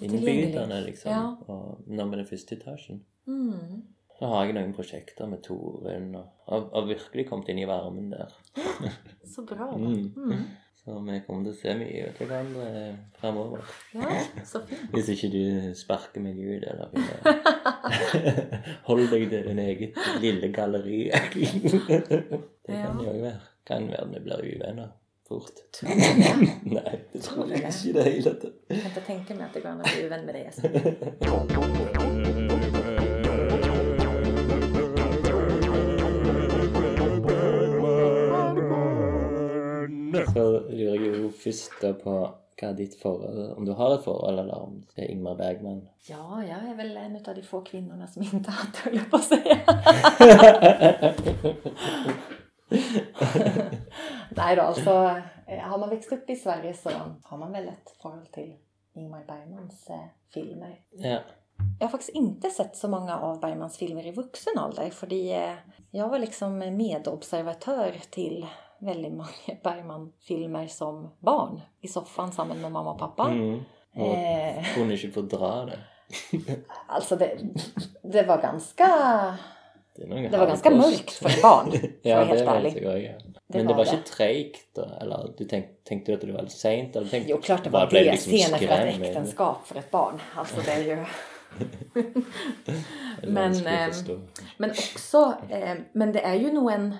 innbydende, 0.01 0.83
liksom. 0.85 1.11
Ja. 1.11 1.25
Og 1.49 1.89
nå 1.89 2.05
med 2.05 2.21
den 2.21 2.29
første 2.29 2.59
etasjen. 2.59 3.01
mm. 3.25 3.81
Så 4.21 4.27
har 4.29 4.43
jeg 4.45 4.53
noen 4.53 4.73
prosjekter 4.77 5.25
med 5.25 5.39
Torunn, 5.41 6.11
og 6.13 6.27
har, 6.45 6.83
virkelig 6.85 7.23
kommet 7.25 7.47
inn 7.49 7.63
i 7.63 7.65
varmen 7.65 8.11
der. 8.11 8.35
så 9.33 9.41
bra. 9.49 9.71
då. 9.71 9.77
Mm. 9.81 10.43
Så 10.85 10.91
vi 11.05 11.19
kommer 11.27 11.43
til 11.45 11.53
å 11.53 11.55
se 11.59 11.73
mye 11.77 12.05
til 12.17 12.25
hverandre 12.29 12.65
framover. 13.19 13.59
Ja, 13.93 14.01
så 14.49 14.59
fint. 14.65 14.87
Hvis 14.95 15.09
ikke 15.13 15.29
du 15.29 15.43
sparker 15.77 16.21
meg 16.25 16.35
ut, 16.41 16.63
eller 16.65 16.89
Hold 18.87 19.05
deg 19.11 19.29
til 19.29 19.43
din 19.45 19.59
eget 19.61 19.93
lille 20.23 20.47
galleri. 20.55 20.99
Det 21.11 21.19
kan 22.65 22.97
jo 22.97 23.13
være. 23.13 23.39
Kan 23.67 23.91
være 23.93 24.05
vi 24.15 24.19
blir 24.25 24.41
uvenner 24.55 24.89
fort. 25.27 25.55
Tror 25.77 25.89
du 25.89 25.93
det? 26.01 26.09
Nei, 26.77 26.95
det 27.13 27.19
tror 27.27 27.43
jeg 27.45 27.57
ikke 27.61 27.89
i 27.89 27.91
det 27.93 28.03
hele 28.09 28.23
tatt. 28.23 28.43
Jag 28.67 28.77
kan 28.81 28.89
inte 28.89 29.01
tänka 29.01 29.35
mig 29.35 29.43
att 29.45 29.53
det 29.53 29.61
går 29.61 29.69
att 29.69 29.93
bli 29.93 30.07
vän 30.07 30.25
med 30.25 30.35
dig. 30.35 30.51
lurer 41.41 41.53
jeg 41.53 41.57
jo 41.57 41.57
først 41.57 41.71
da 41.81 41.93
på 41.93 42.11
hva 42.61 42.69
er 42.69 42.73
ditt 42.77 42.95
forhold 43.01 43.57
Om 43.57 43.65
du 43.65 43.73
har 43.73 43.95
et 43.95 44.03
forhold, 44.03 44.39
eller 44.39 44.53
om 44.53 44.83
det 44.95 45.03
er 45.03 45.11
Ingmar 45.11 45.35
Bergman. 45.35 45.87
Ja, 46.09 46.43
jag 46.43 46.69
är 46.69 46.75
väl 46.75 46.97
en 46.97 47.15
av 47.15 47.35
de 47.35 47.41
få 47.41 47.61
kvinnorna 47.61 48.07
som 48.07 48.23
inte 48.23 48.51
har 48.51 48.65
det, 48.71 48.77
höll 48.77 48.95
jag 48.95 49.09
på 49.09 49.15
att 49.15 49.23
säga. 49.23 49.57
Nej 54.35 54.55
då, 54.55 54.61
alltså 54.61 55.21
eh, 55.47 55.59
har 55.59 55.77
man 55.77 55.89
växt 55.89 56.11
upp 56.11 56.29
i 56.29 56.35
Sverige 56.35 56.73
så 56.73 56.89
har 57.23 57.37
man 57.37 57.51
väl 57.51 57.67
ett 57.67 57.89
förhåll 58.01 58.25
till 58.31 58.55
Ingmar 58.93 59.23
Bergmans 59.27 59.89
eh, 59.89 60.05
filmer. 60.33 60.79
Ja. 60.91 61.19
Jag 61.79 61.87
har 61.87 61.91
faktiskt 61.91 62.15
inte 62.15 62.49
sett 62.49 62.75
så 62.75 62.87
många 62.87 63.19
av 63.19 63.39
Bergmans 63.39 63.77
filmer 63.77 64.07
i 64.07 64.11
vuxen 64.11 64.59
ålder. 64.59 64.89
För 64.89 65.13
jag 65.91 66.09
var 66.09 66.19
liksom 66.19 66.57
medobservatör 66.57 67.95
till 68.09 68.45
väldigt 68.81 69.11
många 69.11 69.29
Bergman-filmer 69.63 70.67
som 70.67 71.11
barn. 71.19 71.61
I 71.81 71.87
soffan 71.87 72.31
sammen 72.31 72.61
med 72.61 72.71
mamma 72.71 72.91
och 72.91 72.99
pappa. 72.99 73.29
Mm. 73.29 73.59
Og 73.95 74.15
Eh, 74.15 74.65
kunne 74.75 74.93
ikke 74.93 75.11
fordra 75.11 75.65
det. 75.65 75.79
alltså 76.87 77.15
det, 77.15 77.37
det 78.03 78.23
var 78.27 78.41
ganska, 78.41 78.87
Det, 79.95 80.05
det 80.29 80.37
var 80.37 80.47
ganska 80.47 80.69
mörkt 80.69 81.11
för 81.11 81.29
ett 81.29 81.41
barn. 81.41 81.71
För 82.03 82.09
att 82.11 82.15
vara 82.17 82.25
helt 82.25 82.41
ärlig. 82.49 82.87
òg. 82.87 83.03
Ja. 83.03 83.11
Det 83.47 83.57
Men 83.57 83.67
var 83.67 83.73
det 83.73 83.77
var 83.77 83.93
ikke 83.93 84.07
treigt, 84.07 84.75
da? 84.75 84.85
Eller 85.01 85.33
du 85.37 85.43
tenk, 85.45 85.65
tenkte 85.83 86.11
du 86.11 86.15
at 86.15 86.21
det 86.21 86.31
var 86.31 86.41
litt 86.41 86.51
seint? 86.51 86.95
eller 86.95 87.07
tenkte- 87.07 87.31
Jo, 87.31 87.37
klart 87.41 87.63
det 87.63 87.69
var 87.69 87.87
det. 87.91 88.03
liksom 88.11 88.31
Scener 88.31 88.57
för 88.57 88.85
ett 88.87 89.01
äktenskap 89.01 89.67
för 89.67 89.75
ett 89.79 89.91
barn. 89.91 90.19
Alltså 90.35 90.61
det 90.65 90.71
är 90.71 90.83
ju... 90.83 91.05
Men, 93.27 93.67
ehm. 93.67 93.91
Men 94.57 94.69
också, 94.69 95.33
eh, 95.49 95.77
men 95.93 96.11
det 96.11 96.19
är 96.21 96.35
ju 96.35 96.51
nog 96.53 96.71
en, 96.71 96.95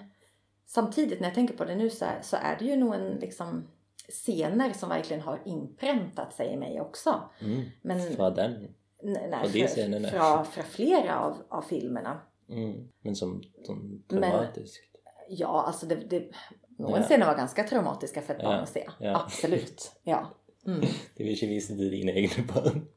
samtidigt 0.74 1.20
när 1.20 1.28
jag 1.28 1.36
tänker 1.36 1.54
på 1.58 1.66
det 1.66 1.76
nu 1.76 1.90
så 1.90 2.06
så 2.22 2.38
är 2.38 2.56
det 2.60 2.66
ju 2.66 2.76
nog 2.76 2.96
en 2.96 3.10
liksom 3.10 3.68
scener 4.10 4.74
som 4.74 4.90
verkligen 4.90 5.22
har 5.22 5.40
inpräntat 5.46 6.34
sig 6.34 6.54
i 6.54 6.58
mig 6.58 6.82
också. 6.82 7.22
Mm. 7.42 7.62
Men 7.82 8.00
Fra 8.16 8.30
den? 8.30 8.68
nej, 9.04 9.32
och 9.44 9.52
de 9.52 9.68
scenerna. 9.68 10.08
från, 10.10 10.46
från 10.46 10.64
flera 10.64 11.20
av, 11.20 11.38
av 11.50 11.62
filmerna. 11.62 12.20
Mm. 12.50 12.88
Men 13.02 13.16
som, 13.16 13.44
som 13.66 14.04
Men- 14.10 14.22
dramatisk? 14.22 14.82
Ja, 15.30 15.64
alltså 15.68 15.86
det, 15.86 15.96
det, 15.96 16.32
några 16.78 16.98
Ja. 17.00 17.04
scener 17.04 17.26
var 17.26 17.36
ganska 17.36 17.64
traumatiska 17.64 18.22
för 18.22 18.34
ett 18.34 18.42
barn 18.44 18.56
Ja, 18.56 18.62
att 18.62 18.70
se. 18.70 18.90
ja. 19.00 19.22
Absolut. 19.26 19.92
Ja. 20.04 20.30
Mm. 20.68 20.80
De 21.18 21.24
vil 21.24 21.34
ikke 21.34 21.48
vise 21.48 21.74
til 21.78 21.92
dine 21.92 22.12
egne 22.14 22.44
barn? 22.54 22.88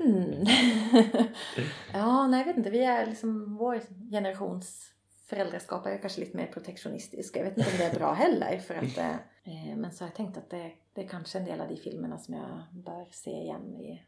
Mm. 0.00 0.46
ja, 1.92 2.26
nej 2.26 2.38
jag 2.40 2.46
vet 2.46 2.56
inte. 2.56 2.70
Vi 2.70 2.84
är 2.84 3.06
liksom 3.06 3.56
vår 3.56 3.80
generations 4.10 4.92
föräldraskap 5.30 5.86
är 5.86 5.98
kanske 5.98 6.20
lite 6.20 6.36
mer 6.36 6.46
protektionistiska. 6.46 7.38
Jag 7.38 7.44
vet 7.44 7.58
inte 7.58 7.70
om 7.70 7.76
det 7.78 7.84
är 7.84 7.94
bra 7.94 8.12
heller. 8.12 8.58
För 8.58 8.74
att, 8.74 8.98
eh, 8.98 9.14
eh, 9.44 9.76
men 9.76 9.92
så 9.92 10.04
har 10.04 10.08
jag 10.08 10.14
tänkt 10.14 10.36
att 10.36 10.50
det, 10.50 10.72
det 10.94 11.04
är 11.04 11.08
kanske 11.08 11.38
en 11.38 11.44
del 11.44 11.60
av 11.60 11.68
de 11.68 11.76
filmerna 11.76 12.18
som 12.18 12.34
jag 12.34 12.62
bör 12.70 13.06
se 13.10 13.30
igen. 13.30 13.76
I, 13.76 14.02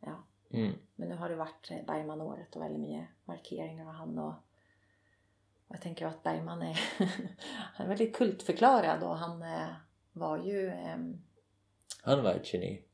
ja. 0.00 0.24
Mm. 0.50 0.72
Men 0.96 1.08
nu 1.08 1.14
har 1.14 1.28
det 1.28 1.36
varit 1.36 1.70
eh, 1.70 1.86
Bergman-året 1.86 2.56
och 2.56 2.62
väldigt 2.62 2.80
mycket 2.80 3.08
markeringar 3.24 3.88
av 3.88 3.92
han. 3.92 4.18
Och, 4.18 4.34
och 5.68 5.74
jag 5.74 5.80
tänker 5.80 6.06
att 6.06 6.22
Bergman 6.22 6.62
är, 6.62 6.80
han 7.74 7.86
är 7.86 7.88
väldigt 7.88 8.16
kultförklarad 8.16 9.02
och 9.02 9.16
han 9.16 9.42
eh, 9.42 9.68
var 10.12 10.38
ju 10.38 10.68
ehm, 10.68 11.22
Han 12.02 12.22
var 12.22 12.34
et 12.34 12.54
geni. 12.54 12.82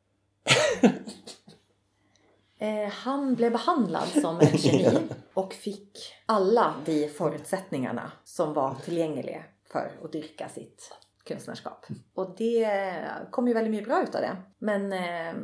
Eh, 2.59 2.89
han 2.89 3.35
blev 3.35 3.53
behandlad 3.53 4.09
som 4.09 4.41
ett 4.41 4.65
geni 4.65 5.09
och 5.35 5.53
fick 5.53 5.99
alla 6.27 6.75
de 6.85 7.09
förutsättningarna 7.09 8.13
som 8.25 8.55
var 8.55 8.75
tillgängliga 8.75 9.45
för 9.73 9.91
att 10.05 10.13
dyrka 10.13 10.49
sitt 10.49 10.97
konstnärskap. 11.29 11.87
Och 12.15 12.35
det 12.37 12.69
kom 13.31 13.49
ju 13.49 13.55
väldigt 13.55 13.71
mycket 13.71 13.89
bra 13.89 14.03
utav 14.03 14.21
det. 14.21 14.37
Men 14.59 14.93
eh, 14.93 15.35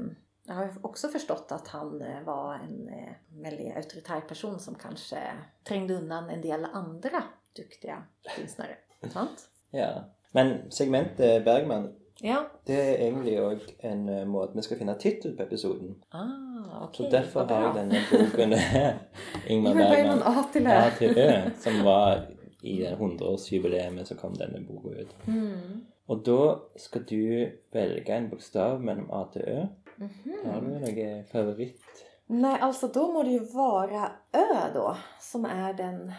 jag 0.49 0.55
har 0.55 0.71
också 0.83 1.09
förstått 1.09 1.53
att 1.53 1.69
han 1.69 2.03
eh, 2.03 2.23
var 2.23 2.55
en 2.55 2.89
eh, 2.89 3.43
väldigt 3.43 3.77
auktoritär 3.77 4.21
person 4.21 4.61
som 4.61 4.75
kanske 4.75 5.19
trängde 5.65 5.95
undan 5.95 6.31
en 6.31 6.41
del 6.41 6.65
andra 6.65 7.23
duktiga 7.57 8.03
konstnärer. 8.37 8.79
Sant? 9.13 9.49
Ja. 9.71 10.05
Men 10.33 10.71
segmentet 10.71 11.21
eh, 11.21 11.45
Bergman, 11.45 11.95
Ja. 12.23 12.37
det 12.67 12.75
er 12.75 12.97
egentlig 13.05 13.37
òg 13.41 13.61
en 13.87 14.09
eh, 14.09 14.25
måte 14.27 14.57
vi 14.57 14.63
skal 14.63 14.79
finne 14.81 14.95
tittel 14.99 15.37
på 15.37 15.43
episoden. 15.43 15.95
Ah, 16.11 16.89
Så 16.93 17.05
okej. 17.05 17.11
derfor 17.11 17.41
vad 17.41 17.51
har 17.51 17.63
jeg 17.63 17.75
denne 17.75 18.01
boken 18.11 18.53
her. 18.73 18.99
Ingmar 19.47 19.75
Bergman. 19.75 20.23
A 20.23 20.43
til 20.53 20.67
Ö. 20.67 20.71
A 20.71 20.91
til 20.99 21.19
Ø, 21.19 21.51
som 21.61 21.85
var 21.85 22.25
i 22.63 22.77
det 22.83 22.97
100-årsjubileet 22.99 24.05
så 24.05 24.15
kom 24.19 24.35
denne 24.35 24.65
boka 24.67 24.89
ut. 25.01 25.15
Mm. 25.27 25.85
Og 26.09 26.23
da 26.27 26.55
skal 26.77 27.03
du 27.11 27.47
velge 27.73 28.17
en 28.17 28.31
bokstav 28.31 28.81
mellom 28.81 29.11
A 29.13 29.25
til 29.33 29.43
Ø. 29.47 29.61
Mhm. 29.99 30.35
Har 30.53 30.61
du 30.61 30.67
noe 30.79 31.25
favoritt? 31.33 32.05
Nej, 32.27 32.59
alltså 32.61 32.89
då 32.89 33.13
må 33.13 33.23
det 33.23 33.31
ju 33.31 33.45
vara 33.55 34.11
Ö 34.33 34.71
då, 34.75 34.97
som 35.21 35.45
är 35.45 35.73
den 35.75 36.13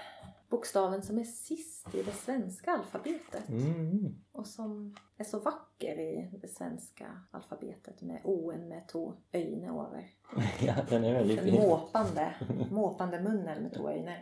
bokstaven 0.50 1.02
som 1.02 1.18
är 1.20 1.24
sist 1.24 1.95
i 1.95 2.04
det 2.04 2.12
svenska 2.12 2.72
alfabetet 2.72 3.50
Mm. 3.50 4.16
och 4.32 4.47
som 4.47 4.95
är 5.18 5.24
så 5.24 5.39
vacker 5.39 6.00
i 6.00 6.30
det 6.41 6.47
svenska 6.47 7.06
alfabetet 7.32 8.02
med 8.02 8.22
O 8.24 8.52
med 8.70 8.88
två 8.91 9.14
öjne 9.34 9.68
över. 9.68 10.08
Ja, 10.68 10.74
den 10.89 11.04
veldig 11.14 11.36
Den 11.38 11.45
fin. 11.45 11.54
måpande, 11.62 12.34
måpande 12.72 13.22
munnen 13.22 13.64
med 13.64 13.74
två 13.74 13.89
öjne. 13.89 14.18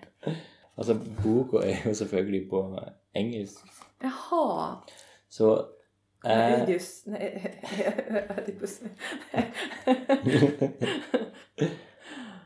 Altså, 0.75 0.93
boka 1.23 1.57
er 1.67 1.77
jo 1.85 1.93
selvfølgelig 1.95 2.49
på 2.49 2.79
engelsk. 3.13 3.65
Jaha, 4.01 4.75
Så 5.29 5.65
Ödipus. 6.25 7.05
Nej, 7.05 7.61
Ödipus. 8.37 8.81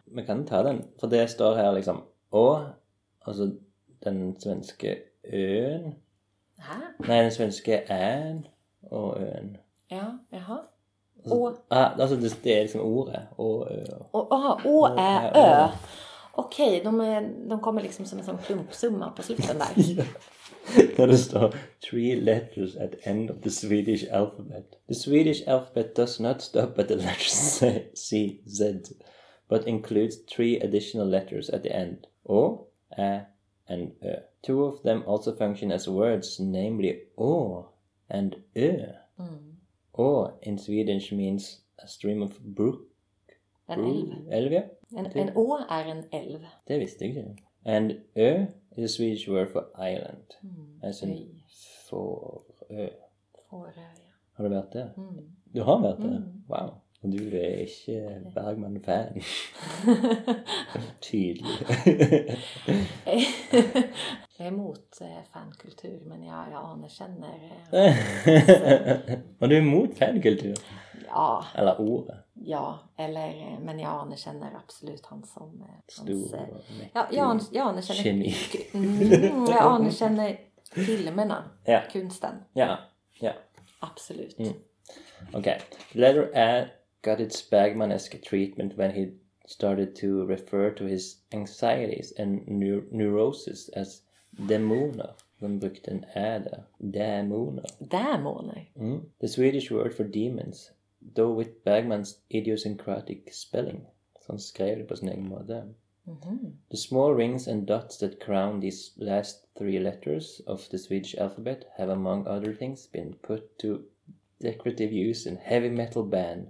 Vi 0.06 0.26
kan 0.26 0.46
ta 0.46 0.64
den, 0.64 0.84
for 1.00 1.08
det 1.08 1.28
står 1.28 1.56
her 1.56 1.72
liksom 1.74 2.02
Å, 2.32 2.66
altså 3.28 3.50
den 4.04 4.36
svenske 4.39 4.95
Ø-en 5.34 5.95
Här? 6.60 7.08
Nei, 7.08 7.22
den 7.24 7.32
svenske 7.32 7.84
Æ-en 7.89 8.47
og 8.84 9.22
Ø-en. 9.22 9.58
Ja, 9.91 10.04
jaha. 10.34 10.58
Altså, 11.24 11.36
Å. 11.36 11.49
ah, 11.70 11.99
altså 11.99 12.16
det, 12.16 12.38
det 12.43 12.58
er 12.58 12.62
liksom. 12.62 12.82
Å, 12.82 13.49
Ø. 13.72 13.82
Och, 14.14 14.28
aha, 14.32 14.54
Å 14.66 14.86
är 14.97 15.32
Ö. 15.38 15.68
Okej, 16.34 16.82
de, 16.84 17.02
är, 17.02 17.49
de 17.49 17.60
kommer 17.60 17.82
liksom 17.82 18.06
som 18.06 18.20
en 18.20 18.26
sån 18.26 18.38
klumpsumma 18.38 19.10
på 19.12 19.24
slutet 19.24 19.60
där. 19.60 20.06
Når 20.97 21.08
det 21.08 21.18
står 21.18 21.56
three 21.89 22.16
letters 22.16 22.76
at 22.76 22.95
end 23.04 23.32
of 23.32 23.38
the 23.43 23.49
Swedish 23.49 24.06
alphabet. 24.12 24.66
The 24.88 24.95
Swedish 24.95 25.47
alphabet 25.47 25.95
does 25.95 26.20
not 26.20 26.41
stop 26.41 26.80
at 26.80 26.88
the 26.88 26.95
letter 26.95 27.30
C, 27.93 28.39
Z, 28.47 28.74
but 29.49 29.68
includes 29.68 30.16
three 30.36 30.60
additional 30.62 31.08
letters 31.08 31.49
at 31.49 31.62
the 31.64 31.76
end. 31.76 31.97
O, 32.26 32.68
Ä, 32.97 33.02
Ö. 33.02 33.20
Two 34.44 34.66
of 34.66 34.82
them 34.84 35.04
also 35.08 35.36
function 35.36 35.72
as 35.72 35.88
words, 35.88 36.39
namely 36.39 37.00
Å 37.18 37.66
and 38.10 38.36
Ö. 38.56 38.94
Mm. 39.20 39.56
Å 39.94 40.32
in 40.42 40.58
Swedish 40.58 41.12
means 41.12 41.62
a 41.84 41.88
stream 41.88 42.22
of 42.22 42.39
brook. 42.39 42.88
En 43.68 43.80
älv. 43.80 44.32
Älv, 44.32 44.54
ja. 44.54 44.64
En, 44.98 45.06
en 45.06 45.30
å 45.38 45.60
är 45.70 45.86
en 45.86 46.04
älv. 46.12 46.46
Det 46.68 46.80
visste 46.80 47.06
jeg 47.06 47.16
ikke. 47.16 47.44
And 47.66 48.02
Ö 48.16 48.46
is 48.78 48.84
a 48.84 48.94
Swedish 48.96 49.30
word 49.30 49.52
for 49.54 49.70
island. 49.78 50.36
Mm. 50.42 50.80
As 50.84 51.02
in 51.04 51.10
Øy. 51.12 51.28
Fårö. 51.89 52.89
Fårö, 53.50 53.72
ja. 53.78 54.12
Har 54.34 54.44
du 54.44 54.50
vært 54.50 54.74
der? 54.74 54.94
Mm. 54.98 55.26
Du 55.54 55.62
har 55.68 55.82
vært? 55.84 56.00
Mm. 56.00 56.44
Wow. 56.50 56.81
Og 57.04 57.12
du 57.12 57.18
er 57.38 57.56
ikke 57.66 58.22
Bergman-fan? 58.36 59.22
Tydelig. 61.02 61.58
jag 64.38 64.47
är 64.47 64.52
emot 64.52 65.02
eh, 65.02 65.08
fankultur, 65.34 65.99
men 66.06 66.24
jag, 66.24 66.45
jag 66.52 66.66
anerkänner... 66.66 67.39
Eh, 67.72 67.95
Og 69.39 69.49
du 69.49 69.56
er 69.56 69.62
imot 69.62 69.97
fankultur? 69.97 70.56
ja, 71.08 71.45
Eller 71.56 71.82
ordet? 71.82 72.18
ja, 72.34 72.80
eller... 72.97 73.28
eh, 73.28 73.60
Men 73.60 73.80
jag 73.80 73.91
anerkänner 74.02 74.52
absolut 74.66 75.06
han 75.06 75.24
som... 75.24 75.62
Eh, 75.62 75.68
Stor 75.88 76.36
eh, 76.36 76.41
ja, 76.93 77.08
jag, 77.12 77.41
jag 77.52 77.68
anerkänner... 77.68 78.04
geni. 78.06 78.36
Mm, 78.74 79.45
jag 79.45 79.62
anerkänner 79.62 80.38
filmerna, 80.72 81.43
Ja. 81.66 81.82
konsten. 81.93 82.36
Ja. 82.54 82.78
ja. 83.20 83.32
Absolut. 83.80 84.39
Mm. 84.39 84.54
Okay. 85.34 85.60
Letter 85.91 86.32
A 86.36 86.66
got 87.02 87.20
its 87.20 87.41
Bergmanesque 87.41 88.22
treatment 88.22 88.78
when 88.78 88.91
he 88.91 89.12
started 89.47 89.95
to 89.95 90.26
refer 90.26 90.70
to 90.72 90.86
his 90.86 91.18
anxieties 91.32 92.14
and 92.18 92.47
neu- 92.47 92.88
neurosis 92.91 93.70
as 93.70 94.02
demoner. 94.47 95.14
De 95.39 95.47
brukte 95.47 95.91
en 95.91 96.06
ä 96.16 96.39
där. 96.39 96.64
Demoner. 96.80 97.66
Demoner. 97.80 98.66
Mm. 98.76 99.02
The 99.20 99.28
Swedish 99.28 99.72
word 99.72 99.93
for 99.93 100.04
demons, 100.04 100.72
though 101.16 101.38
with 101.38 101.64
Bergmans 101.66 102.18
idiosyncratic 102.30 103.34
spelling. 103.34 103.88
Han 104.28 104.39
skrev 104.39 104.78
det 104.78 104.88
på 104.88 104.95
sin 104.95 105.10
egen 105.10 105.30
måte. 105.30 105.64
Mhm. 106.04 106.58
The 106.70 106.78
small 106.78 107.14
rings 107.16 107.47
and 107.47 107.68
dots 107.68 107.97
that 107.97 108.20
crown 108.20 108.62
these 108.62 108.91
last 108.97 109.45
three 109.58 109.80
letters 109.80 110.41
of 110.47 110.70
the 110.70 110.78
Swedish 110.78 111.16
alphabet 111.18 111.66
have, 111.76 111.91
among 111.93 112.28
other 112.28 112.56
things, 112.56 112.88
been 112.88 113.14
put 113.28 113.41
to 113.60 113.80
decorative 114.41 115.10
use 115.10 115.30
in 115.30 115.38
heavy 115.38 115.70
metal 115.70 116.04
band, 116.04 116.47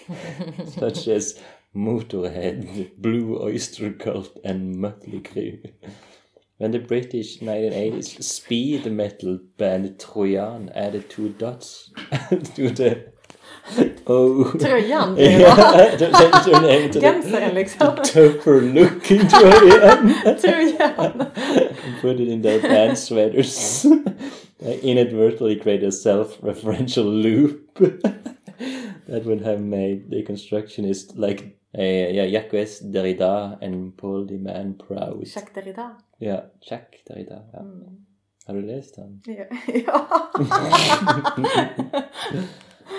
such 0.66 1.08
as 1.08 1.38
Motorhead, 1.74 2.90
Blue 2.98 3.40
Oyster 3.42 3.92
Cult, 3.92 4.38
and 4.44 4.76
Mötley 4.76 5.22
Crüe. 5.22 5.72
When 6.58 6.70
the 6.70 6.78
British 6.78 7.40
1980s 7.40 8.22
speed 8.22 8.86
metal 8.92 9.40
band 9.56 9.98
Trojan 9.98 10.70
added 10.74 11.10
two 11.10 11.30
dots 11.30 11.90
to 12.54 12.70
the 12.70 13.12
Oh. 14.06 14.58
Tröjan 14.58 15.14
blir 15.14 15.24
det? 15.24 15.40
Ja, 15.40 15.88
då 15.98 16.04
känns 16.04 16.44
det 16.44 16.82
inte 16.82 17.00
det. 17.00 17.06
Genseren 17.06 17.54
liksom. 17.54 17.88
Tougher 18.04 18.60
looking 18.60 19.28
tröjan. 19.28 20.14
Tröjan. 20.40 21.24
Put 22.02 22.20
it 22.20 22.28
in 22.28 22.42
their 22.42 22.60
band 22.60 22.98
sweaters. 22.98 23.84
I 24.64 24.78
inadvertently 24.82 25.60
create 25.60 25.86
a 25.86 25.92
self-referential 25.92 27.22
loop 27.22 27.78
that 29.12 29.26
would 29.26 29.42
have 29.42 29.60
made 29.60 30.10
the 30.10 30.22
constructionist 30.22 31.16
like 31.16 31.58
uh, 31.78 31.82
yeah, 31.82 32.24
Jacques 32.24 32.80
Derrida 32.82 33.58
and 33.60 33.96
Paul 33.96 34.26
de 34.26 34.38
Man 34.38 34.74
proud. 34.74 35.26
Jacques 35.26 35.54
Derrida. 35.54 35.96
Ja, 36.18 36.44
Jacques 36.60 37.04
Derrida. 37.04 37.42
Ja. 37.52 37.60
Mm. 37.60 38.06
Har 38.46 38.54
du 38.54 38.62
läst 38.62 38.96
den? 38.96 39.22
Ja. 39.26 39.44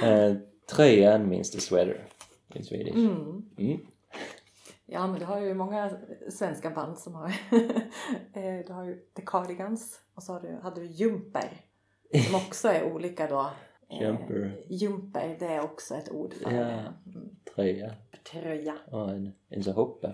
Uh, 0.04 0.36
tröjan 0.76 1.30
means 1.30 1.52
the 1.52 1.62
sweater 1.62 2.08
in 2.56 2.64
Swedish. 2.64 2.96
Mm. 2.96 3.46
Mm. 3.58 3.80
Ja, 4.86 5.08
men 5.08 5.20
du 5.20 5.26
har 5.26 5.40
ju 5.40 5.54
många 5.54 5.92
svenska 6.30 6.70
band 6.70 6.98
som 6.98 7.16
har... 7.16 7.34
Eh, 8.34 8.66
du 8.68 8.74
har 8.74 8.84
ju 8.84 8.96
The 9.16 9.22
Cardigans 9.26 10.00
och 10.16 10.24
så 10.24 10.34
hade 10.62 10.82
du 10.82 10.88
Jumper 10.88 11.50
som 12.26 12.36
också 12.36 12.68
är 12.68 12.84
olika 12.84 13.28
då. 13.28 13.50
Eh, 14.02 14.08
Jumper. 14.08 14.52
Jumper, 14.68 15.36
det 15.40 15.46
är 15.46 15.64
också 15.64 15.96
ett 15.96 16.12
ord 16.12 16.34
för 16.34 16.52
Ja. 16.52 16.60
det. 16.60 16.94
Mm. 17.06 17.36
Tröja 17.56 17.96
tröja. 18.24 18.74
och 18.92 19.10
en, 19.10 19.34
en 19.50 19.64
så 19.64 19.72
hoppa. 19.72 20.12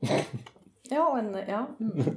Ja, 0.92 1.10
och 1.10 1.18
en, 1.18 1.34
ja. 1.48 1.66
Mm. 1.80 2.16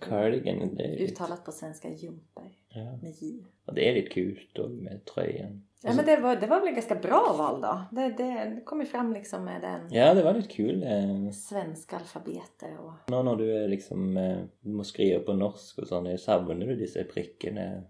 Cardigan, 0.00 0.74
det 0.74 0.84
är, 0.84 1.02
Uttalat 1.02 1.44
på 1.44 1.52
svenska 1.52 1.88
Jumper 1.88 2.52
ja. 2.68 2.98
med 3.02 3.14
J. 3.22 3.44
och 3.66 3.74
det 3.74 3.88
är 3.88 3.94
lite 3.94 4.08
kul 4.08 4.40
då 4.52 4.68
med 4.68 5.04
tröjan. 5.04 5.62
Ja, 5.82 5.92
men 5.94 6.04
det 6.04 6.16
var, 6.16 6.36
det 6.36 6.46
var 6.46 6.60
väl 6.60 6.74
ganska 6.74 6.94
bra 6.94 7.34
val 7.38 7.60
då. 7.60 7.80
Det, 7.90 8.08
det, 8.08 8.54
det 8.54 8.62
kom 8.64 8.80
ju 8.80 8.86
fram 8.86 9.12
liksom 9.12 9.44
med 9.44 9.60
den 9.60 9.80
Ja, 9.90 10.14
det 10.14 10.22
var 10.22 10.34
lite 10.34 10.48
kul. 10.48 10.82
Eh, 10.82 11.30
svenska 11.30 11.96
alfabetet 11.96 12.78
och... 12.78 12.92
Nå 13.10 13.22
når 13.22 13.36
du 13.36 13.44
er 13.64 13.68
liksom 13.68 14.16
eh, 14.16 14.38
må 14.60 14.84
skrive 14.84 15.20
på 15.24 15.32
norsk 15.32 15.78
og 15.78 15.88
sånn, 15.88 16.10
savner 16.18 16.66
du 16.66 16.76
disse 16.76 17.04
prikkene 17.08 17.82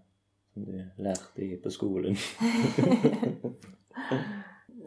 som 0.53 0.65
du 0.65 0.83
lærte 0.97 1.41
i 1.45 1.57
på 1.57 1.69
skolen? 1.69 2.15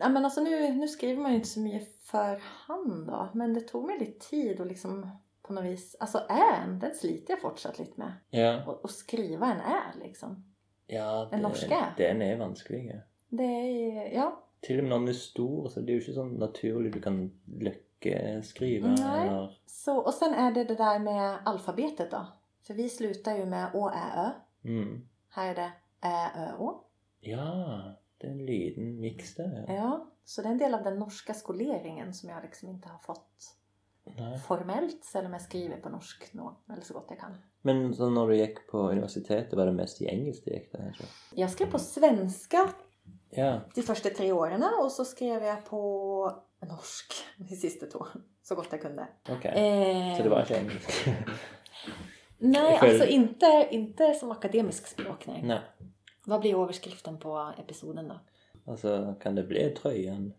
Ja, 0.00 0.08
men 0.08 0.24
alltså 0.24 0.40
nu, 0.40 0.72
nu 0.72 0.88
skriver 0.88 1.22
man 1.22 1.30
ju 1.30 1.36
inte 1.36 1.48
så 1.48 1.60
mycket 1.60 2.02
för 2.02 2.40
hand 2.42 3.06
då. 3.06 3.28
Men 3.34 3.54
det 3.54 3.60
tog 3.60 3.86
mig 3.86 3.98
lite 3.98 4.28
tid 4.28 4.60
att 4.60 4.66
liksom 4.66 5.10
på 5.42 5.52
något 5.52 5.64
vis... 5.64 5.96
Alltså 6.00 6.22
än, 6.28 6.78
den 6.78 6.94
sliter 6.94 7.32
jag 7.32 7.40
fortsatt 7.40 7.78
lite 7.78 8.00
med. 8.00 8.12
Ja, 8.30 8.64
Och, 8.66 8.84
och 8.84 8.90
skriva 8.90 9.46
en 9.46 9.60
ä 9.60 9.80
liksom. 10.02 10.44
ja 10.86 11.28
En 11.32 11.40
norsk 11.40 11.70
ä? 11.70 11.84
den 11.96 12.22
er 12.22 12.36
vanskelig. 12.36 12.90
Ja. 12.94 13.00
Det 13.28 13.44
är 13.44 14.14
ja. 14.14 14.40
Til 14.62 14.78
og 14.78 14.84
med 14.84 14.90
når 14.90 14.98
den 14.98 15.08
er 15.08 15.12
stor, 15.12 15.68
så 15.68 15.80
det 15.80 15.90
er 15.92 15.94
jo 15.98 16.00
ikke 16.00 16.12
sånn 16.16 16.38
naturlig 16.40 16.92
du 16.94 17.00
kan 17.00 17.18
løkkeskrive. 17.60 18.88
Nej. 18.88 19.26
Eller... 19.28 19.58
Så, 19.66 19.96
och 19.98 20.14
sen 20.14 20.34
är 20.34 20.52
det 20.52 20.64
det 20.64 20.74
där 20.74 20.98
med 20.98 21.38
alfabetet 21.44 22.10
då. 22.10 22.26
För 22.66 22.74
vi 22.74 22.88
slutar 22.88 23.36
ju 23.36 23.46
med 23.46 23.70
å, 23.74 23.90
ä, 23.90 24.06
ö. 24.16 24.30
Mm. 24.68 25.08
Här 25.34 25.50
är 25.50 25.54
det 25.54 25.72
ä, 26.08 26.30
ö, 26.36 26.48
å. 26.58 26.84
Ja, 27.20 27.94
det 28.20 28.26
er 28.26 28.30
en 28.32 28.46
liten 28.46 29.00
miks 29.00 29.34
der. 29.34 29.64
Ja. 29.68 29.74
Ja, 29.74 30.06
så 30.24 30.42
det 30.42 30.48
är 30.48 30.52
en 30.52 30.58
del 30.58 30.74
av 30.74 30.82
den 30.84 30.98
norska 30.98 31.34
skoleringen 31.34 32.14
som 32.14 32.28
jag 32.30 32.42
liksom 32.42 32.68
inte 32.68 32.88
har 32.88 32.98
fått 32.98 33.54
Nei. 34.16 34.38
formellt. 34.38 35.04
Selv 35.04 35.26
om 35.26 35.32
jag 35.32 35.42
skriver 35.42 35.76
på 35.80 35.88
norsk 35.88 36.28
nå, 36.34 36.56
eller 36.72 36.82
så 36.82 36.94
gott 36.94 37.06
jag 37.10 37.18
kan. 37.20 37.34
Men 37.62 37.94
så 37.94 38.10
når 38.10 38.28
du 38.28 38.36
gikk 38.36 38.66
på 38.70 38.78
universitetet, 38.90 39.52
var 39.56 39.66
det 39.66 39.72
mest 39.72 40.02
i 40.02 40.06
engelsk 40.12 40.44
du 40.44 40.50
gikk? 40.52 40.72
da, 40.72 40.78
kanskje? 40.78 41.06
Jag 41.34 41.50
skrev 41.50 41.70
på 41.70 41.78
svenska 41.78 42.68
Ja. 43.30 43.60
de 43.74 43.82
första 43.82 44.10
tre 44.10 44.32
åren 44.32 44.62
och 44.82 44.92
så 44.92 45.04
skrev 45.04 45.42
jag 45.42 45.64
på 45.64 45.80
norsk 46.60 47.12
de 47.38 47.56
sista 47.56 47.86
två. 47.86 48.06
Så 48.42 48.54
gott 48.54 48.68
jag 48.70 48.82
kunde. 48.82 49.06
Ok. 49.28 49.44
Eh, 49.44 50.16
Så 50.16 50.22
det 50.22 50.28
var 50.28 50.42
ikke 50.42 50.56
engelsk? 50.58 51.08
Nej, 52.44 52.62
Jag 52.72 52.80
följ- 52.82 52.88
alltså 52.90 53.06
inte, 53.06 53.68
inte 53.70 54.14
som 54.14 54.30
akademisk 54.30 54.86
språk. 54.86 55.26
Nej. 55.26 55.42
Nei. 55.42 55.58
Vad 56.26 56.40
blir 56.40 56.62
överskriften 56.62 57.18
på 57.18 57.52
episoden 57.58 58.08
då? 58.08 58.20
Altså, 58.66 59.14
kan 59.22 59.34
det 59.34 59.42
bli 59.42 59.70
trøyen? 59.70 60.32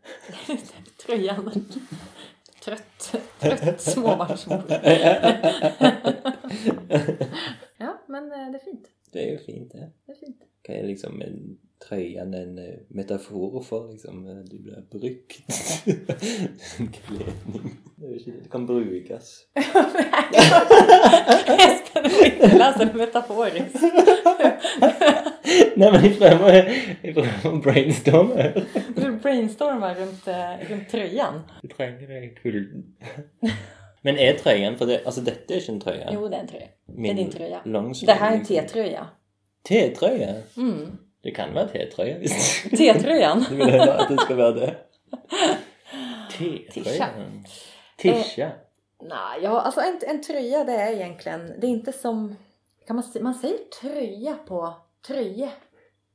Tröjan. 1.05 1.65
Trött, 2.63 3.15
trött 3.39 3.81
småbarnsmor. 3.81 4.63
ja, 7.77 8.01
men 8.07 8.31
eh, 8.31 8.51
det 8.51 8.57
är 8.57 8.63
fint. 8.65 8.87
Det 9.11 9.19
er 9.27 9.31
jo 9.31 9.37
fint, 9.45 9.71
det. 9.71 9.91
Det 10.05 10.11
är 10.11 10.15
fint. 10.19 10.41
Hva 10.65 10.73
er 10.73 10.87
liksom 10.87 11.21
en 11.21 11.57
trøyen 11.85 12.33
en 12.33 12.57
eh, 12.57 12.79
metafor 12.89 13.61
for? 13.63 13.91
liksom, 13.91 14.25
eh, 14.27 14.37
Du 14.49 14.57
blir 14.59 14.81
brukt. 14.91 15.37
Kledning. 16.97 17.77
Det, 17.95 18.15
ikke, 18.15 18.31
det 18.41 18.49
kan 22.03 22.25
inte 22.25 22.57
läsa 22.57 22.85
det 22.85 22.93
metaforiskt. 22.93 23.75
Nei, 25.75 25.91
men 25.91 26.01
brainstorme. 27.61 28.41
her. 28.41 28.63
Du 28.95 29.11
brainstormar 29.11 29.95
runt, 29.95 30.27
eh, 30.27 30.69
runt 30.69 30.89
tröjan. 30.89 31.41
Det 31.61 31.67
i 32.23 32.35
kulden. 32.43 32.83
Men 34.01 34.17
er 34.17 34.33
trøyen 34.37 34.77
For 34.77 34.85
det, 34.85 34.99
altså, 35.05 35.21
dette 35.21 35.53
er 35.53 35.57
ikke 35.61 35.71
en 35.71 35.79
trøye. 35.81 36.09
Jo, 36.13 36.27
det 36.27 36.35
är 36.37 36.41
en 36.41 36.47
tröja. 36.47 36.67
Det 36.87 36.93
är 36.93 37.01
Min 37.01 37.15
din 37.15 37.31
tröja. 37.31 37.59
longsleeve, 37.65 38.13
Det 38.13 38.19
här 38.25 38.31
är 38.31 38.37
en. 38.37 38.45
T-tröja. 38.45 39.07
T-trøye? 39.69 40.33
Mm. 40.57 40.97
Det 41.23 41.31
kan 41.35 41.53
være 41.55 41.67
T-trøye 41.67 42.17
hvis 42.19 42.63
T-tröjan. 42.77 43.45
du 43.49 43.55
vil 43.55 43.71
høre 43.71 43.93
at 43.97 44.09
det 44.09 44.19
skal 44.21 44.37
være 44.37 44.53
det. 44.59 44.75
Tisha. 46.73 47.07
T-trøye. 47.97 48.23
Tisha. 48.23 48.49
Nej, 49.07 49.39
ja, 49.43 49.61
alltså 49.61 49.81
en, 49.81 49.99
en 50.07 50.21
tröja 50.21 50.63
det 50.63 50.73
är 50.73 50.91
egentligen, 50.93 51.53
det 51.59 51.67
är 51.67 51.71
inte 51.71 51.91
som, 51.91 52.35
kan 52.87 52.95
man, 52.95 53.05
man 53.21 53.33
säger 53.33 53.57
tröja 53.81 54.35
på, 54.47 54.73
tröje 55.07 55.51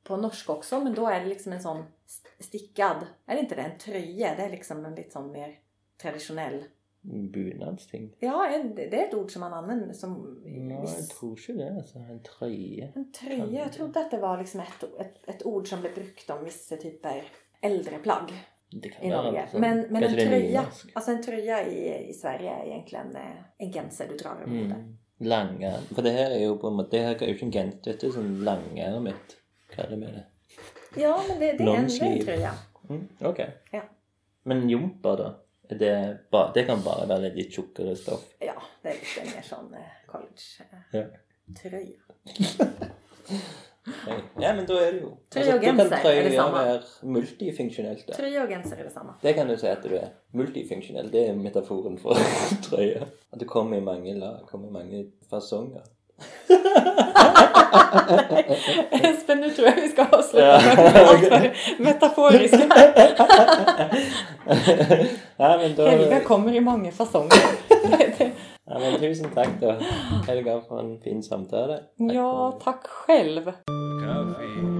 på 0.03 0.17
norska 0.17 0.51
också, 0.51 0.79
men 0.79 0.93
då 0.93 1.07
är 1.07 1.19
det 1.19 1.25
liksom 1.25 1.53
en 1.53 1.61
sån 1.61 1.83
st- 2.05 2.43
stickad, 2.43 2.97
är 3.25 3.35
det 3.35 3.41
inte 3.41 3.55
det? 3.55 3.61
En 3.61 3.77
tröja, 3.77 4.35
det 4.35 4.43
är 4.43 4.49
liksom 4.49 4.85
en 4.85 4.95
lite 4.95 5.11
sån 5.11 5.31
mer 5.31 5.59
traditionell. 6.01 6.63
Bunadsting. 7.03 8.15
Ja, 8.19 8.47
en, 8.47 8.75
det 8.75 9.01
är 9.01 9.07
ett 9.07 9.13
ord 9.13 9.31
som 9.31 9.39
man 9.39 9.53
använder 9.53 9.93
som... 9.93 10.41
Nei, 10.45 10.77
jeg 10.85 11.07
tror 11.09 11.39
ikke 11.39 11.53
det. 11.53 11.69
altså. 11.75 11.99
En 11.99 12.19
trøye. 12.23 12.91
En 12.95 13.11
tröja, 13.11 13.59
jag 13.63 13.73
trodde 13.73 13.99
att 13.99 14.11
det 14.11 14.17
var 14.17 14.37
liksom 14.37 14.59
ett, 14.59 14.83
ett, 14.99 15.29
ett 15.29 15.45
ord 15.45 15.67
som 15.67 15.81
blev 15.81 15.95
brukt 15.95 16.29
om 16.29 16.43
vissa 16.45 16.77
typer 16.77 17.23
äldre 17.61 17.97
plagg 17.97 18.33
i 18.73 19.09
være 19.09 19.23
Norge. 19.23 19.45
sånn- 19.51 19.59
Men, 19.59 19.85
men 19.89 20.03
en 20.03 20.15
det 20.15 20.21
er 20.23 20.29
tröja, 20.29 20.65
alltså 20.95 21.11
en 21.11 21.23
tröja 21.23 21.67
i, 21.67 22.09
i 22.09 22.13
Sverige 22.13 22.49
är 22.51 22.65
egentligen 22.65 23.15
eh, 23.15 23.37
en 23.57 23.71
genser 23.73 24.07
du 24.07 24.17
drar 24.17 24.35
över. 24.41 24.51
Mm. 24.73 24.97
Lange 25.19 25.73
For 25.95 26.01
det 26.01 26.11
her 26.15 26.31
er 26.31 26.39
jo 26.45 26.55
på 26.57 26.67
en 26.67 26.73
måte 26.79 26.89
Det 26.97 27.01
her 27.05 27.15
er 27.21 27.27
jo 27.27 27.33
ikke 27.35 27.45
en 27.45 27.51
genser. 27.51 27.91
Dette 27.91 28.07
er 28.07 28.11
sånn 28.15 28.43
langermet. 28.43 29.35
Kaller 29.75 29.97
vi 29.97 30.05
det. 30.05 30.23
Ja, 31.01 31.23
men 31.27 31.39
det, 31.39 31.51
det, 31.57 31.63
är 31.63 31.75
en, 31.77 31.87
det 31.87 32.25
tröja. 32.25 32.53
Mm, 32.89 33.07
ok. 33.19 33.39
Ja. 33.71 33.81
Men 34.43 34.69
jumper, 34.69 35.17
da? 35.17 35.29
Er 35.69 35.75
Det, 35.77 36.17
ba, 36.31 36.51
det 36.53 36.65
kan 36.67 36.81
bare 36.83 37.05
være 37.07 37.29
litt 37.35 37.53
tjukkere 37.53 37.95
stoff. 37.95 38.25
Ja, 38.39 38.57
det 38.81 38.89
är 38.89 38.93
lite 38.93 39.35
mer 39.35 39.41
sån 39.43 39.73
eh, 39.73 39.93
college-tröja. 40.07 40.83
Ja. 40.91 41.05
Ja, 44.39 44.53
men 44.53 44.65
da 44.65 44.73
er 44.73 44.91
det 44.91 45.03
og 45.03 45.17
da 45.33 45.41
kan 45.41 45.61
genser, 45.61 45.85
er 45.85 45.89
det 45.89 46.01
trøya 46.03 46.35
samme? 46.35 46.57
være 46.57 46.81
multifunksjonelt. 47.01 48.07
da. 48.07 48.13
Tröja 48.13 48.43
och 48.43 48.49
genser 48.49 48.77
är 48.77 48.83
detsamma. 48.83 49.13
Det 49.21 49.33
kan 49.33 49.47
du 49.47 49.57
si 49.57 49.67
at 49.67 49.83
du 49.83 49.95
er. 49.95 50.07
Multifunksjonell, 50.33 51.11
det 51.11 51.29
er 51.29 51.33
metaforen 51.33 51.97
for 51.97 52.13
trøye. 52.69 53.07
At 53.33 53.39
det 53.39 53.47
kommer 53.47 53.77
i 53.77 53.81
mange 53.81 54.19
lag, 54.19 54.45
kommer 54.47 54.67
i 54.67 54.71
mange 54.71 55.05
fasonger. 55.29 55.81
Espen, 58.91 59.39
nu 59.41 59.49
tror 59.49 59.67
jag 59.67 59.75
vi 59.75 59.87
ska 59.89 60.05
avsluta 60.05 60.61
med 60.65 61.19
för 61.19 61.53
metaforiska. 61.83 62.57
ja, 65.37 65.57
men 65.57 65.87
Helga 65.87 66.19
kommer 66.19 66.53
i 66.53 66.59
många 66.59 66.91
fasonger. 66.91 67.60
Ja, 68.71 68.79
men 68.79 68.99
tusen 69.01 69.31
takk, 69.35 69.57
da. 69.59 69.73
Helga, 70.27 70.61
for 70.67 70.79
en 70.79 70.93
fin 71.03 71.23
samtale. 71.23 71.81
Takk 71.99 72.13
Ja, 72.15 72.51
tack 72.63 72.87
själv. 72.87 73.51
Kaffe. 73.65 74.70